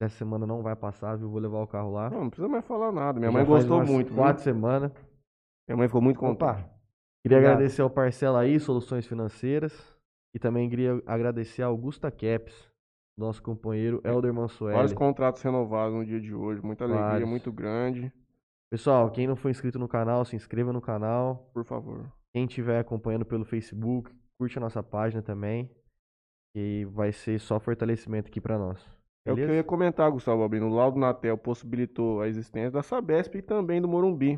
Essa 0.02 0.18
semana 0.18 0.48
não 0.48 0.64
vai 0.64 0.76
passar, 0.76 1.16
viu? 1.16 1.30
Vou 1.30 1.40
levar 1.40 1.62
o 1.62 1.68
carro 1.68 1.92
lá. 1.92 2.10
Não, 2.10 2.22
não 2.22 2.30
precisa 2.32 2.50
mais 2.50 2.66
falar 2.66 2.92
nada. 2.92 3.20
Minha 3.20 3.32
Já 3.32 3.38
mãe 3.38 3.46
gostou 3.46 3.86
muito. 3.86 4.12
Quatro 4.12 4.42
semanas. 4.42 4.92
Minha 5.70 5.78
mãe 5.78 5.88
ficou 5.88 6.02
muito 6.02 6.20
contente. 6.20 6.64
Queria 7.22 7.38
Obrigado. 7.38 7.54
agradecer 7.54 7.84
ao 7.84 7.92
Parcela 7.92 8.40
aí, 8.40 8.60
Soluções 8.60 9.06
Financeiras. 9.06 9.95
E 10.36 10.40
também 10.40 10.70
queria 10.70 11.02
agradecer 11.06 11.64
a 11.64 11.68
Augusta 11.68 12.12
Caps, 12.12 12.70
nosso 13.18 13.42
companheiro 13.42 14.02
Elder 14.04 14.34
Mansueli. 14.34 14.76
Vários 14.76 14.92
contratos 14.92 15.42
renovados 15.42 15.96
no 15.96 16.06
dia 16.06 16.20
de 16.20 16.36
hoje. 16.36 16.62
Muita 16.62 16.84
alegria, 16.84 17.06
Vários. 17.08 17.30
muito 17.30 17.54
grande. 17.54 18.12
Pessoal, 18.70 19.10
quem 19.12 19.28
não 19.28 19.38
for 19.38 19.50
inscrito 19.50 19.80
no 19.80 19.88
canal, 19.88 20.26
se 20.26 20.36
inscreva 20.36 20.74
no 20.74 20.82
canal. 20.82 21.50
Por 21.54 21.64
favor. 21.64 22.12
Quem 22.34 22.44
estiver 22.44 22.80
acompanhando 22.80 23.24
pelo 23.26 23.46
Facebook, 23.46 24.12
curte 24.38 24.58
a 24.58 24.62
nossa 24.62 24.84
página 24.84 25.22
também. 25.22 25.72
E 26.54 26.86
vai 26.92 27.14
ser 27.14 27.40
só 27.40 27.58
fortalecimento 27.58 28.28
aqui 28.28 28.42
pra 28.42 28.58
nós. 28.58 28.78
É 29.26 29.32
o 29.32 29.36
que 29.36 29.42
eu 29.42 29.48
Beleza? 29.48 29.54
ia 29.56 29.64
comentar, 29.64 30.12
Gustavo 30.12 30.42
Albino. 30.42 30.68
O 30.68 30.76
Laudo 30.76 31.00
Natel 31.00 31.38
possibilitou 31.38 32.20
a 32.20 32.28
existência 32.28 32.72
da 32.72 32.84
Sabesp 32.84 33.36
e 33.38 33.42
também 33.42 33.82
do 33.82 33.88
Morumbi. 33.88 34.38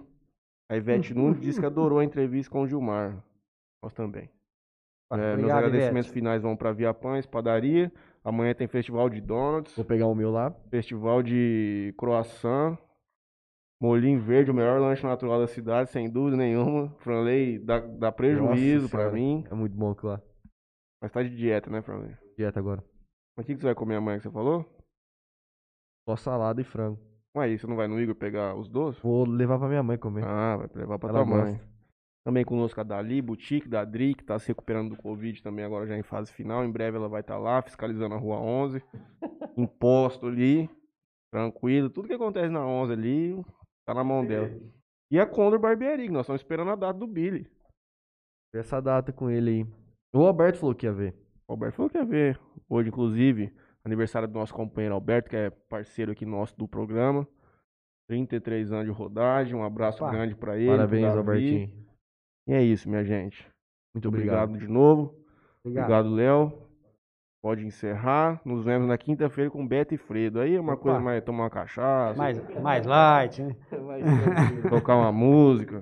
A 0.70 0.78
Ivete 0.78 1.12
Nunes 1.18 1.42
disse 1.42 1.60
que 1.60 1.66
adorou 1.66 1.98
a 1.98 2.04
entrevista 2.06 2.52
com 2.52 2.62
o 2.62 2.68
Gilmar. 2.68 3.24
Nós 3.82 3.94
também. 3.94 4.30
É, 5.12 5.38
meus 5.38 5.50
agradecimentos 5.52 6.08
Ivete. 6.08 6.14
finais 6.14 6.42
vão 6.42 6.56
para 6.56 6.74
Via 6.74 6.94
Pães, 6.94 7.26
Padaria. 7.26 7.92
Amanhã 8.24 8.54
tem 8.54 8.68
festival 8.68 9.10
de 9.10 9.22
donuts, 9.22 9.74
Vou 9.76 9.86
pegar 9.86 10.08
o 10.08 10.16
meu 10.16 10.30
lá. 10.32 10.52
festival 10.70 11.24
de 11.24 11.94
croissant, 11.98 12.78
molinho 13.82 14.20
verde, 14.20 14.52
o 14.52 14.54
melhor 14.54 14.82
lanche 14.82 15.06
natural 15.06 15.40
da 15.40 15.48
cidade, 15.48 15.90
sem 15.92 16.10
dúvida 16.10 16.36
nenhuma. 16.36 16.90
Franley 17.00 17.58
dá, 17.60 17.80
dá 17.80 18.12
prejuízo 18.12 18.90
Senhora, 18.90 19.12
mim. 19.12 19.46
É 19.50 19.54
muito 19.56 19.76
bom 19.78 19.92
aquilo 19.92 20.12
lá. 20.12 20.22
Mas 21.02 21.12
tá 21.12 21.24
de 21.24 21.30
dieta, 21.30 21.70
né, 21.70 21.82
Franley? 21.82 22.12
Dieta 22.38 22.60
agora. 22.60 22.84
Mas 23.38 23.46
o 23.46 23.48
que, 23.48 23.54
que 23.56 23.62
você 23.62 23.68
vai 23.68 23.76
comer 23.76 23.96
amanhã 23.96 24.18
que 24.18 24.24
você 24.24 24.32
falou? 24.32 24.66
Só 26.10 26.16
salada 26.18 26.60
e 26.60 26.64
frango. 26.66 27.00
Ué, 27.38 27.46
aí 27.46 27.58
você 27.58 27.68
não 27.68 27.76
vai 27.76 27.88
no 27.88 28.00
Igor 28.02 28.16
pegar 28.16 28.56
os 28.56 28.68
doces? 28.68 29.02
Vou 29.02 29.26
levar 29.26 29.60
pra 29.60 29.68
minha 29.70 29.84
mãe 29.84 29.98
comer. 29.98 30.24
Ah, 30.26 30.58
vai 30.58 30.68
levar 30.74 30.98
pra 31.00 31.10
Ela 31.10 31.20
tua 31.20 31.26
mãe. 31.26 31.54
gosta. 31.54 31.77
Também 32.28 32.44
conosco 32.44 32.78
a 32.82 32.84
Dali, 32.84 33.22
Boutique, 33.22 33.70
da 33.70 33.86
Dri, 33.86 34.14
que 34.14 34.22
tá 34.22 34.38
se 34.38 34.50
recuperando 34.50 34.90
do 34.90 35.02
Covid 35.02 35.42
também, 35.42 35.64
agora 35.64 35.88
já 35.88 35.98
em 35.98 36.04
fase 36.04 36.30
final. 36.30 36.62
Em 36.66 36.70
breve 36.70 36.98
ela 36.98 37.08
vai 37.08 37.22
estar 37.22 37.38
lá, 37.38 37.62
fiscalizando 37.62 38.16
a 38.16 38.18
Rua 38.18 38.36
11. 38.38 38.84
Imposto 39.56 40.28
ali, 40.28 40.70
tranquilo. 41.32 41.90
Tudo 41.90 42.10
que 42.10 42.14
acontece 42.14 42.50
na 42.50 42.68
11 42.68 42.92
ali, 42.92 43.46
tá 43.86 43.94
na 43.94 44.04
mão 44.04 44.26
dela. 44.26 44.52
E 45.10 45.18
a 45.18 45.26
Condor 45.26 45.58
Barbearia, 45.58 46.06
que 46.06 46.12
nós 46.12 46.24
estamos 46.24 46.42
esperando 46.42 46.70
a 46.72 46.76
data 46.76 47.00
do 47.00 47.08
Billy. 47.08 47.50
Essa 48.54 48.82
data 48.82 49.14
com 49.14 49.30
ele 49.30 49.50
aí. 49.50 49.68
O 50.14 50.28
Alberto 50.28 50.60
falou 50.60 50.76
que 50.76 50.86
ia 50.86 50.92
ver. 50.92 51.16
O 51.48 51.54
Alberto 51.54 51.78
falou 51.78 51.90
que 51.90 51.98
ia 51.98 52.04
ver. 52.04 52.38
Hoje, 52.68 52.90
inclusive, 52.90 53.56
aniversário 53.86 54.28
do 54.28 54.38
nosso 54.38 54.54
companheiro 54.54 54.96
Alberto, 54.96 55.30
que 55.30 55.38
é 55.38 55.50
parceiro 55.50 56.12
aqui 56.12 56.26
nosso 56.26 56.58
do 56.58 56.68
programa. 56.68 57.26
33 58.10 58.74
anos 58.74 58.86
de 58.86 58.92
rodagem, 58.92 59.56
um 59.56 59.64
abraço 59.64 60.04
Opa. 60.04 60.12
grande 60.12 60.36
pra 60.36 60.58
ele. 60.58 60.72
Parabéns. 60.72 61.16
Albertinho. 61.16 61.87
E 62.48 62.54
é 62.54 62.62
isso, 62.64 62.90
minha 62.90 63.04
gente. 63.04 63.46
Muito 63.94 64.08
obrigado. 64.08 64.50
Obrigado 64.50 64.66
de 64.68 64.72
novo. 64.72 65.14
Obrigado. 65.64 66.10
Léo. 66.14 66.54
Pode 67.42 67.66
encerrar. 67.66 68.42
Nos 68.44 68.64
vemos 68.64 68.88
na 68.88 68.98
quinta-feira 68.98 69.50
com 69.50 69.66
Beto 69.68 69.94
e 69.94 69.98
Fredo. 69.98 70.40
Aí 70.40 70.56
é 70.56 70.60
uma 70.60 70.74
Opa. 70.74 70.82
coisa 70.84 71.00
mais 71.00 71.24
tomar 71.24 71.44
uma 71.44 71.50
cachaça, 71.50 72.18
Mais, 72.18 72.40
mais 72.62 72.86
light, 72.86 73.42
né? 73.44 73.56
tocar 74.70 74.96
uma 74.96 75.12
música. 75.12 75.82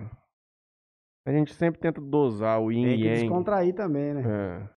A 1.26 1.32
gente 1.32 1.54
sempre 1.54 1.80
tenta 1.80 2.00
dosar 2.00 2.62
o 2.62 2.72
yin 2.72 2.84
Tem 2.84 2.94
e 2.94 2.98
que 2.98 3.04
yang. 3.08 3.20
descontrair 3.22 3.74
também, 3.74 4.14
né? 4.14 4.24
É. 4.26 4.70